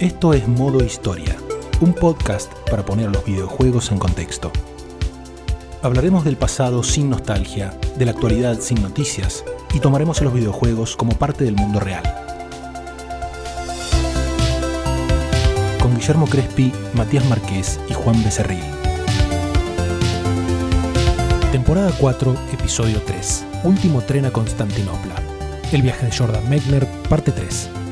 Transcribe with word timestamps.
Esto 0.00 0.34
es 0.34 0.48
Modo 0.48 0.82
Historia, 0.82 1.36
un 1.80 1.92
podcast 1.94 2.52
para 2.68 2.84
poner 2.84 3.12
los 3.12 3.24
videojuegos 3.24 3.92
en 3.92 4.00
contexto. 4.00 4.50
Hablaremos 5.82 6.24
del 6.24 6.36
pasado 6.36 6.82
sin 6.82 7.10
nostalgia, 7.10 7.78
de 7.96 8.04
la 8.04 8.10
actualidad 8.10 8.58
sin 8.58 8.82
noticias 8.82 9.44
y 9.72 9.78
tomaremos 9.78 10.20
los 10.20 10.34
videojuegos 10.34 10.96
como 10.96 11.16
parte 11.16 11.44
del 11.44 11.54
mundo 11.54 11.78
real. 11.78 12.02
Con 15.80 15.94
Guillermo 15.94 16.26
Crespi, 16.26 16.72
Matías 16.94 17.24
Marqués 17.26 17.78
y 17.88 17.94
Juan 17.94 18.20
Becerril. 18.24 18.64
Temporada 21.52 21.92
4, 22.00 22.36
episodio 22.52 23.00
3. 23.06 23.44
Último 23.62 24.00
tren 24.00 24.24
a 24.24 24.32
Constantinopla. 24.32 25.14
El 25.70 25.82
viaje 25.82 26.06
de 26.06 26.16
Jordan 26.16 26.48
Mechner, 26.50 26.84
parte 27.08 27.30
3. 27.30 27.83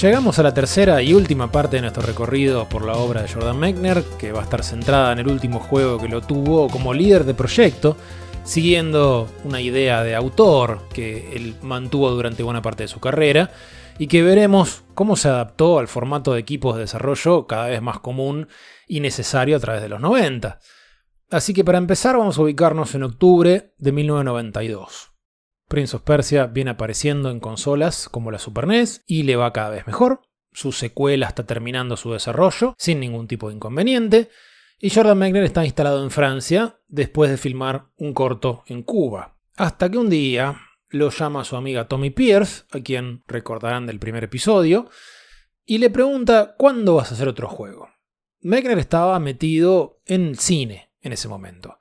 Llegamos 0.00 0.38
a 0.38 0.44
la 0.44 0.54
tercera 0.54 1.02
y 1.02 1.12
última 1.12 1.50
parte 1.50 1.74
de 1.74 1.82
nuestro 1.82 2.04
recorrido 2.04 2.68
por 2.68 2.84
la 2.84 2.92
obra 2.92 3.22
de 3.22 3.28
Jordan 3.28 3.58
Mechner, 3.58 4.04
que 4.16 4.30
va 4.30 4.38
a 4.38 4.44
estar 4.44 4.62
centrada 4.62 5.12
en 5.12 5.18
el 5.18 5.26
último 5.26 5.58
juego 5.58 5.98
que 5.98 6.06
lo 6.06 6.20
tuvo 6.20 6.68
como 6.68 6.94
líder 6.94 7.24
de 7.24 7.34
proyecto, 7.34 7.96
siguiendo 8.44 9.28
una 9.42 9.60
idea 9.60 10.04
de 10.04 10.14
autor 10.14 10.86
que 10.94 11.34
él 11.34 11.56
mantuvo 11.62 12.12
durante 12.12 12.44
buena 12.44 12.62
parte 12.62 12.84
de 12.84 12.88
su 12.88 13.00
carrera 13.00 13.50
y 13.98 14.06
que 14.06 14.22
veremos 14.22 14.84
cómo 14.94 15.16
se 15.16 15.30
adaptó 15.30 15.80
al 15.80 15.88
formato 15.88 16.32
de 16.32 16.38
equipos 16.38 16.76
de 16.76 16.82
desarrollo 16.82 17.48
cada 17.48 17.66
vez 17.66 17.82
más 17.82 17.98
común 17.98 18.46
y 18.86 19.00
necesario 19.00 19.56
a 19.56 19.60
través 19.60 19.82
de 19.82 19.88
los 19.88 20.00
90. 20.00 20.60
Así 21.32 21.52
que 21.52 21.64
para 21.64 21.78
empezar 21.78 22.16
vamos 22.16 22.38
a 22.38 22.42
ubicarnos 22.42 22.94
en 22.94 23.02
octubre 23.02 23.74
de 23.76 23.90
1992. 23.90 25.17
Prince 25.68 25.96
of 25.96 26.02
Persia 26.02 26.46
viene 26.46 26.70
apareciendo 26.70 27.30
en 27.30 27.40
consolas 27.40 28.08
como 28.08 28.30
la 28.30 28.38
Super 28.38 28.66
NES 28.66 29.04
y 29.06 29.22
le 29.22 29.36
va 29.36 29.52
cada 29.52 29.70
vez 29.70 29.86
mejor. 29.86 30.22
Su 30.52 30.72
secuela 30.72 31.28
está 31.28 31.44
terminando 31.44 31.96
su 31.96 32.12
desarrollo 32.12 32.74
sin 32.78 33.00
ningún 33.00 33.28
tipo 33.28 33.48
de 33.48 33.56
inconveniente. 33.56 34.30
Y 34.78 34.90
Jordan 34.90 35.18
Mechner 35.18 35.44
está 35.44 35.64
instalado 35.64 36.02
en 36.02 36.10
Francia 36.10 36.80
después 36.88 37.30
de 37.30 37.36
filmar 37.36 37.88
un 37.96 38.14
corto 38.14 38.64
en 38.66 38.82
Cuba. 38.82 39.36
Hasta 39.56 39.90
que 39.90 39.98
un 39.98 40.08
día 40.08 40.56
lo 40.88 41.10
llama 41.10 41.44
su 41.44 41.56
amiga 41.56 41.86
Tommy 41.86 42.10
Pierce, 42.10 42.64
a 42.70 42.80
quien 42.80 43.22
recordarán 43.26 43.86
del 43.86 43.98
primer 43.98 44.24
episodio, 44.24 44.88
y 45.64 45.78
le 45.78 45.90
pregunta 45.90 46.54
¿cuándo 46.56 46.94
vas 46.94 47.10
a 47.10 47.14
hacer 47.14 47.28
otro 47.28 47.48
juego? 47.48 47.90
Mechner 48.40 48.78
estaba 48.78 49.18
metido 49.18 50.00
en 50.06 50.34
cine 50.36 50.92
en 51.02 51.12
ese 51.12 51.28
momento. 51.28 51.78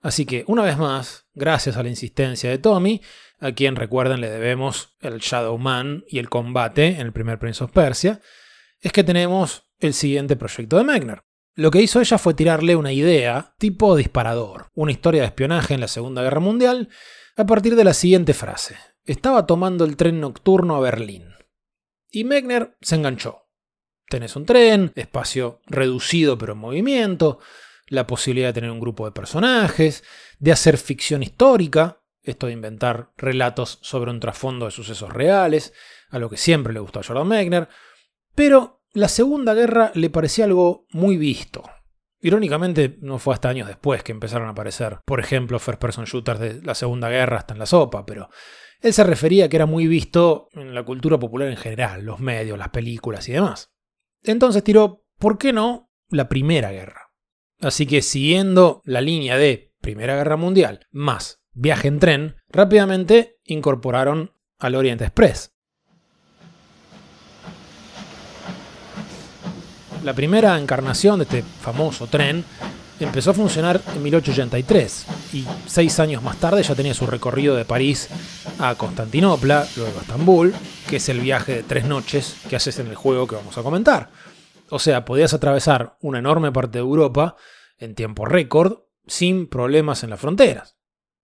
Así 0.00 0.26
que, 0.26 0.44
una 0.46 0.62
vez 0.62 0.78
más, 0.78 1.26
gracias 1.34 1.76
a 1.76 1.82
la 1.82 1.88
insistencia 1.88 2.50
de 2.50 2.58
Tommy, 2.58 3.02
a 3.40 3.52
quien 3.52 3.76
recuerden 3.76 4.20
le 4.20 4.30
debemos 4.30 4.96
el 5.00 5.18
Shadow 5.18 5.56
Man 5.58 6.04
y 6.08 6.18
el 6.18 6.28
combate 6.28 6.86
en 6.86 7.00
el 7.00 7.12
primer 7.12 7.38
Prince 7.38 7.62
of 7.62 7.72
Persia, 7.72 8.20
es 8.80 8.92
que 8.92 9.04
tenemos 9.04 9.70
el 9.78 9.94
siguiente 9.94 10.36
proyecto 10.36 10.76
de 10.76 10.84
Mechner. 10.84 11.22
Lo 11.54 11.70
que 11.70 11.82
hizo 11.82 12.00
ella 12.00 12.18
fue 12.18 12.34
tirarle 12.34 12.76
una 12.76 12.92
idea 12.92 13.54
tipo 13.58 13.96
disparador, 13.96 14.70
una 14.74 14.92
historia 14.92 15.22
de 15.22 15.26
espionaje 15.28 15.74
en 15.74 15.80
la 15.80 15.88
Segunda 15.88 16.22
Guerra 16.22 16.40
Mundial, 16.40 16.88
a 17.36 17.46
partir 17.46 17.74
de 17.74 17.84
la 17.84 17.94
siguiente 17.94 18.34
frase. 18.34 18.76
Estaba 19.04 19.46
tomando 19.46 19.84
el 19.84 19.96
tren 19.96 20.20
nocturno 20.20 20.76
a 20.76 20.80
Berlín. 20.80 21.34
Y 22.10 22.24
Mechner 22.24 22.76
se 22.80 22.96
enganchó. 22.96 23.48
Tenés 24.08 24.36
un 24.36 24.46
tren, 24.46 24.92
espacio 24.94 25.60
reducido 25.66 26.38
pero 26.38 26.52
en 26.52 26.58
movimiento, 26.58 27.40
la 27.88 28.06
posibilidad 28.06 28.48
de 28.48 28.54
tener 28.54 28.70
un 28.70 28.80
grupo 28.80 29.04
de 29.04 29.12
personajes, 29.12 30.04
de 30.38 30.52
hacer 30.52 30.78
ficción 30.78 31.22
histórica, 31.22 32.02
esto 32.22 32.46
de 32.46 32.52
inventar 32.52 33.10
relatos 33.16 33.78
sobre 33.82 34.10
un 34.10 34.20
trasfondo 34.20 34.66
de 34.66 34.70
sucesos 34.70 35.12
reales, 35.12 35.72
a 36.10 36.18
lo 36.18 36.28
que 36.30 36.36
siempre 36.36 36.72
le 36.72 36.80
gustó 36.80 37.00
a 37.00 37.02
Jordan 37.02 37.28
Mechner, 37.28 37.68
pero 38.34 38.82
la 38.92 39.08
Segunda 39.08 39.54
Guerra 39.54 39.92
le 39.94 40.10
parecía 40.10 40.44
algo 40.44 40.86
muy 40.90 41.16
visto. 41.16 41.62
Irónicamente, 42.20 42.98
no 43.00 43.18
fue 43.18 43.34
hasta 43.34 43.48
años 43.48 43.68
después 43.68 44.02
que 44.02 44.12
empezaron 44.12 44.48
a 44.48 44.52
aparecer, 44.52 44.98
por 45.04 45.20
ejemplo, 45.20 45.58
first 45.58 45.80
person 45.80 46.04
shooters 46.04 46.40
de 46.40 46.62
la 46.62 46.74
Segunda 46.74 47.08
Guerra 47.08 47.38
hasta 47.38 47.54
en 47.54 47.60
la 47.60 47.66
sopa, 47.66 48.04
pero 48.04 48.28
él 48.80 48.92
se 48.92 49.04
refería 49.04 49.44
a 49.44 49.48
que 49.48 49.56
era 49.56 49.66
muy 49.66 49.86
visto 49.86 50.48
en 50.52 50.74
la 50.74 50.84
cultura 50.84 51.18
popular 51.18 51.48
en 51.48 51.56
general, 51.56 52.04
los 52.04 52.18
medios, 52.20 52.58
las 52.58 52.70
películas 52.70 53.28
y 53.28 53.32
demás. 53.32 53.72
Entonces 54.22 54.64
tiró, 54.64 55.04
¿por 55.18 55.38
qué 55.38 55.52
no?, 55.52 55.90
la 56.10 56.28
Primera 56.28 56.72
Guerra. 56.72 57.12
Así 57.60 57.86
que 57.86 58.02
siguiendo 58.02 58.82
la 58.84 59.00
línea 59.00 59.36
de 59.36 59.74
Primera 59.80 60.16
Guerra 60.16 60.36
Mundial 60.36 60.86
más 60.90 61.42
viaje 61.58 61.88
en 61.88 61.98
tren, 61.98 62.36
rápidamente 62.50 63.38
incorporaron 63.44 64.32
al 64.58 64.76
Orient 64.76 65.02
Express. 65.02 65.52
La 70.04 70.14
primera 70.14 70.58
encarnación 70.58 71.18
de 71.18 71.24
este 71.24 71.42
famoso 71.42 72.06
tren 72.06 72.44
empezó 73.00 73.32
a 73.32 73.34
funcionar 73.34 73.80
en 73.94 74.02
1883 74.02 75.06
y 75.32 75.44
seis 75.66 75.98
años 75.98 76.22
más 76.22 76.36
tarde 76.36 76.62
ya 76.62 76.76
tenía 76.76 76.94
su 76.94 77.06
recorrido 77.06 77.56
de 77.56 77.64
París 77.64 78.08
a 78.60 78.76
Constantinopla, 78.76 79.66
luego 79.76 79.98
a 79.98 80.02
Estambul, 80.02 80.54
que 80.88 80.96
es 80.96 81.08
el 81.08 81.20
viaje 81.20 81.56
de 81.56 81.62
tres 81.64 81.84
noches 81.84 82.36
que 82.48 82.56
haces 82.56 82.78
en 82.78 82.86
el 82.86 82.94
juego 82.94 83.26
que 83.26 83.36
vamos 83.36 83.58
a 83.58 83.62
comentar. 83.62 84.10
O 84.70 84.78
sea, 84.78 85.04
podías 85.04 85.34
atravesar 85.34 85.96
una 86.00 86.20
enorme 86.20 86.52
parte 86.52 86.78
de 86.78 86.84
Europa 86.84 87.34
en 87.78 87.96
tiempo 87.96 88.24
récord 88.24 88.82
sin 89.06 89.48
problemas 89.48 90.04
en 90.04 90.10
las 90.10 90.20
fronteras. 90.20 90.77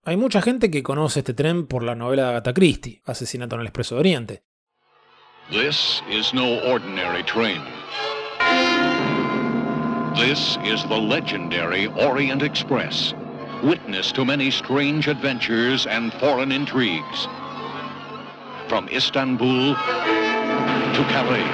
Hay 0.07 0.19
mucha 0.19 0.43
gente 0.43 0.71
que 0.71 0.83
conoce 0.83 1.21
este 1.21 1.33
tren 1.33 1.67
por 1.67 1.83
la 1.83 1.95
novela 1.95 2.25
de 2.25 2.29
Agatha 2.29 2.53
Christie, 2.53 3.01
Asesinato 3.07 3.55
en 3.55 3.63
el 3.63 3.69
Expreso 3.69 3.95
de 3.95 4.01
Oriente. 4.01 4.43
This 5.51 6.03
is 6.11 6.35
no 6.35 6.61
ordinary 6.71 7.23
train. 7.23 7.63
This 10.15 10.59
is 10.63 10.83
the 10.89 11.01
legendary 11.01 11.87
Orient 11.87 12.43
Express, 12.43 13.15
witness 13.63 14.13
to 14.13 14.27
many 14.27 14.51
strange 14.51 15.09
adventures 15.09 15.87
and 15.87 16.13
foreign 16.21 16.53
intrigues. 16.53 17.27
From 18.69 18.87
Istanbul 18.91 19.75
to 19.75 21.05
Calais. 21.09 21.49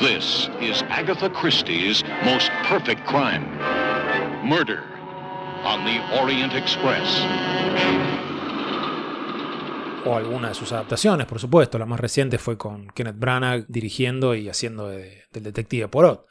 This 0.00 0.48
is 0.60 0.82
Agatha 0.90 1.28
Christie's 1.28 2.04
most 2.24 2.50
perfect 2.68 3.04
crime. 3.04 3.50
Murder 4.48 4.93
on 5.64 5.84
the 5.84 6.00
Orient 6.20 6.54
Express. 6.54 7.24
O 10.04 10.16
alguna 10.16 10.48
de 10.48 10.54
sus 10.54 10.72
adaptaciones, 10.72 11.26
por 11.26 11.38
supuesto. 11.40 11.78
La 11.78 11.86
más 11.86 11.98
reciente 11.98 12.38
fue 12.38 12.58
con 12.58 12.88
Kenneth 12.88 13.18
Branagh 13.18 13.64
dirigiendo 13.68 14.34
y 14.34 14.48
haciendo 14.48 14.88
de, 14.88 15.22
del 15.32 15.42
detective 15.42 15.88
Porot. 15.88 16.26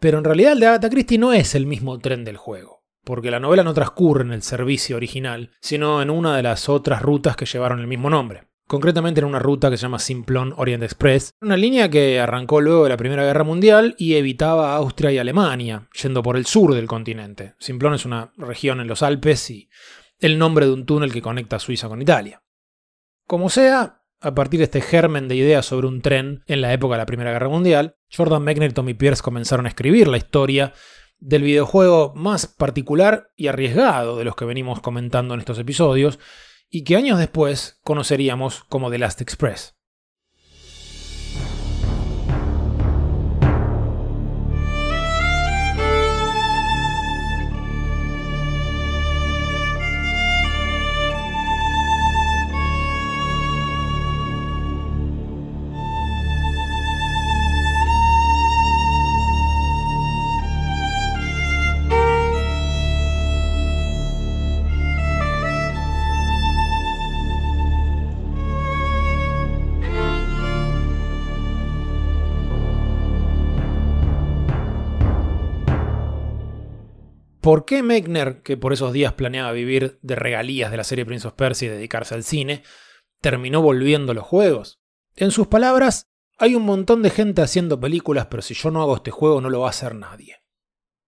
Pero 0.00 0.18
en 0.18 0.24
realidad 0.24 0.52
el 0.52 0.60
de 0.60 0.66
Agatha 0.66 0.90
Christie 0.90 1.18
no 1.18 1.32
es 1.32 1.54
el 1.54 1.66
mismo 1.66 1.98
tren 1.98 2.24
del 2.24 2.36
juego, 2.36 2.84
porque 3.04 3.30
la 3.30 3.40
novela 3.40 3.62
no 3.62 3.74
transcurre 3.74 4.24
en 4.24 4.32
el 4.32 4.42
servicio 4.42 4.96
original, 4.96 5.50
sino 5.60 6.00
en 6.00 6.10
una 6.10 6.36
de 6.36 6.42
las 6.42 6.68
otras 6.68 7.02
rutas 7.02 7.36
que 7.36 7.46
llevaron 7.46 7.80
el 7.80 7.86
mismo 7.86 8.10
nombre 8.10 8.48
concretamente 8.66 9.20
en 9.20 9.26
una 9.26 9.38
ruta 9.38 9.70
que 9.70 9.76
se 9.76 9.82
llama 9.82 9.98
Simplon 9.98 10.54
Orient 10.56 10.82
Express, 10.82 11.34
una 11.40 11.56
línea 11.56 11.88
que 11.88 12.20
arrancó 12.20 12.60
luego 12.60 12.84
de 12.84 12.90
la 12.90 12.96
Primera 12.96 13.24
Guerra 13.24 13.44
Mundial 13.44 13.94
y 13.98 14.14
evitaba 14.14 14.76
Austria 14.76 15.12
y 15.12 15.18
Alemania, 15.18 15.88
yendo 16.00 16.22
por 16.22 16.36
el 16.36 16.46
sur 16.46 16.74
del 16.74 16.86
continente. 16.86 17.54
Simplon 17.58 17.94
es 17.94 18.04
una 18.04 18.32
región 18.36 18.80
en 18.80 18.88
los 18.88 19.02
Alpes 19.02 19.50
y 19.50 19.68
el 20.18 20.38
nombre 20.38 20.66
de 20.66 20.72
un 20.72 20.86
túnel 20.86 21.12
que 21.12 21.22
conecta 21.22 21.58
Suiza 21.58 21.88
con 21.88 22.02
Italia. 22.02 22.42
Como 23.26 23.50
sea, 23.50 24.02
a 24.20 24.34
partir 24.34 24.58
de 24.58 24.64
este 24.64 24.80
germen 24.80 25.28
de 25.28 25.36
ideas 25.36 25.66
sobre 25.66 25.86
un 25.86 26.00
tren 26.00 26.42
en 26.46 26.60
la 26.60 26.72
época 26.72 26.94
de 26.94 26.98
la 26.98 27.06
Primera 27.06 27.32
Guerra 27.32 27.48
Mundial, 27.48 27.96
Jordan 28.14 28.42
Mechner 28.42 28.72
y 28.86 28.94
Pierce 28.94 29.22
comenzaron 29.22 29.66
a 29.66 29.68
escribir 29.68 30.08
la 30.08 30.16
historia 30.16 30.72
del 31.18 31.42
videojuego 31.42 32.12
más 32.14 32.46
particular 32.46 33.30
y 33.36 33.48
arriesgado 33.48 34.16
de 34.16 34.24
los 34.24 34.36
que 34.36 34.44
venimos 34.44 34.80
comentando 34.80 35.34
en 35.34 35.40
estos 35.40 35.58
episodios, 35.58 36.18
y 36.76 36.84
que 36.84 36.94
años 36.94 37.18
después 37.18 37.80
conoceríamos 37.84 38.64
como 38.64 38.90
The 38.90 38.98
Last 38.98 39.22
Express. 39.22 39.75
Por 77.46 77.64
qué 77.64 77.84
Mechner, 77.84 78.42
que 78.42 78.56
por 78.56 78.72
esos 78.72 78.92
días 78.92 79.12
planeaba 79.12 79.52
vivir 79.52 80.00
de 80.02 80.16
regalías 80.16 80.72
de 80.72 80.78
la 80.78 80.82
serie 80.82 81.06
Prince 81.06 81.30
Persia 81.30 81.66
y 81.66 81.70
dedicarse 81.70 82.16
al 82.16 82.24
cine, 82.24 82.64
terminó 83.20 83.62
volviendo 83.62 84.14
los 84.14 84.24
juegos. 84.24 84.80
En 85.14 85.30
sus 85.30 85.46
palabras, 85.46 86.08
hay 86.38 86.56
un 86.56 86.64
montón 86.64 87.02
de 87.02 87.10
gente 87.10 87.42
haciendo 87.42 87.78
películas, 87.78 88.26
pero 88.26 88.42
si 88.42 88.54
yo 88.54 88.72
no 88.72 88.82
hago 88.82 88.96
este 88.96 89.12
juego 89.12 89.40
no 89.40 89.48
lo 89.48 89.60
va 89.60 89.68
a 89.68 89.70
hacer 89.70 89.94
nadie. 89.94 90.38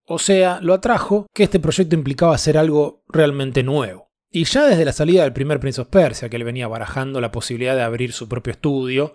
O 0.05 0.21
sea, 0.21 0.61
lo 0.63 0.75
atrajo 0.75 1.27
que 1.35 1.43
este 1.43 1.59
proyecto 1.59 1.97
implicaba 1.97 2.37
hacer 2.37 2.57
algo 2.57 3.03
realmente 3.09 3.65
nuevo. 3.65 4.13
Y 4.31 4.45
ya 4.45 4.65
desde 4.65 4.85
la 4.85 4.93
salida 4.93 5.25
del 5.25 5.33
primer 5.33 5.59
Prince 5.59 5.81
of 5.81 5.89
Persia, 5.89 6.29
que 6.29 6.37
él 6.37 6.45
venía 6.45 6.69
barajando 6.69 7.21
la 7.21 7.33
posibilidad 7.33 7.75
de 7.75 7.83
abrir 7.83 8.13
su 8.13 8.29
propio 8.29 8.53
estudio 8.53 9.15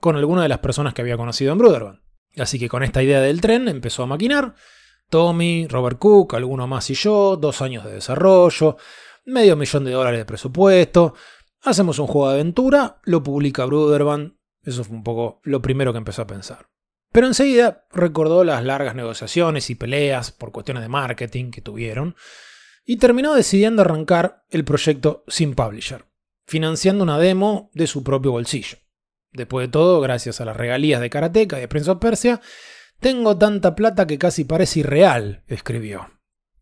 con 0.00 0.16
alguna 0.16 0.42
de 0.42 0.48
las 0.48 0.58
personas 0.58 0.92
que 0.92 1.02
había 1.02 1.16
conocido 1.16 1.52
en 1.52 1.58
Brotherhood. 1.58 2.00
Así 2.36 2.58
que 2.58 2.68
con 2.68 2.82
esta 2.82 3.00
idea 3.00 3.20
del 3.20 3.40
tren 3.40 3.68
empezó 3.68 4.02
a 4.02 4.06
maquinar. 4.06 4.56
Tommy, 5.08 5.66
Robert 5.68 5.98
Cook, 5.98 6.34
alguno 6.34 6.66
más 6.66 6.90
y 6.90 6.94
yo, 6.94 7.36
dos 7.36 7.62
años 7.62 7.84
de 7.84 7.92
desarrollo, 7.92 8.76
medio 9.24 9.56
millón 9.56 9.84
de 9.84 9.92
dólares 9.92 10.20
de 10.20 10.24
presupuesto. 10.24 11.14
Hacemos 11.62 11.98
un 11.98 12.06
juego 12.06 12.28
de 12.28 12.34
aventura, 12.34 13.00
lo 13.04 13.22
publica 13.22 13.64
Bruderband. 13.64 14.34
Eso 14.62 14.84
fue 14.84 14.96
un 14.96 15.04
poco 15.04 15.40
lo 15.44 15.62
primero 15.62 15.92
que 15.92 15.98
empezó 15.98 16.22
a 16.22 16.26
pensar. 16.26 16.68
Pero 17.12 17.26
enseguida 17.28 17.86
recordó 17.92 18.42
las 18.42 18.64
largas 18.64 18.96
negociaciones 18.96 19.70
y 19.70 19.76
peleas 19.76 20.32
por 20.32 20.50
cuestiones 20.50 20.82
de 20.82 20.88
marketing 20.88 21.52
que 21.52 21.60
tuvieron 21.60 22.16
y 22.84 22.96
terminó 22.96 23.34
decidiendo 23.34 23.82
arrancar 23.82 24.44
el 24.50 24.64
proyecto 24.64 25.24
sin 25.28 25.54
publisher, 25.54 26.06
financiando 26.46 27.04
una 27.04 27.18
demo 27.18 27.70
de 27.72 27.86
su 27.86 28.02
propio 28.02 28.32
bolsillo. 28.32 28.78
Después 29.32 29.66
de 29.66 29.72
todo, 29.72 30.00
gracias 30.00 30.40
a 30.40 30.44
las 30.44 30.56
regalías 30.56 31.00
de 31.00 31.10
Karateka 31.10 31.58
y 31.58 31.62
de 31.62 31.68
Prince 31.68 31.90
of 31.90 31.98
Persia, 31.98 32.40
tengo 33.00 33.36
tanta 33.36 33.74
plata 33.74 34.06
que 34.06 34.18
casi 34.18 34.44
parece 34.44 34.80
irreal, 34.80 35.42
escribió. 35.46 36.10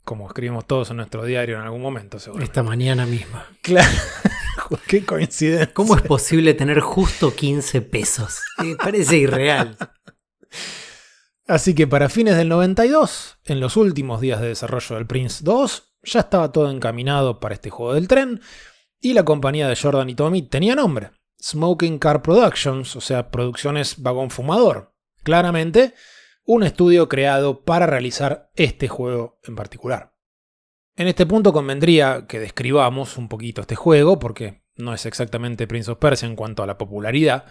Como 0.05 0.27
escribimos 0.27 0.67
todos 0.67 0.91
en 0.91 0.97
nuestro 0.97 1.25
diario 1.25 1.57
en 1.57 1.63
algún 1.63 1.83
momento, 1.83 2.19
seguro. 2.19 2.43
Esta 2.43 2.63
mañana 2.63 3.07
misma. 3.07 3.47
Claro. 3.63 3.91
Qué 4.89 5.05
coincidencia. 5.05 5.73
¿Cómo 5.73 5.97
es 5.97 6.03
posible 6.03 6.55
tener 6.55 6.81
justo 6.81 7.35
15 7.35 7.83
pesos? 7.83 8.41
Me 8.59 8.75
parece 8.75 9.19
irreal. 9.19 9.77
Así 11.47 11.75
que 11.75 11.87
para 11.87 12.09
fines 12.09 12.37
del 12.37 12.49
92, 12.49 13.39
en 13.45 13.61
los 13.61 13.77
últimos 13.77 14.21
días 14.21 14.41
de 14.41 14.49
desarrollo 14.49 14.97
del 14.97 15.07
Prince 15.07 15.45
2, 15.45 15.95
ya 16.05 16.21
estaba 16.21 16.53
todo 16.53 16.71
encaminado 16.71 17.41
para 17.41 17.55
este 17.55 17.71
juego 17.71 17.95
del 17.95 18.09
tren 18.09 18.41
y 19.01 19.15
la 19.15 19.25
compañía 19.25 19.69
de 19.69 19.77
Jordan 19.77 20.09
y 20.09 20.15
Tommy 20.15 20.43
tenía 20.43 20.75
nombre, 20.77 21.11
Smoking 21.43 21.99
Car 21.99 22.23
Productions, 22.23 22.95
o 22.97 23.01
sea, 23.01 23.31
Producciones 23.31 24.01
Vagón 24.01 24.31
Fumador. 24.31 24.95
Claramente, 25.25 25.95
un 26.45 26.63
estudio 26.63 27.09
creado 27.09 27.65
para 27.65 27.87
realizar 27.87 28.51
este 28.55 28.89
juego 28.89 29.39
en 29.45 29.55
particular. 29.55 30.13
En 30.97 31.09
este 31.09 31.25
punto 31.27 31.53
convendría 31.53 32.27
que 32.27 32.39
describamos 32.39 33.17
un 33.17 33.29
poquito 33.29 33.63
este 33.63 33.77
juego, 33.77 34.19
porque 34.19 34.63
no 34.77 34.93
es 34.93 35.07
exactamente 35.07 35.67
Prince 35.67 35.91
of 35.91 35.99
Persia 35.99 36.27
en 36.27 36.37
cuanto 36.37 36.63
a 36.63 36.67
la 36.67 36.77
popularidad. 36.77 37.47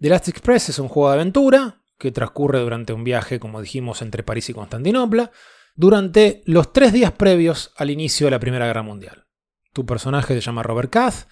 The 0.00 0.08
Last 0.08 0.28
Express 0.28 0.68
es 0.68 0.78
un 0.78 0.88
juego 0.88 1.10
de 1.10 1.14
aventura 1.14 1.82
que 1.98 2.12
transcurre 2.12 2.60
durante 2.60 2.92
un 2.92 3.04
viaje, 3.04 3.38
como 3.40 3.60
dijimos, 3.60 4.02
entre 4.02 4.22
París 4.22 4.50
y 4.50 4.54
Constantinopla, 4.54 5.30
durante 5.76 6.42
los 6.46 6.72
tres 6.72 6.92
días 6.92 7.12
previos 7.12 7.72
al 7.76 7.90
inicio 7.90 8.26
de 8.26 8.32
la 8.32 8.40
Primera 8.40 8.66
Guerra 8.66 8.82
Mundial. 8.82 9.26
Tu 9.72 9.86
personaje 9.86 10.34
se 10.34 10.40
llama 10.40 10.62
Robert 10.62 10.90
Cath, 10.90 11.26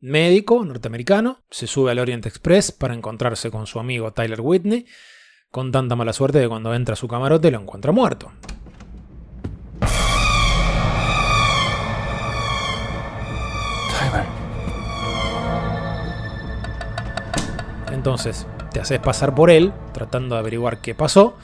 médico 0.00 0.64
norteamericano, 0.64 1.44
se 1.50 1.66
sube 1.66 1.90
al 1.90 1.98
Orient 1.98 2.26
Express 2.26 2.72
para 2.72 2.94
encontrarse 2.94 3.50
con 3.50 3.66
su 3.66 3.78
amigo 3.78 4.12
Tyler 4.12 4.40
Whitney, 4.40 4.86
con 5.56 5.72
tanta 5.72 5.96
mala 5.96 6.12
suerte 6.12 6.38
que 6.38 6.48
cuando 6.50 6.74
entra 6.74 6.92
a 6.92 6.96
su 6.96 7.08
camarote 7.08 7.50
lo 7.50 7.58
encuentra 7.58 7.90
muerto. 7.90 8.30
Entonces, 17.90 18.46
te 18.70 18.80
haces 18.80 18.98
pasar 18.98 19.34
por 19.34 19.48
él, 19.48 19.72
tratando 19.94 20.34
de 20.34 20.40
averiguar 20.40 20.82
qué 20.82 20.94
pasó, 20.94 21.38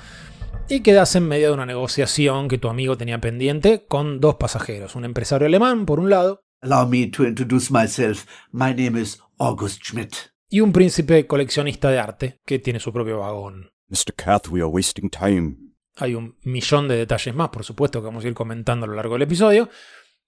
y 0.68 0.80
quedas 0.80 1.16
en 1.16 1.26
medio 1.26 1.48
de 1.48 1.54
una 1.54 1.64
negociación 1.64 2.48
que 2.48 2.58
tu 2.58 2.68
amigo 2.68 2.98
tenía 2.98 3.18
pendiente 3.18 3.86
con 3.88 4.20
dos 4.20 4.34
pasajeros, 4.34 4.94
un 4.94 5.06
empresario 5.06 5.46
alemán 5.46 5.86
por 5.86 5.98
un 5.98 6.10
lado, 6.10 6.42
Allow 6.60 6.86
me 6.86 7.06
to 7.06 7.24
introduce 7.24 7.72
myself. 7.72 8.26
My 8.52 8.74
name 8.74 9.00
is 9.00 9.22
August 9.38 9.82
Schmidt. 9.82 10.32
y 10.50 10.60
un 10.60 10.70
príncipe 10.70 11.26
coleccionista 11.26 11.88
de 11.88 11.98
arte 11.98 12.40
que 12.44 12.58
tiene 12.58 12.78
su 12.78 12.92
propio 12.92 13.20
vagón. 13.20 13.71
Mr. 13.92 14.14
Cath, 14.16 14.48
we 14.48 14.60
are 14.60 14.70
wasting 14.70 15.10
time. 15.10 15.56
Hay 15.96 16.14
un 16.14 16.38
millón 16.44 16.88
de 16.88 16.96
detalles 16.96 17.34
más, 17.34 17.50
por 17.50 17.62
supuesto, 17.62 18.00
que 18.00 18.06
vamos 18.06 18.24
a 18.24 18.28
ir 18.28 18.32
comentando 18.32 18.86
a 18.86 18.88
lo 18.88 18.94
largo 18.94 19.14
del 19.14 19.22
episodio, 19.22 19.68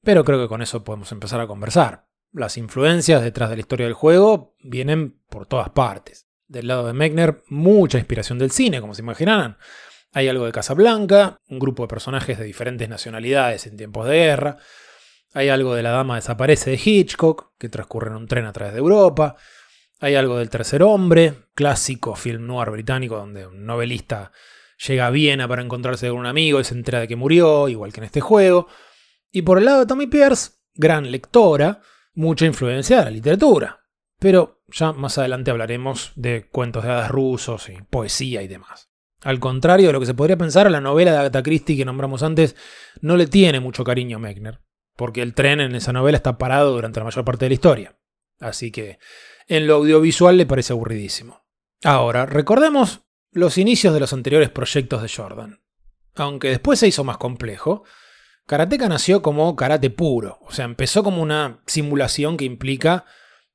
pero 0.03 0.23
creo 0.23 0.39
que 0.39 0.49
con 0.49 0.61
eso 0.61 0.85
podemos 0.85 1.11
empezar 1.13 1.41
a 1.41 1.47
conversar. 1.47 2.07
Las 2.33 2.59
influencias 2.59 3.23
detrás 3.23 3.49
de 3.49 3.57
la 3.57 3.61
historia 3.61 3.87
del 3.87 3.95
juego 3.95 4.55
vienen 4.63 5.19
por 5.31 5.47
todas 5.47 5.71
partes. 5.71 6.27
Del 6.47 6.67
lado 6.67 6.87
de 6.87 6.93
Mechner, 6.93 7.43
mucha 7.49 7.97
inspiración 7.97 8.39
del 8.39 8.51
cine, 8.51 8.83
como 8.83 8.93
se 8.93 9.01
imaginarán. 9.01 9.57
Hay 10.13 10.29
algo 10.29 10.45
de 10.45 10.53
Casablanca, 10.53 11.39
un 11.49 11.59
grupo 11.59 11.85
de 11.85 11.89
personajes 11.89 12.39
de 12.39 12.45
diferentes 12.45 12.87
nacionalidades 12.87 13.67
en 13.67 13.79
tiempos 13.79 14.07
de 14.07 14.15
guerra. 14.15 14.59
Hay 15.33 15.49
algo 15.49 15.75
de 15.75 15.83
La 15.83 15.91
Dama 15.91 16.17
Desaparece 16.17 16.71
de 16.71 16.81
Hitchcock, 16.85 17.55
que 17.59 17.71
transcurre 17.71 18.11
en 18.11 18.17
un 18.17 18.29
tren 18.29 18.45
a 18.45 18.53
través 18.53 18.75
de 18.75 18.81
Europa. 18.81 19.37
Hay 20.01 20.15
algo 20.17 20.39
del 20.39 20.51
Tercer 20.51 20.83
Hombre, 20.83 21.35
clásico 21.55 22.15
film 22.17 22.47
noir 22.47 22.71
británico 22.71 23.17
donde 23.17 23.47
un 23.47 23.65
novelista 23.65 24.33
llega 24.87 25.07
a 25.07 25.11
Viena 25.11 25.49
para 25.49 25.63
encontrarse 25.63 26.09
con 26.09 26.19
un 26.19 26.27
amigo 26.27 26.61
y 26.61 26.65
se 26.65 26.75
entera 26.75 27.01
de 27.01 27.09
que 27.09 27.17
murió, 27.17 27.69
igual 27.69 27.93
que 27.93 28.01
en 28.01 28.05
este 28.05 28.21
juego. 28.21 28.67
Y 29.31 29.43
por 29.43 29.59
el 29.59 29.65
lado 29.65 29.81
de 29.81 29.87
Tommy 29.87 30.07
Pierce, 30.07 30.53
gran 30.75 31.11
lectora, 31.11 31.81
mucha 32.15 32.47
influencia 32.47 32.99
de 32.99 33.05
la 33.05 33.11
literatura. 33.11 33.81
Pero 34.19 34.63
ya 34.69 34.93
más 34.93 35.19
adelante 35.19 35.51
hablaremos 35.51 36.13
de 36.17 36.49
cuentos 36.51 36.85
de 36.85 36.91
hadas 36.91 37.11
rusos 37.11 37.69
y 37.69 37.81
poesía 37.83 38.43
y 38.43 38.49
demás. 38.49 38.91
Al 39.23 39.41
contrario 39.41 39.87
de 39.87 39.93
lo 39.93 40.01
que 40.01 40.07
se 40.07 40.15
podría 40.15 40.37
pensar, 40.37 40.71
la 40.71 40.81
novela 40.81 41.13
de 41.13 41.19
Agatha 41.19 41.43
Christie 41.43 41.77
que 41.77 41.85
nombramos 41.85 42.23
antes 42.23 42.57
no 43.01 43.17
le 43.17 43.27
tiene 43.27 43.61
mucho 43.61 43.85
cariño 43.85 44.19
Mechner, 44.19 44.61
porque 44.97 45.23
el 45.23 45.35
tren 45.35 45.61
en 45.61 45.75
esa 45.75 45.93
novela 45.93 46.17
está 46.17 46.37
parado 46.37 46.73
durante 46.73 47.01
la 47.01 47.05
mayor 47.05 47.25
parte 47.25 47.47
de 47.47 47.51
la 47.51 47.55
historia. 47.55 47.97
Así 48.39 48.71
que 48.71 48.99
en 49.49 49.67
lo 49.67 49.77
audiovisual 49.77 50.37
le 50.37 50.47
parece 50.47 50.73
aburridísimo. 50.73 51.45
Ahora, 51.83 52.27
recordemos 52.27 53.03
los 53.31 53.59
inicios 53.59 53.93
de 53.93 54.01
los 54.01 54.13
anteriores 54.13 54.51
proyectos 54.51 55.03
de 55.03 55.09
Jordan. 55.09 55.61
Aunque 56.15 56.49
después 56.49 56.79
se 56.79 56.89
hizo 56.89 57.05
más 57.05 57.19
complejo, 57.19 57.85
Karateka 58.47 58.89
nació 58.89 59.23
como 59.23 59.57
karate 59.57 59.91
puro, 59.91 60.39
o 60.43 60.53
sea, 60.53 60.65
empezó 60.65 61.03
como 61.03 61.23
una 61.23 61.63
simulación 61.67 62.37
que 62.37 62.45
implica 62.45 63.05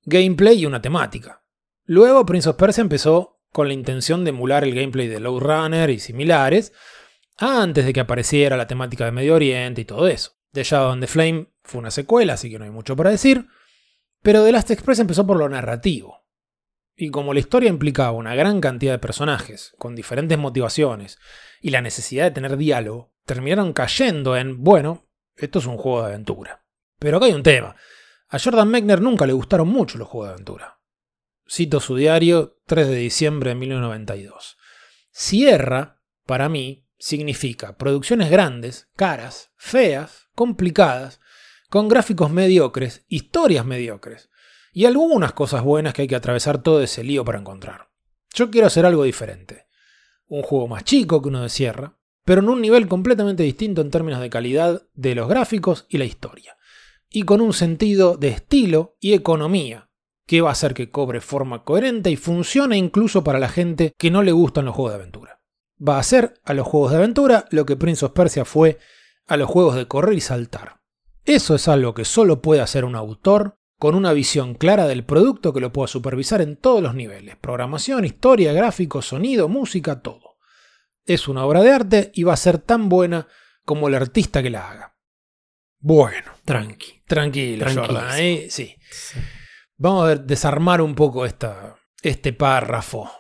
gameplay 0.03 0.59
y 0.59 0.65
una 0.65 0.81
temática. 0.81 1.43
Luego 1.85 2.25
Prince 2.25 2.49
of 2.49 2.55
Persia 2.55 2.81
empezó 2.81 3.39
con 3.51 3.67
la 3.67 3.73
intención 3.73 4.23
de 4.23 4.29
emular 4.29 4.63
el 4.63 4.75
gameplay 4.75 5.07
de 5.07 5.19
Low 5.19 5.39
Runner 5.39 5.89
y 5.89 5.99
similares, 5.99 6.73
antes 7.37 7.85
de 7.85 7.93
que 7.93 7.99
apareciera 8.01 8.57
la 8.57 8.67
temática 8.67 9.05
de 9.05 9.11
Medio 9.11 9.35
Oriente 9.35 9.81
y 9.81 9.85
todo 9.85 10.07
eso. 10.07 10.33
The 10.51 10.63
Shadow 10.63 10.91
and 10.91 11.01
the 11.01 11.07
Flame 11.07 11.47
fue 11.63 11.79
una 11.79 11.91
secuela, 11.91 12.33
así 12.33 12.49
que 12.49 12.59
no 12.59 12.65
hay 12.65 12.71
mucho 12.71 12.95
para 12.95 13.11
decir, 13.11 13.47
pero 14.21 14.43
The 14.43 14.51
Last 14.51 14.71
Express 14.71 14.99
empezó 14.99 15.25
por 15.25 15.37
lo 15.37 15.49
narrativo. 15.49 16.25
Y 16.95 17.11
como 17.11 17.33
la 17.33 17.39
historia 17.39 17.69
implicaba 17.69 18.11
una 18.11 18.35
gran 18.35 18.59
cantidad 18.59 18.91
de 18.91 18.99
personajes, 18.99 19.73
con 19.77 19.95
diferentes 19.95 20.37
motivaciones, 20.37 21.17
y 21.61 21.69
la 21.69 21.81
necesidad 21.81 22.25
de 22.25 22.31
tener 22.31 22.57
diálogo, 22.57 23.13
terminaron 23.25 23.73
cayendo 23.73 24.35
en, 24.35 24.63
bueno, 24.63 25.07
esto 25.35 25.59
es 25.59 25.65
un 25.65 25.77
juego 25.77 26.01
de 26.01 26.07
aventura. 26.07 26.65
Pero 26.99 27.17
acá 27.17 27.27
hay 27.27 27.33
un 27.33 27.43
tema. 27.43 27.75
A 28.27 28.37
Jordan 28.37 28.69
Mechner 28.69 29.01
nunca 29.01 29.25
le 29.25 29.33
gustaron 29.33 29.69
mucho 29.69 29.97
los 29.97 30.07
juegos 30.07 30.29
de 30.29 30.33
aventura. 30.33 30.79
Cito 31.49 31.79
su 31.79 31.95
diario 31.95 32.59
3 32.65 32.89
de 32.89 32.95
diciembre 32.97 33.49
de 33.49 33.55
1992. 33.55 34.57
Sierra, 35.09 36.01
para 36.25 36.49
mí, 36.49 36.85
significa 36.99 37.77
producciones 37.77 38.29
grandes, 38.29 38.89
caras, 38.95 39.51
feas, 39.55 40.27
complicadas, 40.35 41.21
con 41.69 41.87
gráficos 41.87 42.31
mediocres, 42.31 43.05
historias 43.07 43.65
mediocres, 43.65 44.29
y 44.73 44.85
algunas 44.85 45.33
cosas 45.33 45.63
buenas 45.63 45.93
que 45.93 46.03
hay 46.03 46.07
que 46.07 46.15
atravesar 46.15 46.61
todo 46.61 46.81
ese 46.81 47.03
lío 47.03 47.23
para 47.23 47.39
encontrar. 47.39 47.89
Yo 48.33 48.49
quiero 48.49 48.67
hacer 48.67 48.85
algo 48.85 49.03
diferente. 49.03 49.67
Un 50.27 50.43
juego 50.43 50.67
más 50.67 50.83
chico 50.83 51.21
que 51.21 51.29
uno 51.29 51.41
de 51.41 51.49
Sierra, 51.49 51.97
pero 52.23 52.41
en 52.41 52.49
un 52.49 52.61
nivel 52.61 52.87
completamente 52.87 53.43
distinto 53.43 53.81
en 53.81 53.91
términos 53.91 54.19
de 54.19 54.29
calidad 54.29 54.83
de 54.93 55.15
los 55.15 55.27
gráficos 55.27 55.85
y 55.89 55.97
la 55.97 56.05
historia. 56.05 56.57
Y 57.09 57.23
con 57.23 57.41
un 57.41 57.53
sentido 57.53 58.17
de 58.17 58.29
estilo 58.29 58.95
y 58.99 59.13
economía, 59.13 59.89
que 60.27 60.41
va 60.41 60.49
a 60.49 60.51
hacer 60.51 60.75
que 60.75 60.91
cobre 60.91 61.21
forma 61.21 61.63
coherente 61.63 62.11
y 62.11 62.15
funcione 62.15 62.77
incluso 62.77 63.23
para 63.23 63.39
la 63.39 63.49
gente 63.49 63.93
que 63.97 64.11
no 64.11 64.21
le 64.21 64.31
gustan 64.31 64.65
los 64.65 64.75
juegos 64.75 64.93
de 64.93 64.99
aventura. 64.99 65.41
Va 65.81 65.95
a 65.95 65.99
hacer 65.99 66.39
a 66.43 66.53
los 66.53 66.67
juegos 66.67 66.91
de 66.91 66.97
aventura 66.97 67.45
lo 67.49 67.65
que 67.65 67.75
Prince 67.75 68.05
of 68.05 68.11
Persia 68.11 68.45
fue 68.45 68.77
a 69.25 69.37
los 69.37 69.49
juegos 69.49 69.75
de 69.75 69.87
correr 69.87 70.15
y 70.15 70.21
saltar. 70.21 70.78
Eso 71.29 71.53
es 71.53 71.67
algo 71.67 71.93
que 71.93 72.05
solo 72.05 72.41
puede 72.41 72.59
hacer 72.59 72.83
un 72.85 72.95
autor 72.95 73.59
con 73.77 73.93
una 73.93 74.13
visión 74.13 74.55
clara 74.55 74.87
del 74.87 75.05
producto 75.05 75.53
que 75.53 75.59
lo 75.59 75.71
pueda 75.71 75.87
supervisar 75.87 76.41
en 76.41 76.57
todos 76.57 76.81
los 76.81 76.95
niveles, 76.95 77.35
programación, 77.37 78.03
historia, 78.03 78.51
gráficos, 78.51 79.05
sonido, 79.05 79.47
música, 79.47 80.01
todo. 80.01 80.37
Es 81.05 81.27
una 81.27 81.45
obra 81.45 81.61
de 81.61 81.71
arte 81.71 82.11
y 82.15 82.23
va 82.23 82.33
a 82.33 82.37
ser 82.37 82.57
tan 82.57 82.89
buena 82.89 83.27
como 83.63 83.87
el 83.87 83.93
artista 83.93 84.41
que 84.41 84.49
la 84.49 84.71
haga. 84.71 84.95
Bueno, 85.79 86.31
Tranqui. 86.45 87.03
tranquilo, 87.05 87.65
Tranquilo. 87.65 87.85
Jordan. 87.85 88.09
ahí 88.09 88.49
sí. 88.49 88.75
Vamos 89.77 90.09
a 90.09 90.15
desarmar 90.15 90.81
un 90.81 90.95
poco 90.95 91.27
esta, 91.27 91.75
este 92.01 92.33
párrafo. 92.33 93.11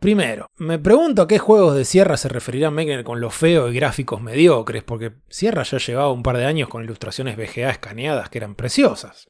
Primero, 0.00 0.50
me 0.56 0.78
pregunto 0.78 1.20
a 1.20 1.28
qué 1.28 1.38
juegos 1.38 1.76
de 1.76 1.84
Sierra 1.84 2.16
se 2.16 2.30
referirá 2.30 2.70
Mechner 2.70 3.04
con 3.04 3.20
lo 3.20 3.28
feo 3.28 3.68
y 3.68 3.74
gráficos 3.74 4.22
mediocres, 4.22 4.82
porque 4.82 5.12
Sierra 5.28 5.62
ya 5.62 5.76
llevaba 5.76 6.10
un 6.10 6.22
par 6.22 6.38
de 6.38 6.46
años 6.46 6.70
con 6.70 6.82
ilustraciones 6.82 7.36
VGA 7.36 7.68
escaneadas 7.68 8.30
que 8.30 8.38
eran 8.38 8.54
preciosas. 8.54 9.28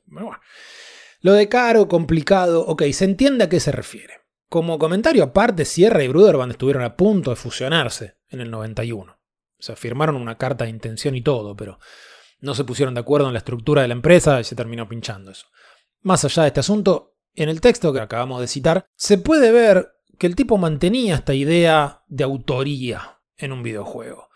Lo 1.22 1.32
de 1.32 1.48
caro, 1.48 1.88
complicado, 1.88 2.64
ok, 2.66 2.84
se 2.92 3.04
entiende 3.04 3.44
a 3.44 3.48
qué 3.48 3.58
se 3.58 3.72
refiere. 3.72 4.20
Como 4.48 4.78
comentario 4.78 5.24
aparte, 5.24 5.64
Sierra 5.64 6.04
y 6.04 6.08
Bruderband 6.08 6.52
estuvieron 6.52 6.84
a 6.84 6.96
punto 6.96 7.30
de 7.30 7.36
fusionarse 7.36 8.18
en 8.28 8.40
el 8.40 8.50
91. 8.52 9.12
O 9.12 9.62
sea, 9.62 9.74
firmaron 9.74 10.14
una 10.14 10.38
carta 10.38 10.64
de 10.64 10.70
intención 10.70 11.16
y 11.16 11.22
todo, 11.22 11.56
pero 11.56 11.80
no 12.38 12.54
se 12.54 12.62
pusieron 12.62 12.94
de 12.94 13.00
acuerdo 13.00 13.26
en 13.26 13.32
la 13.32 13.40
estructura 13.40 13.82
de 13.82 13.88
la 13.88 13.94
empresa 13.94 14.38
y 14.38 14.44
se 14.44 14.54
terminó 14.54 14.88
pinchando 14.88 15.32
eso. 15.32 15.46
Más 16.02 16.24
allá 16.24 16.42
de 16.42 16.48
este 16.48 16.60
asunto, 16.60 17.16
en 17.34 17.48
el 17.48 17.60
texto 17.60 17.92
que 17.92 18.00
acabamos 18.00 18.40
de 18.40 18.46
citar, 18.46 18.86
se 18.94 19.18
puede 19.18 19.50
ver 19.50 19.96
que 20.20 20.26
el 20.26 20.36
tipo 20.36 20.58
mantenía 20.58 21.14
esta 21.14 21.32
idea 21.32 22.04
de 22.08 22.24
autoría 22.24 23.22
en 23.38 23.52
un 23.52 23.62
videojuego. 23.62 24.28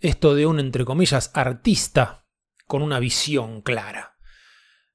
Esto 0.00 0.34
de 0.34 0.46
un, 0.46 0.58
entre 0.58 0.84
comillas, 0.84 1.30
artista 1.32 2.26
con 2.66 2.82
una 2.82 2.98
visión 2.98 3.62
clara. 3.62 4.18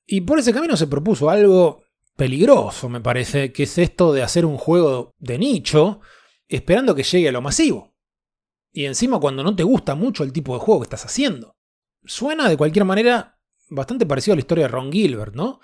Y 0.06 0.20
por 0.20 0.40
ese 0.40 0.54
camino 0.54 0.76
se 0.76 0.88
propuso 0.88 1.30
algo 1.30 1.86
peligroso, 2.18 2.90
me 2.90 3.00
parece, 3.00 3.54
que 3.54 3.64
es 3.64 3.78
esto 3.78 4.12
de 4.12 4.22
hacer 4.22 4.46
un 4.46 4.58
juego 4.58 5.14
de 5.18 5.38
nicho 5.38 6.02
esperando 6.50 6.94
que 6.94 7.04
llegue 7.04 7.30
a 7.30 7.32
lo 7.32 7.42
masivo. 7.42 7.96
Y 8.74 8.84
encima 8.84 9.22
cuando 9.22 9.44
no 9.44 9.56
te 9.56 9.64
gusta 9.64 9.96
mucho 9.96 10.26
el 10.26 10.34
tipo 10.34 10.56
de 10.56 10.60
juego 10.60 10.82
que 10.82 10.88
estás 10.88 11.06
haciendo. 11.06 11.56
Suena 12.04 12.50
de 12.50 12.58
cualquier 12.58 12.84
manera 12.84 13.40
bastante 13.70 14.06
parecido 14.06 14.34
a 14.34 14.36
la 14.36 14.42
historia 14.42 14.66
de 14.66 14.74
Ron 14.74 14.92
Gilbert, 14.92 15.36
¿no? 15.36 15.62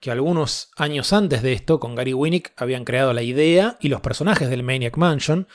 Que 0.00 0.10
algunos 0.10 0.70
años 0.76 1.12
antes 1.12 1.42
de 1.42 1.52
esto, 1.52 1.80
con 1.80 1.94
Gary 1.94 2.12
Winnick, 2.12 2.52
habían 2.56 2.84
creado 2.84 3.12
la 3.12 3.22
idea 3.22 3.76
y 3.80 3.88
los 3.88 4.00
personajes 4.00 4.50
del 4.50 4.62
Maniac 4.62 4.96
Mansion, 4.96 5.48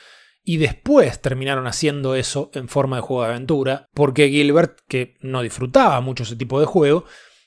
y 0.44 0.56
después 0.56 1.20
terminaron 1.20 1.66
haciendo 1.66 2.16
eso 2.16 2.50
en 2.54 2.68
forma 2.68 2.96
de 2.96 3.02
juego 3.02 3.22
de 3.22 3.28
aventura, 3.28 3.88
porque 3.94 4.28
Gilbert, 4.28 4.80
que 4.88 5.14
no 5.20 5.42
disfrutaba 5.42 6.00
mucho 6.00 6.24
ese 6.24 6.36
tipo 6.36 6.58
de 6.58 6.66
juego, 6.66 7.04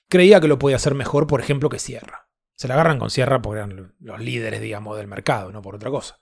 creía 0.08 0.40
que 0.40 0.48
lo 0.48 0.60
podía 0.60 0.78
hacer 0.78 0.96
mejor, 0.96 1.28
por 1.28 1.42
ejemplo, 1.42 1.70
que 1.70 1.80
Sierra. 1.80 2.30
Se 2.56 2.70
la 2.70 2.76
agarran 2.76 3.00
con 3.00 3.10
Sierra 3.10 3.42
porque 3.42 3.60
eran 3.60 3.96
los 4.00 4.20
líderes, 4.22 4.62
digamos, 4.62 4.98
del 4.98 5.08
mercado, 5.08 5.52
no 5.52 5.62
por 5.62 5.76
otra 5.76 5.90
cosa. 5.90 6.20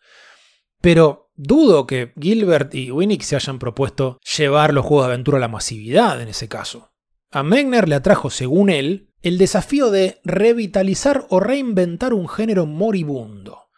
Pero 0.81 1.31
dudo 1.35 1.85
que 1.85 2.13
Gilbert 2.19 2.73
y 2.73 2.91
Winnick 2.91 3.21
se 3.21 3.35
hayan 3.35 3.59
propuesto 3.59 4.19
llevar 4.37 4.73
los 4.73 4.85
juegos 4.85 5.05
de 5.07 5.13
aventura 5.13 5.37
a 5.37 5.41
la 5.41 5.47
masividad 5.47 6.19
en 6.21 6.27
ese 6.27 6.49
caso. 6.49 6.91
A 7.31 7.43
Megner 7.43 7.87
le 7.87 7.95
atrajo, 7.95 8.29
según 8.29 8.69
él, 8.69 9.12
el 9.23 9.37
desafío 9.37 9.89
de 9.89 10.19
revitalizar 10.23 11.25
o 11.29 11.39
reinventar 11.39 12.13
un 12.13 12.27
género 12.27 12.65
moribundo. 12.65 13.69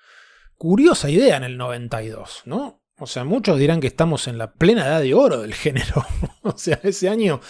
Curiosa 0.57 1.09
idea 1.09 1.37
en 1.37 1.43
el 1.43 1.57
92, 1.57 2.41
¿no? 2.45 2.81
O 2.97 3.07
sea, 3.07 3.23
muchos 3.23 3.59
dirán 3.59 3.79
que 3.79 3.87
estamos 3.87 4.27
en 4.27 4.37
la 4.37 4.53
plena 4.53 4.87
edad 4.87 5.01
de 5.01 5.13
oro 5.13 5.41
del 5.41 5.53
género. 5.53 6.05
o 6.41 6.57
sea, 6.57 6.79
ese 6.81 7.09
año 7.09 7.41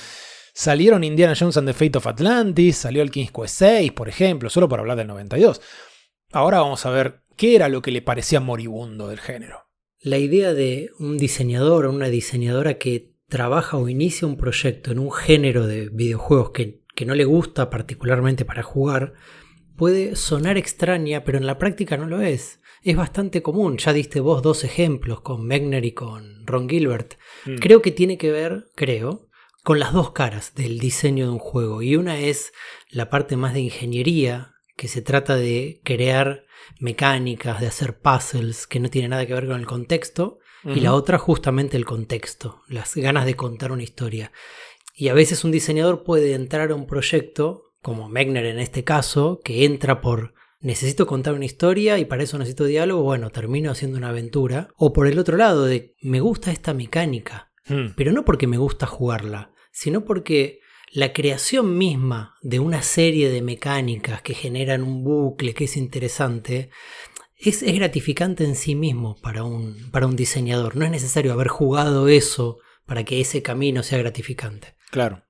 salieron 0.54 1.04
Indiana 1.04 1.36
Jones 1.40 1.56
and 1.58 1.68
the 1.68 1.74
Fate 1.74 1.98
of 1.98 2.08
Atlantis, 2.08 2.78
salió 2.78 3.02
el 3.02 3.12
King's 3.12 3.32
Quest 3.32 3.56
6, 3.60 3.92
por 3.94 4.10
ejemplo, 4.10 4.50
solo 4.50 4.68
para 4.68 4.82
hablar 4.82 4.98
del 4.98 5.08
92. 5.08 5.62
Ahora 6.34 6.60
vamos 6.60 6.86
a 6.86 6.90
ver 6.90 7.22
qué 7.38 7.56
era 7.56 7.70
lo 7.70 7.82
que 7.82 7.92
le 7.92 8.02
parecía 8.02 8.42
moribundo 8.42 9.08
del 9.08 9.20
género. 9.20 9.68
La 10.02 10.18
idea 10.18 10.54
de 10.54 10.92
un 11.00 11.18
diseñador 11.18 11.86
o 11.86 11.92
una 11.92 12.10
diseñadora 12.10 12.78
que 12.78 13.16
trabaja 13.30 13.78
o 13.78 13.88
inicia 13.88 14.28
un 14.28 14.36
proyecto 14.36 14.92
en 14.92 15.00
un 15.00 15.12
género 15.12 15.66
de 15.66 15.90
videojuegos 15.90 16.52
que, 16.52 16.85
que 16.96 17.06
no 17.06 17.14
le 17.14 17.26
gusta 17.26 17.70
particularmente 17.70 18.46
para 18.46 18.64
jugar 18.64 19.14
puede 19.76 20.16
sonar 20.16 20.58
extraña, 20.58 21.24
pero 21.24 21.38
en 21.38 21.46
la 21.46 21.58
práctica 21.58 21.98
no 21.98 22.08
lo 22.08 22.22
es. 22.22 22.60
Es 22.82 22.96
bastante 22.96 23.42
común, 23.42 23.78
ya 23.78 23.94
diste 23.94 24.20
vos 24.20 24.42
dos 24.42 24.64
ejemplos 24.64 25.22
con 25.22 25.46
Megner 25.46 25.86
y 25.86 25.92
con 25.92 26.46
Ron 26.46 26.70
Gilbert. 26.70 27.16
Mm. 27.46 27.56
Creo 27.56 27.82
que 27.82 27.92
tiene 27.92 28.18
que 28.18 28.32
ver, 28.32 28.68
creo, 28.76 29.28
con 29.64 29.80
las 29.80 29.94
dos 29.94 30.12
caras 30.12 30.54
del 30.56 30.80
diseño 30.80 31.26
de 31.26 31.32
un 31.32 31.40
juego. 31.40 31.82
Y 31.82 31.96
una 31.96 32.20
es 32.20 32.54
la 32.90 33.10
parte 33.10 33.36
más 33.36 33.54
de 33.54 33.62
ingeniería, 33.62 34.54
que 34.78 34.88
se 34.88 35.02
trata 35.02 35.36
de 35.36 35.82
crear 35.84 36.46
mecánicas, 36.80 37.60
de 37.62 37.68
hacer 37.68 37.98
puzzles 38.00 38.68
que 38.68 38.80
no 38.80 38.90
tiene 38.90 39.10
nada 39.10 39.26
que 39.26 39.34
ver 39.34 39.48
con 39.48 39.60
el 39.60 39.66
contexto. 39.66 40.40
Y 40.64 40.80
la 40.80 40.96
otra 40.96 41.20
justamente 41.20 41.78
el 41.78 41.86
contexto, 41.86 42.64
las 42.68 42.96
ganas 42.96 43.28
de 43.28 43.36
contar 43.36 43.72
una 43.72 43.84
historia. 43.84 44.32
Y 44.96 45.10
a 45.10 45.14
veces 45.14 45.44
un 45.44 45.52
diseñador 45.52 46.04
puede 46.04 46.34
entrar 46.34 46.72
a 46.72 46.76
un 46.76 46.88
proyecto, 46.88 47.74
como 47.82 48.10
Megner 48.10 48.46
en 48.46 48.60
este 48.60 48.84
caso, 48.84 49.42
que 49.44 49.66
entra 49.66 50.02
por 50.02 50.34
necesito 50.62 51.06
contar 51.06 51.34
una 51.34 51.46
historia 51.46 52.00
y 52.00 52.06
para 52.06 52.24
eso 52.24 52.38
necesito 52.38 52.66
diálogo, 52.66 53.04
bueno, 53.04 53.30
termino 53.30 53.72
haciendo 53.72 53.98
una 53.98 54.10
aventura. 54.10 54.70
O 54.78 54.94
por 54.94 55.08
el 55.08 55.20
otro 55.20 55.38
lado, 55.38 55.66
de 55.66 55.96
me 56.02 56.22
gusta 56.22 56.52
esta 56.52 56.74
mecánica, 56.74 57.52
Mm. 57.68 57.94
pero 57.96 58.12
no 58.12 58.26
porque 58.26 58.48
me 58.48 58.58
gusta 58.58 58.86
jugarla, 58.86 59.52
sino 59.72 60.06
porque 60.06 60.60
la 60.92 61.14
creación 61.14 61.78
misma 61.78 62.36
de 62.42 62.60
una 62.60 62.82
serie 62.84 63.30
de 63.30 63.42
mecánicas 63.42 64.22
que 64.22 64.34
generan 64.34 64.84
un 64.84 65.04
bucle 65.04 65.54
que 65.54 65.66
es 65.66 65.76
interesante 65.76 66.70
es, 67.38 67.64
es 67.64 67.74
gratificante 67.76 68.44
en 68.46 68.56
sí 68.56 68.76
mismo 68.76 69.18
para 69.22 69.44
un, 69.44 69.90
para 69.92 70.06
un 70.08 70.16
diseñador. 70.16 70.76
No 70.76 70.86
es 70.86 70.92
necesario 70.92 71.34
haber 71.34 71.48
jugado 71.48 72.08
eso 72.08 72.60
para 72.86 73.04
que 73.04 73.20
ese 73.20 73.42
camino 73.42 73.84
sea 73.84 73.98
gratificante. 73.98 74.75
Claro. 74.92 75.26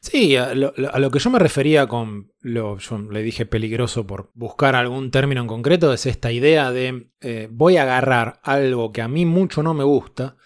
Sí, 0.00 0.36
a 0.36 0.54
lo, 0.54 0.72
a 0.92 0.98
lo 0.98 1.10
que 1.10 1.18
yo 1.18 1.30
me 1.30 1.38
refería 1.38 1.86
con 1.86 2.32
lo, 2.40 2.78
yo 2.78 2.98
le 2.98 3.22
dije 3.22 3.46
peligroso 3.46 4.06
por 4.06 4.30
buscar 4.34 4.74
algún 4.74 5.10
término 5.10 5.40
en 5.40 5.46
concreto, 5.46 5.92
es 5.92 6.06
esta 6.06 6.32
idea 6.32 6.70
de 6.70 7.10
eh, 7.20 7.48
voy 7.50 7.76
a 7.76 7.82
agarrar 7.82 8.40
algo 8.42 8.92
que 8.92 9.02
a 9.02 9.08
mí 9.08 9.26
mucho 9.26 9.62
no 9.62 9.74
me 9.74 9.84
gusta 9.84 10.36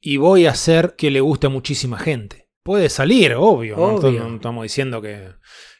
y 0.00 0.16
voy 0.16 0.46
a 0.46 0.50
hacer 0.50 0.94
que 0.96 1.10
le 1.10 1.20
guste 1.20 1.46
a 1.46 1.50
muchísima 1.50 1.98
gente. 1.98 2.48
Puede 2.62 2.88
salir, 2.88 3.34
obvio, 3.34 3.76
¿no? 3.76 3.84
Obvio. 3.94 4.24
No, 4.24 4.36
estamos 4.36 4.62
diciendo 4.62 5.00
que, 5.00 5.30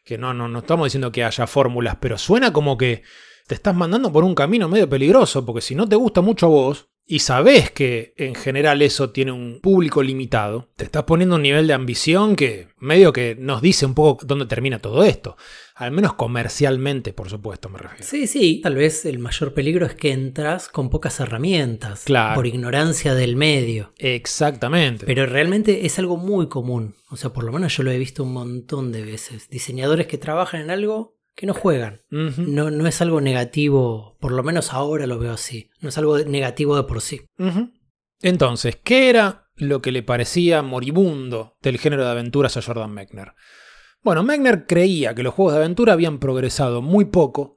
que 0.05 0.17
no, 0.17 0.33
no, 0.33 0.49
no 0.49 0.61
estamos 0.61 0.87
diciendo 0.87 1.13
que 1.13 1.25
haya 1.25 1.47
fórmulas, 1.47 1.97
pero 2.01 2.17
suena 2.17 2.53
como 2.53 2.79
que 2.79 3.03
te 3.47 3.55
estás 3.55 3.75
mandando 3.75 4.13
por 4.13 4.25
un 4.25 4.35
camino 4.35 4.69
medio 4.69 4.89
peligroso, 4.89 5.45
porque 5.45 5.61
si 5.61 5.75
no 5.75 5.89
te 5.89 5.97
gusta 5.97 6.21
mucho 6.21 6.47
a 6.47 6.51
vos 6.51 6.89
y 7.11 7.21
sabés 7.21 7.71
que 7.71 8.12
en 8.19 8.35
general 8.35 8.83
eso 8.83 9.11
tiene 9.11 9.33
un 9.33 9.61
público 9.62 10.03
limitado, 10.03 10.69
te 10.77 10.85
estás 10.85 11.05
poniendo 11.05 11.37
un 11.37 11.43
nivel 11.43 11.67
de 11.67 11.73
ambición 11.73 12.37
que 12.37 12.69
medio 12.79 13.15
que 13.15 13.35
nos 13.38 13.62
dice 13.62 13.87
un 13.87 13.95
poco 13.95 14.27
dónde 14.27 14.45
termina 14.45 14.79
todo 14.79 15.03
esto. 15.03 15.37
Al 15.75 15.91
menos 15.93 16.15
comercialmente, 16.15 17.12
por 17.12 17.31
supuesto, 17.31 17.69
me 17.71 17.79
refiero. 17.79 18.05
Sí, 18.05 18.27
sí, 18.27 18.61
tal 18.62 18.75
vez 18.75 19.07
el 19.07 19.19
mayor 19.21 19.55
peligro 19.55 19.87
es 19.87 19.95
que 19.95 20.11
entras 20.12 20.69
con 20.69 20.91
pocas 20.91 21.19
herramientas, 21.21 22.03
Claro. 22.05 22.35
por 22.35 22.47
ignorancia 22.47 23.15
del 23.15 23.37
medio. 23.37 23.93
Exactamente. 23.97 25.07
Pero 25.07 25.25
realmente 25.27 25.87
es 25.87 25.99
algo 25.99 26.17
muy 26.17 26.49
común. 26.49 26.95
O 27.11 27.17
sea, 27.17 27.33
por 27.33 27.45
lo 27.45 27.53
menos 27.53 27.77
yo 27.77 27.85
lo 27.85 27.91
he 27.91 27.99
visto 27.99 28.23
un 28.25 28.33
montón 28.35 28.93
de 28.93 29.03
veces. 29.05 29.49
Diseñadores 29.49 30.07
que 30.09 30.19
trabajan 30.19 30.61
en 30.61 30.71
algo 30.71 31.17
que 31.38 31.47
no 31.47 31.54
juegan. 31.54 32.02
No, 32.11 32.73
no 32.73 32.88
es 32.88 33.00
algo 33.00 33.21
negativo, 33.21 34.16
por 34.18 34.33
lo 34.33 34.42
menos 34.42 34.73
ahora 34.73 35.07
lo 35.07 35.21
veo 35.21 35.33
así. 35.33 35.71
No 35.80 35.90
es 35.90 35.97
algo 35.97 36.18
negativo 36.18 36.76
de 36.76 36.83
por 36.83 37.00
sí. 37.00 37.21
Entonces, 38.21 38.75
¿qué 38.83 39.09
era 39.09 39.49
lo 39.54 39.80
que 39.80 39.92
le 39.92 40.02
parecía 40.02 40.62
moribundo 40.62 41.57
del 41.62 41.78
género 41.78 42.04
de 42.04 42.11
aventuras 42.11 42.57
a 42.57 42.62
Jordan 42.62 42.92
Mechner? 42.92 43.35
Bueno, 44.02 44.25
Mechner 44.25 44.66
creía 44.66 45.14
que 45.14 45.23
los 45.23 45.33
juegos 45.33 45.54
de 45.54 45.61
aventura 45.61 45.92
habían 45.92 46.18
progresado 46.18 46.83
muy 46.83 47.04
poco 47.04 47.57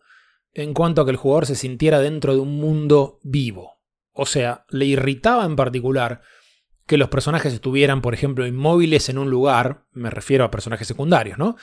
en 0.53 0.75
cuanto 0.75 1.01
a 1.01 1.05
que 1.05 1.11
el 1.11 1.17
jugador 1.17 1.47
se 1.47 1.55
sintiera 1.55 1.99
dentro 1.99 2.35
de 2.35 2.39
un 2.39 2.57
mundo 2.57 3.17
vivo. 3.23 3.79
O 4.11 4.27
sea, 4.27 4.63
le 4.69 4.85
irritaba 4.85 5.43
en 5.43 5.55
particular 5.55 6.21
que 6.85 6.97
los 6.97 7.09
personajes 7.09 7.51
estuvieran, 7.51 8.03
por 8.03 8.13
ejemplo, 8.13 8.45
inmóviles 8.45 9.09
en 9.09 9.17
un 9.17 9.31
lugar, 9.31 9.87
me 9.91 10.11
refiero 10.11 10.43
a 10.43 10.51
personajes 10.51 10.87
secundarios, 10.87 11.39
¿no? 11.39 11.55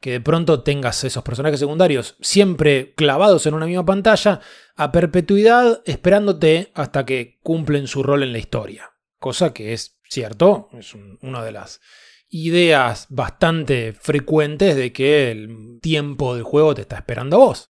Que 0.00 0.12
de 0.12 0.20
pronto 0.20 0.62
tengas 0.62 1.02
esos 1.02 1.24
personajes 1.24 1.58
secundarios 1.58 2.16
siempre 2.20 2.94
clavados 2.94 3.46
en 3.46 3.54
una 3.54 3.66
misma 3.66 3.84
pantalla, 3.84 4.40
a 4.76 4.92
perpetuidad, 4.92 5.82
esperándote 5.86 6.70
hasta 6.74 7.04
que 7.04 7.38
cumplen 7.42 7.88
su 7.88 8.02
rol 8.04 8.22
en 8.22 8.32
la 8.32 8.38
historia. 8.38 8.90
Cosa 9.18 9.52
que 9.52 9.72
es 9.72 9.98
cierto, 10.08 10.68
es 10.78 10.94
un- 10.94 11.18
una 11.22 11.42
de 11.42 11.50
las 11.52 11.80
ideas 12.28 13.06
bastante 13.08 13.92
frecuentes 13.92 14.76
de 14.76 14.92
que 14.92 15.30
el 15.32 15.78
tiempo 15.82 16.34
del 16.34 16.44
juego 16.44 16.74
te 16.74 16.82
está 16.82 16.96
esperando 16.96 17.36
a 17.36 17.40
vos. 17.46 17.72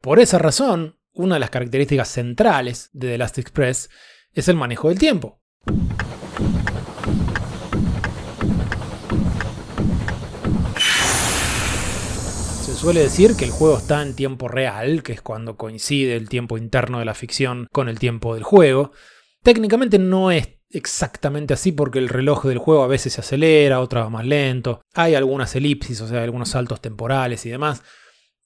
Por 0.00 0.18
esa 0.20 0.38
razón, 0.38 0.98
una 1.14 1.36
de 1.36 1.40
las 1.40 1.50
características 1.50 2.08
centrales 2.08 2.90
de 2.92 3.08
The 3.12 3.18
Last 3.18 3.38
Express 3.38 3.88
es 4.34 4.48
el 4.48 4.56
manejo 4.56 4.88
del 4.88 4.98
tiempo. 4.98 5.40
Suele 12.82 13.02
decir 13.02 13.36
que 13.36 13.44
el 13.44 13.52
juego 13.52 13.78
está 13.78 14.02
en 14.02 14.16
tiempo 14.16 14.48
real, 14.48 15.04
que 15.04 15.12
es 15.12 15.22
cuando 15.22 15.56
coincide 15.56 16.16
el 16.16 16.28
tiempo 16.28 16.58
interno 16.58 16.98
de 16.98 17.04
la 17.04 17.14
ficción 17.14 17.68
con 17.70 17.88
el 17.88 18.00
tiempo 18.00 18.34
del 18.34 18.42
juego. 18.42 18.90
Técnicamente 19.44 20.00
no 20.00 20.32
es 20.32 20.48
exactamente 20.68 21.54
así 21.54 21.70
porque 21.70 22.00
el 22.00 22.08
reloj 22.08 22.44
del 22.44 22.58
juego 22.58 22.82
a 22.82 22.88
veces 22.88 23.12
se 23.12 23.20
acelera, 23.20 23.78
otras 23.78 24.06
va 24.06 24.10
más 24.10 24.26
lento, 24.26 24.82
hay 24.94 25.14
algunas 25.14 25.54
elipsis, 25.54 26.00
o 26.00 26.08
sea, 26.08 26.24
algunos 26.24 26.48
saltos 26.48 26.80
temporales 26.80 27.46
y 27.46 27.50
demás. 27.50 27.84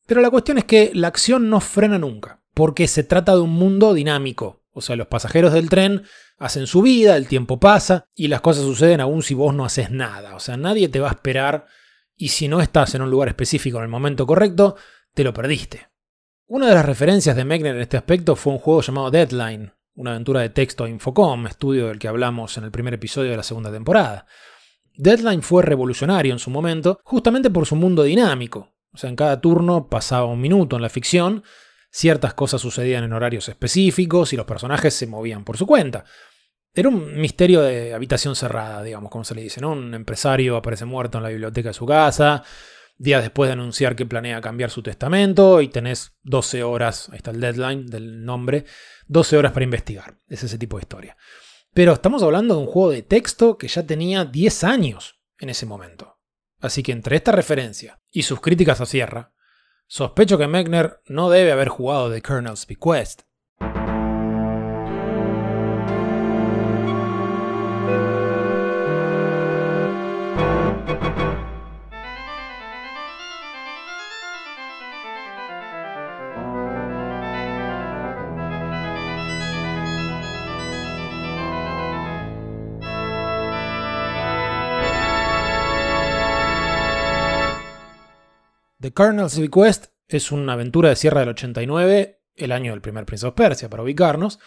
Pero 0.07 0.21
la 0.21 0.29
cuestión 0.29 0.59
es 0.59 0.65
que 0.65 0.91
la 0.93 1.09
acción 1.09 1.49
no 1.49 1.63
frena 1.63 1.99
nunca, 1.99 2.43
porque 2.53 2.89
se 2.89 3.05
trata 3.05 3.35
de 3.35 3.41
un 3.41 3.55
mundo 3.55 3.95
dinámico. 3.95 4.65
O 4.71 4.83
sea, 4.83 4.97
los 4.97 5.07
pasajeros 5.07 5.55
del 5.55 5.71
tren 5.71 6.03
hacen 6.37 6.67
su 6.67 6.83
vida, 6.83 7.17
el 7.17 7.27
tiempo 7.27 7.59
pasa 7.59 8.05
y 8.15 8.29
las 8.29 8.43
cosas 8.43 8.65
suceden 8.65 9.01
aún 9.01 9.23
si 9.23 9.33
vos 9.33 9.55
no 9.55 9.65
haces 9.65 9.91
nada. 9.91 10.35
O 10.35 10.41
sea, 10.41 10.59
nadie 10.59 10.91
te 10.91 11.01
va 11.01 11.09
a 11.09 11.13
esperar 11.13 11.65
y 12.17 12.29
si 12.29 12.49
no 12.49 12.61
estás 12.61 12.95
en 12.95 13.03
un 13.03 13.11
lugar 13.11 13.29
específico 13.29 13.79
en 13.79 13.85
el 13.85 13.91
momento 13.91 14.27
correcto, 14.27 14.77
te 15.15 15.25
lo 15.25 15.33
perdiste. 15.33 15.89
Una 16.47 16.69
de 16.69 16.75
las 16.75 16.87
referencias 16.87 17.37
de 17.37 17.45
Mechner 17.45 17.75
en 17.75 17.83
este 17.83 17.97
aspecto 17.97 18.37
fue 18.37 18.53
un 18.53 18.59
juego 18.59 18.81
llamado 18.81 19.11
Deadline, 19.11 19.73
una 19.95 20.13
aventura 20.13 20.41
de 20.41 20.51
texto 20.51 20.87
Infocom, 20.87 21.47
estudio 21.47 21.89
del 21.89 21.99
que 21.99 22.09
hablamos 22.09 22.57
en 22.57 22.65
el 22.65 22.71
primer 22.71 22.95
episodio 22.95 23.31
de 23.31 23.37
la 23.37 23.43
segunda 23.43 23.73
temporada. 23.73 24.27
Deadline 24.95 25.43
fue 25.43 25.63
revolucionario 25.63 26.33
en 26.33 26.39
su 26.39 26.51
momento, 26.51 27.01
justamente 27.03 27.51
por 27.51 27.67
su 27.67 27.77
mundo 27.77 28.03
dinámico. 28.03 28.75
O 28.93 28.97
sea, 28.97 29.11
en 29.11 29.17
cada 29.17 29.41
turno 29.41 29.89
pasaba 29.89 30.27
un 30.27 30.41
minuto 30.41 30.77
en 30.77 30.83
la 30.83 30.89
ficción, 30.89 31.43
ciertas 31.91 32.35
cosas 32.35 32.61
sucedían 32.61 33.05
en 33.05 33.13
horarios 33.13 33.49
específicos 33.49 34.33
y 34.33 34.37
los 34.37 34.47
personajes 34.47 34.95
se 34.95 35.07
movían 35.07 35.45
por 35.45 35.57
su 35.57 35.67
cuenta. 35.67 36.05
Era 36.77 36.91
un 36.91 37.19
misterio 37.19 37.63
de 37.63 37.95
habitación 37.95 38.37
cerrada, 38.37 38.83
digamos, 38.83 39.11
como 39.11 39.25
se 39.25 39.35
le 39.35 39.41
dice, 39.41 39.63
¿no? 39.63 39.73
Un 39.73 39.95
empresario 39.95 40.59
aparece 40.59 40.85
muerto 40.85 41.17
en 41.17 41.25
la 41.25 41.31
biblioteca 41.31 41.71
de 41.71 41.73
su 41.73 41.87
casa, 41.87 42.45
días 42.99 43.23
después 43.23 43.49
de 43.49 43.55
anunciar 43.55 43.97
que 43.97 44.05
planea 44.05 44.43
cambiar 44.43 44.69
su 44.69 44.83
testamento 44.83 45.63
y 45.63 45.69
tenés 45.69 46.19
12 46.25 46.63
horas, 46.65 47.09
ahí 47.09 47.17
está 47.17 47.31
el 47.31 47.41
deadline 47.41 47.87
del 47.87 48.23
nombre, 48.27 48.67
12 49.07 49.39
horas 49.39 49.53
para 49.53 49.65
investigar. 49.65 50.19
Es 50.29 50.43
ese 50.43 50.59
tipo 50.59 50.77
de 50.77 50.83
historia. 50.83 51.17
Pero 51.73 51.95
estamos 51.95 52.23
hablando 52.23 52.55
de 52.55 52.61
un 52.61 52.67
juego 52.67 52.91
de 52.91 53.03
texto 53.03 53.57
que 53.57 53.69
ya 53.69 53.87
tenía 53.87 54.27
10 54.27 54.65
años 54.65 55.19
en 55.39 55.49
ese 55.49 55.65
momento. 55.65 56.19
Así 56.61 56.83
que 56.83 56.93
entre 56.93 57.17
esta 57.17 57.33
referencia 57.33 58.03
y 58.11 58.25
sus 58.25 58.43
críticas 58.43 58.83
a 58.83 58.87
Sierra, 58.87 59.33
sospecho 59.87 60.37
que 60.37 60.47
Mechner 60.47 61.01
no 61.07 61.31
debe 61.31 61.53
haber 61.53 61.69
jugado 61.69 62.13
The 62.13 62.21
Colonel's 62.21 62.67
Bequest. 62.67 63.23
Colonel's 88.97 89.39
Bequest 89.39 89.89
es 90.09 90.33
una 90.33 90.55
aventura 90.55 90.89
de 90.89 90.97
Sierra 90.97 91.21
del 91.21 91.29
89, 91.29 92.23
el 92.35 92.51
año 92.51 92.73
del 92.73 92.81
primer 92.81 93.05
Prince 93.05 93.27
of 93.27 93.35
Persia, 93.35 93.69
para 93.69 93.83
ubicarnos, 93.83 94.39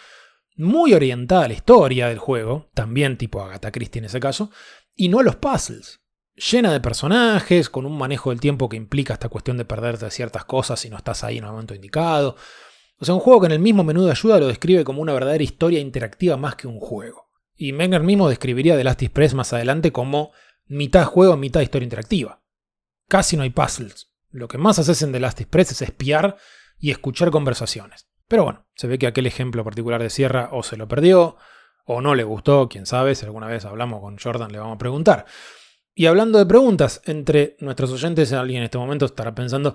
muy 0.56 0.92
orientada 0.92 1.44
a 1.44 1.48
la 1.48 1.54
historia 1.54 2.08
del 2.08 2.18
juego, 2.18 2.68
también 2.74 3.16
tipo 3.16 3.40
Agatha 3.40 3.70
Christie 3.70 4.00
en 4.00 4.06
ese 4.06 4.18
caso, 4.18 4.50
y 4.96 5.08
no 5.08 5.20
a 5.20 5.22
los 5.22 5.36
puzzles. 5.36 6.00
Llena 6.34 6.72
de 6.72 6.80
personajes, 6.80 7.70
con 7.70 7.86
un 7.86 7.96
manejo 7.96 8.30
del 8.30 8.40
tiempo 8.40 8.68
que 8.68 8.76
implica 8.76 9.12
esta 9.12 9.28
cuestión 9.28 9.56
de 9.56 9.64
perderte 9.64 10.10
ciertas 10.10 10.44
cosas 10.46 10.80
si 10.80 10.90
no 10.90 10.96
estás 10.96 11.22
ahí 11.22 11.38
en 11.38 11.44
el 11.44 11.50
momento 11.52 11.76
indicado. 11.76 12.34
O 12.98 13.04
sea, 13.04 13.14
un 13.14 13.20
juego 13.20 13.42
que 13.42 13.46
en 13.46 13.52
el 13.52 13.60
mismo 13.60 13.84
menú 13.84 14.02
de 14.02 14.10
ayuda 14.10 14.40
lo 14.40 14.48
describe 14.48 14.82
como 14.82 15.00
una 15.00 15.12
verdadera 15.12 15.44
historia 15.44 15.78
interactiva 15.78 16.36
más 16.36 16.56
que 16.56 16.66
un 16.66 16.80
juego. 16.80 17.30
Y 17.54 17.70
Menger 17.70 18.02
mismo 18.02 18.28
describiría 18.28 18.76
The 18.76 18.82
Last 18.82 19.02
Express 19.02 19.32
más 19.32 19.52
adelante 19.52 19.92
como 19.92 20.32
mitad 20.66 21.04
juego, 21.04 21.36
mitad 21.36 21.60
historia 21.60 21.84
interactiva. 21.84 22.42
Casi 23.06 23.36
no 23.36 23.44
hay 23.44 23.50
puzzles. 23.50 24.09
Lo 24.30 24.48
que 24.48 24.58
más 24.58 24.78
haces 24.78 25.02
en 25.02 25.12
The 25.12 25.20
Last 25.20 25.40
Express 25.40 25.72
es 25.72 25.82
espiar 25.82 26.36
y 26.78 26.90
escuchar 26.90 27.30
conversaciones. 27.30 28.08
Pero 28.28 28.44
bueno, 28.44 28.66
se 28.74 28.86
ve 28.86 28.98
que 28.98 29.06
aquel 29.06 29.26
ejemplo 29.26 29.64
particular 29.64 30.02
de 30.02 30.10
Sierra 30.10 30.50
o 30.52 30.62
se 30.62 30.76
lo 30.76 30.86
perdió, 30.86 31.36
o 31.84 32.00
no 32.00 32.14
le 32.14 32.22
gustó, 32.22 32.68
quién 32.68 32.86
sabe, 32.86 33.14
si 33.14 33.24
alguna 33.24 33.48
vez 33.48 33.64
hablamos 33.64 34.00
con 34.00 34.18
Jordan 34.18 34.52
le 34.52 34.58
vamos 34.58 34.76
a 34.76 34.78
preguntar. 34.78 35.26
Y 35.94 36.06
hablando 36.06 36.38
de 36.38 36.46
preguntas, 36.46 37.02
entre 37.04 37.56
nuestros 37.58 37.90
oyentes 37.90 38.32
alguien 38.32 38.58
en 38.58 38.64
este 38.64 38.78
momento 38.78 39.06
estará 39.06 39.34
pensando, 39.34 39.74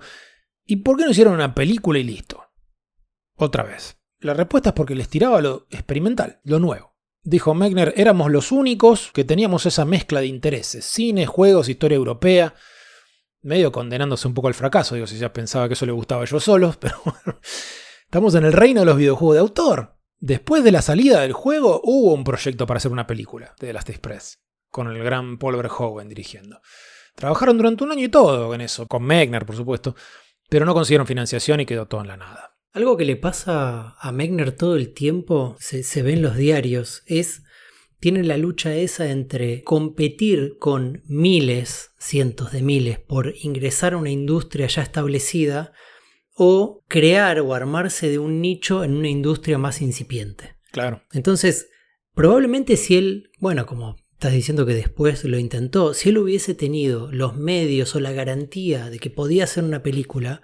¿y 0.66 0.78
por 0.78 0.98
qué 0.98 1.04
no 1.04 1.12
hicieron 1.12 1.34
una 1.34 1.54
película 1.54 2.00
y 2.00 2.04
listo? 2.04 2.42
Otra 3.36 3.64
vez, 3.64 3.98
la 4.20 4.34
respuesta 4.34 4.70
es 4.70 4.76
porque 4.76 4.96
les 4.96 5.10
tiraba 5.10 5.42
lo 5.42 5.68
experimental, 5.70 6.40
lo 6.44 6.60
nuevo. 6.60 6.96
Dijo 7.22 7.54
Mechner, 7.54 7.94
éramos 7.98 8.32
los 8.32 8.52
únicos 8.52 9.12
que 9.12 9.26
teníamos 9.26 9.66
esa 9.66 9.84
mezcla 9.84 10.22
de 10.22 10.28
intereses, 10.28 10.86
cine, 10.86 11.26
juegos, 11.26 11.68
historia 11.68 11.98
europea, 11.98 12.54
medio 13.46 13.72
condenándose 13.72 14.28
un 14.28 14.34
poco 14.34 14.48
al 14.48 14.56
fracaso, 14.56 14.96
digo, 14.96 15.08
si 15.08 15.18
ya 15.18 15.32
pensaba 15.32 15.68
que 15.68 15.76
eso 15.76 15.86
le 15.86 15.92
gustaba 15.92 16.22
a 16.22 16.26
ellos 16.26 16.44
solos, 16.44 16.78
pero 16.80 16.96
bueno, 17.06 17.40
estamos 18.04 18.36
en 18.36 18.46
el 18.46 18.54
reino 18.54 18.82
de 18.82 18.86
los 18.88 18.98
videojuegos 18.98 19.36
de 19.36 19.40
autor. 19.40 19.96
Después 20.20 20.64
de 20.64 20.72
la 20.72 20.82
salida 20.82 21.22
del 21.22 21.34
juego 21.34 21.82
hubo 21.84 22.14
un 22.14 22.24
proyecto 22.24 22.66
para 22.66 22.80
hacer 22.80 22.92
una 22.92 23.06
película 23.06 23.54
de 23.60 23.68
The 23.68 23.74
Last 23.74 23.90
Express, 23.90 24.40
con 24.70 24.88
el 24.88 25.04
gran 25.04 25.38
Paul 25.38 25.58
Verhoeven 25.58 26.10
dirigiendo. 26.10 26.60
Trabajaron 27.16 27.58
durante 27.58 27.84
un 27.84 27.92
año 27.92 28.06
y 28.06 28.10
todo 28.10 28.54
en 28.54 28.62
eso, 28.62 28.88
con 28.88 29.04
Megner 29.04 29.46
por 29.46 29.56
supuesto, 29.56 29.96
pero 30.50 30.66
no 30.66 30.74
consiguieron 30.74 31.08
financiación 31.08 31.60
y 31.60 31.66
quedó 31.66 31.88
todo 31.88 32.02
en 32.02 32.08
la 32.08 32.18
nada. 32.18 32.58
Algo 32.74 32.98
que 32.98 33.06
le 33.06 33.16
pasa 33.16 33.96
a 34.00 34.12
Megner 34.12 34.54
todo 34.54 34.76
el 34.76 34.94
tiempo, 34.94 35.56
se, 35.60 35.84
se 35.84 36.02
ve 36.02 36.14
en 36.14 36.22
los 36.24 36.36
diarios, 36.36 37.04
es 37.06 37.44
tiene 38.06 38.24
la 38.24 38.38
lucha 38.38 38.76
esa 38.76 39.10
entre 39.10 39.64
competir 39.64 40.58
con 40.60 41.02
miles, 41.08 41.90
cientos 41.98 42.52
de 42.52 42.62
miles, 42.62 43.00
por 43.00 43.34
ingresar 43.42 43.94
a 43.94 43.98
una 43.98 44.12
industria 44.12 44.68
ya 44.68 44.84
establecida 44.84 45.74
o 46.36 46.84
crear 46.88 47.40
o 47.40 47.56
armarse 47.56 48.08
de 48.08 48.20
un 48.20 48.42
nicho 48.42 48.84
en 48.84 48.96
una 48.96 49.10
industria 49.10 49.58
más 49.58 49.82
incipiente. 49.82 50.56
Claro. 50.72 51.02
Entonces, 51.14 51.70
probablemente 52.14 52.78
si 52.78 52.96
él, 52.96 53.32
bueno, 53.40 53.66
como 53.66 53.96
estás 54.14 54.34
diciendo 54.34 54.68
que 54.68 54.76
después 54.76 55.24
lo 55.24 55.40
intentó, 55.40 55.96
si 55.96 56.10
él 56.10 56.20
hubiese 56.20 56.54
tenido 56.54 57.12
los 57.12 57.36
medios 57.36 57.96
o 57.96 58.00
la 58.00 58.12
garantía 58.12 58.92
de 58.92 59.00
que 59.00 59.10
podía 59.10 59.46
hacer 59.46 59.64
una 59.64 59.82
película, 59.82 60.44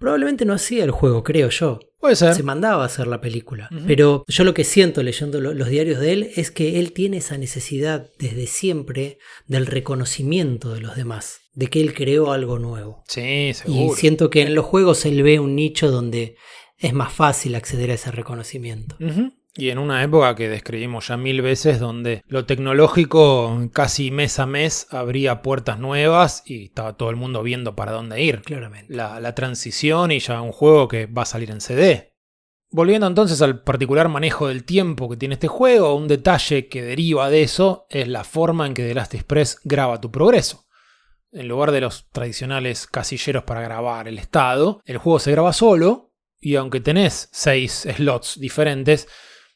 probablemente 0.00 0.44
no 0.44 0.54
hacía 0.54 0.82
el 0.82 0.90
juego, 0.90 1.22
creo 1.22 1.48
yo. 1.50 1.78
Puede 2.00 2.16
ser. 2.16 2.34
Se 2.34 2.42
mandaba 2.42 2.82
a 2.82 2.86
hacer 2.86 3.06
la 3.06 3.20
película. 3.20 3.68
Pero 3.86 4.24
yo 4.26 4.42
lo 4.44 4.54
que 4.54 4.64
siento 4.64 5.02
leyendo 5.02 5.40
lo- 5.40 5.52
los 5.54 5.68
diarios 5.68 6.00
de 6.00 6.12
él 6.14 6.30
es 6.34 6.50
que 6.50 6.80
él 6.80 6.92
tiene 6.92 7.18
esa 7.18 7.36
necesidad 7.36 8.10
desde 8.18 8.46
siempre 8.46 9.18
del 9.46 9.66
reconocimiento 9.66 10.72
de 10.72 10.80
los 10.80 10.96
demás, 10.96 11.40
de 11.52 11.66
que 11.66 11.80
él 11.82 11.92
creó 11.94 12.32
algo 12.32 12.58
nuevo. 12.58 13.04
Sí, 13.06 13.20
Y 13.50 13.54
seguro. 13.54 13.94
siento 13.96 14.30
que 14.30 14.40
en 14.42 14.54
los 14.54 14.64
juegos 14.64 15.04
él 15.04 15.22
ve 15.22 15.38
un 15.40 15.54
nicho 15.54 15.90
donde 15.90 16.36
es 16.78 16.94
más 16.94 17.12
fácil 17.12 17.54
acceder 17.54 17.90
a 17.90 17.94
ese 17.94 18.10
reconocimiento. 18.10 18.96
Ujú. 18.98 19.32
Y 19.56 19.70
en 19.70 19.78
una 19.78 20.02
época 20.02 20.36
que 20.36 20.48
describimos 20.48 21.08
ya 21.08 21.16
mil 21.16 21.42
veces, 21.42 21.80
donde 21.80 22.22
lo 22.26 22.46
tecnológico 22.46 23.68
casi 23.72 24.10
mes 24.10 24.38
a 24.38 24.46
mes 24.46 24.86
abría 24.90 25.42
puertas 25.42 25.78
nuevas 25.78 26.42
y 26.46 26.66
estaba 26.66 26.96
todo 26.96 27.10
el 27.10 27.16
mundo 27.16 27.42
viendo 27.42 27.74
para 27.74 27.92
dónde 27.92 28.22
ir. 28.22 28.42
Claramente. 28.42 28.94
La, 28.94 29.18
la 29.18 29.34
transición 29.34 30.12
y 30.12 30.20
ya 30.20 30.40
un 30.40 30.52
juego 30.52 30.86
que 30.86 31.06
va 31.06 31.22
a 31.22 31.26
salir 31.26 31.50
en 31.50 31.60
CD. 31.60 32.10
Volviendo 32.72 33.08
entonces 33.08 33.42
al 33.42 33.62
particular 33.62 34.08
manejo 34.08 34.46
del 34.46 34.62
tiempo 34.62 35.08
que 35.08 35.16
tiene 35.16 35.34
este 35.34 35.48
juego, 35.48 35.96
un 35.96 36.06
detalle 36.06 36.68
que 36.68 36.82
deriva 36.82 37.28
de 37.28 37.42
eso 37.42 37.86
es 37.90 38.06
la 38.06 38.22
forma 38.22 38.64
en 38.64 38.74
que 38.74 38.86
The 38.86 38.94
Last 38.94 39.14
Express 39.14 39.58
graba 39.64 40.00
tu 40.00 40.12
progreso. 40.12 40.68
En 41.32 41.48
lugar 41.48 41.72
de 41.72 41.80
los 41.80 42.08
tradicionales 42.10 42.86
casilleros 42.86 43.42
para 43.42 43.62
grabar 43.62 44.06
el 44.06 44.18
estado, 44.18 44.82
el 44.84 44.98
juego 44.98 45.18
se 45.18 45.32
graba 45.32 45.52
solo 45.52 46.12
y 46.38 46.54
aunque 46.54 46.80
tenés 46.80 47.28
seis 47.32 47.88
slots 47.96 48.38
diferentes, 48.38 49.08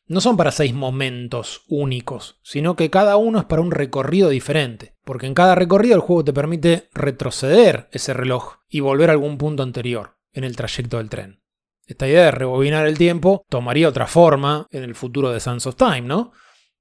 no 0.06 0.20
son 0.20 0.36
para 0.36 0.50
seis 0.50 0.74
momentos 0.74 1.62
únicos, 1.68 2.38
sino 2.42 2.76
que 2.76 2.90
cada 2.90 3.16
uno 3.16 3.38
es 3.38 3.44
para 3.44 3.62
un 3.62 3.70
recorrido 3.70 4.28
diferente, 4.28 4.94
porque 5.04 5.26
en 5.26 5.34
cada 5.34 5.54
recorrido 5.54 5.94
el 5.94 6.00
juego 6.00 6.24
te 6.24 6.32
permite 6.32 6.88
retroceder 6.92 7.88
ese 7.92 8.12
reloj 8.12 8.56
y 8.68 8.80
volver 8.80 9.10
a 9.10 9.14
algún 9.14 9.38
punto 9.38 9.62
anterior 9.62 10.16
en 10.32 10.44
el 10.44 10.56
trayecto 10.56 10.98
del 10.98 11.08
tren. 11.08 11.42
Esta 11.86 12.08
idea 12.08 12.24
de 12.24 12.30
rebobinar 12.30 12.86
el 12.86 12.98
tiempo 12.98 13.44
tomaría 13.48 13.88
otra 13.88 14.06
forma 14.06 14.68
en 14.70 14.82
el 14.82 14.94
futuro 14.94 15.30
de 15.30 15.40
Sands 15.40 15.66
of 15.66 15.76
Time, 15.76 16.02
¿no? 16.02 16.32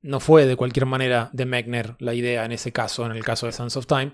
No 0.01 0.19
fue 0.19 0.45
de 0.45 0.55
cualquier 0.55 0.85
manera 0.85 1.29
de 1.33 1.45
Mechner 1.45 1.95
la 1.99 2.13
idea 2.13 2.45
en 2.45 2.51
ese 2.51 2.71
caso, 2.71 3.05
en 3.05 3.13
el 3.13 3.23
caso 3.23 3.45
de 3.45 3.53
Sands 3.53 3.77
of 3.77 3.87
Time. 3.87 4.13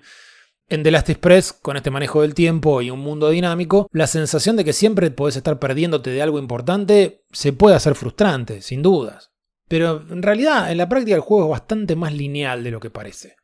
En 0.70 0.84
The 0.84 0.92
Last 0.92 1.10
Express, 1.10 1.52
con 1.52 1.76
este 1.76 1.90
manejo 1.90 2.22
del 2.22 2.32
tiempo 2.32 2.80
y 2.80 2.90
un 2.90 3.00
mundo 3.00 3.28
dinámico, 3.30 3.88
la 3.90 4.06
sensación 4.06 4.54
de 4.54 4.64
que 4.64 4.72
siempre 4.72 5.10
podés 5.10 5.34
estar 5.34 5.58
perdiéndote 5.58 6.10
de 6.10 6.22
algo 6.22 6.38
importante 6.38 7.24
se 7.32 7.52
puede 7.52 7.74
hacer 7.74 7.96
frustrante, 7.96 8.62
sin 8.62 8.80
dudas. 8.80 9.32
Pero 9.66 10.06
en 10.08 10.22
realidad, 10.22 10.70
en 10.70 10.78
la 10.78 10.88
práctica 10.88 11.16
el 11.16 11.22
juego 11.22 11.46
es 11.46 11.50
bastante 11.50 11.96
más 11.96 12.12
lineal 12.12 12.62
de 12.62 12.70
lo 12.70 12.78
que 12.78 12.88
parece. 12.88 13.34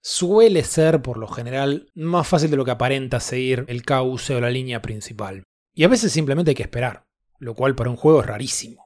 Suele 0.00 0.62
ser, 0.62 1.02
por 1.02 1.18
lo 1.18 1.26
general, 1.26 1.90
más 1.96 2.28
fácil 2.28 2.52
de 2.52 2.56
lo 2.56 2.64
que 2.64 2.70
aparenta 2.70 3.18
seguir 3.18 3.64
el 3.66 3.82
cauce 3.82 4.36
o 4.36 4.40
la 4.40 4.48
línea 4.48 4.80
principal. 4.80 5.42
Y 5.74 5.82
a 5.82 5.88
veces 5.88 6.12
simplemente 6.12 6.52
hay 6.52 6.54
que 6.54 6.62
esperar, 6.62 7.06
lo 7.40 7.56
cual 7.56 7.74
para 7.74 7.90
un 7.90 7.96
juego 7.96 8.20
es 8.20 8.26
rarísimo. 8.26 8.81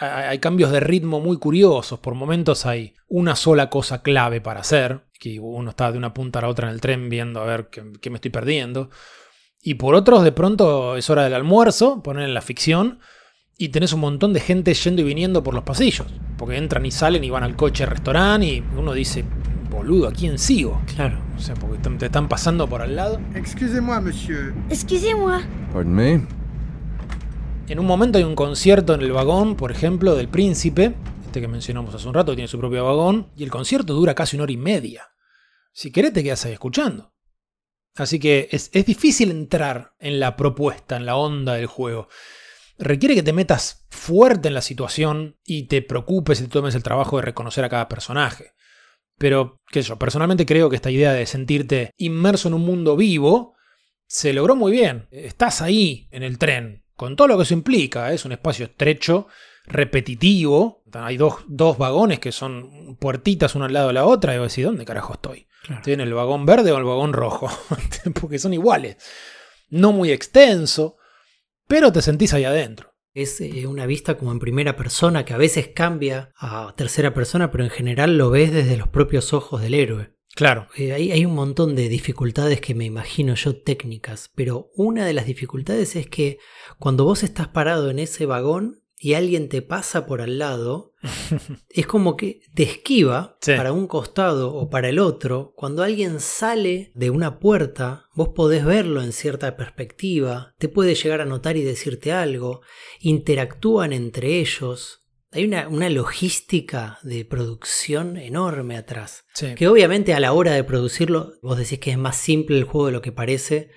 Hay 0.00 0.38
cambios 0.38 0.70
de 0.72 0.80
ritmo 0.80 1.20
muy 1.20 1.38
curiosos. 1.38 1.98
Por 2.00 2.14
momentos 2.14 2.66
hay 2.66 2.94
una 3.08 3.36
sola 3.36 3.70
cosa 3.70 4.02
clave 4.02 4.40
para 4.40 4.60
hacer, 4.60 5.04
que 5.20 5.38
uno 5.40 5.70
está 5.70 5.92
de 5.92 5.98
una 5.98 6.12
punta 6.14 6.38
a 6.40 6.42
la 6.42 6.48
otra 6.48 6.68
en 6.68 6.74
el 6.74 6.80
tren 6.80 7.08
viendo 7.08 7.40
a 7.40 7.44
ver 7.44 7.68
qué, 7.70 7.82
qué 8.00 8.10
me 8.10 8.16
estoy 8.16 8.30
perdiendo. 8.30 8.90
Y 9.62 9.74
por 9.74 9.94
otros, 9.94 10.24
de 10.24 10.32
pronto 10.32 10.96
es 10.96 11.08
hora 11.10 11.24
del 11.24 11.34
almuerzo, 11.34 12.02
ponen 12.02 12.24
en 12.24 12.34
la 12.34 12.42
ficción, 12.42 12.98
y 13.56 13.68
tenés 13.68 13.92
un 13.92 14.00
montón 14.00 14.32
de 14.32 14.40
gente 14.40 14.74
yendo 14.74 15.00
y 15.02 15.04
viniendo 15.04 15.42
por 15.44 15.54
los 15.54 15.62
pasillos. 15.62 16.08
Porque 16.36 16.56
entran 16.56 16.84
y 16.84 16.90
salen 16.90 17.22
y 17.24 17.30
van 17.30 17.44
al 17.44 17.54
coche 17.56 17.86
restaurante 17.86 18.46
y 18.46 18.64
uno 18.76 18.92
dice, 18.92 19.24
boludo, 19.70 20.08
¿a 20.08 20.12
quién 20.12 20.38
sigo? 20.38 20.82
Claro. 20.96 21.18
O 21.36 21.40
sea, 21.40 21.54
porque 21.54 21.78
te- 21.78 21.90
te 21.90 22.06
están 22.06 22.28
pasando 22.28 22.68
por 22.68 22.82
al 22.82 22.96
lado. 22.96 23.20
Excusez-moi, 23.34 24.00
monsieur. 24.02 24.52
Excusez-moi. 24.70 25.42
Pardon 25.72 25.94
me? 25.94 26.26
En 27.66 27.78
un 27.78 27.86
momento 27.86 28.18
hay 28.18 28.24
un 28.24 28.34
concierto 28.34 28.92
en 28.92 29.00
el 29.00 29.12
vagón, 29.12 29.56
por 29.56 29.72
ejemplo, 29.72 30.14
del 30.14 30.28
príncipe, 30.28 30.94
este 31.24 31.40
que 31.40 31.48
mencionamos 31.48 31.94
hace 31.94 32.06
un 32.06 32.12
rato, 32.12 32.34
tiene 32.34 32.46
su 32.46 32.58
propio 32.58 32.84
vagón, 32.84 33.30
y 33.36 33.42
el 33.42 33.50
concierto 33.50 33.94
dura 33.94 34.14
casi 34.14 34.36
una 34.36 34.42
hora 34.42 34.52
y 34.52 34.58
media. 34.58 35.08
Si 35.72 35.90
querés 35.90 36.12
te 36.12 36.22
quedas 36.22 36.44
ahí 36.44 36.52
escuchando. 36.52 37.14
Así 37.96 38.18
que 38.18 38.48
es, 38.50 38.68
es 38.74 38.84
difícil 38.84 39.30
entrar 39.30 39.94
en 39.98 40.20
la 40.20 40.36
propuesta, 40.36 40.96
en 40.96 41.06
la 41.06 41.16
onda 41.16 41.54
del 41.54 41.66
juego. 41.66 42.08
Requiere 42.76 43.14
que 43.14 43.22
te 43.22 43.32
metas 43.32 43.86
fuerte 43.88 44.48
en 44.48 44.54
la 44.54 44.62
situación 44.62 45.38
y 45.42 45.66
te 45.66 45.80
preocupes 45.80 46.40
y 46.40 46.44
te 46.44 46.50
tomes 46.50 46.74
el 46.74 46.82
trabajo 46.82 47.16
de 47.16 47.22
reconocer 47.22 47.64
a 47.64 47.70
cada 47.70 47.88
personaje. 47.88 48.52
Pero, 49.16 49.62
qué 49.70 49.82
sé 49.82 49.88
yo, 49.88 49.98
personalmente 49.98 50.44
creo 50.44 50.68
que 50.68 50.76
esta 50.76 50.90
idea 50.90 51.12
de 51.12 51.24
sentirte 51.24 51.92
inmerso 51.96 52.48
en 52.48 52.54
un 52.54 52.62
mundo 52.66 52.94
vivo 52.94 53.54
se 54.06 54.34
logró 54.34 54.54
muy 54.54 54.70
bien. 54.70 55.08
Estás 55.10 55.62
ahí 55.62 56.08
en 56.10 56.22
el 56.24 56.36
tren, 56.38 56.83
con 56.96 57.16
todo 57.16 57.28
lo 57.28 57.36
que 57.36 57.42
eso 57.44 57.54
implica. 57.54 58.10
¿eh? 58.10 58.14
Es 58.14 58.24
un 58.24 58.32
espacio 58.32 58.66
estrecho, 58.66 59.28
repetitivo. 59.66 60.82
Hay 60.92 61.16
dos, 61.16 61.36
dos 61.48 61.78
vagones 61.78 62.20
que 62.20 62.32
son 62.32 62.96
puertitas 62.96 63.54
una 63.54 63.66
al 63.66 63.72
lado 63.72 63.88
de 63.88 63.94
la 63.94 64.04
otra. 64.04 64.34
Y 64.34 64.38
vos 64.38 64.50
decís, 64.50 64.64
¿dónde 64.64 64.84
carajo 64.84 65.14
estoy? 65.14 65.46
Claro. 65.62 65.80
¿Estoy 65.80 65.94
en 65.94 66.00
el 66.00 66.14
vagón 66.14 66.46
verde 66.46 66.72
o 66.72 66.78
el 66.78 66.84
vagón 66.84 67.12
rojo? 67.12 67.48
Porque 68.20 68.38
son 68.38 68.54
iguales. 68.54 68.96
No 69.70 69.92
muy 69.92 70.10
extenso, 70.10 70.96
pero 71.66 71.92
te 71.92 72.02
sentís 72.02 72.34
ahí 72.34 72.44
adentro. 72.44 72.94
Es 73.12 73.40
eh, 73.40 73.66
una 73.66 73.86
vista 73.86 74.18
como 74.18 74.32
en 74.32 74.40
primera 74.40 74.76
persona 74.76 75.24
que 75.24 75.34
a 75.34 75.38
veces 75.38 75.68
cambia 75.68 76.32
a 76.36 76.74
tercera 76.76 77.14
persona, 77.14 77.50
pero 77.50 77.62
en 77.62 77.70
general 77.70 78.18
lo 78.18 78.30
ves 78.30 78.52
desde 78.52 78.76
los 78.76 78.88
propios 78.88 79.32
ojos 79.32 79.62
del 79.62 79.74
héroe. 79.74 80.13
Claro, 80.34 80.66
Eh, 80.76 80.92
hay, 80.92 81.12
hay 81.12 81.24
un 81.24 81.34
montón 81.34 81.76
de 81.76 81.88
dificultades 81.88 82.60
que 82.60 82.74
me 82.74 82.84
imagino 82.84 83.34
yo 83.34 83.56
técnicas, 83.56 84.30
pero 84.34 84.70
una 84.74 85.06
de 85.06 85.12
las 85.12 85.26
dificultades 85.26 85.94
es 85.96 86.08
que 86.08 86.38
cuando 86.78 87.04
vos 87.04 87.22
estás 87.22 87.48
parado 87.48 87.90
en 87.90 87.98
ese 88.00 88.26
vagón 88.26 88.80
y 88.98 89.14
alguien 89.14 89.48
te 89.48 89.60
pasa 89.62 90.06
por 90.06 90.20
al 90.22 90.38
lado, 90.38 90.92
es 91.68 91.86
como 91.86 92.16
que 92.16 92.40
te 92.54 92.62
esquiva 92.62 93.36
Sí. 93.40 93.52
para 93.54 93.72
un 93.72 93.86
costado 93.86 94.54
o 94.54 94.70
para 94.70 94.88
el 94.88 94.98
otro. 94.98 95.52
Cuando 95.56 95.82
alguien 95.82 96.18
sale 96.20 96.90
de 96.94 97.10
una 97.10 97.38
puerta, 97.38 98.06
vos 98.14 98.30
podés 98.30 98.64
verlo 98.64 99.02
en 99.02 99.12
cierta 99.12 99.56
perspectiva, 99.56 100.54
te 100.58 100.68
puede 100.68 100.94
llegar 100.94 101.20
a 101.20 101.26
notar 101.26 101.56
y 101.56 101.62
decirte 101.62 102.12
algo, 102.12 102.62
interactúan 103.00 103.92
entre 103.92 104.40
ellos. 104.40 105.03
Hay 105.34 105.44
una, 105.44 105.68
una 105.68 105.90
logística 105.90 106.98
de 107.02 107.24
producción 107.24 108.16
enorme 108.16 108.76
atrás. 108.76 109.24
sí. 109.34 109.54
Que 109.56 109.68
obviamente 109.68 110.14
a 110.14 110.20
la 110.20 110.32
hora 110.32 110.52
de 110.52 110.64
producirlo, 110.64 111.32
vos 111.42 111.58
decís 111.58 111.78
que 111.80 111.90
es 111.90 111.98
más 111.98 112.16
simple 112.16 112.56
el 112.56 112.64
juego 112.64 112.86
de 112.86 112.92
lo 112.92 113.02
que 113.02 113.12
parece, 113.12 113.70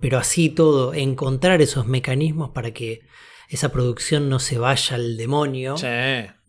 pero 0.00 0.18
así 0.18 0.48
todo, 0.50 0.94
encontrar 0.94 1.60
esos 1.62 1.86
mecanismos 1.86 2.50
para 2.50 2.72
que 2.72 3.00
esa 3.48 3.72
producción 3.72 4.28
no 4.28 4.38
se 4.38 4.58
vaya 4.58 4.96
al 4.96 5.16
demonio, 5.16 5.76
Sí. 5.78 5.86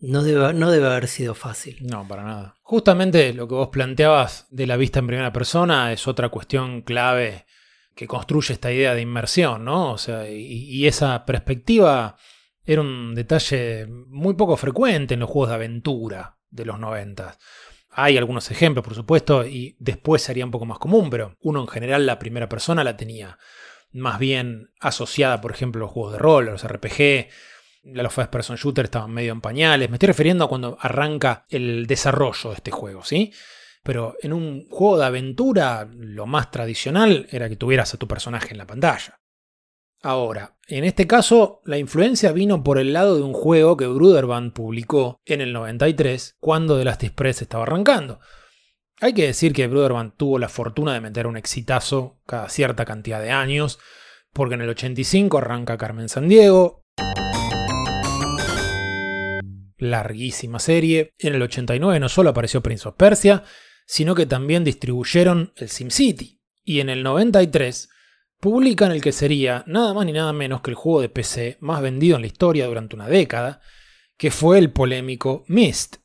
no, 0.00 0.22
debe, 0.22 0.52
no 0.52 0.70
debe 0.70 0.86
haber 0.86 1.08
sido 1.08 1.34
fácil. 1.34 1.78
No, 1.80 2.06
para 2.06 2.22
nada. 2.24 2.56
Justamente 2.62 3.32
lo 3.32 3.48
que 3.48 3.54
vos 3.54 3.68
planteabas 3.68 4.46
de 4.50 4.66
la 4.66 4.76
vista 4.76 4.98
en 4.98 5.06
primera 5.06 5.32
persona 5.32 5.92
es 5.92 6.06
otra 6.06 6.28
cuestión 6.28 6.82
clave 6.82 7.46
que 7.94 8.06
construye 8.06 8.52
esta 8.52 8.70
idea 8.70 8.94
de 8.94 9.00
inmersión, 9.00 9.64
¿no? 9.64 9.92
O 9.92 9.98
sea, 9.98 10.30
y, 10.30 10.36
y 10.70 10.86
esa 10.86 11.24
perspectiva 11.24 12.16
era 12.72 12.82
un 12.82 13.16
detalle 13.16 13.86
muy 13.88 14.34
poco 14.34 14.56
frecuente 14.56 15.14
en 15.14 15.20
los 15.20 15.30
juegos 15.30 15.48
de 15.48 15.56
aventura 15.56 16.38
de 16.50 16.64
los 16.64 16.78
90. 16.78 17.36
Hay 17.90 18.16
algunos 18.16 18.48
ejemplos, 18.52 18.84
por 18.84 18.94
supuesto, 18.94 19.44
y 19.44 19.76
después 19.80 20.22
sería 20.22 20.44
un 20.44 20.52
poco 20.52 20.66
más 20.66 20.78
común, 20.78 21.10
pero 21.10 21.36
uno 21.40 21.60
en 21.62 21.66
general 21.66 22.06
la 22.06 22.20
primera 22.20 22.48
persona 22.48 22.84
la 22.84 22.96
tenía 22.96 23.38
más 23.92 24.20
bien 24.20 24.70
asociada, 24.78 25.40
por 25.40 25.50
ejemplo, 25.50 25.80
a 25.80 25.86
los 25.86 25.92
juegos 25.92 26.12
de 26.12 26.18
rol, 26.20 26.48
a 26.48 26.52
los 26.52 26.64
RPG, 26.64 27.28
los 27.82 28.12
first 28.12 28.30
person 28.30 28.56
shooter 28.56 28.84
estaban 28.84 29.10
medio 29.10 29.32
en 29.32 29.40
pañales. 29.40 29.90
Me 29.90 29.96
estoy 29.96 30.06
refiriendo 30.06 30.44
a 30.44 30.48
cuando 30.48 30.78
arranca 30.80 31.46
el 31.48 31.86
desarrollo 31.88 32.50
de 32.50 32.56
este 32.56 32.70
juego, 32.70 33.02
¿sí? 33.04 33.32
Pero 33.82 34.14
en 34.22 34.32
un 34.32 34.68
juego 34.68 34.98
de 34.98 35.06
aventura, 35.06 35.88
lo 35.92 36.26
más 36.26 36.52
tradicional 36.52 37.26
era 37.30 37.48
que 37.48 37.56
tuvieras 37.56 37.94
a 37.94 37.98
tu 37.98 38.06
personaje 38.06 38.52
en 38.52 38.58
la 38.58 38.66
pantalla. 38.66 39.19
Ahora, 40.02 40.56
en 40.66 40.84
este 40.84 41.06
caso, 41.06 41.60
la 41.66 41.76
influencia 41.76 42.32
vino 42.32 42.64
por 42.64 42.78
el 42.78 42.94
lado 42.94 43.16
de 43.16 43.22
un 43.22 43.34
juego 43.34 43.76
que 43.76 43.86
Bruderband 43.86 44.54
publicó 44.54 45.20
en 45.26 45.42
el 45.42 45.52
93, 45.52 46.36
cuando 46.40 46.78
The 46.78 46.84
Last 46.84 47.04
Express 47.04 47.42
estaba 47.42 47.64
arrancando. 47.64 48.18
Hay 49.00 49.12
que 49.12 49.26
decir 49.26 49.52
que 49.52 49.66
Bruderband 49.66 50.14
tuvo 50.16 50.38
la 50.38 50.48
fortuna 50.48 50.94
de 50.94 51.02
meter 51.02 51.26
un 51.26 51.36
exitazo 51.36 52.18
cada 52.26 52.48
cierta 52.48 52.86
cantidad 52.86 53.20
de 53.20 53.30
años, 53.30 53.78
porque 54.32 54.54
en 54.54 54.62
el 54.62 54.70
85 54.70 55.36
arranca 55.36 55.76
Carmen 55.76 56.08
Sandiego, 56.08 56.80
larguísima 59.76 60.58
serie. 60.60 61.12
En 61.18 61.34
el 61.34 61.42
89 61.42 62.00
no 62.00 62.08
solo 62.08 62.30
apareció 62.30 62.62
Prince 62.62 62.88
of 62.88 62.96
Persia, 62.96 63.44
sino 63.86 64.14
que 64.14 64.26
también 64.26 64.64
distribuyeron 64.64 65.52
el 65.56 65.68
SimCity. 65.68 66.40
Y 66.62 66.80
en 66.80 66.88
el 66.88 67.02
93 67.02 67.88
publican 68.40 68.90
el 68.90 69.02
que 69.02 69.12
sería 69.12 69.62
nada 69.66 69.92
más 69.92 70.06
ni 70.06 70.12
nada 70.12 70.32
menos 70.32 70.62
que 70.62 70.70
el 70.70 70.74
juego 70.74 71.02
de 71.02 71.10
PC 71.10 71.58
más 71.60 71.82
vendido 71.82 72.16
en 72.16 72.22
la 72.22 72.26
historia 72.26 72.66
durante 72.66 72.96
una 72.96 73.06
década, 73.06 73.60
que 74.16 74.30
fue 74.30 74.58
el 74.58 74.72
polémico 74.72 75.44
Myst. 75.46 75.96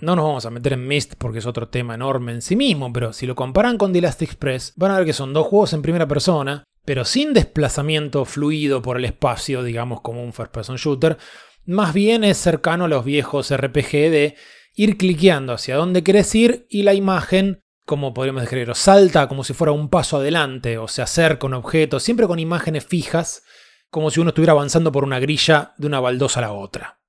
No 0.00 0.16
nos 0.16 0.26
vamos 0.26 0.44
a 0.44 0.50
meter 0.50 0.74
en 0.74 0.86
Myst 0.86 1.14
porque 1.16 1.38
es 1.38 1.46
otro 1.46 1.68
tema 1.68 1.94
enorme 1.94 2.32
en 2.32 2.42
sí 2.42 2.56
mismo, 2.56 2.92
pero 2.92 3.14
si 3.14 3.26
lo 3.26 3.34
comparan 3.34 3.78
con 3.78 3.92
The 3.92 4.02
Last 4.02 4.20
Express, 4.20 4.74
van 4.76 4.90
a 4.90 4.96
ver 4.96 5.06
que 5.06 5.14
son 5.14 5.32
dos 5.32 5.46
juegos 5.46 5.72
en 5.72 5.80
primera 5.80 6.06
persona, 6.06 6.64
pero 6.84 7.04
sin 7.04 7.32
desplazamiento 7.32 8.24
fluido 8.24 8.82
por 8.82 8.98
el 8.98 9.04
espacio, 9.04 9.62
digamos 9.62 10.00
como 10.00 10.22
un 10.22 10.32
first 10.32 10.52
person 10.52 10.76
shooter, 10.76 11.18
más 11.64 11.94
bien 11.94 12.24
es 12.24 12.36
cercano 12.36 12.84
a 12.84 12.88
los 12.88 13.04
viejos 13.04 13.54
RPG 13.54 13.90
de 13.90 14.36
ir 14.74 14.98
cliqueando 14.98 15.52
hacia 15.52 15.76
dónde 15.76 16.02
querés 16.02 16.34
ir 16.34 16.66
y 16.68 16.82
la 16.82 16.94
imagen, 16.94 17.62
como 17.86 18.12
podríamos 18.12 18.42
describirlo, 18.42 18.74
salta 18.74 19.28
como 19.28 19.44
si 19.44 19.54
fuera 19.54 19.72
un 19.72 19.88
paso 19.88 20.18
adelante 20.18 20.78
o 20.78 20.88
se 20.88 21.02
acerca 21.02 21.46
un 21.46 21.54
objeto, 21.54 22.00
siempre 22.00 22.26
con 22.26 22.38
imágenes 22.38 22.84
fijas, 22.84 23.44
como 23.88 24.10
si 24.10 24.20
uno 24.20 24.30
estuviera 24.30 24.52
avanzando 24.52 24.92
por 24.92 25.04
una 25.04 25.20
grilla 25.20 25.72
de 25.78 25.86
una 25.86 26.00
baldosa 26.00 26.40
a 26.40 26.42
la 26.42 26.52
otra. 26.52 27.00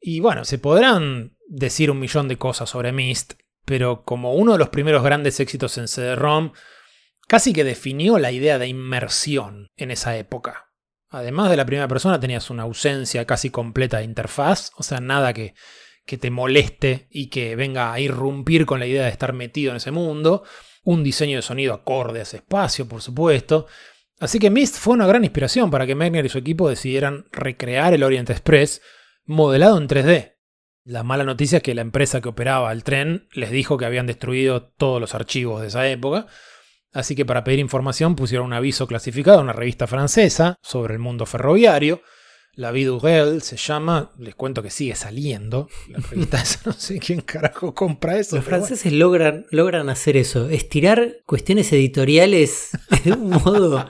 Y 0.00 0.20
bueno, 0.20 0.44
se 0.44 0.58
podrán 0.58 1.36
decir 1.48 1.90
un 1.90 1.98
millón 1.98 2.28
de 2.28 2.38
cosas 2.38 2.70
sobre 2.70 2.92
Myst, 2.92 3.34
pero 3.66 4.04
como 4.04 4.34
uno 4.34 4.52
de 4.52 4.58
los 4.58 4.70
primeros 4.70 5.02
grandes 5.02 5.40
éxitos 5.40 5.76
en 5.76 5.88
CD-ROM, 5.88 6.52
casi 7.30 7.52
que 7.52 7.62
definió 7.62 8.18
la 8.18 8.32
idea 8.32 8.58
de 8.58 8.66
inmersión 8.66 9.68
en 9.76 9.92
esa 9.92 10.16
época. 10.16 10.72
Además 11.08 11.48
de 11.48 11.56
la 11.56 11.64
primera 11.64 11.86
persona 11.86 12.18
tenías 12.18 12.50
una 12.50 12.64
ausencia 12.64 13.24
casi 13.24 13.50
completa 13.50 13.98
de 13.98 14.04
interfaz, 14.04 14.72
o 14.74 14.82
sea, 14.82 14.98
nada 14.98 15.32
que, 15.32 15.54
que 16.04 16.18
te 16.18 16.32
moleste 16.32 17.06
y 17.08 17.30
que 17.30 17.54
venga 17.54 17.92
a 17.92 18.00
irrumpir 18.00 18.66
con 18.66 18.80
la 18.80 18.88
idea 18.88 19.04
de 19.04 19.10
estar 19.10 19.32
metido 19.32 19.70
en 19.70 19.76
ese 19.76 19.92
mundo, 19.92 20.42
un 20.82 21.04
diseño 21.04 21.36
de 21.36 21.42
sonido 21.42 21.72
acorde 21.72 22.18
a 22.18 22.22
ese 22.22 22.38
espacio, 22.38 22.88
por 22.88 23.00
supuesto. 23.00 23.68
Así 24.18 24.40
que 24.40 24.50
Myst 24.50 24.78
fue 24.78 24.94
una 24.94 25.06
gran 25.06 25.22
inspiración 25.22 25.70
para 25.70 25.86
que 25.86 25.94
Megner 25.94 26.26
y 26.26 26.30
su 26.30 26.38
equipo 26.38 26.68
decidieran 26.68 27.26
recrear 27.30 27.94
el 27.94 28.02
Orient 28.02 28.30
Express 28.30 28.82
modelado 29.24 29.78
en 29.78 29.86
3D. 29.86 30.34
La 30.82 31.04
mala 31.04 31.22
noticia 31.22 31.58
es 31.58 31.62
que 31.62 31.76
la 31.76 31.82
empresa 31.82 32.20
que 32.20 32.28
operaba 32.28 32.72
el 32.72 32.82
tren 32.82 33.28
les 33.34 33.52
dijo 33.52 33.78
que 33.78 33.84
habían 33.84 34.08
destruido 34.08 34.64
todos 34.64 35.00
los 35.00 35.14
archivos 35.14 35.60
de 35.60 35.68
esa 35.68 35.86
época, 35.86 36.26
así 36.92 37.14
que 37.14 37.24
para 37.24 37.44
pedir 37.44 37.58
información 37.58 38.16
pusieron 38.16 38.46
un 38.46 38.52
aviso 38.52 38.86
clasificado 38.86 39.38
en 39.38 39.44
una 39.44 39.52
revista 39.52 39.86
francesa 39.86 40.56
sobre 40.62 40.94
el 40.94 41.00
mundo 41.00 41.26
ferroviario. 41.26 42.02
La 42.54 42.72
Vie 42.72 42.90
Réel 43.00 43.42
se 43.42 43.56
llama, 43.56 44.10
les 44.18 44.34
cuento 44.34 44.62
que 44.62 44.70
sigue 44.70 44.94
saliendo. 44.96 45.68
La 45.88 45.98
revista 46.10 46.42
esa, 46.42 46.60
no 46.66 46.72
sé 46.72 46.98
quién 46.98 47.20
carajo 47.20 47.74
compra 47.74 48.18
eso. 48.18 48.36
Los 48.36 48.44
bueno. 48.44 48.58
franceses 48.58 48.92
logran, 48.92 49.46
logran 49.50 49.88
hacer 49.88 50.16
eso, 50.16 50.48
estirar 50.48 51.18
cuestiones 51.26 51.72
editoriales 51.72 52.70
de 53.04 53.12
un 53.12 53.30
modo 53.30 53.88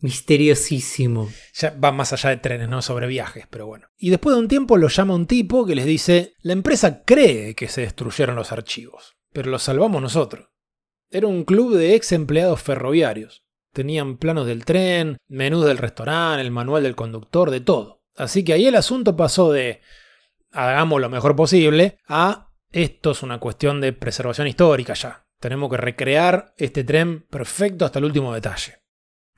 misteriosísimo. 0.00 1.30
Ya 1.54 1.70
va 1.70 1.92
más 1.92 2.12
allá 2.12 2.30
de 2.30 2.36
trenes, 2.36 2.68
no 2.68 2.82
sobre 2.82 3.06
viajes, 3.06 3.46
pero 3.48 3.66
bueno. 3.66 3.88
Y 3.96 4.10
después 4.10 4.36
de 4.36 4.40
un 4.40 4.48
tiempo 4.48 4.76
lo 4.76 4.88
llama 4.88 5.14
un 5.14 5.26
tipo 5.26 5.64
que 5.64 5.74
les 5.74 5.86
dice, 5.86 6.34
la 6.42 6.52
empresa 6.52 7.02
cree 7.04 7.54
que 7.54 7.68
se 7.68 7.80
destruyeron 7.80 8.36
los 8.36 8.52
archivos, 8.52 9.16
pero 9.32 9.50
los 9.50 9.62
salvamos 9.62 10.02
nosotros. 10.02 10.48
Era 11.14 11.28
un 11.28 11.44
club 11.44 11.76
de 11.76 11.94
ex 11.94 12.10
empleados 12.10 12.60
ferroviarios. 12.60 13.44
Tenían 13.72 14.16
planos 14.16 14.48
del 14.48 14.64
tren, 14.64 15.16
menús 15.28 15.64
del 15.64 15.78
restaurante, 15.78 16.42
el 16.42 16.50
manual 16.50 16.82
del 16.82 16.96
conductor, 16.96 17.52
de 17.52 17.60
todo. 17.60 18.02
Así 18.16 18.44
que 18.44 18.52
ahí 18.52 18.66
el 18.66 18.74
asunto 18.74 19.14
pasó 19.14 19.52
de 19.52 19.80
hagamos 20.50 21.00
lo 21.00 21.08
mejor 21.08 21.36
posible 21.36 21.98
a 22.08 22.50
esto 22.72 23.12
es 23.12 23.22
una 23.22 23.38
cuestión 23.38 23.80
de 23.80 23.92
preservación 23.92 24.48
histórica 24.48 24.94
ya. 24.94 25.24
Tenemos 25.38 25.70
que 25.70 25.76
recrear 25.76 26.52
este 26.56 26.82
tren 26.82 27.24
perfecto 27.30 27.84
hasta 27.84 28.00
el 28.00 28.06
último 28.06 28.34
detalle. 28.34 28.82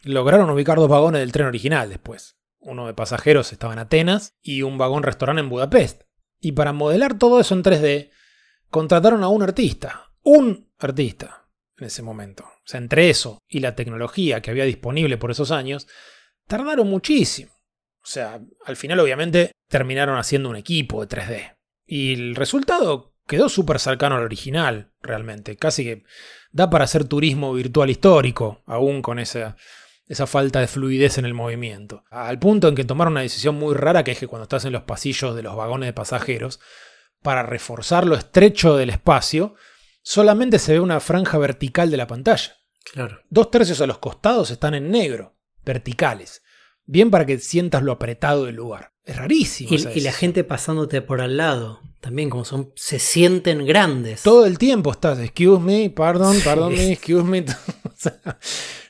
Lograron 0.02 0.48
ubicar 0.48 0.78
dos 0.78 0.88
vagones 0.88 1.20
del 1.20 1.32
tren 1.32 1.46
original 1.46 1.90
después. 1.90 2.38
Uno 2.58 2.86
de 2.86 2.94
pasajeros 2.94 3.52
estaba 3.52 3.74
en 3.74 3.80
Atenas 3.80 4.32
y 4.40 4.62
un 4.62 4.78
vagón 4.78 5.02
restaurante 5.02 5.40
en 5.40 5.50
Budapest. 5.50 6.04
Y 6.40 6.52
para 6.52 6.72
modelar 6.72 7.18
todo 7.18 7.38
eso 7.38 7.54
en 7.54 7.62
3D, 7.62 8.08
contrataron 8.70 9.22
a 9.22 9.28
un 9.28 9.42
artista. 9.42 10.14
Un 10.22 10.70
artista 10.78 11.45
en 11.78 11.86
ese 11.86 12.02
momento. 12.02 12.44
O 12.44 12.66
sea, 12.66 12.78
entre 12.78 13.10
eso 13.10 13.38
y 13.48 13.60
la 13.60 13.74
tecnología 13.74 14.40
que 14.40 14.50
había 14.50 14.64
disponible 14.64 15.18
por 15.18 15.30
esos 15.30 15.50
años, 15.50 15.86
tardaron 16.46 16.88
muchísimo. 16.88 17.52
O 18.02 18.08
sea, 18.08 18.40
al 18.64 18.76
final 18.76 19.00
obviamente 19.00 19.52
terminaron 19.68 20.18
haciendo 20.18 20.48
un 20.48 20.56
equipo 20.56 21.04
de 21.04 21.16
3D. 21.16 21.56
Y 21.86 22.14
el 22.14 22.36
resultado 22.36 23.14
quedó 23.26 23.48
súper 23.48 23.78
cercano 23.80 24.16
al 24.16 24.22
original, 24.22 24.92
realmente. 25.00 25.56
Casi 25.56 25.84
que 25.84 26.04
da 26.52 26.70
para 26.70 26.84
hacer 26.84 27.04
turismo 27.04 27.52
virtual 27.52 27.90
histórico, 27.90 28.62
aún 28.66 29.02
con 29.02 29.18
esa, 29.18 29.56
esa 30.06 30.26
falta 30.26 30.60
de 30.60 30.68
fluidez 30.68 31.18
en 31.18 31.26
el 31.26 31.34
movimiento. 31.34 32.04
Al 32.10 32.38
punto 32.38 32.68
en 32.68 32.74
que 32.74 32.84
tomaron 32.84 33.14
una 33.14 33.22
decisión 33.22 33.56
muy 33.56 33.74
rara, 33.74 34.04
que 34.04 34.12
es 34.12 34.18
que 34.18 34.28
cuando 34.28 34.44
estás 34.44 34.64
en 34.64 34.72
los 34.72 34.84
pasillos 34.84 35.34
de 35.34 35.42
los 35.42 35.56
vagones 35.56 35.88
de 35.88 35.92
pasajeros, 35.92 36.60
para 37.22 37.42
reforzar 37.42 38.06
lo 38.06 38.14
estrecho 38.14 38.76
del 38.76 38.90
espacio, 38.90 39.56
solamente 40.06 40.60
se 40.60 40.74
ve 40.74 40.78
una 40.80 41.00
franja 41.00 41.36
vertical 41.36 41.90
de 41.90 41.96
la 41.96 42.06
pantalla. 42.06 42.56
Claro. 42.92 43.18
Dos 43.28 43.50
tercios 43.50 43.80
a 43.80 43.88
los 43.88 43.98
costados 43.98 44.52
están 44.52 44.74
en 44.74 44.88
negro, 44.88 45.34
verticales. 45.64 46.42
Bien 46.84 47.10
para 47.10 47.26
que 47.26 47.40
sientas 47.40 47.82
lo 47.82 47.90
apretado 47.90 48.44
del 48.44 48.54
lugar. 48.54 48.92
Es 49.02 49.16
rarísimo. 49.16 49.70
Y, 49.72 49.98
y 49.98 50.00
la 50.02 50.12
gente 50.12 50.44
pasándote 50.44 51.02
por 51.02 51.20
al 51.20 51.36
lado. 51.36 51.80
También 52.00 52.30
como 52.30 52.44
son, 52.44 52.72
se 52.76 53.00
sienten 53.00 53.66
grandes. 53.66 54.22
Todo 54.22 54.46
el 54.46 54.58
tiempo 54.58 54.92
estás, 54.92 55.18
excuse 55.18 55.58
me, 55.58 55.90
pardon, 55.90 56.38
pardon 56.44 56.72
me, 56.72 56.92
excuse 56.92 57.24
me. 57.24 57.44
O 57.84 57.98
sea, 57.98 58.38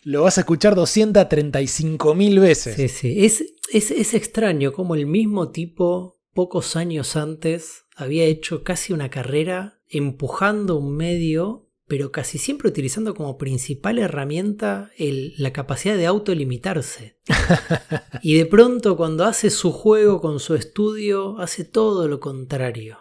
lo 0.02 0.24
vas 0.24 0.36
a 0.36 0.42
escuchar 0.42 0.74
235 0.74 2.14
mil 2.14 2.40
veces. 2.40 2.76
Sí, 2.76 2.88
sí. 2.88 3.24
Es, 3.24 3.42
es, 3.72 3.90
es 3.90 4.12
extraño 4.12 4.72
como 4.74 4.94
el 4.94 5.06
mismo 5.06 5.50
tipo, 5.50 6.20
pocos 6.34 6.76
años 6.76 7.16
antes, 7.16 7.84
había 7.94 8.24
hecho 8.24 8.64
casi 8.64 8.92
una 8.92 9.08
carrera 9.08 9.75
empujando 9.88 10.76
un 10.76 10.96
medio, 10.96 11.68
pero 11.88 12.10
casi 12.10 12.38
siempre 12.38 12.68
utilizando 12.68 13.14
como 13.14 13.38
principal 13.38 13.98
herramienta 13.98 14.90
el- 14.98 15.34
la 15.38 15.52
capacidad 15.52 15.96
de 15.96 16.06
autolimitarse. 16.06 17.18
y 18.22 18.34
de 18.36 18.46
pronto 18.46 18.96
cuando 18.96 19.24
hace 19.24 19.50
su 19.50 19.72
juego 19.72 20.20
con 20.20 20.40
su 20.40 20.54
estudio, 20.54 21.38
hace 21.38 21.64
todo 21.64 22.08
lo 22.08 22.20
contrario. 22.20 22.98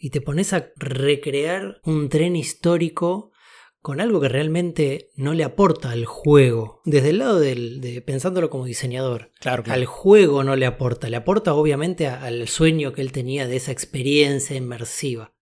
Y 0.00 0.10
te 0.10 0.20
pones 0.20 0.52
a 0.52 0.70
recrear 0.76 1.80
un 1.84 2.08
tren 2.08 2.36
histórico 2.36 3.32
con 3.80 4.00
algo 4.00 4.20
que 4.20 4.28
realmente 4.28 5.10
no 5.16 5.34
le 5.34 5.42
aporta 5.44 5.90
al 5.90 6.04
juego. 6.04 6.82
Desde 6.84 7.10
el 7.10 7.18
lado 7.18 7.40
del, 7.40 7.80
de 7.80 8.00
pensándolo 8.02 8.50
como 8.50 8.64
diseñador. 8.66 9.32
Claro, 9.40 9.62
claro. 9.64 9.80
Al 9.80 9.86
juego 9.86 10.44
no 10.44 10.54
le 10.56 10.66
aporta, 10.66 11.08
le 11.08 11.16
aporta 11.16 11.54
obviamente 11.54 12.06
a- 12.06 12.22
al 12.22 12.46
sueño 12.46 12.92
que 12.92 13.00
él 13.02 13.10
tenía 13.12 13.48
de 13.48 13.56
esa 13.56 13.72
experiencia 13.72 14.54
inmersiva. 14.56 15.32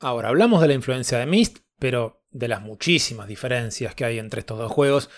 Ahora, 0.00 0.28
hablamos 0.28 0.60
de 0.60 0.68
la 0.68 0.74
influencia 0.74 1.18
de 1.18 1.26
Myst, 1.26 1.58
pero 1.78 2.22
de 2.30 2.48
las 2.48 2.62
muchísimas 2.62 3.26
diferencias 3.26 3.94
que 3.94 4.04
hay 4.04 4.18
entre 4.18 4.40
estos 4.40 4.58
dos 4.58 4.70
juegos, 4.70 5.10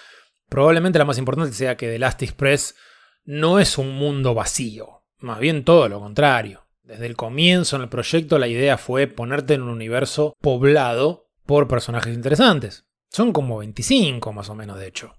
probablemente 0.49 0.99
la 0.99 1.05
más 1.05 1.19
importante 1.19 1.53
sea 1.53 1.77
que 1.77 1.88
The 1.88 1.99
Last 1.99 2.23
Express 2.23 2.77
no 3.25 3.59
es 3.59 3.77
un 3.77 3.95
mundo 3.95 4.35
vacío, 4.35 5.05
más 5.19 5.38
bien 5.38 5.64
todo 5.64 5.88
lo 5.88 6.01
contrario. 6.01 6.66
Desde 6.83 7.07
el 7.07 7.16
comienzo 7.16 7.77
en 7.77 7.83
el 7.83 7.88
proyecto 7.88 8.38
la 8.38 8.49
idea 8.49 8.79
fue 8.79 9.07
ponerte 9.07 9.55
en 9.55 9.62
un 9.62 9.69
universo 9.69 10.35
poblado 10.40 11.29
por 11.45 11.69
personajes 11.69 12.14
interesantes. 12.14 12.87
Son 13.11 13.33
como 13.33 13.59
25 13.59 14.33
más 14.33 14.49
o 14.49 14.55
menos 14.55 14.79
de 14.79 14.87
hecho. 14.87 15.16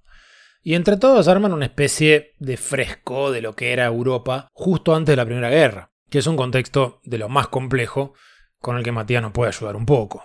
Y 0.64 0.76
entre 0.76 0.98
todos 0.98 1.28
arman 1.28 1.54
una 1.54 1.66
especie 1.66 2.34
de 2.40 2.58
fresco 2.58 3.32
de 3.32 3.42
lo 3.42 3.56
que 3.56 3.74
era 3.74 3.86
Europa 3.86 4.48
justo 4.54 4.96
antes 4.96 5.14
de 5.14 5.18
la 5.18 5.26
Primera 5.26 5.50
Guerra, 5.50 5.92
que 6.10 6.20
es 6.20 6.28
un 6.28 6.36
contexto 6.36 7.00
de 7.04 7.18
lo 7.18 7.30
más 7.30 7.48
complejo 7.48 8.14
con 8.62 8.78
el 8.78 8.84
que 8.84 8.92
Matías 8.92 9.22
nos 9.22 9.32
puede 9.32 9.50
ayudar 9.50 9.76
un 9.76 9.86
poco. 9.86 10.24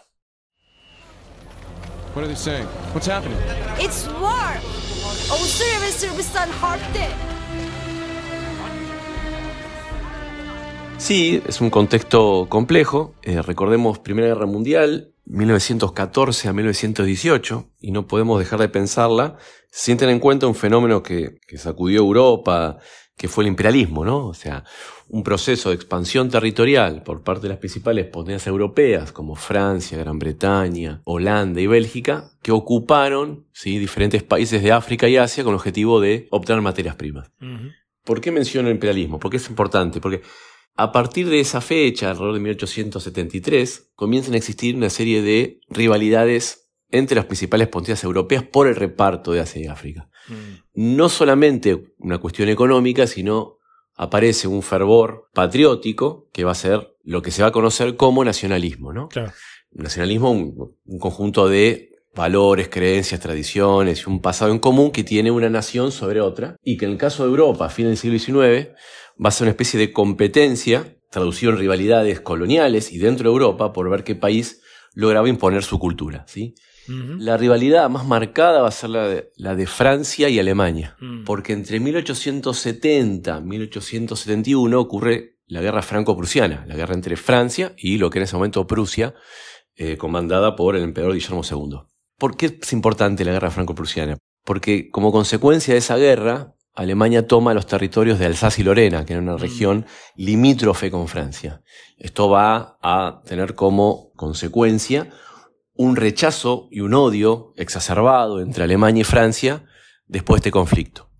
Sí, 10.98 11.42
es 11.46 11.60
un 11.60 11.70
contexto 11.70 12.46
complejo. 12.48 13.14
Eh, 13.22 13.42
recordemos 13.42 13.98
Primera 13.98 14.28
Guerra 14.28 14.46
Mundial, 14.46 15.12
1914 15.26 16.48
a 16.48 16.52
1918, 16.52 17.70
y 17.80 17.90
no 17.90 18.06
podemos 18.06 18.38
dejar 18.38 18.60
de 18.60 18.68
pensarla 18.68 19.36
sin 19.70 19.98
tener 19.98 20.14
en 20.14 20.20
cuenta 20.20 20.46
un 20.46 20.54
fenómeno 20.54 21.02
que, 21.02 21.38
que 21.46 21.58
sacudió 21.58 22.00
Europa, 22.00 22.78
que 23.16 23.28
fue 23.28 23.44
el 23.44 23.48
imperialismo, 23.48 24.04
¿no? 24.04 24.26
O 24.26 24.34
sea, 24.34 24.64
un 25.08 25.22
proceso 25.22 25.68
de 25.68 25.76
expansión 25.76 26.30
territorial 26.30 27.02
por 27.02 27.22
parte 27.22 27.42
de 27.42 27.50
las 27.50 27.58
principales 27.58 28.06
potencias 28.06 28.46
europeas 28.46 29.12
como 29.12 29.36
Francia, 29.36 29.98
Gran 29.98 30.18
Bretaña, 30.18 31.00
Holanda 31.04 31.60
y 31.60 31.66
Bélgica, 31.66 32.30
que 32.42 32.52
ocuparon 32.52 33.46
¿sí? 33.52 33.78
diferentes 33.78 34.22
países 34.22 34.62
de 34.62 34.72
África 34.72 35.08
y 35.08 35.16
Asia 35.16 35.44
con 35.44 35.52
el 35.52 35.56
objetivo 35.56 36.00
de 36.00 36.26
obtener 36.30 36.62
materias 36.62 36.96
primas. 36.96 37.30
¿Por 38.04 38.20
qué 38.20 38.32
menciono 38.32 38.68
el 38.68 38.74
imperialismo? 38.74 39.18
Porque 39.18 39.36
es 39.36 39.48
importante, 39.48 40.00
porque 40.00 40.22
a 40.74 40.92
partir 40.92 41.28
de 41.28 41.40
esa 41.40 41.60
fecha, 41.60 42.10
alrededor 42.10 42.34
de 42.34 42.40
1873, 42.40 43.92
comienzan 43.94 44.34
a 44.34 44.36
existir 44.36 44.76
una 44.76 44.90
serie 44.90 45.22
de 45.22 45.60
rivalidades 45.68 46.70
entre 46.90 47.16
las 47.16 47.24
principales 47.24 47.68
potencias 47.68 48.04
europeas 48.04 48.42
por 48.44 48.66
el 48.66 48.76
reparto 48.76 49.32
de 49.32 49.40
Asia 49.40 49.62
y 49.62 49.66
África. 49.66 50.08
Mm. 50.28 50.94
No 50.96 51.08
solamente 51.08 51.94
una 51.98 52.18
cuestión 52.18 52.48
económica, 52.48 53.06
sino 53.06 53.58
aparece 53.96 54.46
un 54.46 54.62
fervor 54.62 55.28
patriótico 55.32 56.28
que 56.32 56.44
va 56.44 56.52
a 56.52 56.56
ser 56.56 56.96
lo 57.02 57.22
que 57.22 57.30
se 57.30 57.42
va 57.42 57.48
a 57.48 57.52
conocer 57.52 57.96
como 57.96 58.24
nacionalismo, 58.24 58.92
¿no? 58.92 59.08
Claro. 59.08 59.32
Nacionalismo, 59.72 60.30
un, 60.30 60.76
un 60.84 60.98
conjunto 60.98 61.48
de 61.48 61.96
valores, 62.14 62.68
creencias, 62.68 63.20
tradiciones 63.20 64.02
y 64.02 64.10
un 64.10 64.20
pasado 64.20 64.50
en 64.50 64.58
común 64.58 64.90
que 64.90 65.04
tiene 65.04 65.30
una 65.30 65.50
nación 65.50 65.92
sobre 65.92 66.20
otra 66.20 66.56
y 66.64 66.78
que 66.78 66.86
en 66.86 66.92
el 66.92 66.98
caso 66.98 67.22
de 67.22 67.30
Europa, 67.30 67.66
a 67.66 67.68
fines 67.68 67.90
del 68.02 68.18
siglo 68.18 68.42
XIX, 68.42 68.70
va 69.22 69.28
a 69.28 69.32
ser 69.32 69.44
una 69.44 69.50
especie 69.50 69.78
de 69.78 69.92
competencia, 69.92 70.96
traducido 71.10 71.52
en 71.52 71.58
rivalidades 71.58 72.20
coloniales 72.20 72.90
y 72.90 72.98
dentro 72.98 73.30
de 73.30 73.34
Europa 73.34 73.72
por 73.72 73.88
ver 73.90 74.02
qué 74.02 74.14
país 74.14 74.62
lograba 74.94 75.28
imponer 75.28 75.62
su 75.62 75.78
cultura, 75.78 76.24
¿sí? 76.26 76.54
La 76.88 77.36
rivalidad 77.36 77.88
más 77.90 78.06
marcada 78.06 78.62
va 78.62 78.68
a 78.68 78.72
ser 78.72 78.90
la 78.90 79.08
de, 79.08 79.32
la 79.36 79.54
de 79.54 79.66
Francia 79.66 80.28
y 80.28 80.38
Alemania, 80.38 80.96
Mm. 81.00 81.24
porque 81.24 81.52
entre 81.52 81.80
1870 81.80 83.38
y 83.38 83.44
1871 83.44 84.80
ocurre 84.80 85.36
la 85.46 85.60
guerra 85.60 85.82
franco-prusiana, 85.82 86.64
la 86.66 86.76
guerra 86.76 86.94
entre 86.94 87.16
Francia 87.16 87.72
y 87.76 87.98
lo 87.98 88.10
que 88.10 88.18
en 88.18 88.24
ese 88.24 88.36
momento 88.36 88.66
Prusia, 88.66 89.14
eh, 89.76 89.96
comandada 89.96 90.56
por 90.56 90.76
el 90.76 90.82
emperador 90.82 91.14
Guillermo 91.14 91.42
II. 91.48 91.80
¿Por 92.18 92.36
qué 92.36 92.58
es 92.60 92.72
importante 92.72 93.24
la 93.24 93.32
guerra 93.32 93.50
franco-prusiana? 93.50 94.16
Porque 94.44 94.90
como 94.90 95.12
consecuencia 95.12 95.74
de 95.74 95.78
esa 95.78 95.96
guerra, 95.96 96.54
Alemania 96.74 97.26
toma 97.26 97.54
los 97.54 97.66
territorios 97.66 98.18
de 98.18 98.26
Alsacia 98.26 98.62
y 98.62 98.64
Lorena, 98.64 99.04
que 99.04 99.14
era 99.14 99.22
una 99.22 99.36
región 99.36 99.86
limítrofe 100.14 100.90
con 100.90 101.08
Francia. 101.08 101.62
Esto 101.96 102.28
va 102.28 102.78
a 102.82 103.22
tener 103.24 103.54
como 103.54 104.12
consecuencia 104.14 105.10
un 105.76 105.96
rechazo 105.96 106.68
y 106.70 106.80
un 106.80 106.94
odio 106.94 107.52
exacerbado 107.56 108.40
entre 108.40 108.64
Alemania 108.64 109.02
y 109.02 109.04
Francia 109.04 109.64
después 110.06 110.36
de 110.36 110.48
este 110.48 110.50
conflicto. 110.50 111.10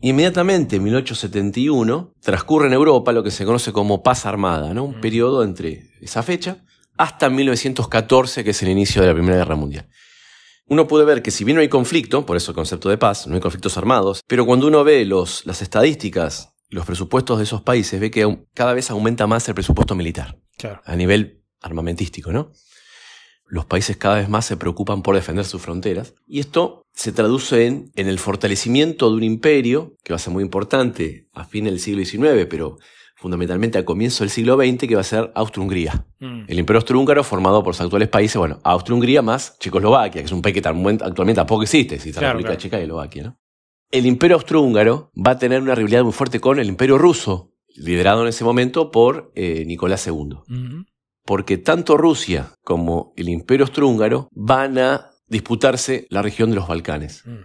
Inmediatamente, 0.00 0.76
en 0.76 0.84
1871, 0.84 2.14
transcurre 2.20 2.68
en 2.68 2.72
Europa 2.72 3.12
lo 3.12 3.24
que 3.24 3.30
se 3.32 3.44
conoce 3.44 3.72
como 3.72 4.02
paz 4.02 4.26
armada, 4.26 4.72
¿no? 4.72 4.84
un 4.84 5.00
periodo 5.00 5.42
entre 5.42 5.90
esa 6.00 6.22
fecha 6.22 6.64
hasta 6.96 7.28
1914, 7.30 8.44
que 8.44 8.50
es 8.50 8.62
el 8.62 8.68
inicio 8.68 9.02
de 9.02 9.08
la 9.08 9.14
Primera 9.14 9.36
Guerra 9.38 9.56
Mundial. 9.56 9.88
Uno 10.66 10.86
puede 10.86 11.04
ver 11.04 11.22
que 11.22 11.30
si 11.30 11.44
bien 11.44 11.56
no 11.56 11.60
hay 11.62 11.68
conflicto, 11.68 12.26
por 12.26 12.36
eso 12.36 12.50
el 12.50 12.54
concepto 12.56 12.88
de 12.90 12.98
paz, 12.98 13.26
no 13.26 13.34
hay 13.34 13.40
conflictos 13.40 13.76
armados, 13.78 14.20
pero 14.26 14.44
cuando 14.44 14.66
uno 14.66 14.84
ve 14.84 15.04
los, 15.04 15.46
las 15.46 15.62
estadísticas, 15.62 16.54
los 16.68 16.84
presupuestos 16.84 17.38
de 17.38 17.44
esos 17.44 17.62
países, 17.62 17.98
ve 17.98 18.10
que 18.10 18.44
cada 18.54 18.74
vez 18.74 18.90
aumenta 18.90 19.26
más 19.26 19.48
el 19.48 19.54
presupuesto 19.54 19.94
militar 19.94 20.38
Claro. 20.58 20.82
a 20.84 20.94
nivel 20.96 21.42
armamentístico, 21.62 22.32
¿no? 22.32 22.52
Los 23.48 23.64
países 23.64 23.96
cada 23.96 24.16
vez 24.16 24.28
más 24.28 24.44
se 24.44 24.56
preocupan 24.56 25.02
por 25.02 25.14
defender 25.14 25.44
sus 25.44 25.62
fronteras. 25.62 26.14
Y 26.26 26.40
esto 26.40 26.82
se 26.92 27.12
traduce 27.12 27.66
en, 27.66 27.90
en 27.96 28.08
el 28.08 28.18
fortalecimiento 28.18 29.08
de 29.10 29.16
un 29.16 29.22
imperio, 29.24 29.96
que 30.04 30.12
va 30.12 30.16
a 30.16 30.20
ser 30.20 30.32
muy 30.32 30.42
importante 30.44 31.28
a 31.32 31.44
fin 31.44 31.64
del 31.64 31.80
siglo 31.80 32.04
XIX, 32.04 32.46
pero 32.48 32.78
fundamentalmente 33.16 33.78
al 33.78 33.84
comienzo 33.84 34.22
del 34.22 34.30
siglo 34.30 34.56
XX, 34.56 34.86
que 34.86 34.94
va 34.94 35.00
a 35.00 35.04
ser 35.04 35.32
Austro-Hungría. 35.34 36.06
Mm. 36.20 36.42
El 36.46 36.58
imperio 36.58 36.78
austrohúngaro 36.78 37.24
formado 37.24 37.62
por 37.62 37.74
los 37.74 37.80
actuales 37.80 38.08
países, 38.08 38.36
bueno, 38.36 38.60
Austro-Hungría 38.62 39.22
más 39.22 39.58
Checoslovaquia, 39.58 40.22
que 40.22 40.26
es 40.26 40.32
un 40.32 40.40
país 40.40 40.54
que 40.54 40.68
actualmente 40.68 41.34
tampoco 41.34 41.62
existe, 41.62 41.96
existe 41.96 42.20
la 42.20 42.28
República 42.28 42.50
claro. 42.50 42.60
Checa 42.60 42.78
y 42.78 42.82
Eslovaquia, 42.82 43.22
¿no? 43.24 43.38
El 43.90 44.04
imperio 44.04 44.36
austrohúngaro 44.36 45.10
va 45.16 45.32
a 45.32 45.38
tener 45.38 45.62
una 45.62 45.74
rivalidad 45.74 46.04
muy 46.04 46.12
fuerte 46.12 46.40
con 46.40 46.60
el 46.60 46.68
imperio 46.68 46.98
ruso, 46.98 47.54
liderado 47.74 48.22
en 48.22 48.28
ese 48.28 48.44
momento 48.44 48.90
por 48.90 49.32
eh, 49.34 49.64
Nicolás 49.66 50.06
II. 50.06 50.40
Mm. 50.46 50.82
Porque 51.28 51.58
tanto 51.58 51.98
Rusia 51.98 52.54
como 52.64 53.12
el 53.18 53.28
imperio 53.28 53.66
austrohúngaro 53.66 54.28
van 54.32 54.78
a 54.78 55.10
disputarse 55.26 56.06
la 56.08 56.22
región 56.22 56.48
de 56.48 56.56
los 56.56 56.66
Balcanes. 56.66 57.22
Mm. 57.26 57.40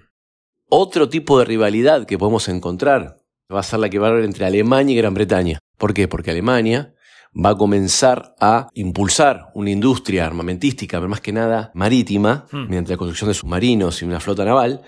Otro 0.70 1.10
tipo 1.10 1.38
de 1.38 1.44
rivalidad 1.44 2.06
que 2.06 2.18
podemos 2.18 2.48
encontrar 2.48 3.18
va 3.54 3.60
a 3.60 3.64
ser 3.64 3.80
la 3.80 3.90
que 3.90 4.00
va 4.00 4.08
a 4.08 4.12
haber 4.12 4.24
entre 4.24 4.46
Alemania 4.46 4.94
y 4.94 4.98
Gran 4.98 5.14
Bretaña. 5.14 5.60
¿Por 5.78 5.94
qué? 5.94 6.08
Porque 6.08 6.32
Alemania 6.32 6.94
va 7.36 7.50
a 7.50 7.58
comenzar 7.58 8.36
a 8.40 8.70
impulsar 8.74 9.48
una 9.54 9.72
industria 9.72 10.26
armamentística, 10.28 10.98
pero 11.00 11.10
más 11.10 11.20
que 11.20 11.34
nada 11.34 11.70
marítima, 11.74 12.46
Hmm. 12.54 12.68
mediante 12.70 12.92
la 12.94 12.98
construcción 12.98 13.32
de 13.32 13.34
submarinos 13.34 14.02
y 14.02 14.06
una 14.06 14.22
flota 14.22 14.46
naval. 14.46 14.80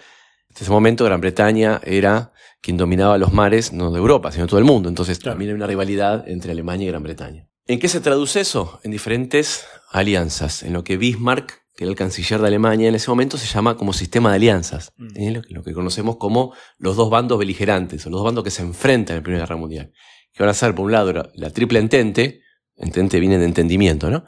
En 0.52 0.56
ese 0.56 0.72
momento 0.72 1.04
Gran 1.04 1.20
Bretaña 1.20 1.82
era 1.84 2.32
quien 2.62 2.78
dominaba 2.78 3.18
los 3.18 3.34
mares, 3.34 3.74
no 3.74 3.92
de 3.92 3.98
Europa, 4.00 4.32
sino 4.32 4.46
de 4.46 4.50
todo 4.52 4.60
el 4.60 4.66
mundo. 4.66 4.88
Entonces 4.88 5.20
Claro. 5.20 5.34
también 5.34 5.50
hay 5.52 5.56
una 5.56 5.68
rivalidad 5.68 6.24
entre 6.30 6.54
Alemania 6.54 6.86
y 6.86 6.92
Gran 6.92 7.04
Bretaña. 7.04 7.50
¿En 7.68 7.80
qué 7.80 7.88
se 7.88 8.00
traduce 8.00 8.42
eso? 8.42 8.80
En 8.84 8.92
diferentes 8.92 9.66
alianzas. 9.90 10.62
En 10.62 10.74
lo 10.74 10.84
que 10.84 10.98
Bismarck, 10.98 11.64
que 11.76 11.86
era 11.86 11.90
el 11.92 11.98
canciller 11.98 12.40
de 12.40 12.48
Alemania 12.48 12.88
en 12.88 12.96
ese 12.96 13.10
momento, 13.10 13.38
se 13.38 13.48
llama 13.48 13.76
como 13.76 13.92
sistema 13.92 14.30
de 14.30 14.36
alianzas. 14.36 14.94
Mm. 14.98 15.08
¿eh? 15.16 15.32
Lo, 15.32 15.42
lo 15.50 15.64
que 15.64 15.74
conocemos 15.74 16.18
como 16.18 16.54
los 16.78 16.96
dos 16.96 17.10
bandos 17.10 17.40
beligerantes, 17.40 18.06
o 18.06 18.10
los 18.10 18.20
dos 18.20 18.26
bandos 18.26 18.44
que 18.44 18.52
se 18.52 18.62
enfrentan 18.62 19.16
en 19.16 19.20
la 19.22 19.24
Primera 19.24 19.44
Guerra 19.46 19.56
Mundial. 19.56 19.92
Que 20.32 20.44
van 20.44 20.50
a 20.50 20.54
ser, 20.54 20.76
por 20.76 20.86
un 20.86 20.92
lado, 20.92 21.12
la, 21.12 21.30
la 21.34 21.50
triple 21.50 21.80
entente, 21.80 22.42
entente 22.76 23.20
viene 23.20 23.40
de 23.40 23.46
entendimiento, 23.46 24.12
¿no? 24.12 24.26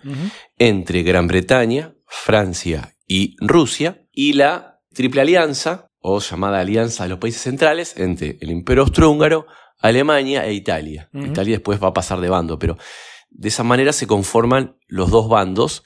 Entre 0.57 1.03
Gran 1.03 1.27
Bretaña, 1.27 1.93
Francia 2.07 2.95
y 3.05 3.35
Rusia, 3.39 4.05
y 4.11 4.33
la 4.33 4.79
triple 4.93 5.21
alianza, 5.21 5.91
o 5.99 6.19
llamada 6.19 6.59
alianza 6.59 7.03
de 7.03 7.09
los 7.09 7.19
países 7.19 7.41
centrales, 7.41 7.95
entre 7.97 8.37
el 8.39 8.49
Imperio 8.49 8.83
Austrohúngaro, 8.83 9.45
Alemania 9.79 10.45
e 10.45 10.53
Italia. 10.53 11.09
Italia 11.13 11.57
después 11.57 11.81
va 11.81 11.89
a 11.89 11.93
pasar 11.93 12.19
de 12.19 12.29
bando, 12.29 12.57
pero 12.57 12.77
de 13.37 13.49
esa 13.49 13.63
manera 13.63 13.93
se 13.93 14.07
conforman 14.07 14.77
los 14.87 15.11
dos 15.11 15.29
bandos 15.29 15.83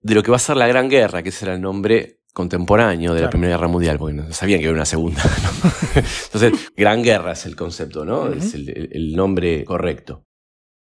de 0.00 0.14
lo 0.14 0.22
que 0.22 0.30
va 0.30 0.36
a 0.36 0.40
ser 0.40 0.56
la 0.56 0.66
Gran 0.66 0.88
Guerra, 0.88 1.22
que 1.22 1.30
será 1.30 1.54
el 1.54 1.60
nombre 1.60 2.20
contemporáneo 2.32 3.14
de 3.14 3.22
la. 3.22 3.30
Primera 3.30 3.56
Guerra 3.56 3.68
Mundial, 3.68 3.98
porque 3.98 4.14
no 4.14 4.32
sabían 4.32 4.60
que 4.60 4.66
había 4.66 4.76
una 4.76 4.84
segunda. 4.84 5.22
¿no? 5.42 6.02
Entonces, 6.24 6.72
Gran 6.76 7.02
Guerra 7.02 7.32
es 7.32 7.46
el 7.46 7.56
concepto, 7.56 8.04
¿no? 8.04 8.28
Es 8.32 8.54
el, 8.54 9.12
nombre 9.14 9.64
correcto. 9.64 10.26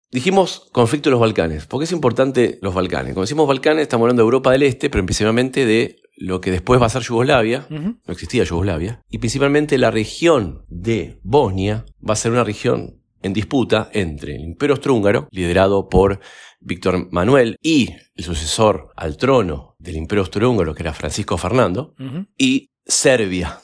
Dijimos 0.09 0.69
conflicto 0.71 1.09
de 1.09 1.11
los 1.11 1.19
Balcanes. 1.19 1.65
¿Por 1.65 1.79
qué 1.79 1.83
es 1.83 1.91
importante 1.91 2.59
los 2.61 2.73
Balcanes? 2.73 3.13
Cuando 3.13 3.23
decimos 3.23 3.47
Balcanes, 3.47 3.83
estamos 3.83 4.05
hablando 4.05 4.21
de 4.21 4.25
Europa 4.25 4.51
del 4.51 4.63
Este, 4.63 4.89
pero 4.89 5.05
principalmente 5.05 5.65
de 5.65 5.97
lo 6.15 6.39
que 6.39 6.51
después 6.51 6.81
va 6.81 6.85
a 6.85 6.89
ser 6.89 7.01
Yugoslavia, 7.01 7.67
no 7.69 7.99
existía 8.07 8.43
Yugoslavia, 8.43 9.03
y 9.09 9.17
principalmente 9.17 9.77
la 9.77 9.91
región 9.91 10.65
de 10.69 11.19
Bosnia 11.23 11.85
va 12.07 12.13
a 12.13 12.15
ser 12.15 12.31
una 12.31 12.43
región 12.43 13.03
en 13.27 13.33
disputa 13.33 13.89
entre 13.93 14.35
el 14.35 14.41
Imperio 14.41 14.75
Austrohúngaro, 14.75 15.27
liderado 15.31 15.87
por 15.87 16.19
Víctor 16.59 17.11
Manuel, 17.11 17.57
y 17.61 17.93
el 18.15 18.23
sucesor 18.23 18.91
al 18.95 19.17
trono 19.17 19.75
del 19.77 19.97
Imperio 19.97 20.23
Austrohúngaro, 20.23 20.73
que 20.73 20.83
era 20.83 20.93
Francisco 20.93 21.37
Fernando, 21.37 21.93
y 22.37 22.71
Serbia, 22.85 23.59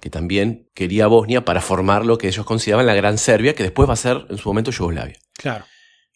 que 0.00 0.10
también 0.10 0.68
quería 0.74 1.06
Bosnia 1.06 1.44
para 1.44 1.60
formar 1.60 2.06
lo 2.06 2.16
que 2.16 2.28
ellos 2.28 2.46
consideraban 2.46 2.86
la 2.86 2.94
Gran 2.94 3.18
Serbia, 3.18 3.54
que 3.54 3.64
después 3.64 3.88
va 3.88 3.94
a 3.94 3.96
ser 3.96 4.26
en 4.30 4.38
su 4.38 4.48
momento 4.48 4.70
Yugoslavia. 4.70 5.18
Claro. 5.36 5.64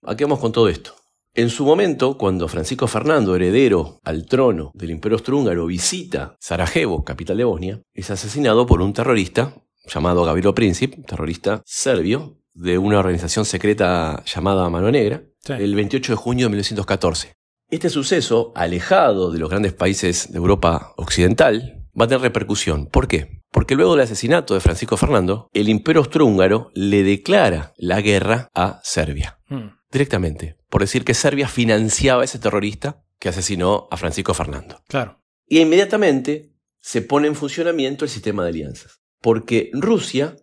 ¿A 0.04 0.16
qué 0.16 0.24
vamos 0.24 0.40
con 0.40 0.52
todo 0.52 0.68
esto? 0.68 0.94
En 1.34 1.48
su 1.48 1.64
momento, 1.64 2.18
cuando 2.18 2.46
Francisco 2.46 2.86
Fernando, 2.86 3.34
heredero 3.34 4.00
al 4.04 4.26
trono 4.26 4.70
del 4.74 4.90
Imperio 4.90 5.16
Austrohúngaro, 5.16 5.64
visita 5.66 6.36
Sarajevo, 6.40 7.04
capital 7.04 7.38
de 7.38 7.44
Bosnia, 7.44 7.82
es 7.94 8.10
asesinado 8.10 8.66
por 8.66 8.82
un 8.82 8.92
terrorista 8.92 9.54
llamado 9.86 10.24
Gavrilo 10.24 10.54
Princip, 10.54 11.06
terrorista 11.06 11.62
serbio, 11.64 12.41
de 12.54 12.78
una 12.78 12.98
organización 12.98 13.44
secreta 13.44 14.22
llamada 14.24 14.68
Mano 14.70 14.90
Negra, 14.90 15.22
Sí. 15.44 15.54
el 15.54 15.74
28 15.74 16.12
de 16.12 16.16
junio 16.16 16.46
de 16.46 16.50
1914. 16.50 17.34
Este 17.70 17.88
suceso, 17.90 18.52
alejado 18.54 19.30
de 19.32 19.38
los 19.38 19.48
grandes 19.50 19.72
países 19.72 20.30
de 20.30 20.38
Europa 20.38 20.92
occidental, 20.96 21.86
va 21.98 22.04
a 22.04 22.08
tener 22.08 22.20
repercusión. 22.22 22.86
¿Por 22.86 23.08
qué? 23.08 23.40
Porque 23.50 23.74
luego 23.74 23.92
del 23.96 24.04
asesinato 24.04 24.54
de 24.54 24.60
Francisco 24.60 24.96
Fernando, 24.96 25.48
el 25.52 25.68
Imperio 25.68 26.00
Austrohúngaro 26.00 26.70
le 26.74 27.02
declara 27.02 27.72
la 27.76 28.00
guerra 28.00 28.48
a 28.54 28.80
Serbia 28.84 29.38
Mm. 29.48 29.68
directamente, 29.90 30.56
por 30.70 30.80
decir 30.82 31.04
que 31.04 31.14
Serbia 31.14 31.48
financiaba 31.48 32.22
a 32.22 32.24
ese 32.24 32.38
terrorista 32.38 33.02
que 33.18 33.28
asesinó 33.28 33.88
a 33.90 33.96
Francisco 33.96 34.32
Fernando. 34.34 34.80
Claro. 34.88 35.20
Y 35.46 35.60
inmediatamente 35.60 36.52
se 36.80 37.02
pone 37.02 37.28
en 37.28 37.34
funcionamiento 37.34 38.04
el 38.04 38.10
sistema 38.10 38.42
de 38.42 38.50
alianzas, 38.50 39.00
porque 39.20 39.70
Rusia, 39.72 40.36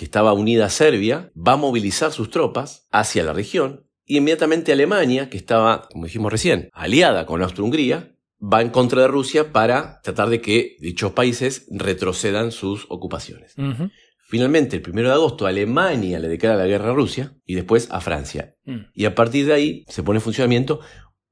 que 0.00 0.06
estaba 0.06 0.32
unida 0.32 0.64
a 0.64 0.70
Serbia, 0.70 1.30
va 1.36 1.52
a 1.52 1.56
movilizar 1.56 2.10
sus 2.10 2.30
tropas 2.30 2.88
hacia 2.90 3.22
la 3.22 3.34
región, 3.34 3.84
y 4.06 4.16
inmediatamente 4.16 4.72
Alemania, 4.72 5.28
que 5.28 5.36
estaba, 5.36 5.88
como 5.92 6.06
dijimos 6.06 6.32
recién, 6.32 6.70
aliada 6.72 7.26
con 7.26 7.42
Austro-Hungría, 7.42 8.16
va 8.42 8.62
en 8.62 8.70
contra 8.70 9.02
de 9.02 9.08
Rusia 9.08 9.52
para 9.52 10.00
tratar 10.00 10.30
de 10.30 10.40
que 10.40 10.78
dichos 10.80 11.12
países 11.12 11.66
retrocedan 11.70 12.50
sus 12.50 12.86
ocupaciones. 12.88 13.54
Finalmente, 14.26 14.76
el 14.76 14.90
1 14.90 15.02
de 15.02 15.12
agosto, 15.12 15.46
Alemania 15.46 16.18
le 16.18 16.28
declara 16.28 16.56
la 16.56 16.66
guerra 16.66 16.92
a 16.92 16.94
Rusia 16.94 17.34
y 17.44 17.54
después 17.54 17.90
a 17.90 18.00
Francia. 18.00 18.54
Mm. 18.64 18.78
Y 18.94 19.04
a 19.04 19.14
partir 19.14 19.44
de 19.44 19.52
ahí 19.52 19.84
se 19.86 20.02
pone 20.02 20.16
en 20.16 20.22
funcionamiento 20.22 20.80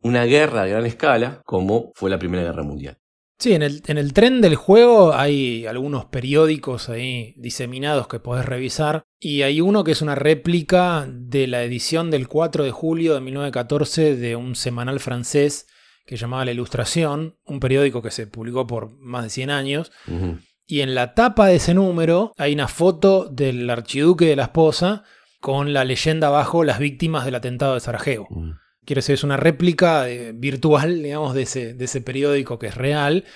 una 0.02 0.24
guerra 0.24 0.64
de 0.64 0.70
gran 0.72 0.84
escala 0.84 1.40
como 1.46 1.90
fue 1.94 2.10
la 2.10 2.18
Primera 2.18 2.42
Guerra 2.42 2.64
Mundial. 2.64 2.98
Sí, 3.38 3.54
en 3.54 3.62
el, 3.62 3.82
en 3.86 3.98
el 3.98 4.12
tren 4.12 4.40
del 4.40 4.56
juego 4.56 5.14
hay 5.14 5.64
algunos 5.66 6.06
periódicos 6.06 6.88
ahí 6.88 7.34
diseminados 7.36 8.08
que 8.08 8.18
podés 8.18 8.44
revisar. 8.44 9.04
Y 9.20 9.42
hay 9.42 9.60
uno 9.60 9.84
que 9.84 9.92
es 9.92 10.02
una 10.02 10.16
réplica 10.16 11.06
de 11.08 11.46
la 11.46 11.62
edición 11.62 12.10
del 12.10 12.26
4 12.26 12.64
de 12.64 12.72
julio 12.72 13.14
de 13.14 13.20
1914 13.20 14.16
de 14.16 14.34
un 14.34 14.56
semanal 14.56 14.98
francés 14.98 15.68
que 16.04 16.16
llamaba 16.16 16.44
La 16.46 16.52
Ilustración, 16.52 17.36
un 17.44 17.60
periódico 17.60 18.02
que 18.02 18.10
se 18.10 18.26
publicó 18.26 18.66
por 18.66 18.98
más 18.98 19.24
de 19.24 19.30
100 19.30 19.50
años. 19.50 19.92
Y 20.66 20.80
en 20.80 20.94
la 20.94 21.14
tapa 21.14 21.46
de 21.46 21.56
ese 21.56 21.74
número 21.74 22.32
hay 22.36 22.54
una 22.54 22.66
foto 22.66 23.28
del 23.28 23.70
archiduque 23.70 24.24
de 24.24 24.36
la 24.36 24.44
esposa 24.44 25.04
con 25.40 25.72
la 25.72 25.84
leyenda 25.84 26.26
abajo 26.26 26.64
las 26.64 26.80
víctimas 26.80 27.24
del 27.24 27.36
atentado 27.36 27.74
de 27.74 27.80
Sarajevo. 27.80 28.26
Mm. 28.30 28.52
Quiero 28.88 29.00
decir, 29.00 29.12
es 29.12 29.22
una 29.22 29.36
réplica 29.36 30.08
eh, 30.08 30.32
virtual, 30.34 31.02
digamos, 31.02 31.34
de 31.34 31.42
ese, 31.42 31.74
de 31.74 31.84
ese 31.84 32.00
periódico 32.00 32.58
que 32.58 32.68
es 32.68 32.74
real. 32.74 33.26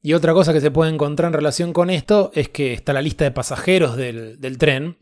Y 0.00 0.12
otra 0.12 0.32
cosa 0.34 0.52
que 0.52 0.60
se 0.60 0.70
puede 0.70 0.92
encontrar 0.92 1.30
en 1.30 1.32
relación 1.32 1.72
con 1.72 1.90
esto 1.90 2.30
es 2.32 2.48
que 2.48 2.72
está 2.72 2.92
la 2.92 3.02
lista 3.02 3.24
de 3.24 3.32
pasajeros 3.32 3.96
del, 3.96 4.40
del 4.40 4.56
tren, 4.56 4.98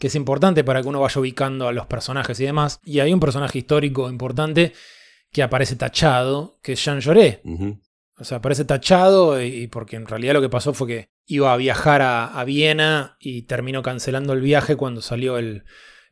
que 0.00 0.08
es 0.08 0.16
importante 0.16 0.64
para 0.64 0.82
que 0.82 0.88
uno 0.88 1.00
vaya 1.00 1.20
ubicando 1.20 1.68
a 1.68 1.72
los 1.72 1.86
personajes 1.86 2.40
y 2.40 2.44
demás. 2.44 2.80
Y 2.84 2.98
hay 2.98 3.12
un 3.12 3.20
personaje 3.20 3.56
histórico 3.56 4.10
importante 4.10 4.72
que 5.30 5.44
aparece 5.44 5.76
tachado, 5.76 6.58
que 6.60 6.72
es 6.72 6.84
Jean. 6.84 6.98
Ujú. 7.44 7.78
O 8.18 8.24
sea, 8.24 8.38
aparece 8.38 8.64
tachado 8.64 9.40
y, 9.40 9.46
y 9.46 9.66
porque 9.68 9.94
en 9.94 10.06
realidad 10.06 10.34
lo 10.34 10.40
que 10.40 10.48
pasó 10.48 10.74
fue 10.74 10.88
que 10.88 11.08
iba 11.24 11.52
a 11.52 11.56
viajar 11.56 12.02
a, 12.02 12.26
a 12.36 12.44
Viena 12.44 13.16
y 13.20 13.42
terminó 13.42 13.80
cancelando 13.82 14.32
el 14.32 14.40
viaje 14.40 14.74
cuando 14.74 15.02
salió 15.02 15.38
el, 15.38 15.62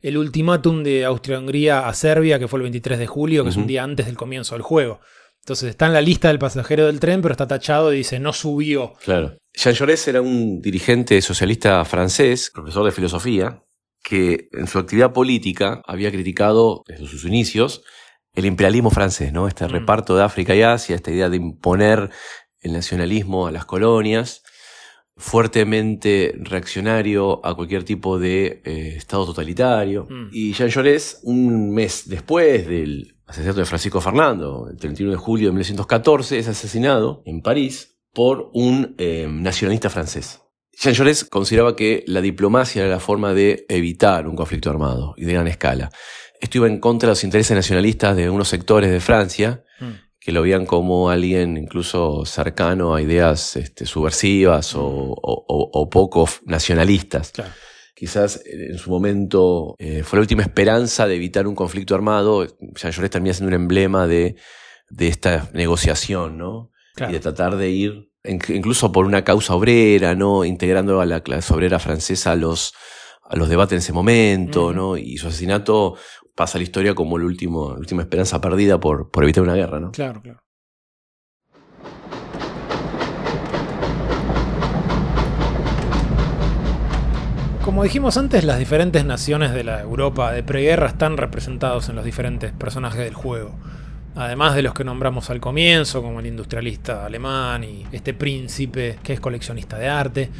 el 0.01 0.17
ultimátum 0.17 0.83
de 0.83 1.05
Austria-Hungría 1.05 1.87
a 1.87 1.93
Serbia, 1.93 2.39
que 2.39 2.47
fue 2.47 2.57
el 2.59 2.63
23 2.63 2.99
de 2.99 3.07
julio, 3.07 3.43
que 3.43 3.49
es 3.51 3.57
un 3.57 3.67
día 3.67 3.83
antes 3.83 4.05
del 4.05 4.17
comienzo 4.17 4.55
del 4.55 4.61
juego. 4.63 4.99
Entonces 5.41 5.69
está 5.69 5.87
en 5.87 5.93
la 5.93 6.01
lista 6.01 6.27
del 6.27 6.39
pasajero 6.39 6.85
del 6.85 6.99
tren, 6.99 7.21
pero 7.21 7.31
está 7.33 7.47
tachado 7.47 7.93
y 7.93 7.97
dice 7.97 8.19
no 8.19 8.31
subió. 8.33 8.93
Claro. 9.03 9.37
Jean 9.53 9.75
Jaurès 9.75 10.07
era 10.07 10.21
un 10.21 10.61
dirigente 10.61 11.21
socialista 11.21 11.83
francés, 11.85 12.51
profesor 12.53 12.85
de 12.85 12.91
filosofía, 12.91 13.63
que 14.03 14.47
en 14.51 14.67
su 14.67 14.79
actividad 14.79 15.13
política 15.13 15.81
había 15.85 16.11
criticado 16.11 16.83
desde 16.87 17.07
sus 17.07 17.25
inicios 17.25 17.83
el 18.33 18.45
imperialismo 18.45 18.91
francés, 18.91 19.33
¿no? 19.33 19.47
Este 19.47 19.65
Mm. 19.65 19.69
reparto 19.69 20.15
de 20.15 20.23
África 20.23 20.55
y 20.55 20.61
Asia, 20.61 20.95
esta 20.95 21.11
idea 21.11 21.29
de 21.29 21.37
imponer 21.37 22.09
el 22.61 22.73
nacionalismo 22.73 23.47
a 23.47 23.51
las 23.51 23.65
colonias, 23.65 24.43
fuertemente 25.21 26.33
reaccionario 26.39 27.45
a 27.45 27.53
cualquier 27.53 27.83
tipo 27.83 28.17
de 28.17 28.61
eh, 28.65 28.95
estado 28.97 29.27
totalitario. 29.27 30.07
Mm. 30.09 30.29
Y 30.31 30.53
Jean 30.53 30.71
Jaurès, 30.71 31.19
un 31.23 31.71
mes 31.71 32.09
después 32.09 32.67
del 32.67 33.15
asesinato 33.27 33.59
de 33.59 33.65
Francisco 33.65 34.01
Fernando, 34.01 34.67
el 34.69 34.77
31 34.77 35.11
de 35.11 35.17
julio 35.17 35.47
de 35.49 35.51
1914, 35.51 36.39
es 36.39 36.47
asesinado 36.47 37.21
en 37.25 37.41
París 37.41 37.99
por 38.13 38.49
un 38.53 38.95
eh, 38.97 39.27
nacionalista 39.29 39.91
francés. 39.91 40.41
Jean 40.73 40.95
Jaurès 40.95 41.23
consideraba 41.23 41.75
que 41.75 42.03
la 42.07 42.21
diplomacia 42.21 42.81
era 42.81 42.91
la 42.91 42.99
forma 42.99 43.35
de 43.35 43.65
evitar 43.69 44.27
un 44.27 44.35
conflicto 44.35 44.71
armado 44.71 45.13
y 45.17 45.25
de 45.25 45.33
gran 45.33 45.47
escala. 45.47 45.91
Esto 46.39 46.57
iba 46.57 46.67
en 46.67 46.79
contra 46.79 47.07
de 47.07 47.11
los 47.11 47.23
intereses 47.23 47.55
nacionalistas 47.55 48.15
de 48.15 48.31
unos 48.31 48.47
sectores 48.47 48.89
de 48.89 48.99
Francia 48.99 49.63
Mm. 49.81 49.93
Que 50.23 50.31
lo 50.31 50.43
veían 50.43 50.67
como 50.67 51.09
alguien 51.09 51.57
incluso 51.57 52.25
cercano 52.25 52.93
a 52.93 53.01
ideas 53.01 53.55
este, 53.55 53.87
subversivas 53.87 54.75
o, 54.75 54.85
o- 54.85 55.45
o- 55.47 55.69
o 55.73 55.89
poco 55.89 56.29
nacionalistas. 56.45 57.31
Claro. 57.31 57.51
Quizás 57.95 58.37
eh, 58.45 58.67
en 58.71 58.77
su 58.77 58.89
momento 58.91 59.75
eh, 59.79 60.03
fue 60.03 60.17
la 60.17 60.21
última 60.21 60.43
esperanza 60.43 61.07
de 61.07 61.15
evitar 61.15 61.47
un 61.47 61.55
conflicto 61.55 61.95
armado. 61.95 62.45
Jean 62.75 62.93
Jaurès 62.93 63.09
termina 63.09 63.33
siendo 63.33 63.49
un 63.55 63.61
emblema 63.61 64.05
de, 64.07 64.35
de 64.89 65.07
esta 65.07 65.49
negociación, 65.53 66.37
¿no? 66.37 66.69
Claro. 66.95 67.11
Y 67.11 67.13
de 67.15 67.19
tratar 67.19 67.57
de 67.57 67.69
ir, 67.71 68.11
in- 68.23 68.39
incluso 68.49 68.91
por 68.91 69.05
una 69.07 69.23
causa 69.23 69.55
obrera, 69.55 70.13
¿no? 70.13 70.45
Integrando 70.45 71.01
a 71.01 71.05
la 71.07 71.21
clase 71.21 71.51
obrera 71.53 71.79
francesa 71.79 72.33
a 72.33 72.35
los, 72.35 72.73
a 73.23 73.35
los 73.35 73.49
debates 73.49 73.73
en 73.73 73.79
ese 73.79 73.93
momento. 73.93 74.71
¿no? 74.73 74.97
Y 74.97 75.17
su 75.17 75.27
asesinato 75.29 75.95
pasa 76.41 76.57
la 76.57 76.63
historia 76.63 76.95
como 76.95 77.17
el 77.17 77.23
último, 77.23 77.73
la 77.73 77.77
última 77.77 78.01
esperanza 78.01 78.41
perdida 78.41 78.79
por, 78.79 79.11
por 79.11 79.23
evitar 79.23 79.43
una 79.43 79.53
guerra, 79.53 79.79
¿no? 79.79 79.91
Claro, 79.91 80.23
claro. 80.23 80.39
Como 87.63 87.83
dijimos 87.83 88.17
antes, 88.17 88.43
las 88.43 88.57
diferentes 88.57 89.05
naciones 89.05 89.53
de 89.53 89.63
la 89.63 89.81
Europa 89.81 90.31
de 90.31 90.41
preguerra 90.41 90.87
están 90.87 91.15
representados 91.15 91.89
en 91.89 91.95
los 91.95 92.03
diferentes 92.03 92.51
personajes 92.53 93.01
del 93.01 93.13
juego. 93.13 93.53
Además 94.15 94.55
de 94.55 94.63
los 94.63 94.73
que 94.73 94.83
nombramos 94.83 95.29
al 95.29 95.39
comienzo, 95.39 96.01
como 96.01 96.21
el 96.21 96.25
industrialista 96.25 97.05
alemán 97.05 97.63
y 97.63 97.85
este 97.91 98.15
príncipe 98.15 98.97
que 99.03 99.13
es 99.13 99.19
coleccionista 99.19 99.77
de 99.77 99.87
arte. 99.87 100.31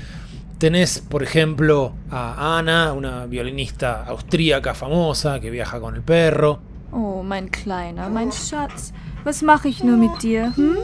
Tenés, 0.61 1.01
por 1.01 1.23
ejemplo, 1.23 1.93
a 2.11 2.59
Anna, 2.59 2.93
una 2.95 3.27
violinista 3.27 4.05
austríaca 4.05 4.75
famosa 4.75 5.39
que 5.41 5.51
viaja 5.51 5.81
con 5.81 5.95
el 5.95 6.03
perro. 6.03 6.61
Oh, 6.93 7.23
mein 7.23 7.49
Kleiner, 7.51 8.09
mein 8.09 8.31
Schatz. 8.33 8.93
Was 9.25 9.43
mache 9.43 9.69
ich 9.69 9.83
nur 9.85 9.99
mit 9.99 10.23
dir, 10.23 10.53
hm? 10.57 10.77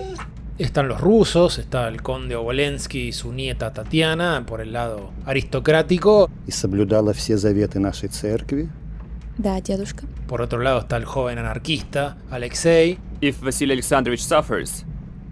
Están 0.59 0.87
los 0.89 1.01
rusos, 1.01 1.59
está 1.59 1.89
el 1.89 2.03
conde 2.03 2.37
Obolensky 2.37 3.09
y 3.09 3.13
su 3.13 3.33
nieta 3.33 3.73
Tatiana 3.73 4.45
por 4.47 4.61
el 4.61 4.73
lado 4.75 5.11
aristocrático. 5.25 6.29
и 6.47 6.51
соблюдала 6.51 7.13
все 7.15 7.37
заветы 7.37 7.79
нашей 7.79 8.09
церкви, 8.09 8.69
Да, 9.39 9.61
дедушка. 9.63 10.05
Por 10.29 10.43
otro 10.43 10.61
lado 10.61 10.81
está 10.81 10.99
el 10.99 11.07
joven 11.07 11.39
anarquista 11.39 12.17
Alexei. 12.31 12.99
If 13.23 13.41
Vasily 13.41 13.73
Alexandrovich 13.73 14.21
suffers, 14.23 14.85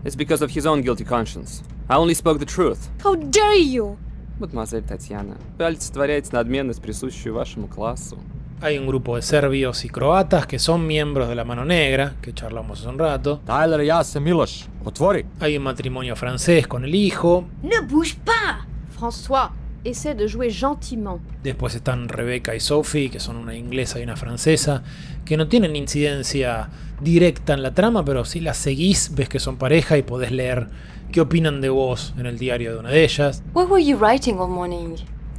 it's 0.04 0.16
because 0.16 0.42
of 0.42 0.50
his 0.56 0.64
own 0.64 0.80
guilty 0.82 1.04
conscience. 1.04 1.62
I 1.90 1.96
only 1.96 2.14
spoke 2.14 2.38
the 2.38 2.46
truth. 2.46 2.88
How 3.04 3.14
dare 3.16 3.58
you! 3.61 3.98
Мадемуазель 4.38 4.82
Татьяна, 4.82 5.36
вы 5.58 5.64
олицетворяете 5.66 6.30
надменность, 6.32 6.80
присущую 6.80 7.34
вашему 7.34 7.68
классу. 7.68 8.18
Hay 8.62 8.76
un 8.78 8.86
grupo 8.86 9.16
de 9.16 9.22
serbios 9.22 9.86
y 9.86 9.88
croatas 9.88 10.46
que 10.46 10.58
son 10.58 10.86
miembros 10.86 11.30
de 11.30 11.34
la 11.34 11.44
Mano 11.44 11.64
Negra, 11.64 12.14
que 12.20 12.34
charlamos 12.34 12.80
hace 12.80 12.88
un 12.88 12.98
rato. 12.98 13.40
Тайлер, 13.46 13.80
я 13.80 14.04
съм 14.04 14.24
Милош. 14.24 14.66
Отвори! 14.84 15.24
Hay 15.40 15.56
un 15.56 15.62
matrimonio 15.62 16.14
francés 16.14 16.66
con 16.66 16.84
el 16.84 16.94
hijo. 16.94 17.46
Ne 17.62 17.80
bouge 17.80 18.16
pas 18.22 18.66
François, 18.98 19.50
essaie 19.82 20.14
de 20.14 20.28
jouer 20.28 20.52
gentiment. 20.52 21.20
Después 21.42 21.74
están 21.74 22.08
Rebecca 22.08 22.54
y 22.54 22.61
Sophie, 22.61 23.08
que 23.11 23.18
son 23.18 23.36
una 23.36 23.54
inglesa 23.54 23.98
y 23.98 24.02
una 24.02 24.16
francesa, 24.16 24.82
que 25.24 25.38
no 25.38 25.48
tienen 25.48 25.74
incidencia 25.74 26.68
directa 27.00 27.54
en 27.54 27.62
la 27.62 27.72
trama, 27.72 28.04
pero 28.04 28.26
si 28.26 28.40
las 28.40 28.58
seguís, 28.58 29.14
ves 29.14 29.30
que 29.30 29.38
son 29.38 29.56
pareja 29.56 29.96
y 29.96 30.02
podés 30.02 30.32
leer 30.32 30.68
¿Qué 31.16 31.22
opinan 31.22 31.61
de 31.61 31.70
vos 31.70 32.13
en 32.18 32.26
el 32.26 32.38
diario 32.38 32.74
de 32.74 32.80
una 32.80 32.89
de 32.89 33.05
ellas? 33.05 33.41
What 33.53 33.70
were 33.70 33.82
you 33.82 33.95
writing 33.95 34.38
all 34.38 34.49
morning? 34.49 34.97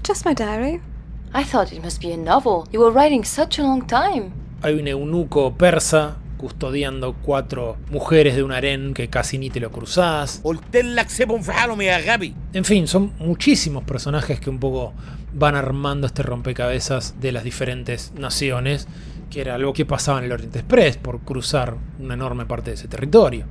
Just 0.08 0.24
my 0.24 0.32
diary. 0.32 0.80
I 1.34 1.44
thought 1.44 1.70
it 1.70 1.84
must 1.84 2.00
be 2.00 2.14
a 2.14 2.16
novel. 2.16 2.64
You 2.72 2.80
were 2.80 2.90
writing 2.90 3.26
such. 3.26 3.60
Hay 4.62 4.72
un 4.72 4.88
eunuco 4.88 5.52
persa 5.58 6.16
custodiando 6.38 7.16
cuatro 7.20 7.76
mujeres 7.90 8.36
de 8.36 8.42
un 8.42 8.52
harén 8.52 8.94
que 8.94 9.10
casi 9.10 9.36
ni 9.36 9.50
te 9.50 9.60
lo 9.60 9.70
cruzás. 9.70 10.40
En 12.54 12.64
fin, 12.64 12.88
son 12.88 13.12
muchísimos 13.18 13.84
personajes 13.84 14.40
que 14.40 14.48
un 14.48 14.58
poco 14.58 14.94
van 15.34 15.56
armando 15.56 16.06
este 16.06 16.22
rompecabezas 16.22 17.20
de 17.20 17.32
las 17.32 17.44
diferentes 17.44 18.14
naciones, 18.18 18.88
que 19.28 19.42
era 19.42 19.56
algo 19.56 19.74
que 19.74 19.84
pasaba 19.84 20.20
en 20.20 20.24
el 20.24 20.32
Oriente 20.32 20.60
Express 20.60 20.96
por 20.96 21.20
cruzar 21.20 21.76
una 21.98 22.14
enorme 22.14 22.46
parte 22.46 22.70
de 22.70 22.76
ese 22.76 22.88
territorio. 22.88 23.44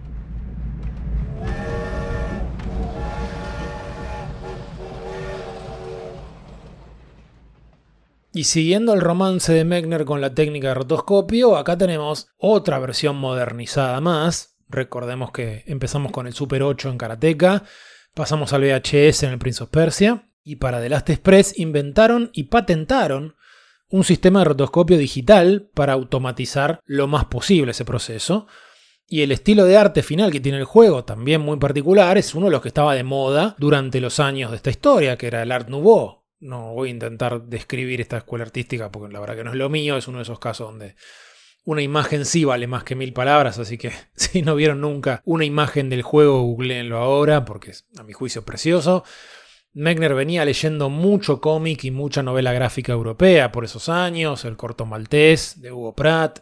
Y 8.36 8.44
siguiendo 8.44 8.94
el 8.94 9.00
romance 9.00 9.54
de 9.54 9.64
Mechner 9.64 10.04
con 10.04 10.20
la 10.20 10.34
técnica 10.34 10.68
de 10.68 10.74
rotoscopio, 10.74 11.56
acá 11.56 11.78
tenemos 11.78 12.28
otra 12.36 12.80
versión 12.80 13.16
modernizada 13.16 14.02
más. 14.02 14.58
Recordemos 14.68 15.32
que 15.32 15.64
empezamos 15.68 16.12
con 16.12 16.28
el 16.28 16.34
Super 16.34 16.62
8 16.62 16.90
en 16.90 16.98
Karateka, 16.98 17.64
pasamos 18.14 18.52
al 18.52 18.64
VHS 18.64 19.24
en 19.24 19.30
el 19.30 19.40
Prince 19.40 19.64
of 19.64 19.70
Persia, 19.70 20.28
y 20.44 20.58
para 20.58 20.82
The 20.82 20.90
Last 20.90 21.10
Express 21.12 21.58
inventaron 21.58 22.30
y 22.34 22.44
patentaron 22.44 23.38
un 23.88 24.04
sistema 24.04 24.40
de 24.40 24.46
rotoscopio 24.46 24.98
digital 24.98 25.70
para 25.74 25.94
automatizar 25.94 26.82
lo 26.84 27.08
más 27.08 27.24
posible 27.28 27.72
ese 27.72 27.86
proceso. 27.86 28.48
Y 29.08 29.22
el 29.22 29.32
estilo 29.32 29.64
de 29.64 29.78
arte 29.78 30.04
final 30.04 30.34
que 30.34 30.42
tiene 30.42 30.58
el 30.58 30.66
juego, 30.66 31.06
también 31.06 31.40
muy 31.40 31.56
particular, 31.56 32.18
es 32.18 32.36
uno 32.36 32.48
de 32.48 32.52
los 32.52 32.62
que 32.62 32.68
estaba 32.68 32.96
de 32.96 33.06
moda 33.06 33.56
durante 33.60 34.02
los 34.02 34.20
años 34.20 34.52
de 34.52 34.58
esta 34.58 34.72
historia, 34.72 35.18
que 35.18 35.28
era 35.28 35.42
el 35.42 35.54
Art 35.54 35.70
Nouveau. 35.70 36.25
No 36.46 36.74
voy 36.74 36.90
a 36.90 36.92
intentar 36.92 37.42
describir 37.44 38.02
esta 38.02 38.18
escuela 38.18 38.46
artística 38.46 38.92
porque 38.92 39.12
la 39.12 39.20
verdad 39.20 39.36
que 39.36 39.44
no 39.44 39.50
es 39.50 39.58
lo 39.58 39.70
mío, 39.70 39.98
es 39.98 40.08
uno 40.08 40.20
de 40.20 40.24
esos 40.24 40.40
casos 40.40 40.70
donde 40.70 40.96
una 41.64 41.82
imagen 41.82 42.26
sí 42.26 42.46
vale 42.46 42.68
más 42.68 42.84
que 42.84 42.96
mil 42.96 43.14
palabras, 43.14 43.58
así 43.58 43.80
que 43.80 43.92
si 44.16 44.44
no 44.44 44.56
vieron 44.56 44.82
nunca 44.82 45.22
una 45.26 45.44
imagen 45.44 45.90
del 45.90 46.04
juego, 46.04 46.42
googleenlo 46.44 46.98
ahora 46.98 47.46
porque 47.46 47.72
es 47.72 47.88
a 47.98 48.04
mi 48.04 48.14
juicio 48.14 48.46
precioso. 48.46 49.04
Mechner 49.74 50.14
venía 50.14 50.46
leyendo 50.46 50.90
mucho 50.90 51.42
cómic 51.42 51.84
y 51.84 51.92
mucha 51.92 52.24
novela 52.24 52.54
gráfica 52.54 52.94
europea 52.94 53.52
por 53.52 53.66
esos 53.66 53.90
años, 53.90 54.46
el 54.46 54.56
corto 54.56 54.86
maltés 54.86 55.60
de 55.62 55.72
Hugo 55.72 55.96
Pratt, 55.96 56.40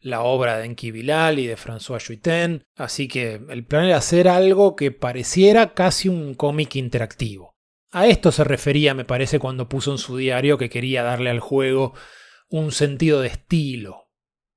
la 0.00 0.22
obra 0.22 0.58
de 0.58 0.66
Enki 0.66 0.90
Bilal 0.90 1.38
y 1.38 1.46
de 1.46 1.56
François 1.56 2.04
Juiten, 2.04 2.64
así 2.74 3.08
que 3.08 3.40
el 3.48 3.64
plan 3.64 3.84
era 3.84 3.96
hacer 3.96 4.28
algo 4.28 4.76
que 4.76 4.90
pareciera 4.90 5.72
casi 5.72 6.08
un 6.08 6.34
cómic 6.34 6.76
interactivo. 6.76 7.55
A 7.90 8.06
esto 8.06 8.32
se 8.32 8.44
refería, 8.44 8.94
me 8.94 9.04
parece, 9.04 9.38
cuando 9.38 9.68
puso 9.68 9.92
en 9.92 9.98
su 9.98 10.16
diario 10.16 10.58
que 10.58 10.70
quería 10.70 11.02
darle 11.02 11.30
al 11.30 11.40
juego 11.40 11.94
un 12.48 12.72
sentido 12.72 13.20
de 13.20 13.28
estilo. 13.28 14.08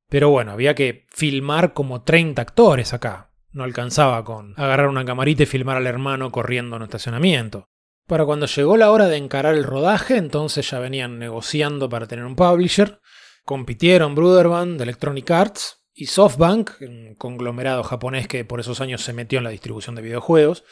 Pero 0.10 0.30
bueno, 0.30 0.52
había 0.52 0.76
que 0.76 1.06
filmar 1.12 1.74
como 1.74 2.04
30 2.04 2.42
actores 2.42 2.94
acá. 2.94 3.32
No 3.52 3.64
alcanzaba 3.64 4.24
con 4.24 4.54
agarrar 4.58 4.88
una 4.88 5.06
camarita 5.06 5.44
y 5.44 5.48
filmar 5.48 5.78
al 5.78 5.88
hermano 5.88 6.32
corriendo 6.32 6.76
en 6.76 6.82
un 6.82 6.86
estacionamiento. 6.88 7.70
Para 8.08 8.26
cuando 8.26 8.48
llegó 8.48 8.76
la 8.76 8.92
hora 8.92 9.08
de 9.08 9.18
encarar 9.18 9.54
el 9.54 9.64
rodaje, 9.64 10.18
entonces 10.18 10.70
ya 10.70 10.80
venían 10.80 11.20
negociando 11.20 11.90
para 11.90 12.08
tener 12.08 12.26
un 12.26 12.36
publisher. 12.36 13.00
Compitieron 13.46 14.16
Bruderband 14.16 14.78
de 14.78 14.84
Electronic 14.84 15.30
Arts 15.30 15.86
y 15.94 16.08
SoftBank, 16.08 16.72
un 16.82 17.16
conglomerado 17.16 17.84
japonés 17.84 18.28
que 18.28 18.46
por 18.46 18.60
esos 18.60 18.82
años 18.82 19.04
se 19.04 19.14
metió 19.14 19.38
en 19.38 19.44
la 19.44 19.52
distribución 19.52 19.96
de 19.96 20.02
videojuegos. 20.02 20.64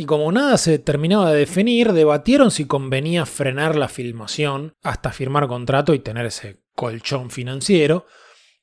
Y 0.00 0.06
como 0.06 0.30
nada 0.30 0.56
se 0.58 0.78
terminaba 0.78 1.32
de 1.32 1.40
definir, 1.40 1.92
debatieron 1.92 2.52
si 2.52 2.66
convenía 2.66 3.26
frenar 3.26 3.74
la 3.74 3.88
filmación 3.88 4.76
hasta 4.80 5.10
firmar 5.10 5.48
contrato 5.48 5.92
y 5.92 5.98
tener 5.98 6.24
ese 6.24 6.62
colchón 6.72 7.30
financiero. 7.30 8.06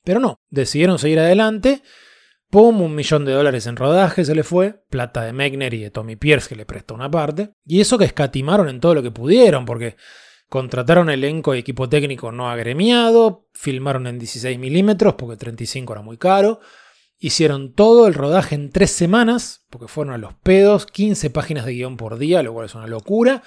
Pero 0.02 0.18
no, 0.18 0.40
decidieron 0.48 0.98
seguir 0.98 1.18
adelante. 1.18 1.82
Pum, 2.48 2.80
un 2.80 2.94
millón 2.94 3.26
de 3.26 3.32
dólares 3.32 3.66
en 3.66 3.76
rodaje 3.76 4.24
se 4.24 4.34
le 4.34 4.44
fue, 4.44 4.82
plata 4.88 5.24
de 5.24 5.34
Mechner 5.34 5.74
y 5.74 5.82
de 5.82 5.90
Tommy 5.90 6.16
Pierce 6.16 6.48
que 6.48 6.56
le 6.56 6.64
prestó 6.64 6.94
una 6.94 7.10
parte. 7.10 7.50
Y 7.66 7.82
eso 7.82 7.98
que 7.98 8.06
escatimaron 8.06 8.70
en 8.70 8.80
todo 8.80 8.94
lo 8.94 9.02
que 9.02 9.10
pudieron, 9.10 9.66
porque 9.66 9.96
contrataron 10.48 11.10
elenco 11.10 11.54
y 11.54 11.58
equipo 11.58 11.86
técnico 11.86 12.32
no 12.32 12.48
agremiado, 12.48 13.50
filmaron 13.52 14.06
en 14.06 14.18
16 14.18 14.58
milímetros 14.58 15.16
porque 15.16 15.36
35 15.36 15.92
era 15.92 16.00
muy 16.00 16.16
caro. 16.16 16.60
Hicieron 17.18 17.72
todo 17.72 18.06
el 18.06 18.14
rodaje 18.14 18.54
en 18.54 18.70
tres 18.70 18.90
semanas, 18.90 19.64
porque 19.70 19.88
fueron 19.88 20.14
a 20.14 20.18
los 20.18 20.34
pedos, 20.34 20.86
15 20.86 21.30
páginas 21.30 21.64
de 21.64 21.72
guion 21.72 21.96
por 21.96 22.18
día, 22.18 22.42
lo 22.42 22.52
cual 22.52 22.66
es 22.66 22.74
una 22.74 22.86
locura, 22.86 23.42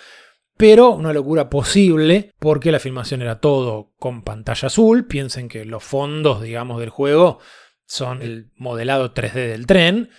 pero 0.57 0.89
una 0.89 1.13
locura 1.13 1.49
posible, 1.49 2.33
porque 2.39 2.71
la 2.71 2.79
filmación 2.79 3.21
era 3.21 3.39
todo 3.39 3.93
con 3.97 4.23
pantalla 4.23 4.67
azul. 4.67 5.05
Piensen 5.05 5.47
que 5.47 5.65
los 5.65 5.83
fondos, 5.83 6.41
digamos, 6.41 6.79
del 6.79 6.89
juego 6.89 7.39
son 7.85 8.21
el 8.21 8.51
modelado 8.55 9.13
3D 9.13 9.33
del 9.33 9.67
tren, 9.67 10.09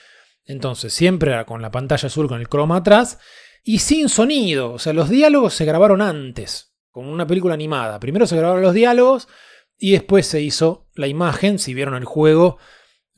entonces 0.45 0.93
siempre 0.93 1.33
era 1.33 1.45
con 1.45 1.61
la 1.61 1.71
pantalla 1.71 2.07
azul 2.07 2.29
con 2.29 2.41
el 2.41 2.49
croma 2.49 2.77
atrás, 2.77 3.19
y 3.63 3.81
sin 3.81 4.09
sonido, 4.09 4.73
o 4.73 4.79
sea, 4.79 4.93
los 4.93 5.11
diálogos 5.11 5.55
se 5.55 5.65
grabaron 5.65 6.01
antes, 6.01 6.75
como 6.91 7.13
una 7.13 7.27
película 7.27 7.55
animada. 7.55 8.01
Primero 8.01 8.27
se 8.27 8.37
grabaron 8.37 8.63
los 8.63 8.75
diálogos 8.75 9.29
y 9.77 9.93
después 9.93 10.27
se 10.27 10.41
hizo 10.41 10.89
la 10.95 11.07
imagen, 11.07 11.59
si 11.59 11.75
vieron 11.75 11.95
el 11.95 12.05
juego 12.05 12.59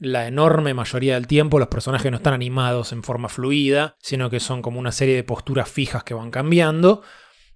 la 0.03 0.27
enorme 0.27 0.75
mayoría 0.75 1.15
del 1.15 1.29
tiempo 1.29 1.61
los 1.61 1.69
personajes 1.69 2.11
no 2.11 2.17
están 2.17 2.35
animados 2.35 2.91
en 2.91 3.05
forma 3.05 3.29
fluida, 3.29 3.97
sino 4.01 4.31
que 4.31 4.41
son 4.41 4.61
como 4.61 4.81
una 4.81 4.91
serie 4.91 5.15
de 5.15 5.23
posturas 5.23 5.71
fijas 5.71 6.03
que 6.03 6.13
van 6.13 6.33
cambiando. 6.33 7.03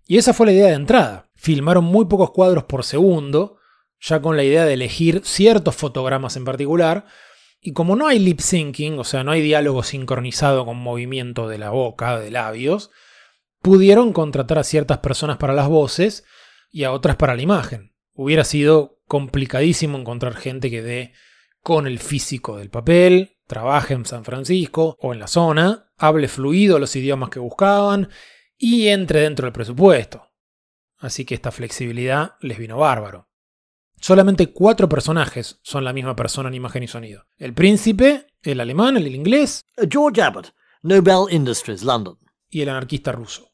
Y 0.06 0.16
esa 0.16 0.32
fue 0.32 0.46
la 0.46 0.52
idea 0.52 0.68
de 0.68 0.74
entrada. 0.74 1.28
Filmaron 1.34 1.84
muy 1.84 2.04
pocos 2.04 2.30
cuadros 2.30 2.62
por 2.62 2.84
segundo, 2.84 3.58
ya 3.98 4.22
con 4.22 4.36
la 4.36 4.44
idea 4.44 4.64
de 4.64 4.74
elegir 4.74 5.22
ciertos 5.24 5.74
fotogramas 5.74 6.36
en 6.36 6.44
particular, 6.44 7.06
Y 7.60 7.72
como 7.72 7.96
no 7.96 8.06
hay 8.06 8.20
lip 8.20 8.38
syncing, 8.38 8.96
o 9.00 9.02
sea, 9.02 9.24
no 9.24 9.32
hay 9.32 9.42
diálogo 9.42 9.82
sincronizado 9.82 10.64
con 10.64 10.76
movimiento 10.76 11.48
de 11.48 11.58
la 11.58 11.70
boca, 11.70 12.20
de 12.20 12.30
labios, 12.30 12.92
pudieron 13.60 14.12
contratar 14.12 14.60
a 14.60 14.62
ciertas 14.62 14.98
personas 14.98 15.38
para 15.38 15.52
las 15.52 15.66
voces 15.66 16.22
y 16.70 16.84
a 16.84 16.92
otras 16.92 17.16
para 17.16 17.34
la 17.34 17.42
imagen. 17.42 17.92
Hubiera 18.12 18.44
sido 18.44 19.00
complicadísimo 19.08 19.98
encontrar 19.98 20.36
gente 20.36 20.70
que 20.70 20.82
dé 20.82 21.12
con 21.66 21.88
el 21.88 21.98
físico 21.98 22.58
del 22.58 22.70
papel, 22.70 23.38
trabaje 23.48 23.94
en 23.94 24.06
San 24.06 24.24
Francisco 24.24 24.96
o 25.00 25.12
en 25.12 25.18
la 25.18 25.26
zona, 25.26 25.90
hable 25.96 26.28
fluido 26.28 26.78
los 26.78 26.94
idiomas 26.94 27.28
que 27.28 27.40
buscaban 27.40 28.08
y 28.56 28.86
entre 28.86 29.22
dentro 29.22 29.46
del 29.46 29.52
presupuesto. 29.52 30.30
Así 30.98 31.24
que 31.24 31.34
esta 31.34 31.50
flexibilidad 31.50 32.34
les 32.40 32.56
vino 32.56 32.78
bárbaro. 32.78 33.30
Solamente 34.00 34.52
cuatro 34.52 34.88
personajes 34.88 35.58
son 35.62 35.82
la 35.82 35.92
misma 35.92 36.14
persona 36.14 36.50
en 36.50 36.54
imagen 36.54 36.84
y 36.84 36.86
sonido. 36.86 37.26
El 37.36 37.52
príncipe, 37.52 38.28
el 38.42 38.60
alemán, 38.60 38.96
el 38.96 39.12
inglés. 39.12 39.62
George 39.90 40.22
Abbott, 40.22 40.54
Nobel 40.82 41.34
Industries, 41.34 41.82
London. 41.82 42.16
Y 42.48 42.60
el 42.60 42.68
anarquista 42.68 43.10
ruso. 43.10 43.50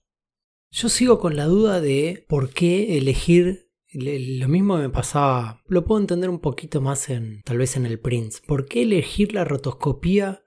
Yo 0.71 0.91
sigo 0.91 1.19
con 1.19 1.35
la 1.35 1.47
duda 1.47 1.81
de 1.81 2.27
por 2.29 2.51
qué 2.51 2.99
elegir 2.99 3.72
lo 3.93 4.49
mismo 4.49 4.77
me 4.77 4.89
pasaba, 4.89 5.63
lo 5.67 5.85
puedo 5.85 6.01
entender 6.01 6.31
un 6.31 6.41
poquito 6.41 6.81
más 6.81 7.11
en 7.11 7.43
tal 7.43 7.59
vez 7.59 7.77
en 7.77 7.87
el 7.87 7.99
Prince. 7.99 8.41
¿Por 8.47 8.67
qué 8.67 8.83
elegir 8.83 9.35
la 9.35 9.45
rotoscopía 9.45 10.45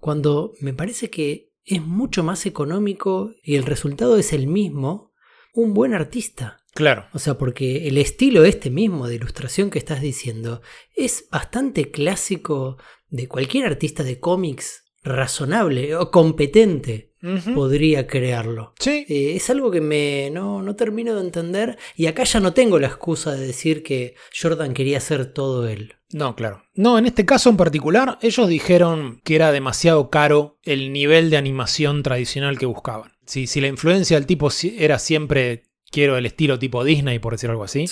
cuando 0.00 0.52
me 0.60 0.72
parece 0.72 1.10
que 1.10 1.52
es 1.64 1.82
mucho 1.82 2.22
más 2.22 2.46
económico 2.46 3.34
y 3.42 3.56
el 3.56 3.64
resultado 3.64 4.16
es 4.16 4.32
el 4.32 4.46
mismo? 4.46 5.12
Un 5.54 5.74
buen 5.74 5.94
artista. 5.94 6.58
Claro. 6.74 7.06
O 7.12 7.18
sea, 7.18 7.38
porque 7.38 7.88
el 7.88 7.98
estilo 7.98 8.44
este 8.44 8.70
mismo 8.70 9.08
de 9.08 9.16
ilustración 9.16 9.70
que 9.70 9.78
estás 9.78 10.00
diciendo 10.00 10.62
es 10.94 11.28
bastante 11.30 11.90
clásico 11.90 12.76
de 13.08 13.26
cualquier 13.26 13.66
artista 13.66 14.04
de 14.04 14.20
cómics 14.20 14.84
razonable 15.02 15.94
o 15.96 16.10
competente 16.10 17.08
podría 17.54 18.06
crearlo. 18.06 18.74
Sí. 18.78 19.04
Eh, 19.08 19.32
es 19.36 19.50
algo 19.50 19.70
que 19.70 19.80
me 19.80 20.30
no, 20.30 20.62
no 20.62 20.76
termino 20.76 21.14
de 21.14 21.22
entender 21.22 21.78
y 21.96 22.06
acá 22.06 22.24
ya 22.24 22.40
no 22.40 22.52
tengo 22.52 22.78
la 22.78 22.86
excusa 22.86 23.32
de 23.32 23.46
decir 23.46 23.82
que 23.82 24.14
Jordan 24.40 24.74
quería 24.74 24.98
hacer 24.98 25.26
todo 25.32 25.68
él. 25.68 25.94
No, 26.12 26.36
claro. 26.36 26.62
No, 26.74 26.98
en 26.98 27.06
este 27.06 27.26
caso 27.26 27.50
en 27.50 27.56
particular, 27.56 28.18
ellos 28.22 28.48
dijeron 28.48 29.20
que 29.24 29.34
era 29.34 29.52
demasiado 29.52 30.10
caro 30.10 30.58
el 30.62 30.92
nivel 30.92 31.28
de 31.28 31.36
animación 31.36 32.02
tradicional 32.02 32.58
que 32.58 32.66
buscaban. 32.66 33.12
Si, 33.26 33.46
si 33.46 33.60
la 33.60 33.68
influencia 33.68 34.16
del 34.16 34.26
tipo 34.26 34.48
era 34.78 34.98
siempre 34.98 35.64
quiero 35.90 36.16
el 36.16 36.26
estilo 36.26 36.58
tipo 36.58 36.84
Disney, 36.84 37.18
por 37.18 37.34
decir 37.34 37.50
algo 37.50 37.64
así, 37.64 37.86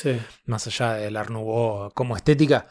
más 0.44 0.66
allá 0.66 0.94
del 0.94 1.16
Art 1.16 1.30
Nouveau 1.30 1.90
como 1.92 2.16
estética, 2.16 2.68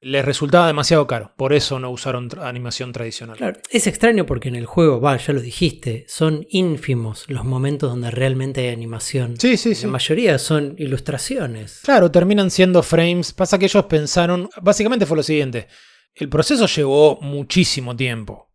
les 0.00 0.24
resultaba 0.24 0.66
demasiado 0.66 1.06
caro. 1.06 1.32
Por 1.36 1.52
eso 1.52 1.78
no 1.78 1.90
usaron 1.90 2.28
animación 2.40 2.92
tradicional. 2.92 3.36
Claro, 3.36 3.60
es 3.70 3.86
extraño 3.86 4.26
porque 4.26 4.48
en 4.48 4.54
el 4.54 4.66
juego, 4.66 5.00
va, 5.00 5.16
ya 5.16 5.32
lo 5.32 5.40
dijiste, 5.40 6.04
son 6.08 6.46
ínfimos 6.50 7.24
los 7.28 7.44
momentos 7.44 7.90
donde 7.90 8.10
realmente 8.10 8.60
hay 8.62 8.72
animación. 8.72 9.38
Sí, 9.38 9.56
sí, 9.56 9.74
sí. 9.74 9.86
La 9.86 9.92
mayoría 9.92 10.38
son 10.38 10.74
ilustraciones. 10.78 11.80
Claro, 11.84 12.10
terminan 12.10 12.50
siendo 12.50 12.82
frames. 12.82 13.32
Pasa 13.32 13.58
que 13.58 13.66
ellos 13.66 13.84
pensaron, 13.86 14.48
básicamente 14.62 15.06
fue 15.06 15.16
lo 15.16 15.22
siguiente. 15.22 15.66
El 16.14 16.28
proceso 16.28 16.66
llevó 16.66 17.18
muchísimo 17.20 17.96
tiempo. 17.96 18.52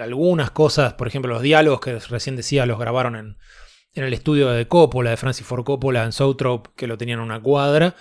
Algunas 0.00 0.50
cosas, 0.50 0.94
por 0.94 1.08
ejemplo, 1.08 1.32
los 1.32 1.42
diálogos 1.42 1.80
que 1.80 1.98
recién 1.98 2.36
decía, 2.36 2.66
los 2.66 2.78
grabaron 2.78 3.16
en, 3.16 3.36
en 3.92 4.04
el 4.04 4.12
estudio 4.12 4.48
de 4.50 4.66
Coppola, 4.66 5.10
de 5.10 5.16
Francis 5.16 5.46
Ford 5.46 5.64
Coppola, 5.64 6.04
en 6.04 6.12
Southrop, 6.12 6.68
que 6.76 6.86
lo 6.86 6.96
tenían 6.96 7.18
en 7.18 7.24
una 7.24 7.40
cuadra. 7.40 7.94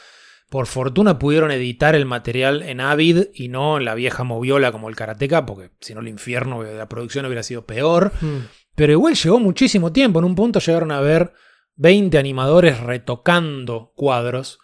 Por 0.50 0.66
fortuna 0.66 1.20
pudieron 1.20 1.52
editar 1.52 1.94
el 1.94 2.06
material 2.06 2.62
en 2.62 2.80
Avid 2.80 3.26
y 3.34 3.50
no 3.50 3.78
en 3.78 3.86
la 3.86 3.96
vieja 3.96 4.24
moviola 4.24 4.72
como 4.72 4.88
el 4.88 4.96
Karateka, 4.96 5.46
porque 5.46 5.72
si 5.82 5.94
no 5.94 6.00
el 6.00 6.08
infierno 6.08 6.64
de 6.64 6.76
la 6.76 6.88
producción 6.88 7.26
hubiera 7.26 7.44
sido 7.44 7.66
peor. 7.66 8.14
Hmm. 8.22 8.46
Pero 8.74 8.94
igual 8.94 9.16
llevó 9.16 9.40
muchísimo 9.40 9.92
tiempo. 9.92 10.20
En 10.20 10.26
un 10.26 10.36
punto 10.36 10.60
llegaron 10.60 10.92
a 10.92 11.02
ver 11.02 11.34
20 11.76 12.18
animadores 12.18 12.80
retocando 12.80 13.92
cuadros, 13.96 14.60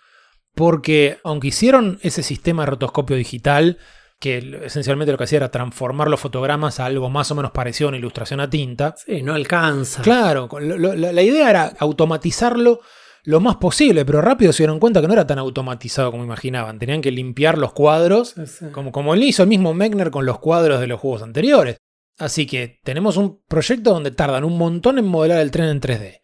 porque 0.55 1.19
aunque 1.23 1.49
hicieron 1.49 1.99
ese 2.01 2.23
sistema 2.23 2.63
de 2.63 2.71
rotoscopio 2.71 3.17
digital, 3.17 3.77
que 4.19 4.61
esencialmente 4.63 5.11
lo 5.11 5.17
que 5.17 5.25
hacía 5.25 5.39
era 5.39 5.51
transformar 5.51 6.07
los 6.09 6.21
fotogramas 6.21 6.79
a 6.79 6.85
algo 6.85 7.09
más 7.09 7.29
o 7.31 7.35
menos 7.35 7.51
parecido 7.51 7.87
a 7.87 7.89
una 7.89 7.97
ilustración 7.97 8.39
a 8.39 8.49
tinta. 8.49 8.95
Sí, 9.05 9.21
no 9.21 9.33
alcanza. 9.33 10.01
Claro, 10.01 10.47
la 10.61 11.21
idea 11.21 11.49
era 11.49 11.73
automatizarlo 11.77 12.79
lo 13.23 13.39
más 13.39 13.55
posible, 13.55 14.05
pero 14.05 14.21
rápido 14.21 14.51
se 14.51 14.63
dieron 14.63 14.79
cuenta 14.79 15.01
que 15.01 15.07
no 15.07 15.13
era 15.13 15.25
tan 15.25 15.39
automatizado 15.39 16.11
como 16.11 16.25
imaginaban. 16.25 16.77
Tenían 16.77 17.01
que 17.01 17.11
limpiar 17.11 17.57
los 17.57 17.71
cuadros, 17.71 18.35
como, 18.73 18.91
como 18.91 19.13
él 19.13 19.23
hizo 19.23 19.43
el 19.43 19.49
mismo 19.49 19.73
Mechner 19.73 20.11
con 20.11 20.25
los 20.25 20.39
cuadros 20.39 20.81
de 20.81 20.87
los 20.87 20.99
juegos 20.99 21.23
anteriores. 21.23 21.77
Así 22.17 22.45
que 22.45 22.79
tenemos 22.83 23.17
un 23.17 23.41
proyecto 23.47 23.91
donde 23.91 24.11
tardan 24.11 24.43
un 24.43 24.57
montón 24.57 24.99
en 24.99 25.07
modelar 25.07 25.39
el 25.39 25.51
tren 25.51 25.69
en 25.69 25.81
3D, 25.81 26.21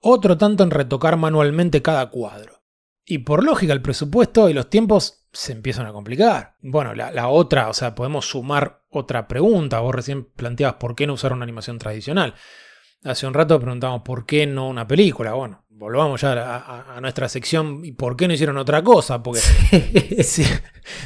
otro 0.00 0.36
tanto 0.38 0.64
en 0.64 0.70
retocar 0.70 1.16
manualmente 1.16 1.82
cada 1.82 2.08
cuadro. 2.10 2.62
Y 3.04 3.18
por 3.18 3.44
lógica 3.44 3.72
el 3.72 3.82
presupuesto 3.82 4.48
y 4.48 4.54
los 4.54 4.68
tiempos 4.68 5.26
se 5.32 5.52
empiezan 5.52 5.86
a 5.86 5.92
complicar. 5.92 6.56
Bueno, 6.60 6.94
la, 6.94 7.12
la 7.12 7.28
otra, 7.28 7.68
o 7.68 7.74
sea, 7.74 7.94
podemos 7.94 8.26
sumar 8.26 8.82
otra 8.90 9.28
pregunta. 9.28 9.80
Vos 9.80 9.94
recién 9.94 10.24
planteabas 10.24 10.76
por 10.76 10.94
qué 10.94 11.06
no 11.06 11.14
usar 11.14 11.32
una 11.32 11.44
animación 11.44 11.78
tradicional. 11.78 12.34
Hace 13.04 13.26
un 13.26 13.34
rato 13.34 13.60
preguntamos 13.60 14.02
por 14.02 14.26
qué 14.26 14.46
no 14.46 14.68
una 14.68 14.86
película. 14.86 15.34
Bueno, 15.34 15.64
volvamos 15.78 16.20
ya 16.20 16.92
a, 16.94 17.00
nuestra 17.00 17.28
sección 17.28 17.84
y 17.84 17.92
por 17.92 18.16
qué 18.16 18.26
no 18.26 18.34
hicieron 18.34 18.58
otra 18.58 18.82
cosa. 18.82 19.22
Porque 19.22 19.40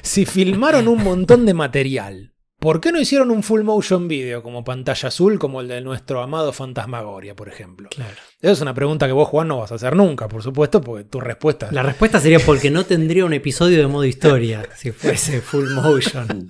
si, 0.03 0.27
filmaron 0.27 0.89
un 0.89 1.05
montón 1.05 1.45
de 1.45 1.55
material, 1.55 2.33
¿por 2.59 2.81
qué 2.81 2.91
no 2.91 3.01
hicieron 3.01 3.31
un 3.31 3.43
full 3.43 3.63
motion 3.63 4.09
video 4.09 4.43
como 4.43 4.65
pantalla 4.65 5.09
azul 5.09 5.39
como 5.39 5.61
el 5.61 5.69
de 5.69 5.83
nuestro 5.83 6.23
amado 6.23 6.53
Fantasmagoria, 6.53 7.37
por 7.37 7.49
ejemplo? 7.49 7.91
Claro. 7.91 8.17
Esa 8.41 8.53
es 8.53 8.61
una 8.63 8.75
pregunta 8.75 9.07
que 9.07 9.13
vos, 9.13 9.29
Juan, 9.29 9.49
no 9.49 9.59
vas 9.59 9.73
a 9.73 9.77
hacer 9.77 9.95
nunca, 9.95 10.27
por 10.27 10.43
supuesto, 10.43 10.81
porque 10.81 11.05
tu 11.05 11.21
respuesta... 11.21 11.69
La 11.71 11.83
respuesta 11.83 12.19
sería 12.19 12.41
porque 12.41 12.71
no 12.71 12.85
tendría 12.85 13.27
un 13.27 13.35
episodio 13.35 13.79
de 13.79 13.87
modo 13.87 14.05
historia 14.05 14.67
si 14.75 14.91
fuese 14.91 15.43
full 15.43 15.69
motion. 15.71 16.49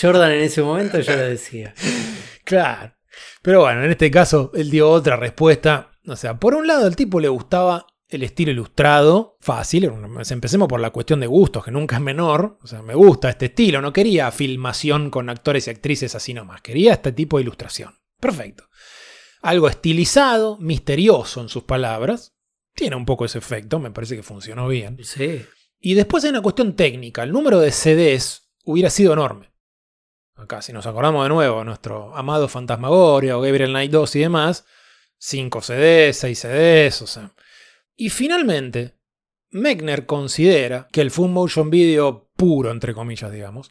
Jordan 0.00 0.32
en 0.32 0.40
ese 0.40 0.62
momento 0.62 0.98
ya 1.00 1.16
lo 1.16 1.22
decía. 1.22 1.74
Claro. 2.44 2.92
Pero 3.40 3.60
bueno, 3.60 3.84
en 3.84 3.90
este 3.90 4.10
caso 4.10 4.50
él 4.54 4.70
dio 4.70 4.90
otra 4.90 5.16
respuesta. 5.16 5.91
O 6.06 6.16
sea, 6.16 6.38
por 6.38 6.54
un 6.54 6.66
lado 6.66 6.86
el 6.86 6.96
tipo 6.96 7.20
le 7.20 7.28
gustaba 7.28 7.86
el 8.08 8.22
estilo 8.22 8.50
ilustrado, 8.50 9.38
fácil, 9.40 9.90
empecemos 10.30 10.68
por 10.68 10.80
la 10.80 10.90
cuestión 10.90 11.20
de 11.20 11.26
gustos, 11.26 11.64
que 11.64 11.70
nunca 11.70 11.96
es 11.96 12.02
menor, 12.02 12.58
o 12.62 12.66
sea, 12.66 12.82
me 12.82 12.94
gusta 12.94 13.30
este 13.30 13.46
estilo, 13.46 13.80
no 13.80 13.92
quería 13.92 14.30
filmación 14.30 15.08
con 15.10 15.30
actores 15.30 15.66
y 15.66 15.70
actrices 15.70 16.14
así 16.14 16.34
nomás, 16.34 16.60
quería 16.60 16.92
este 16.92 17.12
tipo 17.12 17.38
de 17.38 17.44
ilustración. 17.44 17.94
Perfecto. 18.20 18.68
Algo 19.40 19.66
estilizado, 19.66 20.58
misterioso 20.58 21.40
en 21.40 21.48
sus 21.48 21.64
palabras, 21.64 22.34
tiene 22.74 22.96
un 22.96 23.06
poco 23.06 23.24
ese 23.24 23.38
efecto, 23.38 23.78
me 23.78 23.90
parece 23.90 24.14
que 24.14 24.22
funcionó 24.22 24.68
bien. 24.68 24.98
Sí. 25.02 25.44
Y 25.80 25.94
después 25.94 26.22
hay 26.24 26.30
una 26.30 26.42
cuestión 26.42 26.76
técnica, 26.76 27.22
el 27.22 27.32
número 27.32 27.60
de 27.60 27.72
CDs 27.72 28.52
hubiera 28.64 28.90
sido 28.90 29.14
enorme. 29.14 29.52
Acá, 30.34 30.60
si 30.60 30.72
nos 30.72 30.86
acordamos 30.86 31.24
de 31.24 31.30
nuevo, 31.30 31.64
nuestro 31.64 32.14
amado 32.14 32.46
Fantasmagoria 32.48 33.38
o 33.38 33.40
Gabriel 33.40 33.70
Knight 33.70 33.90
2 33.90 34.16
y 34.16 34.20
demás, 34.20 34.66
5 35.24 35.62
CDs, 35.62 36.16
6 36.16 36.38
CDs, 36.38 37.02
o 37.02 37.06
sea. 37.06 37.32
Y 37.94 38.10
finalmente, 38.10 38.96
Mechner 39.50 40.04
considera 40.04 40.88
que 40.90 41.00
el 41.00 41.12
full 41.12 41.30
motion 41.30 41.70
video 41.70 42.28
puro, 42.36 42.72
entre 42.72 42.92
comillas, 42.92 43.30
digamos, 43.30 43.70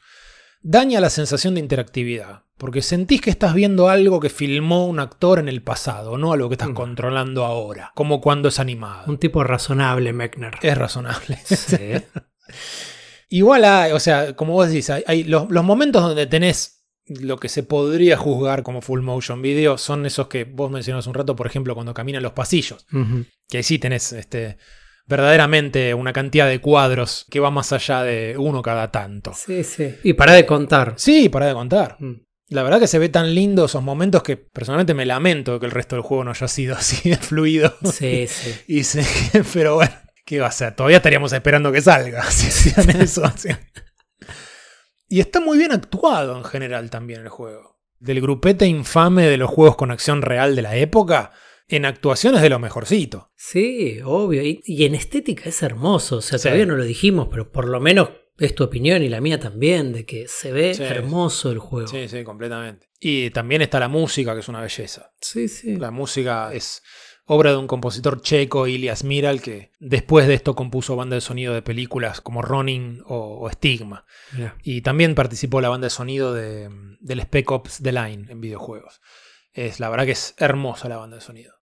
daña 0.61 1.01
la 1.01 1.09
sensación 1.09 1.55
de 1.55 1.59
interactividad, 1.59 2.43
porque 2.57 2.81
sentís 2.81 3.19
que 3.19 3.31
estás 3.31 3.53
viendo 3.53 3.89
algo 3.89 4.21
que 4.21 4.29
filmó 4.29 4.87
un 4.87 5.01
actor 5.01 5.39
en 5.39 5.49
el 5.49 5.61
pasado, 5.61 6.17
no 6.17 6.31
algo 6.31 6.47
que 6.47 6.53
estás 6.53 6.69
controlando 6.69 7.43
ahora, 7.43 7.91
como 7.95 8.21
cuando 8.21 8.47
es 8.47 8.57
animado. 8.59 9.03
Un 9.07 9.17
tipo 9.17 9.43
razonable, 9.43 10.13
Mechner. 10.13 10.53
Es 10.61 10.77
razonable. 10.77 11.37
Sí. 11.45 11.77
Igual 13.27 13.65
hay, 13.65 13.91
o 13.91 13.99
sea, 13.99 14.37
como 14.37 14.53
vos 14.53 14.69
decís, 14.69 14.89
hay, 14.89 15.25
los, 15.25 15.49
momentos 15.49 16.01
donde 16.01 16.27
tenés 16.27 16.80
lo 17.05 17.37
que 17.37 17.49
se 17.49 17.63
podría 17.63 18.17
juzgar 18.17 18.63
como 18.63 18.81
full 18.81 19.01
motion 19.01 19.41
video 19.41 19.77
son 19.77 20.05
esos 20.05 20.27
que 20.27 20.43
vos 20.43 20.71
mencionaste 20.71 21.09
un 21.09 21.15
rato, 21.15 21.35
por 21.35 21.47
ejemplo, 21.47 21.73
cuando 21.73 21.93
caminan 21.93 22.23
los 22.23 22.33
pasillos. 22.33 22.85
Que 23.49 23.63
sí 23.63 23.79
tenés 23.79 24.13
este, 24.13 24.57
verdaderamente 25.07 25.93
una 25.93 26.13
cantidad 26.13 26.47
de 26.47 26.61
cuadros 26.61 27.25
que 27.29 27.39
va 27.39 27.51
más 27.51 27.73
allá 27.73 28.03
de 28.03 28.35
uno 28.37 28.61
cada 28.61 28.91
tanto. 28.91 29.33
Sí, 29.33 29.63
sí. 29.63 29.95
Y 30.03 30.13
para 30.13 30.33
de 30.33 30.45
contar. 30.45 30.93
Sí, 30.97 31.29
para 31.29 31.47
de 31.47 31.53
contar. 31.53 31.97
Mm. 31.99 32.21
La 32.49 32.63
verdad 32.63 32.79
que 32.79 32.87
se 32.87 32.99
ve 32.99 33.07
tan 33.07 33.33
lindo 33.33 33.65
esos 33.65 33.81
momentos 33.81 34.23
que 34.23 34.35
personalmente 34.35 34.93
me 34.93 35.05
lamento 35.05 35.59
que 35.59 35.65
el 35.65 35.71
resto 35.71 35.95
del 35.95 36.03
juego 36.03 36.25
no 36.25 36.31
haya 36.31 36.47
sido 36.47 36.75
así 36.77 37.09
de 37.09 37.17
fluido. 37.17 37.73
Sí, 37.91 38.27
sí. 38.27 38.53
Y 38.67 39.43
pero 39.53 39.75
bueno. 39.75 39.91
¿Qué 40.23 40.39
va 40.39 40.47
a 40.47 40.51
ser? 40.51 40.75
Todavía 40.75 40.97
estaríamos 40.97 41.33
esperando 41.33 41.71
que 41.71 41.81
salga 41.81 42.23
si 42.31 42.47
hacían 42.47 43.01
eso. 43.01 43.23
Y 45.11 45.19
está 45.19 45.41
muy 45.41 45.57
bien 45.57 45.73
actuado 45.73 46.37
en 46.37 46.45
general 46.45 46.89
también 46.89 47.19
el 47.19 47.27
juego. 47.27 47.77
Del 47.99 48.21
grupete 48.21 48.65
infame 48.65 49.27
de 49.27 49.35
los 49.35 49.49
juegos 49.49 49.75
con 49.75 49.91
acción 49.91 50.21
real 50.21 50.55
de 50.55 50.61
la 50.61 50.77
época, 50.77 51.33
en 51.67 51.83
actuaciones 51.83 52.41
de 52.41 52.49
lo 52.49 52.59
mejorcito. 52.59 53.29
Sí, 53.35 53.99
obvio. 54.05 54.41
Y, 54.41 54.85
en 54.85 54.95
estética 54.95 55.49
es 55.49 55.61
hermoso. 55.63 56.17
O 56.17 56.21
sea, 56.21 56.39
todavía 56.39 56.65
no 56.65 56.77
lo 56.77 56.85
dijimos, 56.85 57.27
pero 57.29 57.51
por 57.51 57.67
lo 57.67 57.81
menos 57.81 58.09
Es 58.37 58.55
tu 58.55 58.63
opinión 58.63 59.03
y 59.03 59.09
la 59.09 59.19
mía 59.21 59.39
también, 59.39 59.91
de 59.91 60.05
que 60.05 60.27
se 60.27 60.51
ve 60.51 60.73
Sí. 60.73 60.81
hermoso 60.81 61.51
el 61.51 61.59
juego. 61.59 61.87
Sí, 61.87 62.07
sí, 62.07 62.23
completamente. 62.23 62.87
Y 62.99 63.29
también 63.31 63.61
está 63.61 63.79
la 63.79 63.89
música, 63.89 64.33
que 64.33 64.39
es 64.39 64.47
una 64.47 64.61
belleza. 64.61 65.11
Sí, 65.19 65.47
sí. 65.49 65.75
La 65.75 65.91
música 65.91 66.51
es 66.53 66.81
obra 67.33 67.51
de 67.51 67.57
un 67.57 67.67
compositor 67.67 68.21
checo, 68.21 68.67
Ilias 68.67 69.05
Miral, 69.05 69.41
que 69.41 69.71
después 69.79 70.27
de 70.27 70.33
esto 70.33 70.53
compuso 70.53 70.97
banda 70.97 71.15
de 71.15 71.21
sonido 71.21 71.53
de 71.53 71.61
películas 71.61 72.19
como 72.19 72.41
Ronin 72.41 73.01
o, 73.05 73.39
o 73.39 73.49
Stigma. 73.49 74.05
Y 74.63 74.81
también 74.81 75.15
participó 75.15 75.61
la 75.61 75.69
banda 75.69 75.85
de 75.85 75.91
sonido 75.91 76.33
de, 76.33 76.69
del 76.99 77.21
Spec 77.21 77.49
Ops 77.49 77.81
The 77.81 77.93
Line 77.93 78.25
en 78.29 78.41
videojuegos. 78.41 78.99
Es, 79.53 79.79
la 79.79 79.89
verdad 79.89 80.05
que 80.05 80.11
es 80.11 80.35
hermosa 80.39 80.89
la 80.89 80.97
banda 80.97 81.15
de 81.15 81.21
sonido. 81.21 81.60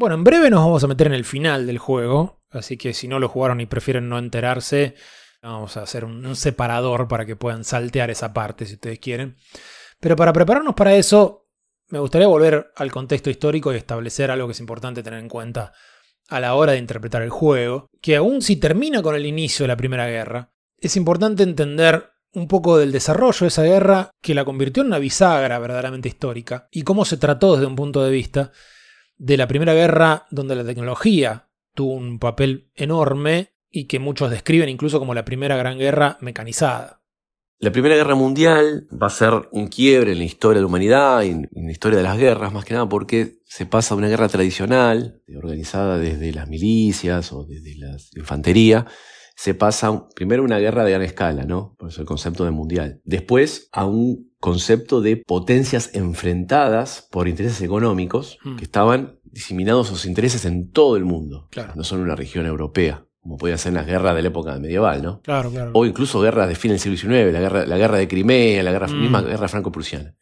Bueno, 0.00 0.14
en 0.14 0.24
breve 0.24 0.48
nos 0.48 0.64
vamos 0.64 0.82
a 0.82 0.86
meter 0.86 1.08
en 1.08 1.12
el 1.12 1.26
final 1.26 1.66
del 1.66 1.76
juego, 1.76 2.40
así 2.48 2.78
que 2.78 2.94
si 2.94 3.06
no 3.06 3.18
lo 3.18 3.28
jugaron 3.28 3.60
y 3.60 3.66
prefieren 3.66 4.08
no 4.08 4.18
enterarse, 4.18 4.94
vamos 5.42 5.76
a 5.76 5.82
hacer 5.82 6.06
un, 6.06 6.34
separador 6.36 7.06
para 7.06 7.26
que 7.26 7.36
puedan 7.36 7.64
saltear 7.64 8.08
esa 8.08 8.32
parte 8.32 8.64
si 8.64 8.76
ustedes 8.76 8.98
quieren. 8.98 9.36
Pero 10.00 10.16
para 10.16 10.32
prepararnos 10.32 10.74
para 10.74 10.94
eso, 10.94 11.50
me 11.88 11.98
gustaría 11.98 12.28
volver 12.28 12.72
al 12.76 12.90
contexto 12.90 13.28
histórico 13.28 13.74
y 13.74 13.76
establecer 13.76 14.30
algo 14.30 14.46
que 14.46 14.52
es 14.52 14.60
importante 14.60 15.02
tener 15.02 15.20
en 15.20 15.28
cuenta 15.28 15.74
a 16.30 16.40
la 16.40 16.54
hora 16.54 16.72
de 16.72 16.78
interpretar 16.78 17.20
el 17.20 17.28
juego, 17.28 17.90
que 18.00 18.16
aún 18.16 18.40
si 18.40 18.56
termina 18.56 19.02
con 19.02 19.14
el 19.14 19.26
inicio 19.26 19.64
de 19.64 19.68
la 19.68 19.76
Primera 19.76 20.06
Guerra, 20.06 20.50
es 20.78 20.96
importante 20.96 21.42
entender 21.42 22.08
un 22.32 22.48
poco 22.48 22.78
del 22.78 22.90
desarrollo 22.90 23.40
de 23.40 23.48
esa 23.48 23.64
guerra 23.64 24.10
que 24.22 24.34
la 24.34 24.46
convirtió 24.46 24.82
en 24.82 24.86
una 24.86 24.98
bisagra 24.98 25.58
verdaderamente 25.58 26.08
histórica 26.08 26.68
y 26.70 26.84
cómo 26.84 27.04
se 27.04 27.18
trató 27.18 27.52
desde 27.52 27.66
un 27.66 27.76
punto 27.76 28.02
de 28.02 28.10
vista 28.10 28.50
de 29.20 29.36
la 29.36 29.46
Primera 29.46 29.74
Guerra 29.74 30.26
donde 30.30 30.56
la 30.56 30.64
tecnología 30.64 31.50
tuvo 31.74 31.92
un 31.92 32.18
papel 32.18 32.70
enorme 32.74 33.52
y 33.70 33.84
que 33.84 33.98
muchos 33.98 34.30
describen 34.30 34.70
incluso 34.70 34.98
como 34.98 35.14
la 35.14 35.26
primera 35.26 35.56
gran 35.56 35.78
guerra 35.78 36.16
mecanizada. 36.20 37.02
La 37.58 37.70
Primera 37.70 37.94
Guerra 37.94 38.14
Mundial 38.14 38.88
va 38.90 39.08
a 39.08 39.10
ser 39.10 39.34
un 39.52 39.68
quiebre 39.68 40.12
en 40.12 40.18
la 40.18 40.24
historia 40.24 40.56
de 40.56 40.62
la 40.62 40.66
humanidad 40.66 41.22
y 41.22 41.28
en 41.28 41.48
la 41.52 41.70
historia 41.70 41.98
de 41.98 42.04
las 42.04 42.16
guerras, 42.16 42.50
más 42.50 42.64
que 42.64 42.72
nada 42.72 42.88
porque 42.88 43.40
se 43.44 43.66
pasa 43.66 43.94
de 43.94 43.98
una 43.98 44.08
guerra 44.08 44.28
tradicional, 44.28 45.22
organizada 45.36 45.98
desde 45.98 46.32
las 46.32 46.48
milicias 46.48 47.30
o 47.32 47.44
desde 47.44 47.76
la 47.76 47.98
infantería, 48.16 48.86
se 49.36 49.52
pasa 49.52 50.08
primero 50.14 50.42
a 50.42 50.46
una 50.46 50.58
guerra 50.58 50.84
de 50.84 50.92
gran 50.92 51.02
escala, 51.02 51.44
¿no? 51.44 51.76
Por 51.78 51.90
eso 51.90 52.00
el 52.00 52.06
concepto 52.06 52.46
de 52.46 52.50
mundial. 52.52 53.02
Después 53.04 53.68
a 53.72 53.84
un 53.84 54.29
concepto 54.40 55.00
de 55.00 55.18
potencias 55.18 55.90
enfrentadas 55.94 57.06
por 57.10 57.28
intereses 57.28 57.60
económicos 57.62 58.38
Mm. 58.42 58.56
que 58.56 58.64
estaban 58.64 59.18
diseminados 59.24 59.86
sus 59.88 60.06
intereses 60.06 60.44
en 60.44 60.70
todo 60.70 60.96
el 60.96 61.04
mundo, 61.04 61.46
Claro. 61.50 61.72
no 61.76 61.84
solo 61.84 62.00
en 62.00 62.06
una 62.06 62.16
región 62.16 62.46
europea, 62.46 63.04
como 63.20 63.36
podía 63.36 63.58
ser 63.58 63.74
las 63.74 63.86
guerras 63.86 64.16
de 64.16 64.22
la 64.22 64.28
época 64.28 64.58
medieval, 64.58 65.02
¿no? 65.02 65.20
Claro, 65.20 65.50
claro. 65.50 65.70
o 65.74 65.84
incluso 65.84 66.20
guerras 66.20 66.48
de 66.48 66.54
fin 66.56 66.70
del 66.70 66.80
siglo 66.80 66.96
XIX, 66.96 67.32
la 67.32 67.40
guerra, 67.40 67.66
la 67.66 67.76
guerra 67.76 67.98
de 67.98 68.08
Crimea, 68.08 68.62
la 68.62 68.72
guerra, 68.72 68.88
Mm. 68.88 69.00
misma 69.00 69.20
guerra 69.22 69.46
franco-prusiana. 69.46 70.14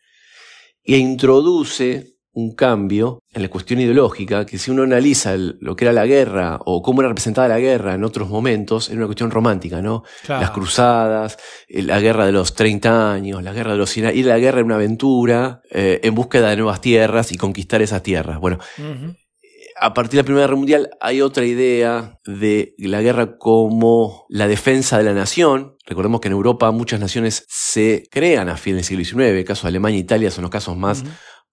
Y 0.83 0.97
introduce 0.97 2.18
un 2.33 2.55
cambio 2.55 3.22
en 3.33 3.43
la 3.43 3.49
cuestión 3.49 3.81
ideológica, 3.81 4.47
que 4.47 4.59
si 4.59 4.70
uno 4.70 4.83
analiza 4.85 5.35
el- 5.35 5.57
lo 5.61 5.74
que 5.74 5.87
era 5.87 5.93
la 5.93 6.07
guerra 6.07 6.59
o 6.64 6.83
cómo 6.83 7.01
era 7.01 7.09
representada 7.09 7.49
la 7.49 7.59
guerra 7.59 7.95
en 7.95 8.05
otros 8.05 8.29
momentos, 8.29 8.89
era 8.91 8.99
una 8.99 9.07
cuestión 9.07 9.31
romántica, 9.31 9.83
¿no? 9.83 10.05
Claro. 10.24 10.43
Las 10.43 10.51
cruzadas, 10.53 11.39
eh, 11.68 11.83
la 11.83 12.01
guerra 12.01 12.26
de 12.26 12.33
los 12.33 12.55
30 12.55 13.12
años, 13.12 13.43
la 13.43 13.53
guerra 13.53 13.72
de 13.72 13.79
los 13.79 13.91
100 13.91 14.07
años, 14.07 14.18
ir 14.18 14.26
a 14.26 14.35
la 14.35 14.39
guerra 14.39 14.61
en 14.61 14.66
una 14.66 14.76
aventura, 14.76 15.62
eh, 15.70 16.01
en 16.03 16.14
búsqueda 16.14 16.51
de 16.51 16.57
nuevas 16.57 16.81
tierras 16.81 17.33
y 17.33 17.37
conquistar 17.37 17.83
esas 17.83 18.03
tierras. 18.03 18.39
Bueno, 18.39 18.59
Ujú. 18.79 19.16
a 19.81 19.95
partir 19.95 20.12
de 20.12 20.16
la 20.18 20.24
Primera 20.24 20.47
Guerra 20.47 20.57
Mundial 20.57 20.91
hay 21.01 21.20
otra 21.22 21.45
idea 21.45 22.18
de 22.24 22.74
la 22.79 23.01
guerra 23.01 23.37
como 23.39 24.26
la 24.29 24.47
defensa 24.49 24.99
de 24.99 25.05
la 25.05 25.12
nación. 25.14 25.76
Recordemos 25.87 26.20
que 26.20 26.29
en 26.29 26.33
Europa 26.33 26.70
muchas 26.72 27.01
naciones 27.01 27.45
se 27.49 28.05
crean 28.11 28.49
a 28.49 28.57
fin 28.57 28.74
del 28.74 28.85
siglo 28.85 29.05
XIX. 29.05 29.39
El 29.39 29.45
caso 29.45 29.62
de 29.62 29.68
Alemania 29.70 29.97
e 29.99 30.03
Italia 30.03 30.31
son 30.31 30.43
los 30.43 30.51
casos 30.51 30.76
más. 30.76 31.03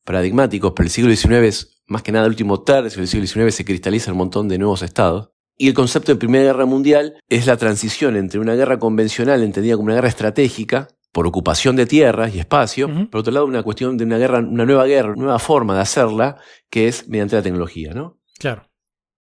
Paradigmáticos, 0.05 0.71
pero 0.75 0.85
el 0.85 0.91
siglo 0.91 1.13
XIX 1.13 1.33
es 1.43 1.81
más 1.87 2.01
que 2.01 2.11
nada 2.11 2.25
el 2.25 2.31
último 2.31 2.63
tercio 2.63 2.99
del 2.99 3.07
siglo 3.07 3.27
XIX 3.27 3.53
se 3.53 3.65
cristaliza 3.65 4.11
un 4.11 4.17
montón 4.17 4.47
de 4.47 4.57
nuevos 4.57 4.81
estados. 4.81 5.31
Y 5.57 5.67
el 5.67 5.73
concepto 5.73 6.11
de 6.11 6.17
Primera 6.17 6.45
Guerra 6.45 6.65
Mundial 6.65 7.15
es 7.29 7.45
la 7.47 7.57
transición 7.57 8.15
entre 8.15 8.39
una 8.39 8.55
guerra 8.55 8.79
convencional 8.79 9.41
entendida 9.43 9.75
como 9.75 9.85
una 9.85 9.95
guerra 9.95 10.09
estratégica 10.09 10.87
por 11.11 11.27
ocupación 11.27 11.77
de 11.77 11.85
tierras 11.85 12.35
y 12.35 12.39
espacio, 12.39 12.87
Ujú. 12.87 13.09
por 13.09 13.21
otro 13.21 13.31
lado 13.31 13.45
una 13.45 13.63
cuestión 13.63 13.97
de 13.97 14.03
una 14.03 14.17
guerra, 14.17 14.39
una 14.39 14.65
nueva 14.65 14.85
guerra, 14.85 15.13
una 15.13 15.23
nueva 15.23 15.39
forma 15.39 15.73
de 15.75 15.81
hacerla, 15.81 16.37
que 16.69 16.89
es 16.89 17.07
mediante 17.07 17.37
la 17.37 17.41
tecnología, 17.41 17.93
¿no? 17.93 18.19
Claro. 18.37 18.69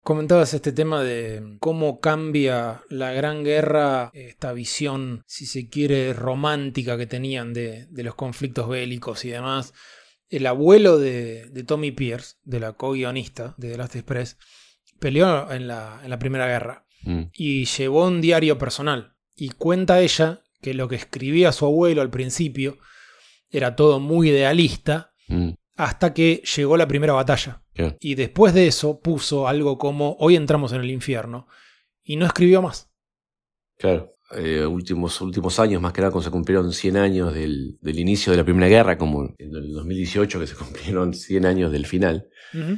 Comentabas 0.03 0.53
este 0.55 0.73
tema 0.73 1.03
de 1.03 1.57
cómo 1.61 2.01
cambia 2.01 2.83
la 2.91 3.13
Gran 3.13 3.43
Guerra, 3.43 4.11
esta 4.13 4.53
visión, 4.53 5.23
si 5.27 5.47
se 5.47 5.69
quiere, 5.69 6.13
romántica 6.13 6.99
que 6.99 7.07
tenían 7.07 7.55
de, 7.55 7.87
de 7.91 8.03
los 8.03 8.15
conflictos 8.15 8.69
bélicos 8.69 9.25
y 9.25 9.31
demás. 9.31 9.73
El 10.37 10.47
abuelo 10.47 10.99
de, 10.99 11.47
de 11.51 11.65
Tommy 11.65 11.91
Pierce, 11.93 12.37
de 12.45 12.61
la 12.61 12.73
co-guionista 12.73 13.55
de 13.57 13.71
The 13.71 13.77
Last 13.79 13.97
Express, 13.97 14.39
peleó 14.99 15.51
en 15.53 15.67
la, 15.69 16.01
en 16.03 16.11
la 16.11 16.19
Primera 16.19 16.47
Guerra 16.47 16.81
Mm. 17.07 17.25
y 17.35 17.67
llevó 17.67 18.07
un 18.07 18.23
diario 18.23 18.57
personal. 18.57 19.15
Y 19.37 19.51
cuenta 19.51 20.01
ella 20.01 20.43
que 20.63 20.73
lo 20.73 20.89
que 20.89 20.97
escribía 20.97 21.53
su 21.53 21.67
abuelo 21.67 22.01
al 22.01 22.09
principio 22.09 22.79
era 23.51 23.77
todo 23.77 24.01
muy 24.01 24.31
idealista 24.31 25.13
Mm. 25.29 25.51
hasta 25.77 26.15
que 26.15 26.43
llegó 26.57 26.77
la 26.79 26.89
primera 26.89 27.13
batalla. 27.13 27.63
Y 28.01 28.15
después 28.15 28.55
de 28.55 28.67
eso 28.69 29.01
puso 29.01 29.49
algo 29.49 29.77
como 29.79 30.17
hoy 30.19 30.37
entramos 30.37 30.73
en 30.73 30.81
el 30.81 30.91
infierno 30.91 31.47
y 32.03 32.17
no 32.17 32.25
escribió 32.27 32.63
más. 32.63 32.91
Claro. 33.79 34.14
Eh, 34.37 34.67
últimos, 34.67 35.21
últimos 35.21 35.59
años, 35.59 35.81
más 35.81 35.93
que 35.93 36.01
nada 36.01 36.11
cuando 36.11 36.25
se 36.25 36.31
cumplieron 36.31 36.73
100 36.73 36.97
años 36.97 37.35
del, 37.35 37.79
del 37.81 37.99
inicio 37.99 38.33
de 38.33 38.39
la 38.39 38.45
Primera 38.45 38.69
Guerra, 38.69 38.99
como 38.99 39.35
en 39.39 39.55
el 39.55 39.73
2018 39.73 40.41
que 40.41 40.47
se 40.47 40.55
cumplieron 40.57 41.15
100 41.15 41.47
años 41.47 41.73
del 41.73 41.87
final, 41.87 42.29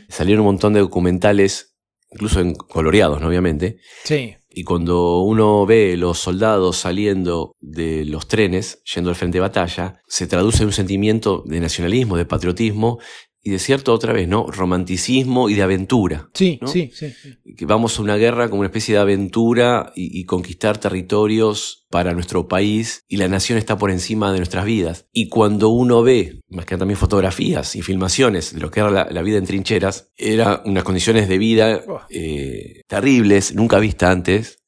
salieron 0.09 0.41
un 0.41 0.53
montón 0.53 0.73
de 0.73 0.81
documentales, 0.81 1.77
incluso 2.11 2.41
en 2.41 2.55
coloreados, 2.55 3.21
¿no? 3.21 3.29
obviamente, 3.29 3.79
Sí, 4.05 4.37
y 4.59 4.65
cuando 4.65 5.21
uno 5.21 5.67
ve 5.67 5.99
los 5.99 6.19
soldados 6.19 6.79
saliendo 6.79 7.55
de 7.61 8.07
los 8.07 8.27
trenes, 8.27 8.83
yendo 8.95 9.11
al 9.11 9.17
frente 9.17 9.37
de 9.37 9.43
batalla, 9.43 10.01
se 10.07 10.27
traduce 10.27 10.63
en 10.63 10.69
un 10.69 10.73
sentimiento 10.73 11.43
de 11.45 11.61
nacionalismo, 11.61 12.17
de 12.17 12.25
patriotismo 12.25 12.99
y 13.47 13.51
de 13.51 13.61
cierto, 13.61 13.93
otra 13.95 14.13
vez, 14.13 14.27
¿no? 14.27 14.47
Romanticismo 14.51 15.49
y 15.49 15.55
de 15.55 15.63
aventura. 15.63 16.29
sí, 16.35 16.59
¿no? 16.61 16.67
sí, 16.67 16.91
sí, 16.93 17.11
sí. 17.23 17.55
Que 17.57 17.65
vamos 17.65 17.97
a 17.97 18.03
una 18.03 18.17
guerra 18.17 18.49
como 18.49 18.61
una 18.61 18.67
especie 18.67 18.95
de 18.97 19.01
aventura 19.01 19.93
y, 19.95 20.19
y 20.21 20.25
conquistar 20.25 20.79
territorios 20.79 21.87
para 21.89 22.13
nuestro 22.13 22.49
país 22.49 23.05
y 23.07 23.19
la 23.19 23.29
nación 23.29 23.57
está 23.57 23.79
por 23.79 23.93
encima 23.93 24.33
de 24.33 24.39
nuestras 24.39 24.65
vidas. 24.65 25.07
Y 25.13 25.29
cuando 25.29 25.69
uno 25.69 26.03
ve, 26.03 26.41
más 26.49 26.67
que 26.67 26.75
nada 26.75 26.81
también 26.81 26.99
fotografías 26.99 27.77
y 27.77 27.83
filmaciones 27.83 28.53
de 28.53 28.61
lo 28.61 28.71
que 28.73 28.81
era 28.81 28.91
la, 28.91 29.07
la 29.11 29.23
vida 29.23 29.39
en 29.39 29.47
trincheras, 29.47 30.11
eran 30.17 30.63
unas 30.65 30.83
condiciones 30.83 31.29
de 31.29 31.39
vida 31.39 31.81
Oh. 31.87 32.01
eh, 32.11 32.83
terribles, 32.89 33.55
nunca 33.55 33.79
vistas 33.79 34.11
antes, 34.11 34.59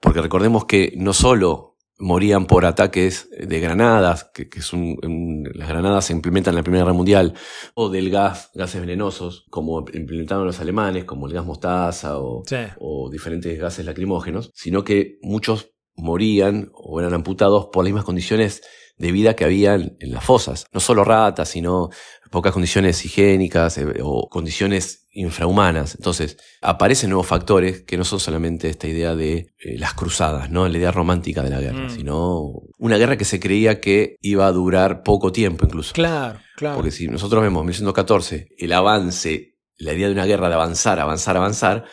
porque 0.00 0.22
recordemos 0.22 0.66
que 0.66 0.92
no 0.96 1.12
solo 1.12 1.69
morían 2.00 2.46
por 2.46 2.64
ataques 2.64 3.28
de 3.38 3.60
granadas, 3.60 4.24
que, 4.34 4.48
que 4.48 4.58
es 4.60 4.72
un- 4.72 4.98
un- 5.04 5.48
las 5.54 5.68
granadas 5.68 6.06
se 6.06 6.12
implementan 6.14 6.52
en 6.52 6.56
la 6.56 6.62
Primera 6.62 6.84
Guerra 6.84 6.94
Mundial, 6.96 7.34
o 7.74 7.90
del 7.90 8.10
gas, 8.10 8.50
gases 8.54 8.80
venenosos, 8.80 9.44
como 9.50 9.84
implementaron 9.92 10.46
los 10.46 10.60
alemanes, 10.60 11.04
como 11.04 11.26
el 11.26 11.34
gas 11.34 11.44
mostaza 11.44 12.18
o, 12.18 12.42
Sí. 12.46 12.56
o 12.78 13.10
diferentes 13.10 13.58
gases 13.58 13.84
lacrimógenos, 13.84 14.50
sino 14.54 14.82
que 14.82 15.18
muchos 15.22 15.72
morían 15.94 16.70
o 16.74 16.98
eran 17.00 17.12
amputados 17.14 17.66
por 17.72 17.84
las 17.84 17.90
mismas 17.90 18.04
condiciones 18.04 18.62
de 19.00 19.12
vida 19.12 19.34
que 19.34 19.44
habían 19.44 19.96
en 19.98 20.12
las 20.12 20.22
fosas. 20.22 20.66
No 20.72 20.80
solo 20.80 21.04
ratas, 21.04 21.48
sino 21.48 21.88
pocas 22.30 22.52
condiciones 22.52 23.02
higiénicas 23.04 23.78
eh, 23.78 23.86
o 24.02 24.28
condiciones 24.28 25.08
infrahumanas. 25.12 25.94
Entonces, 25.96 26.36
aparecen 26.60 27.08
nuevos 27.10 27.26
factores 27.26 27.82
que 27.82 27.96
no 27.96 28.04
son 28.04 28.20
solamente 28.20 28.68
esta 28.68 28.86
idea 28.86 29.16
de 29.16 29.52
eh, 29.58 29.78
las 29.78 29.94
cruzadas, 29.94 30.50
¿no? 30.50 30.68
La 30.68 30.76
idea 30.78 30.92
romántica 30.92 31.42
de 31.42 31.50
la 31.50 31.60
guerra, 31.60 31.86
Mm. 31.86 31.90
sino 31.90 32.52
una 32.78 32.98
guerra 32.98 33.16
que 33.16 33.24
se 33.24 33.40
creía 33.40 33.80
que 33.80 34.16
iba 34.20 34.46
a 34.46 34.52
durar 34.52 35.02
poco 35.02 35.32
tiempo 35.32 35.64
incluso. 35.64 35.94
Claro, 35.94 36.38
claro. 36.56 36.76
Porque 36.76 36.90
si 36.90 37.08
nosotros 37.08 37.42
vemos 37.42 37.62
1914, 37.64 38.48
el 38.58 38.72
avance, 38.72 39.56
la 39.78 39.94
idea 39.94 40.08
de 40.08 40.12
una 40.12 40.26
guerra 40.26 40.48
de 40.48 40.54
avanzar, 40.56 41.00
avanzar, 41.00 41.36
avanzar, 41.38 41.84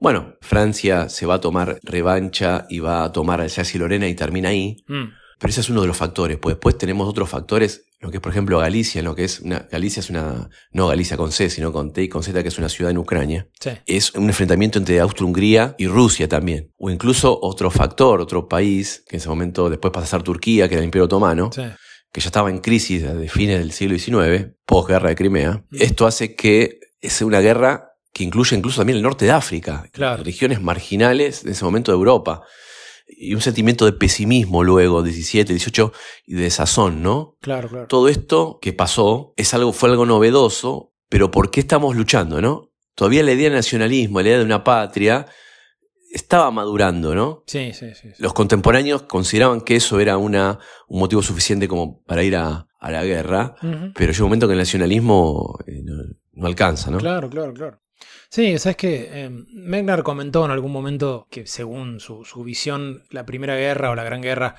bueno, 0.00 0.34
Francia 0.40 1.08
se 1.10 1.26
va 1.26 1.34
a 1.34 1.40
tomar 1.40 1.78
revancha 1.82 2.66
y 2.68 2.80
va 2.80 3.04
a 3.04 3.12
tomar 3.12 3.40
Alsacia 3.42 3.76
y 3.76 3.80
Lorena 3.80 4.08
y 4.08 4.14
termina 4.14 4.48
ahí. 4.48 4.76
Mm, 4.88 5.04
Pero 5.44 5.50
ese 5.50 5.60
es 5.60 5.68
uno 5.68 5.82
de 5.82 5.86
los 5.86 5.96
factores. 5.98 6.38
Pues 6.38 6.54
después 6.56 6.78
tenemos 6.78 7.06
otros 7.06 7.28
factores, 7.28 7.84
lo 8.00 8.10
que 8.10 8.16
es, 8.16 8.20
por 8.22 8.32
ejemplo, 8.32 8.60
Galicia, 8.60 9.02
lo 9.02 9.14
que 9.14 9.24
es 9.24 9.40
una. 9.40 9.68
Galicia 9.70 10.00
es 10.00 10.08
una. 10.08 10.48
No 10.72 10.88
Galicia 10.88 11.18
con 11.18 11.32
C, 11.32 11.50
sino 11.50 11.70
con 11.70 11.92
T 11.92 12.02
y 12.04 12.08
con 12.08 12.22
Z, 12.22 12.40
que 12.42 12.48
es 12.48 12.56
una 12.56 12.70
ciudad 12.70 12.90
en 12.90 12.96
Ucrania. 12.96 13.46
Sí. 13.60 13.68
Es 13.84 14.14
un 14.14 14.24
enfrentamiento 14.24 14.78
entre 14.78 14.98
Austria-Hungría 15.00 15.74
y 15.76 15.86
Rusia 15.86 16.28
también. 16.30 16.72
O 16.78 16.88
incluso 16.88 17.38
otro 17.42 17.70
factor, 17.70 18.22
otro 18.22 18.48
país, 18.48 19.04
que 19.06 19.16
en 19.16 19.20
ese 19.20 19.28
momento 19.28 19.68
después 19.68 19.92
pasa 19.92 20.04
a 20.04 20.08
ser 20.08 20.22
Turquía, 20.22 20.66
que 20.66 20.76
era 20.76 20.80
el 20.80 20.86
Imperio 20.86 21.04
Otomano. 21.04 21.50
Sí. 21.54 21.60
que 22.10 22.20
ya 22.22 22.28
estaba 22.28 22.48
en 22.48 22.60
crisis 22.60 23.02
desde 23.02 23.28
fines 23.28 23.58
del 23.58 23.72
siglo 23.72 23.98
XIX, 23.98 24.54
posguerra 24.64 25.10
de 25.10 25.14
Crimea, 25.14 25.62
esto 25.72 26.06
hace 26.06 26.34
que 26.34 26.78
sea 27.02 27.26
una 27.26 27.40
guerra 27.40 27.90
que 28.14 28.24
incluye 28.24 28.56
incluso 28.56 28.78
también 28.80 28.96
el 28.96 29.02
norte 29.02 29.24
de 29.26 29.32
África, 29.32 29.84
Claro. 29.92 30.22
regiones 30.22 30.62
marginales 30.62 31.44
en 31.44 31.50
ese 31.50 31.64
momento 31.64 31.90
de 31.92 31.96
Europa, 31.98 32.42
y 33.06 33.34
un 33.34 33.40
sentimiento 33.40 33.84
de 33.84 33.92
pesimismo 33.92 34.64
luego, 34.64 35.02
17, 35.02 35.52
18, 35.52 35.92
y 36.26 36.34
de 36.34 36.42
desazón, 36.42 37.02
¿no? 37.02 37.36
Claro, 37.40 37.68
claro. 37.68 37.86
Todo 37.86 38.08
esto 38.08 38.58
que 38.60 38.72
pasó 38.72 39.34
es 39.36 39.54
algo, 39.54 39.72
fue 39.72 39.90
algo 39.90 40.06
novedoso, 40.06 40.92
pero 41.08 41.30
¿por 41.30 41.50
qué 41.50 41.60
estamos 41.60 41.96
luchando, 41.96 42.40
no? 42.40 42.70
Todavía 42.94 43.22
la 43.22 43.32
idea 43.32 43.50
de 43.50 43.56
nacionalismo, 43.56 44.20
la 44.20 44.28
idea 44.28 44.38
de 44.38 44.44
una 44.44 44.64
patria, 44.64 45.26
estaba 46.12 46.50
madurando, 46.50 47.14
¿no? 47.14 47.42
Sí, 47.46 47.72
sí, 47.72 47.94
sí. 47.94 48.10
sí. 48.14 48.22
Los 48.22 48.32
contemporáneos 48.32 49.02
consideraban 49.02 49.60
que 49.60 49.76
eso 49.76 49.98
era 49.98 50.16
una, 50.16 50.58
un 50.88 51.00
motivo 51.00 51.22
suficiente 51.22 51.66
como 51.66 52.02
para 52.04 52.22
ir 52.22 52.36
a, 52.36 52.68
a 52.78 52.90
la 52.90 53.02
guerra, 53.02 53.56
pero 53.94 54.12
llega 54.12 54.24
un 54.24 54.28
momento 54.28 54.46
que 54.46 54.52
el 54.52 54.58
nacionalismo 54.58 55.58
eh, 55.66 55.80
no, 55.82 55.94
no 56.32 56.46
alcanza, 56.46 56.90
¿no? 56.90 56.98
Claro, 56.98 57.30
claro, 57.30 57.54
claro. 57.54 57.80
Sí, 58.34 58.58
sabes 58.58 58.76
que 58.76 59.08
eh, 59.12 59.30
Megnar 59.52 60.02
comentó 60.02 60.44
en 60.44 60.50
algún 60.50 60.72
momento 60.72 61.28
que 61.30 61.46
según 61.46 62.00
su, 62.00 62.24
su 62.24 62.42
visión, 62.42 63.04
la 63.10 63.24
Primera 63.24 63.54
Guerra 63.54 63.90
o 63.90 63.94
la 63.94 64.02
Gran 64.02 64.22
Guerra 64.22 64.56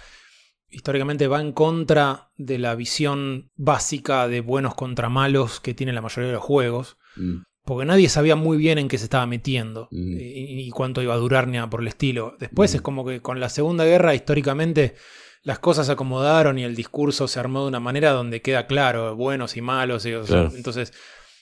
históricamente 0.70 1.28
va 1.28 1.42
en 1.42 1.52
contra 1.52 2.30
de 2.38 2.58
la 2.58 2.74
visión 2.76 3.52
básica 3.58 4.30
de 4.30 4.40
buenos 4.40 4.76
contra 4.76 5.10
malos 5.10 5.60
que 5.60 5.74
tiene 5.74 5.92
la 5.92 6.02
mayoría 6.02 6.28
de 6.30 6.36
los 6.36 6.44
juegos, 6.44 6.96
Mm. 7.18 7.44
porque 7.66 7.86
nadie 7.86 8.08
sabía 8.08 8.38
muy 8.38 8.58
bien 8.58 8.78
en 8.78 8.88
qué 8.88 8.98
se 8.98 9.04
estaba 9.06 9.26
metiendo 9.26 9.90
Mm. 9.92 10.18
y, 10.22 10.68
y 10.68 10.70
cuánto 10.70 11.02
iba 11.02 11.14
a 11.14 11.18
durar 11.18 11.48
ni 11.48 11.58
nada 11.58 11.70
por 11.70 11.82
el 11.82 11.88
estilo. 11.90 12.38
Después 12.40 12.74
es 12.76 12.82
como 12.82 13.06
que 13.06 13.22
con 13.22 13.42
la 13.42 13.50
Segunda 13.50 13.84
Guerra 13.84 14.16
históricamente 14.16 14.96
las 15.44 15.60
cosas 15.60 15.86
se 15.88 15.92
acomodaron 15.92 16.58
y 16.60 16.64
el 16.64 16.76
discurso 16.78 17.28
se 17.28 17.42
armó 17.42 17.64
de 17.64 17.68
una 17.68 17.82
manera 17.82 18.12
donde 18.12 18.42
queda 18.42 18.68
claro 18.68 19.18
buenos 19.18 19.58
y 19.58 19.62
malos, 19.62 20.06
y, 20.06 20.12
Claro. 20.14 20.52
entonces 20.56 20.94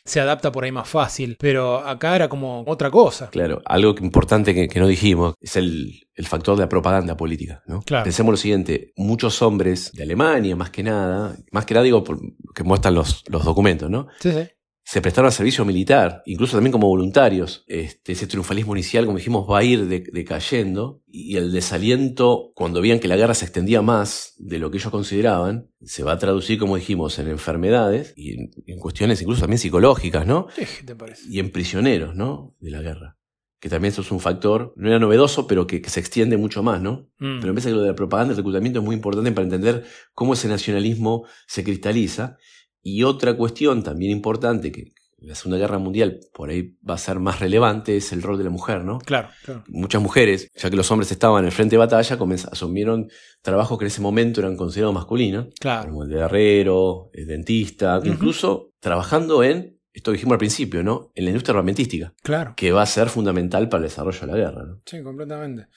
se 0.05 0.19
adapta 0.19 0.51
por 0.51 0.63
ahí 0.63 0.71
más 0.71 0.87
fácil. 0.87 1.37
Pero 1.39 1.77
acá 1.79 2.15
era 2.15 2.27
como 2.29 2.63
otra 2.67 2.91
cosa. 2.91 3.29
Claro, 3.29 3.61
algo 3.65 3.95
importante 4.01 4.53
que, 4.53 4.67
que 4.67 4.79
no 4.79 4.87
dijimos 4.87 5.35
es 5.39 5.55
el, 5.55 6.01
el 6.15 6.27
factor 6.27 6.55
de 6.57 6.63
la 6.63 6.69
propaganda 6.69 7.15
política, 7.17 7.63
¿no? 7.67 7.81
Claro. 7.81 8.03
Pensemos 8.03 8.31
lo 8.33 8.37
siguiente, 8.37 8.91
muchos 8.97 9.41
hombres 9.41 9.91
de 9.93 10.03
Alemania, 10.03 10.55
más 10.55 10.69
que 10.69 10.83
nada, 10.83 11.35
más 11.51 11.65
que 11.65 11.73
nada 11.73 11.83
digo 11.83 12.03
por- 12.03 12.19
que 12.53 12.63
muestran 12.63 12.95
los, 12.95 13.23
los 13.27 13.43
documentos, 13.45 13.89
¿no? 13.89 14.07
Sí, 14.19 14.31
sí. 14.31 14.47
Se 14.85 15.01
prestaron 15.01 15.27
al 15.27 15.33
servicio 15.33 15.63
militar, 15.65 16.21
incluso 16.25 16.57
también 16.57 16.71
como 16.73 16.87
voluntarios. 16.87 17.63
Este, 17.67 18.11
ese 18.11 18.27
triunfalismo 18.27 18.75
inicial, 18.75 19.05
como 19.05 19.17
dijimos, 19.17 19.49
va 19.49 19.59
a 19.59 19.63
ir 19.63 19.87
de- 19.87 20.03
decayendo 20.11 21.01
y 21.07 21.37
el 21.37 21.51
desaliento, 21.51 22.51
cuando 22.55 22.81
veían 22.81 22.99
que 22.99 23.07
la 23.07 23.15
guerra 23.15 23.33
se 23.33 23.45
extendía 23.45 23.81
más 23.81 24.33
de 24.37 24.59
lo 24.59 24.71
que 24.71 24.77
ellos 24.77 24.91
consideraban, 24.91 25.69
se 25.81 26.03
va 26.03 26.11
a 26.13 26.17
traducir, 26.17 26.59
como 26.59 26.75
dijimos, 26.75 27.17
en 27.19 27.27
enfermedades 27.29 28.13
y 28.17 28.33
en, 28.33 28.51
en 28.65 28.79
cuestiones 28.79 29.21
incluso 29.21 29.41
también 29.41 29.59
psicológicas, 29.59 30.25
¿no? 30.27 30.47
Sí, 30.55 30.63
¿Qué 30.79 30.85
te 30.85 30.95
parece? 30.95 31.23
Y 31.29 31.39
en 31.39 31.51
prisioneros, 31.51 32.15
¿no? 32.15 32.55
De 32.59 32.71
la 32.71 32.81
guerra. 32.81 33.17
Que 33.59 33.69
también 33.69 33.93
eso 33.93 34.01
es 34.01 34.11
un 34.11 34.19
factor, 34.19 34.73
no 34.75 34.89
era 34.89 34.99
novedoso, 34.99 35.47
pero 35.47 35.65
que, 35.65 35.81
que 35.81 35.89
se 35.89 36.01
extiende 36.01 36.35
mucho 36.35 36.61
más, 36.63 36.81
¿no? 36.81 37.07
Mm. 37.19 37.39
Pero 37.39 37.47
me 37.47 37.53
parece 37.53 37.69
que 37.69 37.75
lo 37.75 37.81
de 37.81 37.87
la 37.87 37.95
propaganda 37.95 38.31
y 38.31 38.33
el 38.33 38.37
reclutamiento 38.37 38.79
es 38.79 38.85
muy 38.85 38.95
importante 38.95 39.31
para 39.31 39.45
entender 39.45 39.85
cómo 40.13 40.33
ese 40.33 40.49
nacionalismo 40.49 41.25
se 41.47 41.63
cristaliza. 41.63 42.35
Y 42.83 43.03
otra 43.03 43.35
cuestión 43.37 43.81
también 43.81 44.11
importante, 44.11 44.71
que 44.71 44.91
la 45.19 45.35
Segunda 45.35 45.57
Guerra 45.57 45.77
Mundial 45.79 46.19
por 46.33 46.49
ahí 46.49 46.75
va 46.87 46.95
a 46.95 46.97
ser 46.97 47.17
más 47.19 47.39
relevante, 47.39 47.95
es 47.95 48.11
el 48.11 48.21
rol 48.21 48.37
de 48.37 48.43
la 48.43 48.49
mujer, 48.49 48.83
¿no? 48.83 48.99
Claro, 48.99 49.29
claro. 49.45 49.63
Muchas 49.69 50.01
mujeres, 50.01 50.51
ya 50.53 50.69
que 50.69 50.75
los 50.75 50.91
hombres 50.91 51.09
estaban 51.11 51.39
en 51.39 51.45
el 51.45 51.51
frente 51.53 51.75
de 51.75 51.77
batalla, 51.77 52.17
asumieron 52.51 53.07
trabajos 53.41 53.77
que 53.77 53.85
en 53.85 53.87
ese 53.87 54.01
momento 54.01 54.41
eran 54.41 54.57
considerados 54.57 54.93
masculinos, 54.93 55.47
Claro. 55.61 55.89
como 55.89 56.03
el 56.03 56.09
de 56.09 56.19
herrero, 56.19 57.09
el 57.13 57.25
dentista, 57.27 58.01
incluso 58.03 58.73
trabajando 58.81 59.43
en, 59.43 59.79
esto 59.93 60.11
que 60.11 60.17
dijimos 60.17 60.33
al 60.33 60.39
principio, 60.39 60.83
¿no? 60.83 61.11
En 61.15 61.23
la 61.23 61.29
industria 61.29 61.53
armamentística, 61.53 62.13
Claro. 62.21 62.53
que 62.57 62.73
va 62.73 62.81
a 62.81 62.85
ser 62.85 63.07
fundamental 63.07 63.69
para 63.69 63.83
el 63.83 63.89
desarrollo 63.89 64.19
de 64.19 64.27
la 64.27 64.35
guerra, 64.37 64.65
¿no? 64.65 64.81
Sí, 64.85 65.01
completamente. 65.01 65.67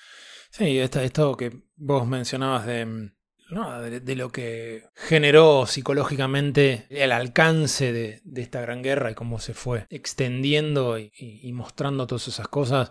Sí, 0.50 0.78
esta- 0.78 1.04
esto 1.04 1.36
que 1.36 1.52
vos 1.76 2.04
mencionabas 2.06 2.66
de, 2.66 2.84
mm, 2.86 3.10
de, 3.48 4.16
lo 4.16 4.30
que 4.30 4.84
generó 4.94 5.66
psicológicamente 5.66 6.86
el 6.90 7.12
alcance 7.12 7.92
de, 7.92 8.20
de 8.24 8.42
esta 8.42 8.60
gran 8.60 8.82
guerra 8.82 9.10
y 9.10 9.14
cómo 9.14 9.38
se 9.38 9.54
fue 9.54 9.86
extendiendo 9.90 10.98
y, 10.98 11.52
mostrando 11.52 12.06
todas 12.06 12.28
esas 12.28 12.48
cosas. 12.48 12.90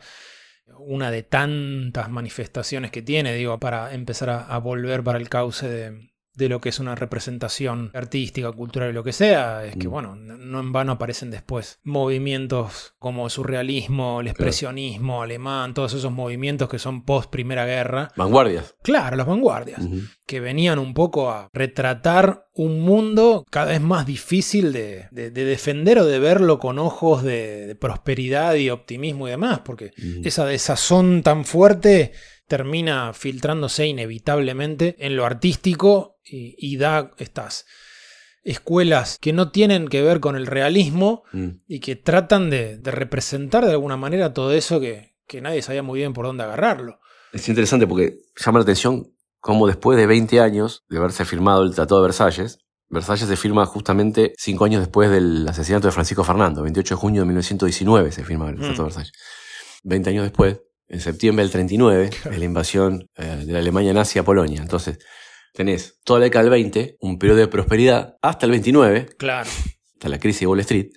Una 0.79 1.11
de 1.11 1.21
tantas 1.21 2.09
manifestaciones 2.09 2.89
que 2.89 3.03
tiene, 3.03 3.35
digo, 3.35 3.59
para 3.59 3.93
empezar 3.93 4.29
a 4.29 4.57
volver 4.57 5.03
para 5.03 5.19
el 5.19 5.29
cauce 5.29 5.69
de, 5.69 6.14
de 6.35 6.49
lo 6.49 6.59
que 6.61 6.69
es 6.69 6.79
una 6.79 6.95
representación 6.95 7.91
artística, 7.93 8.51
cultural 8.51 8.89
y 8.89 8.93
lo 8.93 9.03
que 9.03 9.13
sea, 9.13 9.63
es 9.65 9.75
que, 9.75 9.87
Mm. 9.87 9.91
bueno, 9.91 10.15
no 10.15 10.59
en 10.59 10.71
vano 10.71 10.93
aparecen 10.93 11.31
después 11.31 11.79
movimientos 11.83 12.93
como 12.97 13.25
el 13.25 13.31
surrealismo, 13.31 14.21
el 14.21 14.27
expresionismo 14.27 15.21
alemán, 15.21 15.73
todos 15.73 15.93
esos 15.93 16.11
movimientos 16.11 16.69
que 16.69 16.79
son 16.79 17.03
post 17.05 17.29
Primera 17.29 17.65
Guerra. 17.65 18.09
Vanguardias. 18.15 18.75
Claro, 18.83 19.15
las 19.15 19.27
vanguardias, 19.27 19.81
que 20.25 20.39
venían 20.39 20.79
un 20.79 20.93
poco 20.93 21.29
a 21.29 21.49
retratar 21.53 22.45
un 22.53 22.81
mundo 22.81 23.45
cada 23.51 23.67
vez 23.67 23.81
más 23.81 24.05
difícil 24.05 24.71
de, 24.73 25.07
de- 25.11 25.29
de 25.31 25.45
defender 25.45 25.99
o 25.99 26.05
de 26.05 26.19
verlo 26.19 26.57
con 26.59 26.79
ojos 26.79 27.23
de, 27.23 27.67
de 27.67 27.75
prosperidad 27.75 28.55
y 28.55 28.69
optimismo 28.69 29.27
y 29.27 29.31
demás, 29.31 29.59
porque 29.65 29.91
esa 30.23 30.45
desazón 30.45 31.21
tan 31.21 31.45
fuerte 31.45 32.13
termina 32.47 33.11
filtrándose 33.13 33.87
inevitablemente 33.87 34.95
en 34.99 35.15
lo 35.15 35.25
artístico 35.25 36.14
y, 36.25 36.55
y 36.57 36.77
da 36.77 37.11
estas 37.17 37.65
escuelas 38.43 39.17
que 39.19 39.33
no 39.33 39.51
tienen 39.51 39.87
que 39.87 40.01
ver 40.01 40.19
con 40.19 40.35
el 40.35 40.45
realismo 40.47 41.23
Mm. 41.33 41.47
y 41.67 41.79
que 41.79 41.95
tratan 41.95 42.49
de, 42.49 42.77
de 42.77 42.91
representar 42.91 43.65
de 43.65 43.71
alguna 43.71 43.97
manera 43.97 44.33
todo 44.33 44.51
eso 44.51 44.79
que, 44.79 45.15
que 45.27 45.41
nadie 45.41 45.61
sabía 45.61 45.83
muy 45.83 45.99
bien 45.99 46.13
por 46.13 46.25
dónde 46.25 46.43
agarrarlo. 46.43 46.99
Es 47.33 47.47
interesante 47.49 47.87
porque 47.87 48.17
llama 48.37 48.59
la 48.59 48.63
atención 48.63 49.07
cómo 49.39 49.67
después 49.67 49.97
de 49.97 50.05
20 50.07 50.39
años 50.39 50.83
de 50.89 50.97
haberse 50.97 51.25
firmado 51.25 51.63
el 51.63 51.73
Tratado 51.73 52.01
de 52.01 52.07
Versalles, 52.07 52.59
Versalles 52.87 53.27
se 53.27 53.35
firma 53.35 53.65
justamente 53.65 54.33
cinco 54.37 54.65
años 54.65 54.79
después 54.81 55.09
del 55.09 55.47
asesinato 55.47 55.87
de 55.87 55.91
Francisco 55.91 56.23
Fernando, 56.23 56.61
28 56.61 56.95
de 56.95 56.99
junio 56.99 57.21
de 57.23 57.25
1919 57.25 58.11
se 58.11 58.23
firma 58.23 58.47
el 58.49 58.55
Tratado 58.57 58.73
de 58.73 58.81
Mm. 58.81 58.85
Versalles. 58.85 59.11
20 59.83 60.09
años 60.11 60.23
después, 60.23 60.61
en 60.87 60.99
septiembre 61.01 61.43
del 61.43 61.51
39, 61.51 62.09
es 62.31 62.37
la 62.39 62.45
invasión 62.45 63.09
eh, 63.17 63.43
de 63.45 63.51
la 63.53 63.59
Alemania 63.59 63.91
nazi 63.93 64.19
a 64.19 64.23
Polonia. 64.23 64.61
Entonces, 64.61 64.99
tenés 65.55 65.99
toda 66.03 66.19
la 66.19 66.25
década 66.25 66.43
del 66.43 66.51
20, 66.51 66.97
un 66.99 67.17
periodo 67.17 67.39
de 67.39 67.47
prosperidad, 67.47 68.17
hasta 68.21 68.45
el 68.45 68.51
29, 68.51 69.07
Claro. 69.17 69.49
hasta 69.93 70.09
la 70.09 70.19
crisis 70.19 70.41
de 70.41 70.47
Wall 70.47 70.59
Street, 70.61 70.89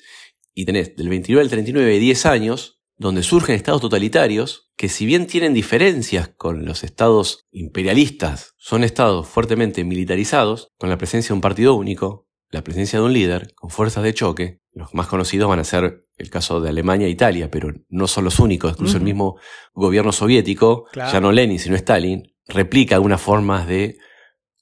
y 0.55 0.65
tenés 0.65 0.97
del 0.97 1.09
29 1.09 1.43
al 1.45 1.51
39 1.51 1.99
10 1.99 2.27
años 2.27 2.75
donde 2.97 3.23
surgen 3.23 3.55
estados 3.55 3.81
totalitarios 3.81 4.71
que 4.77 4.89
si 4.89 5.07
bien 5.07 5.29
tienen 5.29 5.55
diferencias 5.55 6.29
con 6.37 6.65
los 6.65 6.83
estados 6.83 7.47
imperialistas, 7.53 8.55
son 8.59 8.83
estados 8.83 9.29
fuertemente 9.29 9.85
militarizados, 9.85 10.73
con 10.79 10.91
la 10.91 10.99
presencia 10.99 11.29
de 11.29 11.35
un 11.35 11.41
partido 11.41 11.75
único, 11.75 12.27
la 12.51 12.65
presencia 12.65 12.99
de 12.99 13.05
un 13.05 13.13
líder, 13.13 13.55
con 13.55 13.71
fuerzas 13.71 14.03
de 14.03 14.15
choque. 14.15 14.61
Los 14.73 14.95
más 14.95 15.07
conocidos 15.07 15.49
van 15.49 15.61
a 15.61 15.65
ser 15.65 16.07
el 16.17 16.31
caso 16.31 16.61
de 16.61 16.71
Alemania 16.71 17.07
e 17.07 17.11
Italia, 17.11 17.51
pero 17.51 17.73
no 17.89 18.09
son 18.09 18.25
los 18.25 18.41
únicos, 18.41 18.73
incluso 18.73 18.97
el 18.97 19.05
mismo 19.05 19.39
gobierno 19.75 20.11
soviético, 20.11 20.87
Claro. 20.93 21.13
ya 21.13 21.21
no 21.21 21.31
Lenin, 21.31 21.61
sino 21.61 21.77
Stalin, 21.77 22.35
replica 22.49 22.97
algunas 22.97 23.21
formas 23.21 23.69
de 23.69 23.97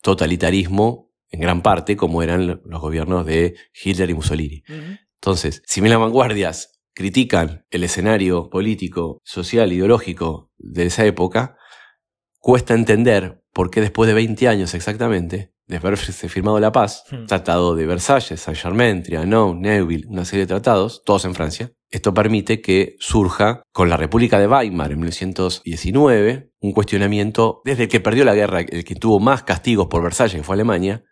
totalitarismo 0.07 1.11
en 1.30 1.40
gran 1.40 1.62
parte 1.62 1.96
como 1.96 2.22
eran 2.22 2.61
los 2.64 2.80
gobiernos 2.80 3.26
de 3.26 3.57
Hitler 3.74 4.09
y 4.09 4.14
Mussolini. 4.14 4.62
Entonces, 5.14 5.64
si 5.66 5.80
bien 5.80 5.90
las 5.90 5.98
vanguardias 5.98 6.80
critican 6.94 7.66
el 7.70 7.82
escenario 7.82 8.48
político, 8.48 9.20
social, 9.24 9.72
ideológico 9.72 10.52
de 10.59 10.86
esa 10.86 11.04
época, 11.04 11.57
cuesta 12.38 12.74
entender 12.74 13.42
por 13.52 13.68
qué 13.68 13.80
después 13.80 14.07
de 14.07 14.14
20 14.14 14.46
años 14.46 14.74
exactamente, 14.74 15.55
de 15.67 15.77
haberse 15.79 16.29
firmado 16.29 16.61
la 16.61 16.71
paz, 16.73 17.03
Hmm. 17.11 17.27
Tratado 17.27 17.75
de 17.75 17.87
Versalles, 17.87 18.41
Saint-Germain, 18.41 19.03
Trianon, 19.03 19.61
Neuville, 19.61 20.07
una 20.09 20.25
serie 20.25 20.45
de 20.45 20.49
tratados, 20.49 21.03
todos 21.05 21.25
en 21.25 21.35
Francia, 21.35 21.73
esto 21.91 22.12
permite 22.14 22.61
que 22.61 22.97
surja 22.99 23.62
con 23.73 23.89
la 23.89 23.97
República 23.97 24.39
de 24.39 24.47
Weimar 24.49 24.93
en 24.93 24.99
1919 24.99 26.51
un 26.61 26.73
cuestionamiento 26.73 27.61
desde 27.64 27.85
el 27.85 27.89
que 27.89 28.01
perdió 28.01 28.25
la 28.25 28.35
guerra, 28.35 28.61
el 28.61 28.85
que 28.85 28.95
tuvo 28.95 29.21
más 29.21 29.43
castigos 29.43 29.87
por 29.89 30.03
Versalles, 30.03 30.35
que 30.37 30.43
fue 30.43 30.55
Alemania, 30.55 31.05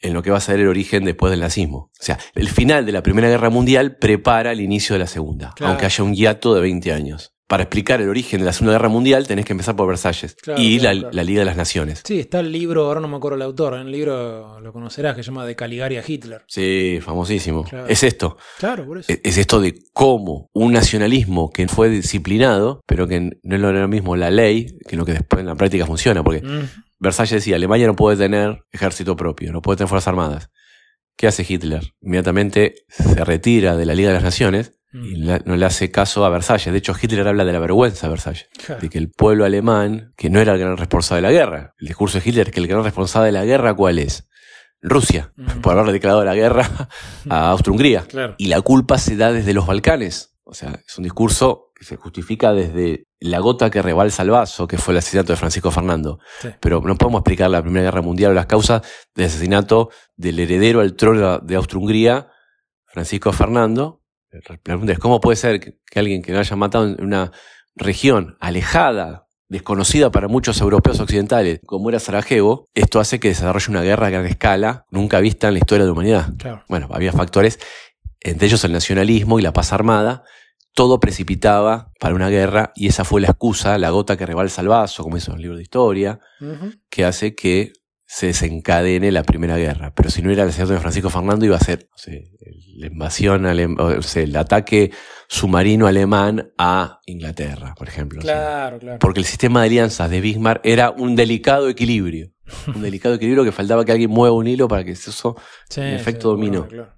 en 0.00 0.12
lo 0.12 0.22
que 0.22 0.30
va 0.30 0.38
a 0.38 0.40
ser 0.40 0.60
el 0.60 0.68
origen 0.68 1.04
después 1.04 1.30
del 1.30 1.40
nazismo. 1.40 1.90
O 1.98 2.02
sea, 2.04 2.18
el 2.34 2.48
final 2.48 2.84
de 2.84 2.92
la 2.92 3.02
Primera 3.02 3.28
Guerra 3.28 3.48
Mundial 3.50 3.96
prepara 3.98 4.52
el 4.52 4.60
inicio 4.60 4.94
de 4.94 4.98
la 4.98 5.06
Segunda, 5.06 5.52
Claro. 5.56 5.70
aunque 5.72 5.86
haya 5.86 6.04
un 6.04 6.14
hiato 6.14 6.54
de 6.54 6.60
20 6.60 6.92
años. 6.92 7.33
Para 7.54 7.62
explicar 7.62 8.00
el 8.00 8.08
origen 8.08 8.40
de 8.40 8.46
la 8.46 8.52
Segunda 8.52 8.72
Guerra 8.72 8.88
Mundial 8.88 9.28
tenés 9.28 9.44
que 9.44 9.52
empezar 9.52 9.76
por 9.76 9.86
Versalles 9.86 10.34
Claro, 10.42 10.60
y 10.60 10.80
claro, 10.80 10.94
la, 10.94 11.00
claro. 11.02 11.16
la 11.16 11.22
Liga 11.22 11.38
de 11.38 11.44
las 11.44 11.56
Naciones. 11.56 12.02
Sí, 12.04 12.18
está 12.18 12.40
el 12.40 12.50
libro, 12.50 12.86
ahora 12.86 12.98
no 12.98 13.06
me 13.06 13.16
acuerdo 13.16 13.36
el 13.36 13.42
autor, 13.42 13.74
en 13.74 13.82
el 13.86 13.92
libro 13.92 14.58
lo 14.58 14.72
conocerás, 14.72 15.14
que 15.14 15.22
se 15.22 15.28
llama 15.30 15.46
De 15.46 15.54
Caligari 15.54 15.96
a 15.96 16.02
Hitler. 16.04 16.42
Sí, 16.48 16.98
famosísimo. 17.00 17.64
Es 17.86 18.02
esto. 18.02 18.38
Claro, 18.58 18.84
por 18.84 18.98
eso. 18.98 19.12
Es 19.12 19.20
es 19.22 19.38
esto 19.38 19.60
de 19.60 19.72
cómo 19.92 20.50
un 20.52 20.72
nacionalismo 20.72 21.52
que 21.52 21.68
fue 21.68 21.88
disciplinado, 21.90 22.80
pero 22.88 23.06
que 23.06 23.20
no 23.20 23.54
es 23.54 23.60
lo 23.60 23.86
mismo 23.86 24.16
la 24.16 24.32
ley, 24.32 24.76
que 24.88 24.96
lo 24.96 25.04
que 25.04 25.12
después 25.12 25.38
en 25.38 25.46
la 25.46 25.54
práctica 25.54 25.86
funciona. 25.86 26.24
Porque 26.24 26.40
Mm. 26.44 26.68
Versalles 26.98 27.30
decía, 27.30 27.54
Alemania 27.54 27.86
no 27.86 27.94
puede 27.94 28.16
tener 28.16 28.64
ejército 28.72 29.14
propio, 29.14 29.52
no 29.52 29.62
puede 29.62 29.76
tener 29.76 29.88
fuerzas 29.88 30.08
armadas. 30.08 30.50
¿Qué 31.16 31.28
hace 31.28 31.46
Hitler? 31.48 31.92
Inmediatamente 32.00 32.74
se 32.88 33.24
retira 33.24 33.76
de 33.76 33.86
la 33.86 33.94
Liga 33.94 34.08
de 34.08 34.14
las 34.14 34.24
Naciones 34.24 34.72
y 34.94 35.16
la- 35.16 35.40
no 35.44 35.56
le 35.56 35.66
hace 35.66 35.90
caso 35.90 36.24
a 36.24 36.28
Versalles. 36.30 36.72
De 36.72 36.78
hecho, 36.78 36.94
Hitler 37.00 37.26
habla 37.26 37.44
de 37.44 37.52
la 37.52 37.58
vergüenza 37.58 38.06
de 38.06 38.10
Versalles. 38.12 38.48
Claro. 38.64 38.80
De 38.80 38.88
que 38.88 38.98
el 38.98 39.10
pueblo 39.10 39.44
alemán, 39.44 40.12
que 40.16 40.30
no 40.30 40.40
era 40.40 40.52
el 40.52 40.58
gran 40.60 40.76
responsable 40.76 41.26
de 41.26 41.32
la 41.34 41.38
guerra. 41.38 41.74
El 41.78 41.88
discurso 41.88 42.18
de 42.20 42.28
Hitler 42.28 42.50
que 42.50 42.60
el 42.60 42.68
gran 42.68 42.84
responsable 42.84 43.26
de 43.26 43.32
la 43.32 43.44
guerra, 43.44 43.74
¿cuál 43.74 43.98
es? 43.98 44.28
Rusia, 44.86 45.32
por 45.62 45.72
haberle 45.72 45.92
declarado 45.94 46.24
la 46.24 46.34
guerra 46.34 46.68
a 47.30 47.50
Austria-Hungría. 47.50 48.02
Claro. 48.06 48.34
Y 48.38 48.46
la 48.48 48.60
culpa 48.60 48.98
se 48.98 49.16
da 49.16 49.32
desde 49.32 49.54
los 49.54 49.66
Balcanes. 49.66 50.36
O 50.44 50.52
sea, 50.52 50.78
es 50.86 50.98
un 50.98 51.04
discurso 51.04 51.70
que 51.74 51.84
se 51.86 51.96
justifica 51.96 52.52
desde 52.52 53.06
la 53.18 53.38
gota 53.38 53.70
que 53.70 53.80
rebalsa 53.80 54.22
el 54.22 54.30
vaso, 54.30 54.66
que 54.68 54.76
fue 54.76 54.92
el 54.92 54.98
asesinato 54.98 55.32
de 55.32 55.36
Francisco 55.38 55.70
Fernando. 55.70 56.18
Sí. 56.40 56.48
Pero 56.60 56.82
no 56.82 56.96
podemos 56.96 57.20
explicar 57.20 57.48
la 57.50 57.62
Primera 57.62 57.84
Guerra 57.86 58.02
Mundial 58.02 58.32
o 58.32 58.34
las 58.34 58.44
causas 58.46 58.82
del 59.14 59.24
asesinato 59.26 59.88
del 60.16 60.38
heredero 60.38 60.80
al 60.82 60.94
trono 60.96 61.38
de 61.38 61.56
Austria-Hungría, 61.56 62.28
Francisco 62.86 63.32
Fernando. 63.32 64.02
La 64.48 64.56
pregunta 64.56 64.92
es, 64.92 64.98
¿cómo 64.98 65.20
puede 65.20 65.36
ser 65.36 65.60
que 65.60 65.98
alguien 65.98 66.22
que 66.22 66.32
lo 66.32 66.40
haya 66.40 66.56
matado 66.56 66.86
en 66.86 67.02
una 67.02 67.32
región 67.76 68.36
alejada, 68.40 69.28
desconocida 69.48 70.10
para 70.10 70.28
muchos 70.28 70.60
europeos 70.60 70.98
occidentales, 71.00 71.60
como 71.66 71.88
era 71.88 72.00
Sarajevo, 72.00 72.68
esto 72.74 73.00
hace 73.00 73.20
que 73.20 73.28
desarrolle 73.28 73.70
una 73.70 73.82
guerra 73.82 74.08
a 74.08 74.10
gran 74.10 74.26
escala, 74.26 74.86
nunca 74.90 75.20
vista 75.20 75.48
en 75.48 75.54
la 75.54 75.58
historia 75.58 75.84
de 75.84 75.88
la 75.88 75.92
humanidad? 75.92 76.34
Claro. 76.38 76.64
Bueno, 76.68 76.88
había 76.90 77.12
factores, 77.12 77.58
entre 78.20 78.46
ellos 78.46 78.64
el 78.64 78.72
nacionalismo 78.72 79.38
y 79.38 79.42
la 79.42 79.52
paz 79.52 79.72
armada, 79.72 80.24
todo 80.74 80.98
precipitaba 80.98 81.92
para 82.00 82.14
una 82.14 82.28
guerra 82.28 82.72
y 82.74 82.88
esa 82.88 83.04
fue 83.04 83.20
la 83.20 83.28
excusa, 83.28 83.78
la 83.78 83.90
gota 83.90 84.16
que 84.16 84.26
rebalsa 84.26 84.60
el 84.60 84.68
vaso, 84.68 85.04
como 85.04 85.16
dice 85.16 85.30
en 85.30 85.36
el 85.36 85.42
libro 85.42 85.56
de 85.56 85.62
historia, 85.62 86.18
que 86.90 87.04
hace 87.04 87.36
que 87.36 87.72
se 88.14 88.26
desencadene 88.26 89.10
la 89.10 89.24
primera 89.24 89.56
guerra. 89.56 89.92
Pero 89.92 90.08
si 90.08 90.22
no 90.22 90.30
era 90.30 90.44
el 90.44 90.48
asesinato 90.50 90.74
de 90.74 90.78
Francisco 90.78 91.10
Fernando, 91.10 91.44
iba 91.44 91.56
a 91.56 91.60
ser 91.60 91.88
la 92.76 92.86
invasión, 92.86 93.44
o 93.44 94.02
sea, 94.02 94.22
el 94.22 94.36
ataque 94.36 94.92
submarino 95.26 95.88
alemán 95.88 96.52
a 96.56 97.00
Inglaterra, 97.06 97.74
por 97.76 97.88
ejemplo. 97.88 98.20
Claro, 98.20 98.78
claro. 98.78 98.98
Porque 99.00 99.18
el 99.18 99.26
sistema 99.26 99.62
de 99.62 99.66
alianzas 99.66 100.08
de 100.10 100.20
Bismarck 100.20 100.60
era 100.64 100.92
un 100.92 101.16
delicado 101.16 101.68
equilibrio. 101.68 102.30
Un 102.72 102.82
delicado 102.82 103.16
equilibrio 103.16 103.42
que 103.42 103.50
faltaba 103.50 103.84
que 103.84 103.90
alguien 103.90 104.10
mueva 104.10 104.36
un 104.36 104.46
hilo 104.46 104.68
para 104.68 104.84
que 104.84 104.92
eso, 104.92 105.34
Sí, 105.68 105.80
el 105.80 105.88
sí, 105.90 105.94
efecto 105.96 106.28
dominó. 106.28 106.68
claro, 106.68 106.94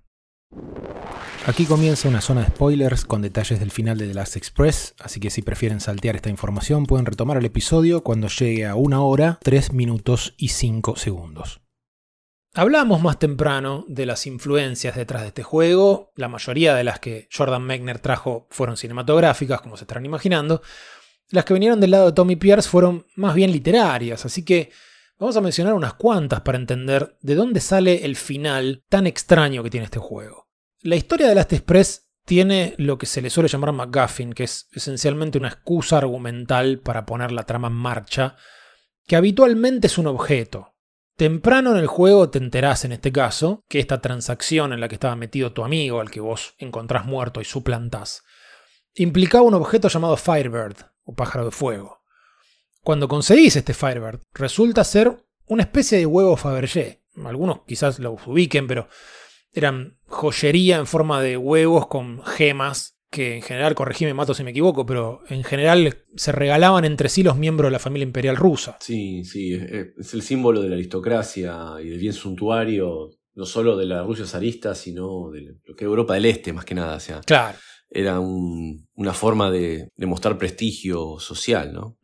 claro. 0.51 1.26
Aquí 1.47 1.65
comienza 1.65 2.09
una 2.09 2.21
zona 2.21 2.41
de 2.41 2.49
spoilers 2.49 3.05
con 3.05 3.23
detalles 3.23 3.61
del 3.61 3.71
final 3.71 3.97
de 3.99 4.09
The 4.09 4.15
Last 4.15 4.37
Express, 4.37 4.97
así 4.99 5.21
que 5.21 5.31
si 5.31 5.43
prefieren 5.43 5.79
saltear 5.79 6.17
esta 6.17 6.29
información 6.29 6.87
pueden 6.87 7.07
retomar 7.07 7.37
el 7.37 7.45
episodio 7.45 8.03
cuando 8.03 8.27
llegue 8.27 8.67
a 8.67 8.75
una 8.75 9.01
hora, 9.01 9.39
3 9.45 9.73
minutos 9.73 10.35
y 10.39 10.49
5 10.49 10.97
segundos. 10.97 11.61
Hablamos 12.53 13.01
más 13.01 13.21
temprano 13.21 13.85
de 13.87 14.07
las 14.07 14.27
influencias 14.27 14.97
detrás 14.97 15.23
de 15.23 15.29
este 15.29 15.45
juego. 15.45 16.11
La 16.17 16.27
mayoría 16.27 16.75
de 16.75 16.83
las 16.83 16.99
que 16.99 17.29
Jordan 17.33 17.63
Mechner 17.63 18.01
trajo 18.01 18.49
fueron 18.51 18.77
cinematográficas, 18.77 19.61
como 19.61 19.77
se 19.77 19.85
estarán 19.85 20.05
imaginando. 20.05 20.63
Las 21.31 21.45
que 21.45 21.55
vinieron 21.55 21.79
del 21.79 21.93
lado 21.93 22.07
de 22.07 22.13
Tommy 22.13 22.35
Pierce 22.35 22.69
fueron 22.69 23.07
más 23.15 23.37
bien 23.37 23.53
literarias, 23.53 24.25
así 24.25 24.45
que 24.45 24.73
vamos 25.17 25.37
a 25.37 25.41
mencionar 25.41 25.75
unas 25.75 25.95
cuantas 25.95 26.41
para 26.41 26.59
entender 26.59 27.17
de 27.21 27.37
dónde 27.37 27.61
sale 27.61 28.05
el 28.05 28.17
final 28.17 28.83
tan 28.89 29.07
extraño 29.07 29.63
que 29.63 29.71
tiene 29.71 29.85
este 29.85 30.01
juego. 30.01 30.46
La 30.87 30.97
historia 30.97 31.29
de 31.29 31.35
Last 31.35 31.53
Express 31.53 32.09
tiene 32.25 32.75
lo 32.79 32.97
que 32.97 33.07
se 33.07 33.21
le 33.21 33.31
suele 33.31 33.49
llamar 33.49 33.73
MacGuffin, 33.73 34.33
que 34.33 34.45
es 34.45 34.69
esencialmente 34.73 35.37
una 35.37 35.49
excusa 35.49 35.99
argumental 35.99 36.79
para 36.79 37.05
poner 37.05 37.33
la 37.33 37.45
trama 37.45 37.69
en 37.69 37.75
marcha, 37.75 38.37
que 39.07 39.17
habitualmente 39.17 39.89
es 39.89 39.99
un 39.99 40.07
objeto, 40.07 40.77
Temprano 41.17 41.71
en 41.71 41.79
el 41.79 41.87
juego 41.87 42.29
te 42.29 42.37
enterás, 42.37 42.85
en 42.85 42.93
este 42.93 43.11
caso, 43.11 43.65
que 43.69 43.79
esta 43.79 44.03
transacción 44.03 44.75
en 44.75 44.81
la 44.81 44.89
que 44.89 44.97
estaba 44.97 45.17
metido 45.17 45.55
tu 45.55 45.65
amigo, 45.65 46.01
al 46.01 46.11
que 46.11 46.21
vos 46.21 46.55
encontrás 46.59 47.07
muerto 47.07 47.41
y 47.41 47.47
suplantás, 47.47 48.23
implicaba 48.95 49.45
un 49.45 49.55
objeto 49.55 49.89
llamado 49.89 50.19
Firebird, 50.19 50.77
o 51.05 51.15
pájaro 51.15 51.47
de 51.47 51.53
fuego. 51.53 52.03
Cuando 52.83 53.09
conseguís 53.09 53.57
este 53.57 53.73
Firebird, 53.73 54.21
resulta 54.35 54.85
ser 54.85 55.17
una 55.47 55.63
especie 55.63 55.97
de 55.97 56.05
huevo 56.05 56.37
Fabergé. 56.37 57.03
Algunos 57.25 57.63
quizás 57.67 57.99
lo 57.99 58.19
ubiquen, 58.27 58.67
pero 58.67 58.89
eran 59.57 59.99
joyería 60.07 60.77
en 60.77 60.87
forma 60.87 61.21
de 61.21 61.37
huevos 61.37 61.87
con 61.89 62.23
gemas 62.25 62.93
que 63.11 63.37
en 63.37 63.43
general, 63.43 63.75
corregime, 63.75 64.13
mato 64.15 64.35
si 64.35 64.45
me 64.45 64.51
equivoco, 64.51 64.85
pero 64.85 65.21
en 65.29 65.43
general 65.45 65.97
se 66.17 66.33
regalaban 66.33 66.85
entre 66.85 67.09
sí 67.09 67.23
los 67.23 67.37
miembros 67.37 67.69
de 67.69 67.73
la 67.73 67.79
familia 67.79 68.05
imperial 68.05 68.37
rusa. 68.37 68.77
Sí, 68.81 69.25
sí, 69.25 69.55
es, 69.55 70.13
el 70.13 70.23
símbolo 70.23 70.61
de 70.61 70.69
la 70.69 70.75
aristocracia 70.75 71.57
y 71.83 71.89
del 71.89 71.99
bien 71.99 72.13
suntuario, 72.13 73.11
no 73.35 73.47
solo 73.47 73.77
de 73.77 73.87
la 73.87 74.03
Rusia 74.03 74.27
zarista, 74.27 74.75
sino 74.75 75.31
de 75.31 75.57
lo 75.65 75.75
que 75.77 75.85
es 75.85 75.89
Europa 75.89 76.15
del 76.15 76.27
Este, 76.27 76.53
más 76.53 76.65
que 76.65 76.75
nada. 76.75 76.97
O 76.97 77.01
sea, 77.01 77.21
Claro. 77.21 77.57
era 77.89 78.19
un- 78.21 78.87
una 78.95 79.15
forma 79.15 79.51
de, 79.51 79.89
de 79.95 80.07
mostrar 80.07 80.37
prestigio 80.37 81.19
social, 81.19 81.73
¿no? 81.73 81.97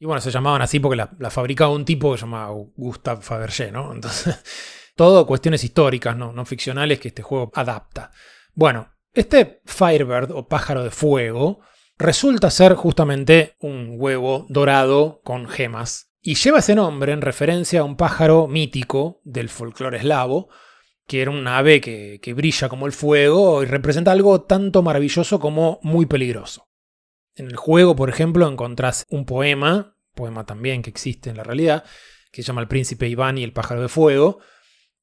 Y 0.00 0.04
bueno, 0.06 0.20
se 0.20 0.30
llamaban 0.30 0.62
así 0.62 0.78
porque 0.78 0.96
la, 0.96 1.10
la 1.18 1.30
fabricaba 1.30 1.72
un 1.72 1.84
tipo 1.84 2.12
que 2.12 2.18
se 2.18 2.26
llamaba 2.26 2.54
Gustave 2.76 3.22
Fabergé, 3.22 3.72
¿no? 3.72 3.92
Entonces, 3.92 4.36
todo 4.98 5.26
cuestiones 5.26 5.62
históricas, 5.62 6.16
¿no? 6.16 6.32
no 6.32 6.44
ficcionales 6.44 6.98
que 6.98 7.08
este 7.08 7.22
juego 7.22 7.52
adapta. 7.54 8.10
Bueno, 8.52 8.88
este 9.14 9.62
Firebird 9.64 10.32
o 10.32 10.48
pájaro 10.48 10.82
de 10.82 10.90
fuego 10.90 11.60
resulta 11.96 12.50
ser 12.50 12.74
justamente 12.74 13.54
un 13.60 13.94
huevo 13.96 14.44
dorado 14.48 15.20
con 15.22 15.46
gemas. 15.46 16.10
Y 16.20 16.34
lleva 16.34 16.58
ese 16.58 16.74
nombre 16.74 17.12
en 17.12 17.20
referencia 17.20 17.80
a 17.80 17.84
un 17.84 17.96
pájaro 17.96 18.48
mítico 18.48 19.20
del 19.22 19.48
folclore 19.48 19.98
eslavo, 19.98 20.48
que 21.06 21.22
era 21.22 21.30
un 21.30 21.46
ave 21.46 21.80
que, 21.80 22.18
que 22.20 22.34
brilla 22.34 22.68
como 22.68 22.86
el 22.86 22.92
fuego 22.92 23.62
y 23.62 23.66
representa 23.66 24.10
algo 24.10 24.42
tanto 24.42 24.82
maravilloso 24.82 25.38
como 25.38 25.78
muy 25.84 26.06
peligroso. 26.06 26.66
En 27.36 27.46
el 27.46 27.56
juego, 27.56 27.94
por 27.94 28.10
ejemplo, 28.10 28.48
encontrás 28.48 29.06
un 29.10 29.24
poema, 29.24 29.96
poema 30.16 30.44
también 30.44 30.82
que 30.82 30.90
existe 30.90 31.30
en 31.30 31.36
la 31.36 31.44
realidad, 31.44 31.84
que 32.32 32.42
se 32.42 32.48
llama 32.48 32.62
El 32.62 32.68
príncipe 32.68 33.06
Iván 33.06 33.38
y 33.38 33.44
el 33.44 33.52
pájaro 33.52 33.80
de 33.80 33.88
fuego, 33.88 34.40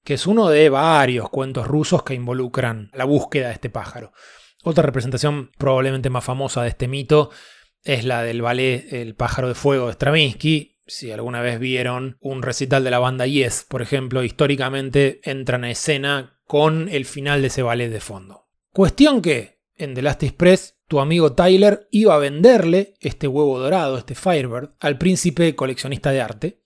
que 0.06 0.14
es 0.14 0.28
uno 0.28 0.50
de 0.50 0.70
varios 0.70 1.30
cuentos 1.30 1.68
rusos 1.68 2.04
que 2.04 2.14
involucran 2.14 2.92
la 2.94 3.06
búsqueda 3.06 3.48
de 3.48 3.54
este 3.56 3.72
pájaro. 3.72 4.14
Otra 4.64 4.84
representación 4.84 5.52
probablemente 5.58 6.12
más 6.12 6.24
famosa 6.24 6.62
de 6.62 6.70
este 6.70 6.88
mito 6.88 7.32
es 7.84 8.06
la 8.06 8.22
del 8.22 8.44
ballet 8.44 8.94
El 8.94 9.16
pájaro 9.16 9.48
de 9.48 9.56
fuego 9.56 9.88
de 9.88 9.94
Stravinsky. 9.94 10.80
Si 10.86 11.12
alguna 11.12 11.42
vez 11.42 11.60
vieron 11.60 12.18
un 12.22 12.44
recital 12.44 12.84
de 12.84 12.92
la 12.92 13.00
banda 13.00 13.26
Yes, 13.26 13.66
por 13.68 13.82
ejemplo, 13.82 14.24
históricamente 14.24 15.22
entran 15.24 15.64
a 15.64 15.72
escena 15.72 16.40
con 16.46 16.88
el 16.90 17.06
final 17.06 17.42
de 17.42 17.48
ese 17.48 17.64
ballet 17.64 17.90
de 17.90 18.00
fondo. 18.00 18.48
Cuestión 18.72 19.24
que, 19.24 19.60
en 19.76 19.96
The 19.96 20.04
Last 20.04 20.22
Express, 20.22 20.78
tu 20.88 21.00
amigo 21.00 21.34
Tyler 21.34 21.88
iba 21.90 22.14
a 22.14 22.20
venderle 22.20 22.94
este 23.00 23.28
huevo 23.28 23.58
dorado, 23.58 23.98
este 23.98 24.14
Firebird, 24.14 24.76
al 24.80 25.00
príncipe 25.00 25.56
coleccionista 25.56 26.12
de 26.12 26.22
arte, 26.22 26.62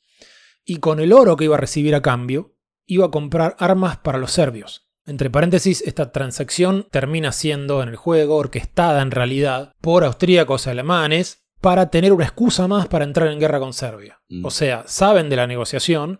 y 0.65 0.77
con 0.77 0.99
el 0.99 1.13
oro 1.13 1.37
que 1.37 1.45
iba 1.45 1.55
a 1.55 1.59
recibir 1.59 1.95
a 1.95 2.01
cambio, 2.01 2.57
iba 2.89 3.05
a 3.05 3.11
comprar 3.11 3.55
armas 3.59 3.97
para 3.97 4.17
los 4.17 4.31
serbios. 4.31 4.89
Entre 5.05 5.29
paréntesis, 5.29 5.81
esta 5.85 6.11
transacción 6.11 6.87
termina 6.91 7.31
siendo 7.31 7.81
en 7.81 7.89
el 7.89 7.95
juego 7.95 8.35
orquestada 8.35 9.01
en 9.01 9.11
realidad 9.11 9.73
por 9.79 10.03
austríacos 10.03 10.65
y 10.65 10.71
alemanes 10.71 11.45
para 11.61 11.89
tener 11.89 12.13
una 12.13 12.25
excusa 12.25 12.67
más 12.67 12.87
para 12.87 13.05
entrar 13.05 13.29
en 13.29 13.39
guerra 13.39 13.59
con 13.59 13.73
Serbia. 13.73 14.21
Mm. 14.27 14.45
O 14.45 14.51
sea, 14.51 14.83
saben 14.87 15.29
de 15.29 15.35
la 15.35 15.47
negociación 15.47 16.19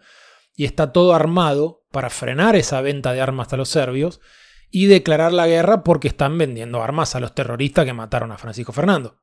y 0.55 0.65
está 0.65 0.91
todo 0.91 1.13
armado 1.13 1.85
para 1.91 2.09
frenar 2.09 2.55
esa 2.55 2.81
venta 2.81 3.13
de 3.13 3.21
armas 3.21 3.51
a 3.51 3.57
los 3.57 3.69
serbios 3.69 4.21
y 4.69 4.85
declarar 4.85 5.33
la 5.33 5.47
guerra 5.47 5.83
porque 5.83 6.07
están 6.07 6.37
vendiendo 6.37 6.83
armas 6.83 7.15
a 7.15 7.19
los 7.19 7.33
terroristas 7.33 7.85
que 7.85 7.93
mataron 7.93 8.31
a 8.31 8.37
Francisco 8.37 8.73
Fernando. 8.73 9.21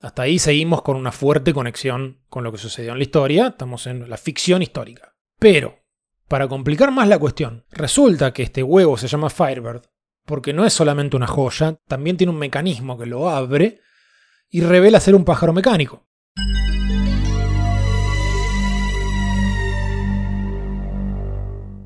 Hasta 0.00 0.22
ahí 0.22 0.38
seguimos 0.38 0.82
con 0.82 0.96
una 0.96 1.12
fuerte 1.12 1.54
conexión 1.54 2.22
con 2.28 2.42
lo 2.42 2.50
que 2.50 2.58
sucedió 2.58 2.92
en 2.92 2.98
la 2.98 3.04
historia, 3.04 3.48
estamos 3.48 3.86
en 3.86 4.10
la 4.10 4.16
ficción 4.16 4.62
histórica. 4.62 5.14
Pero, 5.38 5.85
para 6.28 6.48
complicar 6.48 6.90
más 6.90 7.08
la 7.08 7.18
cuestión, 7.18 7.64
resulta 7.70 8.32
que 8.32 8.42
este 8.42 8.62
huevo 8.62 8.96
se 8.96 9.08
llama 9.08 9.30
Firebird 9.30 9.82
porque 10.26 10.52
no 10.52 10.66
es 10.66 10.72
solamente 10.72 11.16
una 11.16 11.28
joya, 11.28 11.78
también 11.86 12.16
tiene 12.16 12.32
un 12.32 12.38
mecanismo 12.38 12.98
que 12.98 13.06
lo 13.06 13.30
abre 13.30 13.80
y 14.50 14.60
revela 14.60 15.00
ser 15.00 15.14
un 15.14 15.24
pájaro 15.24 15.52
mecánico. 15.52 16.04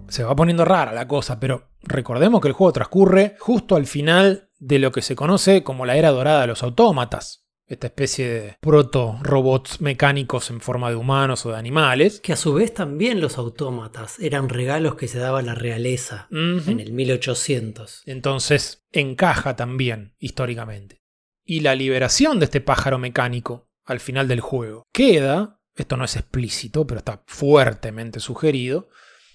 Se 0.09 0.25
va 0.25 0.35
poniendo 0.35 0.65
rara 0.65 0.93
la 0.93 1.07
cosa, 1.07 1.39
pero 1.39 1.69
recordemos 1.83 2.41
que 2.41 2.49
el 2.49 2.55
juego 2.55 2.73
transcurre 2.73 3.37
justo 3.39 3.77
al 3.77 3.87
final 3.87 4.51
de 4.59 4.79
lo 4.81 4.91
que 4.91 5.03
se 5.03 5.15
conoce 5.15 5.63
como 5.63 5.87
la 5.87 5.97
era 5.97 6.11
dorada 6.11 6.41
de 6.41 6.47
los 6.49 6.63
autómatas. 6.63 7.40
Esta 7.71 7.87
especie 7.87 8.29
de 8.29 8.57
proto-robots 8.61 9.81
mecánicos 9.81 10.51
en 10.51 10.61
forma 10.61 10.91
de 10.91 10.97
humanos 10.97 11.47
o 11.47 11.53
de 11.53 11.57
animales. 11.57 12.21
Que 12.21 12.33
a 12.33 12.37
su 12.37 12.53
vez 12.53 12.75
también 12.75 13.21
los 13.21 13.39
autómatas 13.39 14.19
eran 14.19 14.49
regalos 14.49 14.97
que 14.97 15.07
se 15.07 15.21
daba 15.21 15.41
la 15.41 15.55
realeza 15.55 16.27
en 16.31 16.81
el 16.81 16.93
1800. 16.93 18.03
Entonces 18.07 18.83
encaja 18.91 19.55
también 19.55 20.17
históricamente. 20.19 21.01
Y 21.45 21.61
la 21.61 21.77
liberación 21.77 22.41
de 22.41 22.47
este 22.47 22.61
pájaro 22.61 22.99
mecánico 22.99 23.71
al 23.85 24.01
final 24.01 24.27
del 24.27 24.41
juego 24.41 24.89
queda, 24.93 25.61
esto 25.77 25.97
no 25.97 26.05
es 26.05 26.17
explícito, 26.17 26.89
pero 26.89 26.99
está 26.99 27.23
fuertemente 27.27 28.19
sugerido, 28.19 28.89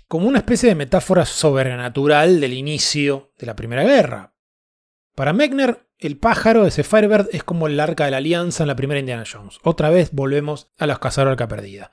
como 0.10 0.28
una 0.28 0.40
especie 0.40 0.68
de 0.70 0.76
metáfora 0.76 1.26
sobrenatural 1.26 2.42
del 2.42 2.54
inicio 2.54 3.32
de 3.40 3.48
la 3.48 3.56
Primera 3.56 3.84
Guerra. 3.84 4.36
Para 5.16 5.32
Mechner, 5.32 5.85
el 5.98 6.18
pájaro, 6.18 6.66
ese 6.66 6.84
Firebird, 6.84 7.30
es 7.32 7.44
como 7.44 7.68
el 7.68 7.80
arca 7.80 8.06
de 8.06 8.12
la 8.12 8.18
alianza 8.18 8.64
en 8.64 8.68
la 8.68 8.76
primera 8.76 9.00
Indiana 9.00 9.24
Jones. 9.32 9.60
Otra 9.64 9.90
vez 9.90 10.12
volvemos 10.12 10.72
a 10.78 10.88
los 10.88 11.00
cazadores 11.00 11.32
arca 11.32 11.48
perdida. 11.48 11.92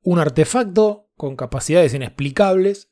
Un 0.00 0.18
artefacto 0.18 1.10
con 1.16 1.36
capacidades 1.36 1.94
inexplicables 1.94 2.90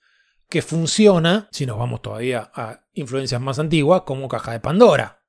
que 0.48 0.62
funciona, 0.62 1.48
si 1.52 1.64
nos 1.64 1.78
vamos 1.78 2.02
todavía 2.02 2.50
a 2.54 2.84
influencias 2.92 3.40
más 3.40 3.58
antiguas, 3.58 4.02
como 4.02 4.28
caja 4.28 4.52
de 4.52 4.60
Pandora. 4.60 5.22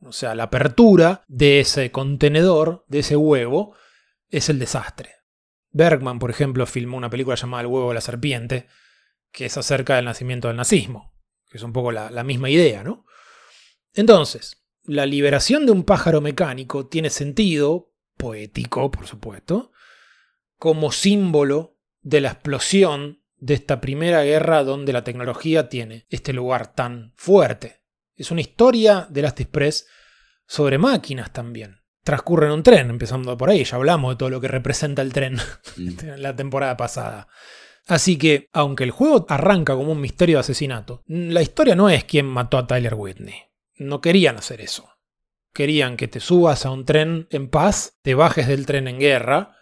O 0.00 0.12
sea, 0.12 0.34
la 0.34 0.44
apertura 0.44 1.24
de 1.26 1.60
ese 1.60 1.90
contenedor, 1.90 2.84
de 2.88 3.00
ese 3.00 3.16
huevo, 3.16 3.74
es 4.30 4.48
el 4.48 4.58
desastre. 4.58 5.16
Bergman, 5.70 6.18
por 6.18 6.30
ejemplo, 6.30 6.64
filmó 6.64 6.96
una 6.96 7.10
película 7.10 7.36
llamada 7.36 7.62
El 7.62 7.66
huevo 7.66 7.88
de 7.88 7.94
la 7.94 8.00
serpiente, 8.00 8.68
que 9.32 9.46
es 9.46 9.56
acerca 9.56 9.96
del 9.96 10.04
nacimiento 10.04 10.48
del 10.48 10.56
nazismo, 10.56 11.14
que 11.50 11.58
es 11.58 11.62
un 11.62 11.72
poco 11.72 11.92
la, 11.92 12.10
la 12.10 12.24
misma 12.24 12.48
idea, 12.48 12.82
¿no? 12.84 13.04
Entonces, 13.94 14.57
la 14.88 15.04
liberación 15.04 15.66
de 15.66 15.72
un 15.72 15.84
pájaro 15.84 16.20
mecánico 16.22 16.86
tiene 16.86 17.10
sentido, 17.10 17.92
poético, 18.16 18.90
por 18.90 19.06
supuesto, 19.06 19.70
como 20.56 20.90
símbolo 20.92 21.76
de 22.00 22.22
la 22.22 22.30
explosión 22.30 23.22
de 23.36 23.54
esta 23.54 23.80
primera 23.80 24.22
guerra 24.22 24.64
donde 24.64 24.94
la 24.94 25.04
tecnología 25.04 25.68
tiene 25.68 26.06
este 26.08 26.32
lugar 26.32 26.74
tan 26.74 27.12
fuerte. 27.16 27.82
Es 28.16 28.30
una 28.30 28.40
historia 28.40 29.06
de 29.10 29.22
Last 29.22 29.40
Express 29.40 29.86
sobre 30.46 30.78
máquinas 30.78 31.32
también. 31.34 31.82
Transcurre 32.02 32.46
en 32.46 32.52
un 32.52 32.62
tren, 32.62 32.88
empezando 32.88 33.36
por 33.36 33.50
ahí, 33.50 33.64
ya 33.64 33.76
hablamos 33.76 34.14
de 34.14 34.16
todo 34.16 34.30
lo 34.30 34.40
que 34.40 34.48
representa 34.48 35.02
el 35.02 35.12
tren 35.12 35.36
en 35.76 35.96
la 36.22 36.34
temporada 36.34 36.78
pasada. 36.78 37.28
Así 37.86 38.16
que, 38.16 38.48
aunque 38.52 38.84
el 38.84 38.90
juego 38.90 39.26
arranca 39.28 39.74
como 39.74 39.92
un 39.92 40.00
misterio 40.00 40.36
de 40.36 40.40
asesinato, 40.40 41.02
la 41.06 41.42
historia 41.42 41.76
no 41.76 41.90
es 41.90 42.04
quién 42.04 42.24
mató 42.24 42.56
a 42.56 42.66
Tyler 42.66 42.94
Whitney. 42.94 43.47
No 43.78 44.00
querían 44.00 44.36
hacer 44.36 44.60
eso. 44.60 44.90
Querían 45.54 45.96
que 45.96 46.08
te 46.08 46.20
subas 46.20 46.66
a 46.66 46.70
un 46.70 46.84
tren 46.84 47.26
en 47.30 47.48
paz, 47.48 47.98
te 48.02 48.14
bajes 48.14 48.46
del 48.46 48.66
tren 48.66 48.88
en 48.88 48.98
guerra 48.98 49.56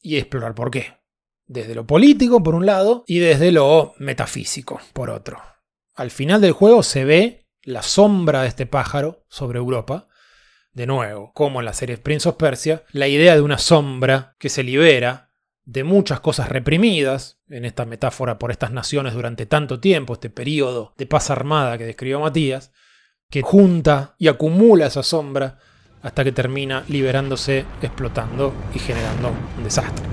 y 0.00 0.16
explorar 0.16 0.54
por 0.54 0.70
qué. 0.70 0.98
Desde 1.46 1.74
lo 1.74 1.86
político, 1.86 2.42
por 2.42 2.54
un 2.54 2.66
lado, 2.66 3.04
y 3.06 3.18
desde 3.18 3.52
lo 3.52 3.94
metafísico, 3.98 4.80
por 4.92 5.10
otro. 5.10 5.40
Al 5.94 6.10
final 6.10 6.40
del 6.40 6.52
juego 6.52 6.82
se 6.82 7.04
ve 7.04 7.48
la 7.62 7.82
sombra 7.82 8.42
de 8.42 8.48
este 8.48 8.66
pájaro 8.66 9.24
sobre 9.28 9.58
Europa. 9.58 10.08
De 10.72 10.86
nuevo, 10.86 11.32
como 11.32 11.60
en 11.60 11.64
la 11.64 11.72
serie 11.72 11.96
Prince 11.96 12.28
of 12.28 12.36
Persia, 12.36 12.84
la 12.90 13.08
idea 13.08 13.34
de 13.34 13.40
una 13.40 13.58
sombra 13.58 14.36
que 14.38 14.48
se 14.48 14.62
libera 14.62 15.30
de 15.64 15.82
muchas 15.82 16.20
cosas 16.20 16.48
reprimidas, 16.48 17.40
en 17.48 17.64
esta 17.64 17.84
metáfora 17.84 18.38
por 18.38 18.50
estas 18.50 18.72
naciones 18.72 19.14
durante 19.14 19.46
tanto 19.46 19.80
tiempo, 19.80 20.14
este 20.14 20.30
periodo 20.30 20.94
de 20.96 21.06
paz 21.06 21.30
armada 21.30 21.78
que 21.78 21.86
describió 21.86 22.20
Matías, 22.20 22.72
que 23.30 23.42
junta 23.42 24.14
y 24.18 24.28
acumula 24.28 24.86
esa 24.86 25.02
sombra 25.02 25.58
hasta 26.02 26.22
que 26.22 26.32
termina 26.32 26.84
liberándose, 26.88 27.64
explotando 27.82 28.52
y 28.74 28.78
generando 28.78 29.32
un 29.56 29.64
desastre. 29.64 30.06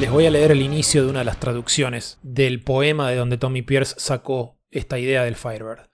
Les 0.00 0.10
voy 0.10 0.26
a 0.26 0.30
leer 0.30 0.50
el 0.50 0.60
inicio 0.60 1.04
de 1.04 1.10
una 1.10 1.20
de 1.20 1.24
las 1.24 1.40
traducciones 1.40 2.18
del 2.22 2.62
poema 2.62 3.08
de 3.08 3.16
donde 3.16 3.38
Tommy 3.38 3.62
Pierce 3.62 3.94
sacó 3.96 4.58
esta 4.70 4.98
idea 4.98 5.24
del 5.24 5.36
Firebird. 5.36 5.88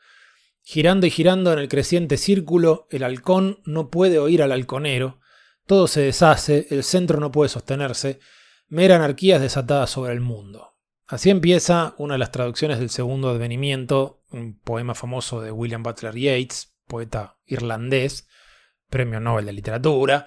Girando 0.62 1.06
y 1.06 1.10
girando 1.10 1.52
en 1.52 1.58
el 1.58 1.68
creciente 1.68 2.16
círculo, 2.16 2.88
el 2.90 3.04
halcón 3.04 3.60
no 3.64 3.90
puede 3.90 4.18
oír 4.18 4.42
al 4.42 4.50
halconero, 4.50 5.20
todo 5.66 5.86
se 5.86 6.00
deshace, 6.00 6.66
el 6.70 6.82
centro 6.82 7.20
no 7.20 7.30
puede 7.30 7.48
sostenerse, 7.48 8.18
mera 8.72 8.96
anarquía 8.96 9.36
es 9.36 9.42
desatada 9.42 9.86
sobre 9.86 10.14
el 10.14 10.20
mundo. 10.20 10.78
Así 11.06 11.28
empieza 11.28 11.94
una 11.98 12.14
de 12.14 12.18
las 12.18 12.32
traducciones 12.32 12.78
del 12.78 12.88
segundo 12.88 13.28
advenimiento, 13.28 14.22
un 14.30 14.58
poema 14.58 14.94
famoso 14.94 15.42
de 15.42 15.50
William 15.50 15.82
Butler 15.82 16.14
Yeats, 16.14 16.74
poeta 16.86 17.36
irlandés, 17.44 18.28
premio 18.88 19.20
Nobel 19.20 19.44
de 19.44 19.52
Literatura. 19.52 20.26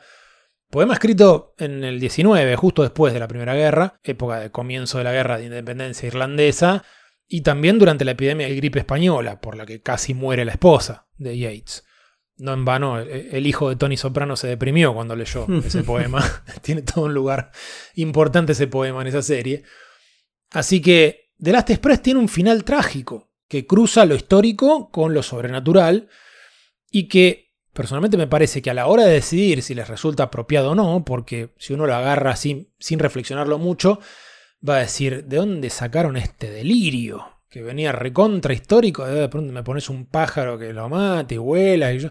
Poema 0.70 0.94
escrito 0.94 1.56
en 1.58 1.84
el 1.84 2.00
19, 2.00 2.56
justo 2.56 2.84
después 2.84 3.14
de 3.14 3.20
la 3.20 3.28
Primera 3.28 3.56
Guerra, 3.56 4.00
época 4.04 4.40
de 4.40 4.52
comienzo 4.52 5.00
de 5.00 5.06
la 5.06 5.12
Guerra 5.12 5.40
de 5.40 5.46
Independencia 5.46 6.06
Irlandesa, 6.06 6.84
y 7.28 7.42
también 7.42 7.80
durante 7.80 8.06
la 8.06 8.12
epidemia 8.12 8.48
de 8.48 8.56
gripe 8.56 8.78
española, 8.78 9.42
por 9.42 9.58
la 9.58 9.66
que 9.66 9.82
casi 9.82 10.14
muere 10.14 10.46
la 10.46 10.52
esposa 10.52 11.08
de 11.18 11.36
Yeats. 11.36 11.84
No 12.38 12.54
en 12.54 12.66
vano, 12.66 13.00
el 13.00 13.48
hijo 13.48 13.70
de 13.70 13.78
Tony 13.78 13.96
Soprano 13.96 14.36
se 14.36 14.48
deprimió 14.48 14.94
cuando 14.94 15.16
leyó 15.16 15.48
ese 15.66 15.84
poema. 15.86 16.22
Tiene 16.62 16.82
todo 16.82 17.06
un 17.06 17.14
lugar 17.14 17.52
importante 17.96 18.52
ese 18.52 18.68
poema 18.68 19.02
en 19.02 19.08
esa 19.08 19.22
serie. 19.22 19.64
Así 20.52 20.82
que 20.82 21.32
The 21.42 21.52
Last 21.52 21.70
Express 21.70 22.02
tiene 22.02 22.20
un 22.20 22.30
final 22.30 22.64
trágico, 22.64 23.32
que 23.48 23.66
cruza 23.66 24.06
lo 24.06 24.16
histórico 24.16 24.90
con 24.90 25.14
lo 25.14 25.24
sobrenatural, 25.24 26.10
y 26.90 27.08
que 27.08 27.54
personalmente 27.74 28.18
me 28.18 28.28
parece 28.28 28.62
que 28.62 28.70
a 28.70 28.74
la 28.74 28.88
hora 28.88 29.04
de 29.04 29.14
decidir 29.14 29.62
si 29.62 29.76
les 29.76 29.88
resulta 29.88 30.24
apropiado 30.24 30.72
o 30.72 30.76
no, 30.76 31.04
porque 31.04 31.54
si 31.58 31.74
uno 31.74 31.86
lo 31.86 31.94
agarra 31.94 32.32
así 32.32 32.74
sin 32.80 33.00
reflexionarlo 33.00 33.58
mucho, 33.58 34.00
va 34.68 34.78
a 34.78 34.80
decir, 34.80 35.26
¿de 35.26 35.38
dónde 35.38 35.70
sacaron 35.70 36.16
este 36.16 36.50
delirio? 36.50 37.35
Que 37.56 37.64
venía 37.64 37.94
recontra 37.94 38.54
histórico, 38.54 39.06
de 39.06 39.30
pronto 39.30 39.54
me 39.54 39.64
pones 39.64 39.90
un 39.90 40.08
pájaro 40.08 40.60
que 40.60 40.74
lo 40.74 40.90
mate 40.90 41.36
y 41.36 41.38
vuela 41.38 41.94
y 41.94 42.00
yo... 42.00 42.10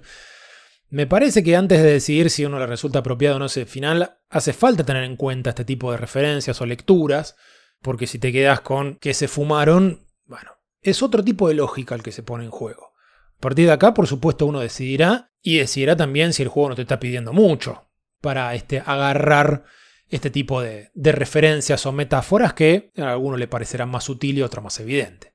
Me 0.89 1.07
parece 1.07 1.43
que 1.43 1.55
antes 1.55 1.83
de 1.83 1.93
decidir 1.93 2.31
si 2.31 2.47
uno 2.47 2.59
le 2.59 2.67
resulta 2.67 3.01
apropiado 3.01 3.37
o 3.37 3.39
no 3.39 3.45
ese 3.45 3.67
final, 3.67 4.17
hace 4.31 4.55
falta 4.55 4.87
tener 4.87 5.05
en 5.05 5.17
cuenta 5.17 5.51
este 5.51 5.67
tipo 5.67 5.93
de 5.93 5.99
referencias 5.99 6.63
o 6.63 6.65
lecturas, 6.65 7.37
porque 7.83 8.07
si 8.07 8.19
te 8.19 8.33
quedas 8.33 8.63
con 8.63 8.97
que 8.97 9.13
se 9.13 9.29
fumaron, 9.29 10.07
bueno, 10.25 10.53
es 10.81 11.03
otro 11.03 11.23
tipo 11.23 11.47
de 11.47 11.57
lógica 11.57 11.95
el 11.95 12.03
que 12.03 12.13
se 12.13 12.23
pone 12.23 12.45
en 12.45 12.51
juego. 12.51 12.95
A 13.37 13.41
partir 13.41 13.67
de 13.67 13.73
acá, 13.73 13.93
por 13.93 14.07
supuesto, 14.07 14.47
uno 14.47 14.61
decidirá 14.61 15.31
y 15.43 15.59
decidirá 15.59 15.95
también 15.95 16.33
si 16.33 16.43
el 16.43 16.49
juego 16.49 16.71
no 16.71 16.75
te 16.75 16.81
está 16.81 16.99
pidiendo 16.99 17.35
mucho 17.35 17.91
para 18.23 18.55
este, 18.55 18.83
agarrar 18.87 19.65
este 20.09 20.31
tipo 20.31 20.63
de, 20.63 20.91
de 20.95 21.13
referencias 21.13 21.85
o 21.85 21.93
metáforas 21.93 22.55
que 22.55 22.93
a 22.97 23.13
alguno 23.13 23.37
le 23.37 23.47
parecerán 23.47 23.91
más 23.91 24.05
sutil 24.05 24.39
y 24.39 24.43
otro 24.43 24.63
más 24.63 24.81
evidente. 24.81 25.34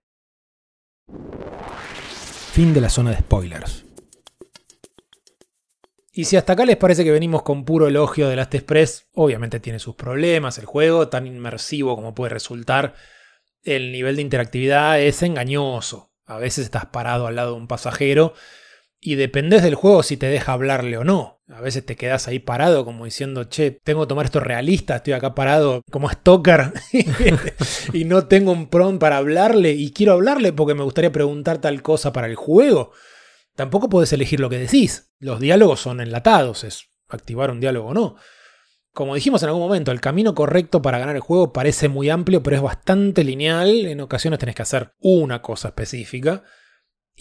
Fin 2.51 2.73
de 2.73 2.81
la 2.81 2.89
zona 2.89 3.11
de 3.11 3.17
spoilers. 3.17 3.85
Y 6.11 6.25
si 6.25 6.35
hasta 6.35 6.53
acá 6.53 6.65
les 6.65 6.75
parece 6.75 7.03
que 7.03 7.11
venimos 7.11 7.43
con 7.43 7.63
puro 7.63 7.87
elogio 7.87 8.27
de 8.27 8.35
Last 8.35 8.53
Express, 8.55 9.07
obviamente 9.13 9.59
tiene 9.59 9.79
sus 9.79 9.95
problemas 9.95 10.57
el 10.57 10.65
juego, 10.65 11.07
tan 11.07 11.27
inmersivo 11.27 11.95
como 11.95 12.13
puede 12.13 12.31
resultar, 12.33 12.95
el 13.63 13.91
nivel 13.91 14.17
de 14.17 14.23
interactividad 14.23 14.99
es 14.99 15.23
engañoso. 15.23 16.11
A 16.25 16.37
veces 16.37 16.65
estás 16.65 16.87
parado 16.87 17.27
al 17.27 17.35
lado 17.35 17.51
de 17.51 17.57
un 17.57 17.67
pasajero 17.67 18.33
y 19.01 19.15
dependes 19.15 19.63
del 19.63 19.75
juego 19.75 20.03
si 20.03 20.17
te 20.17 20.27
deja 20.27 20.53
hablarle 20.53 20.97
o 20.97 21.03
no. 21.03 21.41
A 21.47 21.61
veces 21.61 21.85
te 21.85 21.95
quedas 21.95 22.27
ahí 22.27 22.39
parado 22.39 22.85
como 22.85 23.05
diciendo, 23.05 23.45
che, 23.45 23.71
tengo 23.71 24.01
que 24.01 24.07
tomar 24.07 24.25
esto 24.25 24.39
realista, 24.39 24.97
estoy 24.97 25.13
acá 25.13 25.33
parado 25.33 25.81
como 25.89 26.09
stalker 26.09 26.73
y 27.93 28.05
no 28.05 28.27
tengo 28.27 28.51
un 28.51 28.69
prompt 28.69 28.99
para 28.99 29.17
hablarle 29.17 29.71
y 29.71 29.91
quiero 29.91 30.13
hablarle 30.13 30.53
porque 30.53 30.75
me 30.75 30.83
gustaría 30.83 31.11
preguntar 31.11 31.59
tal 31.59 31.81
cosa 31.81 32.13
para 32.13 32.27
el 32.27 32.35
juego. 32.35 32.91
Tampoco 33.55 33.89
puedes 33.89 34.13
elegir 34.13 34.39
lo 34.39 34.49
que 34.49 34.59
decís. 34.59 35.11
Los 35.19 35.39
diálogos 35.39 35.81
son 35.81 36.01
enlatados, 36.01 36.63
es 36.63 36.89
activar 37.07 37.51
un 37.51 37.59
diálogo 37.59 37.89
o 37.89 37.93
no. 37.93 38.15
Como 38.93 39.15
dijimos 39.15 39.41
en 39.43 39.49
algún 39.49 39.63
momento, 39.63 39.91
el 39.91 40.01
camino 40.01 40.35
correcto 40.35 40.81
para 40.81 40.99
ganar 40.99 41.15
el 41.15 41.21
juego 41.21 41.51
parece 41.51 41.89
muy 41.89 42.09
amplio, 42.09 42.43
pero 42.43 42.55
es 42.55 42.61
bastante 42.61 43.23
lineal. 43.23 43.85
En 43.85 44.01
ocasiones 44.01 44.39
tenés 44.39 44.55
que 44.55 44.61
hacer 44.61 44.93
una 44.99 45.41
cosa 45.41 45.69
específica. 45.69 46.43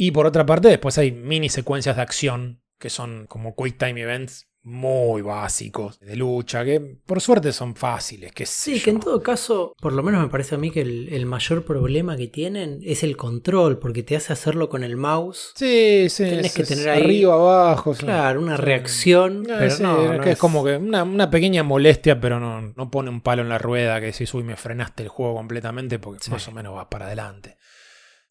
Y 0.00 0.12
por 0.12 0.26
otra 0.26 0.46
parte, 0.46 0.68
después 0.68 0.96
hay 0.96 1.10
mini 1.10 1.48
secuencias 1.48 1.96
de 1.96 2.02
acción, 2.02 2.62
que 2.78 2.88
son 2.88 3.26
como 3.26 3.56
quick 3.56 3.76
time 3.76 4.00
events 4.00 4.48
muy 4.62 5.22
básicos 5.22 5.98
de 6.00 6.14
lucha, 6.14 6.64
que 6.64 6.78
por 6.80 7.20
suerte 7.20 7.52
son 7.52 7.74
fáciles. 7.74 8.32
Que 8.32 8.44
sí, 8.44 8.80
que 8.80 8.90
en 8.90 9.00
todo 9.00 9.22
caso, 9.22 9.74
por 9.80 9.92
lo 9.92 10.02
menos 10.02 10.20
me 10.20 10.28
parece 10.28 10.54
a 10.54 10.58
mí 10.58 10.70
que 10.70 10.82
el, 10.82 11.08
el, 11.12 11.26
mayor 11.26 11.64
problema 11.64 12.16
que 12.16 12.28
tienen 12.28 12.80
es 12.84 13.02
el 13.02 13.16
control, 13.16 13.78
porque 13.78 14.02
te 14.02 14.14
hace 14.14 14.32
hacerlo 14.32 14.68
con 14.68 14.84
el 14.84 14.96
mouse. 14.96 15.52
Sí, 15.56 16.06
sí. 16.10 16.24
Tienes 16.24 16.54
que 16.54 16.64
tener 16.64 16.90
ahí. 16.90 17.02
Arriba, 17.02 17.34
abajo. 17.34 17.94
Claro, 17.94 18.40
una 18.40 18.56
reacción. 18.56 19.44
Pero 19.46 19.70
sí, 19.70 19.82
no, 19.82 20.20
que 20.20 20.30
es 20.30 20.34
es- 20.34 20.38
como 20.38 20.64
que 20.64 20.76
una, 20.76 21.02
una 21.02 21.30
pequeña 21.30 21.62
molestia, 21.62 22.20
pero 22.20 22.38
no, 22.38 22.60
no 22.60 22.90
pone 22.90 23.10
un 23.10 23.20
palo 23.20 23.42
en 23.42 23.48
la 23.48 23.58
rueda 23.58 24.00
que 24.00 24.12
si 24.12 24.24
uy, 24.36 24.44
me 24.44 24.56
frenaste 24.56 25.02
el 25.02 25.08
juego 25.08 25.34
completamente, 25.34 25.98
porque 25.98 26.30
más 26.30 26.46
o 26.46 26.52
menos 26.52 26.76
va 26.76 26.90
para 26.90 27.06
adelante. 27.06 27.57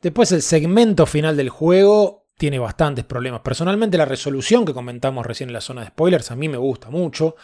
Después 0.08 0.32
el 0.32 0.42
segmento 0.42 1.06
final 1.06 1.36
del 1.36 1.50
juego 1.50 2.30
tiene 2.38 2.60
bastantes 2.60 3.04
problemas. 3.04 3.42
Personalmente 3.42 3.98
la 3.98 4.06
resolución 4.06 4.64
que 4.64 4.74
comentamos 4.74 5.26
recién 5.26 5.50
en 5.50 5.54
la 5.54 5.60
zona 5.60 5.82
de 5.82 5.88
spoilers 5.88 6.32
a 6.32 6.38
mí 6.38 6.48
me 6.48 6.56
gusta 6.56 6.90
mucho, 6.90 7.36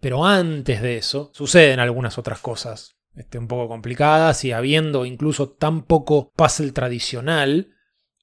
pero 0.00 0.24
antes 0.24 0.80
de 0.80 0.96
eso 0.96 1.32
suceden 1.34 1.80
algunas 1.80 2.16
otras 2.16 2.38
cosas 2.38 2.94
este, 3.16 3.36
un 3.36 3.48
poco 3.48 3.66
complicadas 3.66 4.44
y 4.44 4.52
habiendo 4.52 5.06
incluso 5.06 5.48
tan 5.48 5.82
poco 5.82 6.30
puzzle 6.36 6.70
tradicional, 6.70 7.74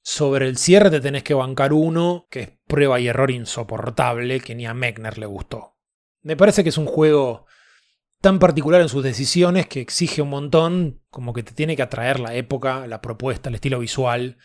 sobre 0.02 0.48
el 0.48 0.56
cierre 0.56 0.88
te 0.88 1.02
tenés 1.02 1.22
que 1.22 1.34
bancar 1.34 1.74
uno 1.74 2.28
que 2.30 2.40
es 2.40 2.50
prueba 2.66 2.98
y 2.98 3.08
error 3.08 3.30
insoportable 3.30 4.40
que 4.40 4.54
ni 4.54 4.64
a 4.64 4.72
Mechner 4.72 5.18
le 5.18 5.26
gustó. 5.26 5.76
Me 6.22 6.34
parece 6.34 6.62
que 6.62 6.70
es 6.70 6.78
un 6.78 6.86
juego 6.86 7.44
tan 8.22 8.38
particular 8.38 8.80
en 8.80 8.88
sus 8.88 9.02
decisiones 9.02 9.66
que 9.66 9.80
exige 9.80 10.22
un 10.22 10.30
montón, 10.30 11.02
como 11.10 11.32
que 11.34 11.42
te 11.42 11.52
tiene 11.52 11.76
que 11.76 11.82
atraer 11.82 12.20
la 12.20 12.34
época, 12.34 12.86
la 12.86 13.02
propuesta, 13.02 13.48
el 13.48 13.56
estilo 13.56 13.80
visual, 13.80 14.38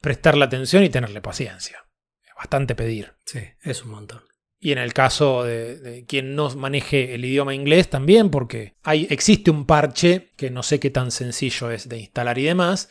prestarle 0.00 0.44
atención 0.44 0.82
y 0.82 0.90
tenerle 0.90 1.22
paciencia. 1.22 1.86
Es 2.22 2.34
bastante 2.36 2.74
pedir. 2.74 3.14
Sí, 3.24 3.38
es 3.62 3.84
un 3.84 3.92
montón. 3.92 4.22
Y 4.58 4.72
en 4.72 4.78
el 4.78 4.92
caso 4.92 5.44
de, 5.44 5.78
de, 5.78 6.04
quien 6.04 6.34
no 6.34 6.50
maneje 6.56 7.14
el 7.14 7.24
idioma 7.24 7.54
inglés 7.54 7.88
también, 7.88 8.28
porque 8.28 8.76
hay, 8.82 9.06
existe 9.08 9.52
un 9.52 9.66
parche 9.66 10.32
que 10.36 10.50
no 10.50 10.64
sé 10.64 10.80
qué 10.80 10.90
tan 10.90 11.12
sencillo 11.12 11.70
es 11.70 11.88
de 11.88 11.98
instalar 11.98 12.38
y 12.38 12.44
demás, 12.44 12.90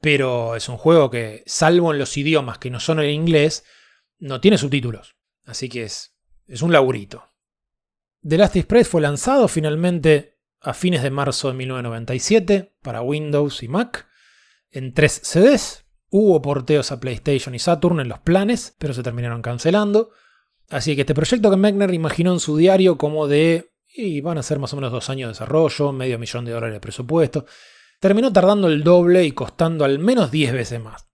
pero 0.00 0.56
es 0.56 0.68
un 0.70 0.78
juego 0.78 1.10
que, 1.10 1.42
salvo 1.46 1.92
en 1.92 1.98
los 1.98 2.16
idiomas 2.16 2.58
que 2.58 2.70
no 2.70 2.80
son 2.80 3.00
el 3.00 3.10
inglés, 3.10 3.64
no 4.18 4.40
tiene 4.40 4.56
subtítulos. 4.56 5.14
Así 5.44 5.68
que 5.68 5.84
es, 5.84 6.16
es 6.46 6.62
un 6.62 6.72
laburito. 6.72 7.31
The 8.24 8.38
Last 8.38 8.54
Express 8.54 8.88
fue 8.88 9.00
lanzado 9.00 9.48
finalmente 9.48 10.38
a 10.60 10.74
fines 10.74 11.02
de 11.02 11.10
marzo 11.10 11.48
de 11.48 11.54
1997 11.54 12.76
para 12.80 13.02
Windows 13.02 13.64
y 13.64 13.68
Mac 13.68 14.06
en 14.70 14.94
tres 14.94 15.20
CDs. 15.24 15.86
Hubo 16.08 16.40
porteos 16.40 16.92
a 16.92 17.00
PlayStation 17.00 17.54
y 17.54 17.58
Saturn 17.58 17.98
en 17.98 18.08
los 18.08 18.20
planes, 18.20 18.76
pero 18.78 18.94
se 18.94 19.02
terminaron 19.02 19.42
cancelando. 19.42 20.10
Así 20.70 20.94
que 20.94 21.00
este 21.00 21.14
proyecto 21.14 21.50
que 21.50 21.56
Mechner 21.56 21.92
imaginó 21.92 22.32
en 22.32 22.38
su 22.38 22.56
diario 22.56 22.96
como 22.96 23.26
de, 23.26 23.72
y 23.88 24.20
van 24.20 24.38
a 24.38 24.42
ser 24.44 24.60
más 24.60 24.72
o 24.72 24.76
menos 24.76 24.92
dos 24.92 25.10
años 25.10 25.26
de 25.26 25.32
desarrollo, 25.32 25.90
medio 25.90 26.18
millón 26.18 26.44
de 26.44 26.52
dólares 26.52 26.74
de 26.74 26.80
presupuesto, 26.80 27.44
terminó 27.98 28.32
tardando 28.32 28.68
el 28.68 28.84
doble 28.84 29.24
y 29.24 29.32
costando 29.32 29.84
al 29.84 29.98
menos 29.98 30.30
10 30.30 30.52
veces 30.52 30.80
más. 30.80 31.08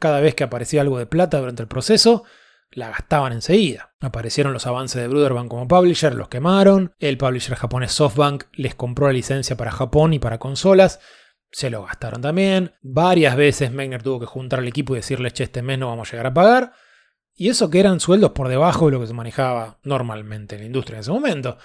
Cada 0.00 0.20
vez 0.20 0.34
que 0.34 0.44
aparecía 0.44 0.80
algo 0.80 0.98
de 0.98 1.06
plata 1.06 1.38
durante 1.38 1.62
el 1.62 1.68
proceso, 1.68 2.24
la 2.70 2.90
gastaban 2.90 3.32
enseguida. 3.32 3.94
Aparecieron 4.00 4.52
los 4.52 4.66
avances 4.66 5.00
de 5.00 5.08
Bruderbank 5.08 5.48
como 5.48 5.68
publisher, 5.68 6.14
los 6.14 6.28
quemaron, 6.28 6.92
el 6.98 7.18
publisher 7.18 7.56
japonés 7.56 7.92
SoftBank 7.92 8.44
les 8.52 8.74
compró 8.74 9.06
la 9.06 9.12
licencia 9.12 9.56
para 9.56 9.72
Japón 9.72 10.14
y 10.14 10.18
para 10.18 10.38
consolas, 10.38 11.00
se 11.50 11.70
lo 11.70 11.84
gastaron 11.84 12.20
también. 12.20 12.74
Varias 12.82 13.36
veces 13.36 13.72
Megner 13.72 14.02
tuvo 14.02 14.20
que 14.20 14.26
juntar 14.26 14.60
al 14.60 14.68
equipo 14.68 14.94
y 14.94 14.98
decirles, 14.98 15.32
che, 15.32 15.44
este 15.44 15.62
mes 15.62 15.78
no 15.78 15.88
vamos 15.88 16.08
a 16.08 16.12
llegar 16.12 16.26
a 16.26 16.34
pagar. 16.34 16.72
Y 17.34 17.48
eso 17.48 17.70
que 17.70 17.80
eran 17.80 18.00
sueldos 18.00 18.32
por 18.32 18.48
debajo 18.48 18.86
de 18.86 18.92
lo 18.92 19.00
que 19.00 19.06
se 19.06 19.14
manejaba 19.14 19.78
normalmente 19.82 20.56
en 20.56 20.62
la 20.62 20.66
industria 20.66 20.96
en 20.96 21.00
ese 21.00 21.12
momento. 21.12 21.56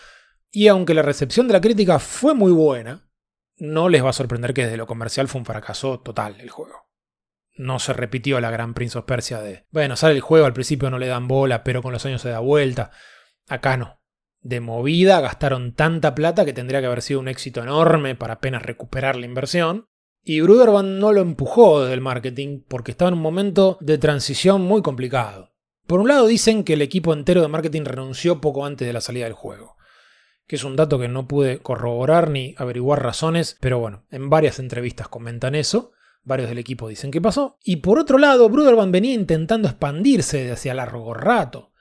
Y 0.52 0.68
aunque 0.68 0.94
la 0.94 1.02
recepción 1.02 1.48
de 1.48 1.54
la 1.54 1.62
crítica 1.62 2.00
fue 2.00 2.36
muy 2.36 2.52
buena, 2.52 3.10
no 3.58 3.90
les 3.90 4.04
va 4.04 4.12
a 4.12 4.14
sorprender 4.14 4.54
que 4.54 4.64
desde 4.64 4.78
lo 4.78 4.88
comercial 4.88 5.28
fue 5.28 5.40
un 5.40 5.46
fracaso 5.46 6.00
total 6.00 6.40
el 6.40 6.50
juego 6.50 6.83
no 7.56 7.80
se 7.80 7.94
repitió 7.94 8.40
la 8.40 8.52
gran 8.52 8.74
Prince 8.74 8.98
of 8.98 9.06
Persia 9.06 9.40
de, 9.40 9.66
bueno, 9.72 9.96
sale 9.96 10.16
el 10.16 10.22
juego, 10.22 10.46
al 10.46 10.54
principio 10.54 10.90
no 10.90 11.00
le 11.00 11.08
dan 11.08 11.28
bola, 11.28 11.64
pero 11.64 11.82
con 11.82 11.94
los 11.94 12.06
años 12.06 12.22
se 12.22 12.30
da 12.30 12.40
vuelta. 12.40 12.92
Acá 13.48 13.78
no. 13.78 14.00
De 14.42 14.60
movida 14.60 15.22
gastaron 15.22 15.74
tanta 15.74 16.16
plata 16.16 16.44
que 16.44 16.54
tendría 16.54 16.82
que 16.82 16.88
haber 16.88 17.02
sido 17.02 17.20
un 17.20 17.30
éxito 17.30 17.62
enorme 17.62 18.16
para 18.16 18.36
apenas 18.36 18.62
recuperar 18.62 19.16
la 19.16 19.26
inversión. 19.26 19.88
Y 20.22 20.42
Bruderband 20.42 21.00
no 21.00 21.12
lo 21.12 21.22
empujó 21.22 21.86
del 21.86 22.02
marketing 22.02 22.62
porque 22.68 22.92
estaba 22.92 23.10
en 23.10 23.16
un 23.16 23.22
momento 23.22 23.78
de 23.82 23.98
transición 23.98 24.62
muy 24.62 24.82
complicado. 24.82 25.54
Por 25.86 26.00
un 26.00 26.08
lado 26.08 26.28
dicen 26.28 26.64
que 26.64 26.74
el 26.74 26.82
equipo 26.82 27.14
entero 27.14 27.42
de 27.42 27.50
marketing 27.50 27.84
renunció 27.84 28.40
poco 28.40 28.66
antes 28.66 28.88
de 28.88 28.94
la 28.94 29.02
salida 29.02 29.26
del 29.26 29.34
juego, 29.34 29.76
que 30.48 30.56
es 30.56 30.64
un 30.64 30.78
dato 30.78 30.98
que 30.98 31.10
no 31.10 31.28
pude 31.28 31.60
corroborar 31.60 32.30
ni 32.30 32.56
averiguar 32.58 33.04
razones, 33.04 33.58
pero 33.60 33.80
bueno, 33.80 34.06
en 34.10 34.30
varias 34.30 34.60
entrevistas 34.60 35.10
comentan 35.10 35.56
eso. 35.56 35.92
Varios 36.24 36.50
del 36.50 36.58
equipo 36.58 36.88
dicen 36.88 37.12
que 37.12 37.22
pasó. 37.22 37.58
Y 37.64 37.78
por 37.78 38.00
otro 38.00 38.18
lado, 38.18 38.50
Bruderman 38.50 38.92
venía 38.92 39.14
intentando 39.14 39.68
expandirse 39.68 40.52
hacia 40.52 40.74
largo 40.74 41.14
rato. 41.14 41.74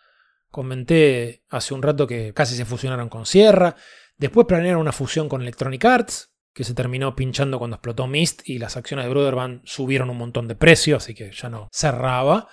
Comenté 0.50 1.44
hace 1.48 1.74
un 1.74 1.82
rato 1.82 2.06
que 2.06 2.34
casi 2.34 2.56
se 2.56 2.64
fusionaron 2.64 3.08
con 3.08 3.24
Sierra. 3.24 3.76
Después 4.16 4.46
planearon 4.46 4.80
una 4.80 4.92
fusión 4.92 5.28
con 5.28 5.42
Electronic 5.42 5.84
Arts, 5.84 6.32
que 6.52 6.64
se 6.64 6.74
terminó 6.74 7.16
pinchando 7.16 7.58
cuando 7.58 7.76
explotó 7.76 8.06
Mist 8.06 8.42
y 8.44 8.58
las 8.58 8.76
acciones 8.76 9.06
de 9.06 9.10
Bruderman 9.10 9.62
subieron 9.64 10.10
un 10.10 10.18
montón 10.18 10.48
de 10.48 10.54
precio, 10.54 10.96
así 10.96 11.14
que 11.14 11.32
ya 11.32 11.48
no 11.48 11.68
cerraba. 11.72 12.48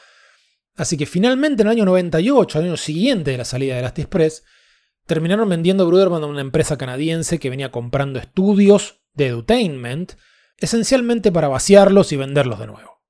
Así 0.76 0.96
que 0.96 1.06
finalmente 1.06 1.64
en 1.64 1.68
el 1.68 1.74
año 1.74 1.86
98, 1.86 2.60
al 2.60 2.66
año 2.66 2.78
siguiente 2.78 3.32
de 3.32 3.38
la 3.38 3.46
salida 3.46 3.76
de 3.76 3.82
Last 3.82 4.00
Express, 4.00 4.46
terminaron 5.06 5.50
vendiendo 5.50 5.86
Bruderman 5.86 6.24
a 6.24 6.28
una 6.28 6.42
empresa 6.42 6.78
canadiense 6.78 7.40
que 7.40 7.50
venía 7.50 7.72
comprando 7.72 8.20
estudios 8.20 9.02
de 9.14 9.28
edutainment 9.28 10.14
esencialmente 10.60 11.32
para 11.32 11.48
vaciarlos 11.48 12.12
y 12.12 12.18
venderlos 12.18 12.60
de 12.60 12.68
nuevo. 12.68 13.02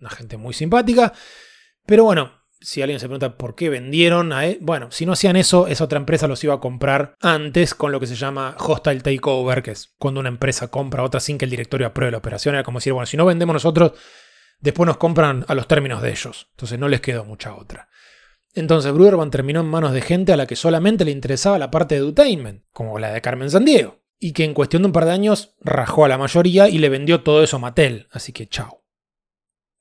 Una 0.00 0.10
gente 0.10 0.36
muy 0.36 0.54
simpática, 0.54 1.12
pero 1.86 2.04
bueno, 2.04 2.32
si 2.60 2.82
alguien 2.82 3.00
se 3.00 3.06
pregunta 3.06 3.36
por 3.36 3.54
qué 3.54 3.68
vendieron 3.68 4.32
él, 4.32 4.58
bueno, 4.60 4.90
si 4.90 5.06
no 5.06 5.12
hacían 5.12 5.36
eso, 5.36 5.66
esa 5.66 5.84
otra 5.84 5.98
empresa 5.98 6.26
los 6.26 6.42
iba 6.44 6.54
a 6.54 6.60
comprar 6.60 7.14
antes 7.20 7.74
con 7.74 7.92
lo 7.92 8.00
que 8.00 8.06
se 8.06 8.14
llama 8.14 8.56
hostile 8.58 9.00
takeover, 9.00 9.62
que 9.62 9.72
es 9.72 9.94
cuando 9.98 10.20
una 10.20 10.28
empresa 10.28 10.68
compra 10.68 11.02
a 11.02 11.06
otra 11.06 11.20
sin 11.20 11.38
que 11.38 11.44
el 11.44 11.50
directorio 11.50 11.86
apruebe 11.86 12.12
la 12.12 12.18
operación. 12.18 12.54
Era 12.54 12.64
como 12.64 12.78
decir, 12.78 12.92
bueno, 12.92 13.06
si 13.06 13.16
no 13.16 13.24
vendemos 13.24 13.54
nosotros, 13.54 13.92
después 14.60 14.86
nos 14.86 14.96
compran 14.96 15.44
a 15.48 15.54
los 15.54 15.68
términos 15.68 16.02
de 16.02 16.10
ellos. 16.10 16.48
Entonces 16.52 16.78
no 16.78 16.88
les 16.88 17.00
quedó 17.00 17.24
mucha 17.24 17.54
otra. 17.54 17.88
Entonces 18.54 18.92
Bruderman 18.92 19.30
terminó 19.30 19.60
en 19.60 19.66
manos 19.66 19.92
de 19.92 20.00
gente 20.00 20.32
a 20.32 20.36
la 20.36 20.46
que 20.46 20.56
solamente 20.56 21.04
le 21.04 21.10
interesaba 21.10 21.58
la 21.58 21.70
parte 21.70 21.94
de 21.94 22.00
edutainment, 22.00 22.64
como 22.72 22.98
la 22.98 23.12
de 23.12 23.20
Carmen 23.20 23.50
Sandiego 23.50 24.05
y 24.18 24.32
que 24.32 24.44
en 24.44 24.54
cuestión 24.54 24.82
de 24.82 24.86
un 24.86 24.92
par 24.92 25.04
de 25.04 25.12
años 25.12 25.54
rajó 25.60 26.04
a 26.04 26.08
la 26.08 26.18
mayoría 26.18 26.68
y 26.68 26.78
le 26.78 26.88
vendió 26.88 27.22
todo 27.22 27.42
eso 27.42 27.56
a 27.56 27.60
Mattel, 27.60 28.08
así 28.10 28.32
que 28.32 28.48
chao. 28.48 28.82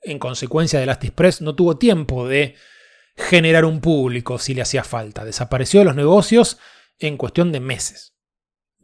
En 0.01 0.19
consecuencia, 0.19 0.79
de 0.79 0.85
Last 0.85 1.03
Express 1.03 1.41
no 1.41 1.55
tuvo 1.55 1.77
tiempo 1.77 2.27
de 2.27 2.55
generar 3.15 3.65
un 3.65 3.81
público 3.81 4.37
si 4.37 4.53
le 4.53 4.61
hacía 4.61 4.83
falta, 4.83 5.25
desapareció 5.25 5.79
de 5.79 5.85
los 5.85 5.95
negocios 5.95 6.59
en 6.99 7.17
cuestión 7.17 7.51
de 7.51 7.59
meses. 7.59 8.15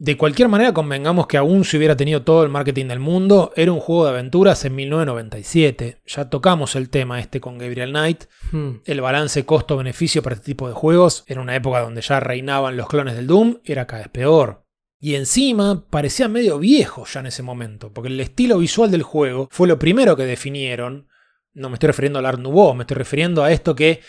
De 0.02 0.16
cualquier 0.16 0.48
manera, 0.48 0.74
convengamos 0.74 1.28
que 1.28 1.36
aún 1.36 1.64
si 1.64 1.76
hubiera 1.76 1.96
tenido 1.96 2.22
todo 2.22 2.42
el 2.42 2.48
marketing 2.48 2.86
del 2.86 2.98
mundo, 2.98 3.52
era 3.54 3.70
un 3.70 3.78
juego 3.78 4.04
de 4.04 4.10
aventuras 4.10 4.64
en 4.64 4.74
1997. 4.74 6.02
Ya 6.06 6.28
tocamos 6.28 6.74
el 6.74 6.90
tema 6.90 7.20
este 7.20 7.40
con 7.40 7.56
Gabriel 7.56 7.90
Knight. 7.90 8.24
Hmm. 8.50 8.78
El 8.84 9.00
balance 9.00 9.46
costo-beneficio 9.46 10.20
para 10.20 10.34
este 10.34 10.46
tipo 10.46 10.66
de 10.66 10.74
juegos, 10.74 11.22
en 11.28 11.38
una 11.38 11.54
época 11.54 11.78
donde 11.80 12.00
ya 12.00 12.18
reinaban 12.18 12.76
los 12.76 12.88
clones 12.88 13.14
del 13.14 13.28
Doom, 13.28 13.58
era 13.64 13.86
cada 13.86 14.02
vez 14.02 14.10
peor. 14.10 14.61
Y 15.04 15.16
encima 15.16 15.84
parecía 15.90 16.28
medio 16.28 16.60
viejo 16.60 17.04
ya 17.06 17.18
en 17.18 17.26
ese 17.26 17.42
momento, 17.42 17.92
porque 17.92 18.08
el 18.08 18.20
estilo 18.20 18.58
visual 18.58 18.88
del 18.88 19.02
juego 19.02 19.48
fue 19.50 19.66
lo 19.66 19.76
primero 19.76 20.16
que 20.16 20.24
definieron. 20.24 21.08
No 21.54 21.68
me 21.68 21.74
estoy 21.74 21.88
refiriendo 21.88 22.20
al 22.20 22.26
Art 22.26 22.38
Nouveau, 22.38 22.72
me 22.72 22.84
estoy 22.84 22.98
refiriendo 22.98 23.42
a 23.42 23.50
esto 23.50 23.74
que 23.74 24.00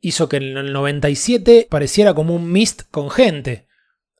hizo 0.00 0.26
que 0.26 0.38
en 0.38 0.56
el 0.56 0.72
97 0.72 1.66
pareciera 1.68 2.14
como 2.14 2.34
un 2.34 2.50
mist 2.50 2.84
con 2.90 3.10
gente, 3.10 3.68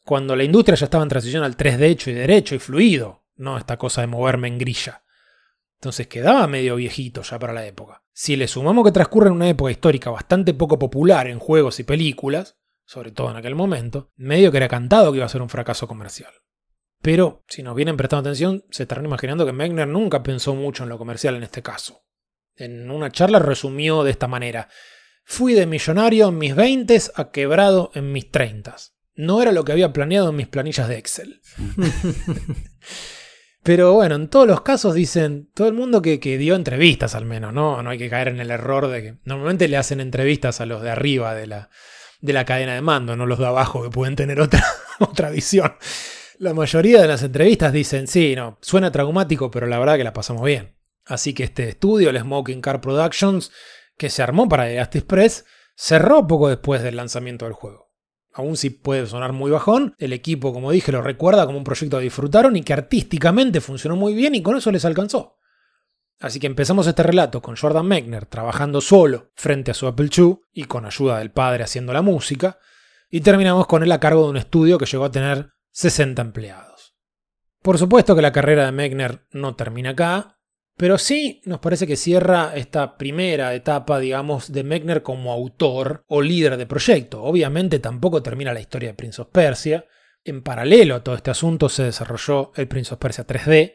cuando 0.05 0.37
la 0.37 0.45
industria 0.45 0.77
ya 0.77 0.85
estaba 0.85 1.03
en 1.03 1.09
transición 1.09 1.45
al 1.45 1.57
3D 1.57 1.83
hecho 1.85 2.11
y 2.11 2.13
derecho 2.13 2.55
y 2.55 2.59
fluido, 2.59 3.25
no 3.37 3.57
esta 3.57 3.79
cosa 3.79 4.03
de 4.03 4.09
moverme 4.09 4.49
en 4.49 4.59
grilla. 4.59 5.05
Entonces 5.77 6.09
quedaba 6.09 6.47
medio 6.47 6.77
viejito 6.77 7.23
ya 7.23 7.39
para 7.39 7.55
la 7.55 7.65
época. 7.67 8.03
Si 8.13 8.37
le 8.37 8.49
sumamos 8.49 8.85
que 8.85 8.93
transcurre 8.93 9.29
en 9.29 9.37
una 9.37 9.49
época 9.49 9.71
histórica 9.71 10.11
bastante 10.11 10.53
poco 10.53 10.79
popular 10.79 11.27
en 11.27 11.39
juegos 11.39 11.81
y 11.81 11.85
películas, 11.85 12.59
sobre 12.89 13.13
todo 13.13 13.31
en 13.31 13.37
aquel 13.37 13.55
momento, 13.55 14.11
medio 14.17 14.51
que 14.51 14.57
era 14.57 14.67
cantado 14.67 15.13
que 15.13 15.19
iba 15.19 15.27
a 15.27 15.29
ser 15.29 15.43
un 15.43 15.51
fracaso 15.51 15.87
comercial. 15.87 16.33
Pero, 17.03 17.45
si 17.47 17.63
nos 17.63 17.77
vienen 17.77 17.99
prestando 17.99 18.31
atención, 18.31 18.65
se 18.71 18.85
estarán 18.85 19.05
imaginando 19.05 19.45
que 19.45 19.53
Megner 19.53 19.87
nunca 19.87 20.23
pensó 20.23 20.55
mucho 20.55 20.85
en 20.85 20.89
lo 20.89 20.97
comercial 20.97 21.37
en 21.37 21.43
este 21.43 21.63
caso. 21.63 22.07
En 22.57 22.91
una 22.91 23.13
charla 23.13 23.41
resumió 23.41 24.05
de 24.05 24.11
esta 24.11 24.27
manera: 24.27 24.71
Fui 25.23 25.53
de 25.53 25.67
millonario 25.67 26.29
en 26.29 26.39
mis 26.39 26.57
20 26.57 26.99
a 27.15 27.31
quebrado 27.31 27.91
en 27.95 28.11
mis 28.11 28.31
30. 28.31 28.75
No 29.17 29.43
era 29.43 29.53
lo 29.53 29.65
que 29.65 29.73
había 29.73 29.93
planeado 29.93 30.31
en 30.31 30.37
mis 30.37 30.49
planillas 30.49 30.89
de 30.89 30.97
Excel. 30.97 31.43
Pero 33.63 33.93
bueno, 33.93 34.15
en 34.15 34.29
todos 34.29 34.47
los 34.47 34.63
casos 34.63 34.95
dicen, 34.95 35.51
todo 35.53 35.69
el 35.69 35.75
mundo 35.75 36.01
que, 36.01 36.21
que, 36.21 36.39
dio 36.39 36.55
entrevistas 36.55 37.15
al 37.15 37.27
menos, 37.27 37.53
¿no? 37.53 37.83
No 37.83 37.91
hay 37.91 37.99
que 37.99 38.09
caer 38.09 38.29
en 38.29 38.41
el 38.41 38.51
error 38.51 38.89
de 38.89 39.03
que 39.03 39.19
normalmente 39.25 39.69
le 39.69 39.77
hacen 39.77 40.01
entrevistas 40.01 40.63
a 40.63 40.67
los 40.67 40.81
de 40.81 40.91
arriba 40.91 41.35
de 41.35 41.49
la, 41.49 41.69
de 42.21 42.33
la 42.33 42.45
cadena 42.45 42.75
de 42.75 42.81
mando, 42.81 43.17
no 43.17 43.27
los 43.27 43.39
de 43.39 43.47
abajo 43.47 43.83
que 43.83 43.91
pueden 43.91 44.17
tener 44.17 44.41
otra, 44.41 44.65
otra 44.99 45.31
visión. 45.31 45.75
La 46.39 46.55
mayoría 46.55 47.01
de 47.01 47.09
las 47.09 47.23
entrevistas 47.23 47.73
dicen, 47.73 48.07
sí, 48.07 48.35
no, 48.37 48.59
suena 48.61 48.93
traumático, 48.93 49.51
pero 49.51 49.67
la 49.67 49.79
verdad 49.79 49.97
que 49.97 50.05
la 50.05 50.13
pasamos 50.13 50.45
bien. 50.45 50.77
Así 51.05 51.33
que 51.33 51.45
este 51.45 51.69
estudio, 51.69 52.11
el 52.11 52.19
Smoking 52.19 52.61
Car 52.61 52.81
Productions, 52.81 53.51
que 53.97 54.11
se 54.11 54.23
armó 54.23 54.49
para 54.49 54.67
The 54.67 54.99
Express, 54.99 55.47
cerró 55.75 56.27
poco 56.27 56.49
después 56.49 56.83
del 56.83 56.97
lanzamiento 56.97 57.45
del 57.45 57.55
juego. 57.55 57.89
Aún 58.35 58.57
si 58.57 58.71
puede 58.71 59.07
sonar 59.07 59.33
muy 59.33 59.51
bajón, 59.51 59.95
el 59.99 60.13
equipo, 60.13 60.53
como 60.53 60.71
dije, 60.71 60.93
lo 60.93 61.03
recuerda 61.03 61.47
como 61.47 61.59
un 61.59 61.65
proyecto 61.65 61.99
que 61.99 62.05
disfrutaron 62.05 62.57
y 62.57 62.63
que 62.63 62.73
artísticamente 62.73 63.61
funcionó 63.61 63.97
muy 63.97 64.15
bien 64.15 64.35
y 64.35 64.43
con 64.43 64.57
eso 64.57 64.71
les 64.71 64.85
alcanzó. 64.85 65.38
Así 66.21 66.41
que 66.41 66.49
empezamos 66.49 66.87
este 66.87 67.03
relato 67.03 67.41
con 67.41 67.57
Jordan 67.57 67.87
Mechner 67.87 68.27
trabajando 68.27 68.81
solo 68.81 69.31
frente 69.35 69.71
a 69.71 69.75
su 69.75 69.87
Apple 69.87 70.11
II 70.17 70.39
y 70.53 70.65
con 70.65 70.85
ayuda 70.85 71.19
del 71.19 71.31
padre 71.31 71.65
haciendo 71.65 71.93
la 71.93 72.03
música, 72.03 72.59
y 73.11 73.21
terminamos 73.21 73.67
con 73.67 73.83
él 73.83 73.93
a 73.93 74.01
cargo 74.01 74.25
de 74.25 74.31
un 74.31 74.37
estudio 74.37 74.79
que 74.79 74.87
llegó 74.87 75.05
a 75.05 75.13
tener 75.13 75.51
60 75.71 76.21
empleados. 76.21 76.97
Por 77.63 77.79
supuesto 77.79 78.15
que 78.17 78.23
la 78.23 78.33
carrera 78.33 78.67
de 78.67 78.73
Mechner 78.73 79.27
no 79.31 79.55
termina 79.55 79.91
acá, 79.91 80.39
pero 80.77 80.97
sí 80.97 81.41
nos 81.45 81.59
parece 81.59 81.87
que 81.87 81.97
cierra 81.97 82.53
esta 82.55 82.97
primera 82.97 83.55
etapa, 83.55 83.99
digamos, 83.99 84.53
de 84.53 84.63
Mechner 84.63 85.03
como 85.03 85.33
autor 85.33 86.05
o 86.07 86.23
líder 86.23 86.57
de 86.57 86.67
proyecto. 86.67 87.23
Obviamente 87.23 87.81
tampoco 87.81 88.23
termina 88.23 88.53
la 88.53 88.61
historia 88.61 88.91
de 88.91 88.95
Prince 88.95 89.23
of 89.23 89.29
Persia. 89.33 89.85
En 90.23 90.43
paralelo 90.43 90.95
a 90.95 91.03
todo 91.03 91.17
este 91.17 91.33
asunto 91.33 91.69
se 91.69 91.85
desarrolló 91.85 92.53
el 92.55 92.69
Prince 92.69 92.95
of 92.95 93.01
Persia 93.01 93.27
3D, 93.27 93.75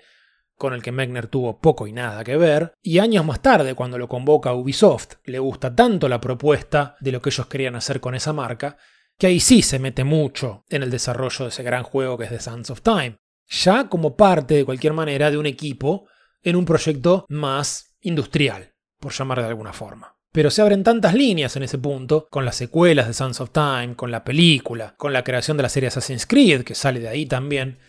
con 0.64 0.74
el 0.74 0.82
que 0.82 0.94
Mechner 0.94 1.28
tuvo 1.28 1.60
poco 1.60 1.88
y 1.88 1.92
nada 1.92 2.24
que 2.24 2.38
ver, 2.38 2.72
y 2.82 3.00
años 3.00 3.26
más 3.26 3.42
tarde, 3.42 3.76
cuando 3.76 3.98
lo 3.98 4.08
convoca 4.08 4.54
Ubisoft, 4.54 5.16
le 5.26 5.38
gusta 5.38 5.76
tanto 5.76 6.08
la 6.08 6.22
propuesta 6.22 6.96
de 7.02 7.12
lo 7.12 7.22
que 7.22 7.32
ellos 7.32 7.48
querían 7.48 7.76
hacer 7.76 8.00
con 8.00 8.16
esa 8.16 8.32
marca, 8.32 8.78
que 9.18 9.28
ahí 9.28 9.42
sí 9.42 9.62
se 9.62 9.78
mete 9.78 10.06
mucho 10.06 10.64
en 10.70 10.82
el 10.82 10.90
desarrollo 10.90 11.44
de 11.44 11.50
ese 11.50 11.64
gran 11.64 11.84
juego 11.84 12.18
que 12.18 12.24
es 12.24 12.30
The 12.30 12.40
Sands 12.40 12.70
of 12.70 12.82
Time, 12.82 13.18
ya 13.50 13.90
como 13.90 14.16
parte 14.16 14.54
de 14.54 14.64
cualquier 14.64 14.94
manera 14.94 15.30
de 15.30 15.38
un 15.38 15.48
equipo 15.48 16.08
en 16.42 16.56
un 16.56 16.64
proyecto 16.64 17.26
más 17.28 17.98
industrial, 18.00 18.72
por 19.02 19.12
llamar 19.12 19.42
de 19.42 19.48
alguna 19.48 19.74
forma. 19.74 20.16
Pero 20.32 20.50
se 20.50 20.62
abren 20.62 20.86
tantas 20.86 21.14
líneas 21.14 21.58
en 21.58 21.64
ese 21.64 21.78
punto, 21.78 22.30
con 22.32 22.46
las 22.46 22.56
secuelas 22.56 23.08
de 23.08 23.14
Sands 23.14 23.42
of 23.42 23.52
Time, 23.52 23.98
con 23.98 24.12
la 24.12 24.24
película, 24.24 24.96
con 24.96 25.12
la 25.12 25.26
creación 25.26 25.58
de 25.58 25.64
la 25.64 25.70
serie 25.70 25.90
Assassin's 25.90 26.26
Creed, 26.26 26.64
que 26.64 26.74
sale 26.74 27.02
de 27.02 27.10
ahí 27.10 27.26
también, 27.26 27.80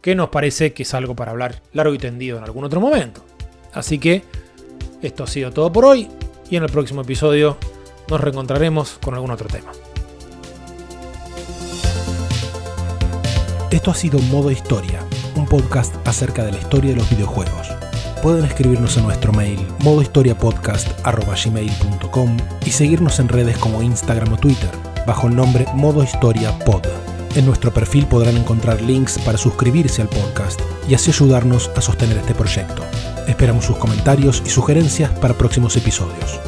que 0.00 0.14
nos 0.14 0.30
parece 0.30 0.72
que 0.72 0.84
es 0.84 0.94
algo 0.94 1.14
para 1.14 1.32
hablar 1.32 1.60
largo 1.72 1.94
y 1.94 1.98
tendido 1.98 2.38
en 2.38 2.44
algún 2.44 2.64
otro 2.64 2.80
momento. 2.80 3.22
Así 3.72 3.98
que 3.98 4.22
esto 5.02 5.24
ha 5.24 5.26
sido 5.26 5.52
todo 5.52 5.70
por 5.72 5.84
hoy 5.84 6.08
y 6.50 6.56
en 6.56 6.62
el 6.64 6.70
próximo 6.70 7.02
episodio 7.02 7.58
nos 8.08 8.18
reencontraremos 8.20 8.98
con 9.02 9.14
algún 9.14 9.30
otro 9.30 9.48
tema. 9.48 9.70
Esto 13.70 13.92
ha 13.92 13.94
sido 13.94 14.18
Modo 14.18 14.50
Historia, 14.50 15.00
un 15.36 15.46
podcast 15.46 15.94
acerca 16.06 16.44
de 16.44 16.52
la 16.52 16.58
historia 16.58 16.90
de 16.90 16.96
los 16.96 17.08
videojuegos. 17.08 17.68
Pueden 18.20 18.44
escribirnos 18.44 18.96
en 18.96 19.04
nuestro 19.04 19.32
mail 19.32 19.64
modohistoriapodcast.gmail.com 19.84 22.36
y 22.66 22.70
seguirnos 22.70 23.20
en 23.20 23.28
redes 23.28 23.56
como 23.58 23.80
Instagram 23.80 24.32
o 24.32 24.36
Twitter 24.36 24.70
bajo 25.06 25.28
el 25.28 25.36
nombre 25.36 25.66
Modo 25.74 26.02
Historia 26.02 26.58
Pod. 26.58 27.09
En 27.36 27.46
nuestro 27.46 27.72
perfil 27.72 28.06
podrán 28.06 28.36
encontrar 28.36 28.82
links 28.82 29.16
para 29.20 29.38
suscribirse 29.38 30.02
al 30.02 30.08
podcast 30.08 30.60
y 30.88 30.94
así 30.94 31.12
ayudarnos 31.12 31.70
a 31.76 31.80
sostener 31.80 32.18
este 32.18 32.34
proyecto. 32.34 32.82
Esperamos 33.28 33.64
sus 33.64 33.76
comentarios 33.76 34.42
y 34.44 34.50
sugerencias 34.50 35.16
para 35.20 35.38
próximos 35.38 35.76
episodios. 35.76 36.40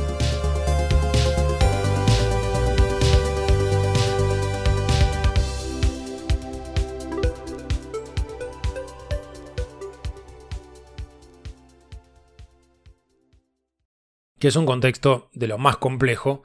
Que 14.41 14.49
es 14.49 14.57
un 14.57 14.67
contexto 14.67 15.31
de 15.33 15.47
lo 15.47 15.59
más 15.59 15.77
complejo 15.77 16.43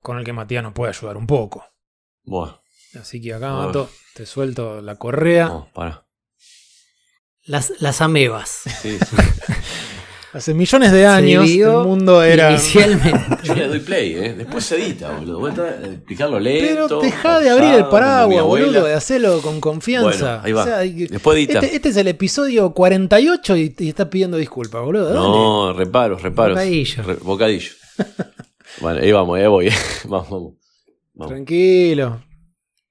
con 0.00 0.18
el 0.18 0.24
que 0.24 0.32
Matías 0.32 0.62
nos 0.62 0.72
puede 0.72 0.90
ayudar 0.90 1.16
un 1.16 1.26
poco. 1.26 1.64
Bueno. 2.22 2.61
Así 3.00 3.20
que 3.20 3.34
acá, 3.34 3.52
Mato, 3.54 3.88
te 4.14 4.26
suelto 4.26 4.80
la 4.82 4.96
correa. 4.96 5.46
No, 5.46 5.68
para. 5.74 6.04
Las, 7.44 7.72
las 7.80 8.00
amebas. 8.00 8.62
Sí, 8.82 8.98
Hace 10.34 10.54
millones 10.54 10.92
de 10.92 11.06
años 11.06 11.46
el 11.50 11.66
mundo 11.86 12.22
era. 12.22 12.52
Inicialmente. 12.52 13.36
Yo 13.44 13.54
le 13.54 13.68
doy 13.68 13.80
play, 13.80 14.14
¿eh? 14.14 14.32
Después 14.34 14.64
se 14.64 14.76
edita, 14.76 15.10
boludo. 15.10 15.40
Vuelta 15.40 15.62
a 15.62 15.86
explicarlo 15.86 16.40
lento. 16.40 16.86
Pero 16.88 17.00
deja 17.02 17.38
de 17.40 17.50
abrir 17.50 17.74
el 17.74 17.84
paraguas, 17.88 18.42
boludo, 18.42 18.82
de 18.86 18.94
hacerlo 18.94 19.42
con 19.42 19.60
confianza. 19.60 20.38
Bueno, 20.38 20.40
ahí 20.42 20.52
va. 20.52 20.62
O 20.62 20.64
sea, 20.64 20.78
hay- 20.78 21.06
Después 21.06 21.36
edita. 21.36 21.58
Este, 21.58 21.76
este 21.76 21.88
es 21.90 21.96
el 21.98 22.08
episodio 22.08 22.72
48 22.72 23.56
y, 23.58 23.74
y 23.78 23.88
está 23.90 24.08
pidiendo 24.08 24.38
disculpas, 24.38 24.82
boludo. 24.82 25.04
dale. 25.08 25.16
No, 25.18 25.74
reparos, 25.74 26.22
reparos. 26.22 26.54
Bocadillo. 26.56 27.02
Re- 27.02 27.14
bocadillo. 27.16 27.70
bueno, 28.80 29.00
ahí 29.02 29.12
vamos, 29.12 29.38
ahí 29.38 29.46
voy. 29.48 29.68
vamos, 30.04 30.30
vamos. 30.30 30.52
Vamos. 31.12 31.30
Tranquilo, 31.30 32.22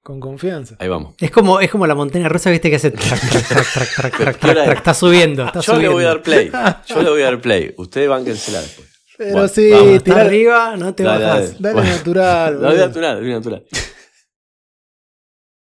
con 0.02 0.18
confianza. 0.20 0.76
Ahí 0.78 0.88
vamos. 0.88 1.14
Es 1.20 1.30
como, 1.30 1.60
es 1.60 1.70
como 1.70 1.86
la 1.86 1.94
montaña 1.94 2.28
rusa, 2.28 2.50
viste, 2.50 2.70
que 2.70 2.76
hace 2.76 2.90
trac, 2.90 3.20
trac, 3.20 3.48
trac, 3.94 4.16
trac, 4.16 4.38
trac. 4.38 4.76
Está 4.78 4.94
subiendo, 4.94 5.44
está 5.46 5.60
Yo 5.60 5.76
le 5.76 5.88
voy 5.88 6.04
a 6.04 6.08
dar 6.08 6.22
play. 6.22 6.50
Yo 6.86 7.02
le 7.02 7.10
voy 7.10 7.22
a 7.22 7.26
dar 7.26 7.40
play. 7.40 7.74
Ustedes 7.76 8.08
bánquensela 8.08 8.60
después. 8.60 8.88
Pero 9.16 9.32
Bueno, 9.32 9.48
sí, 9.48 9.70
vamos. 9.70 9.86
Está 9.88 10.04
tirar- 10.04 10.26
arriba, 10.26 10.76
no 10.76 10.94
te 10.94 11.02
Dale, 11.04 11.24
bajas. 11.24 11.40
dale. 11.40 11.56
Dale 11.60 11.74
Bueno. 11.74 11.90
natural, 11.90 12.60
Dale 12.60 12.78
natural, 12.78 13.14
dale 13.16 13.32
natural. 13.32 13.64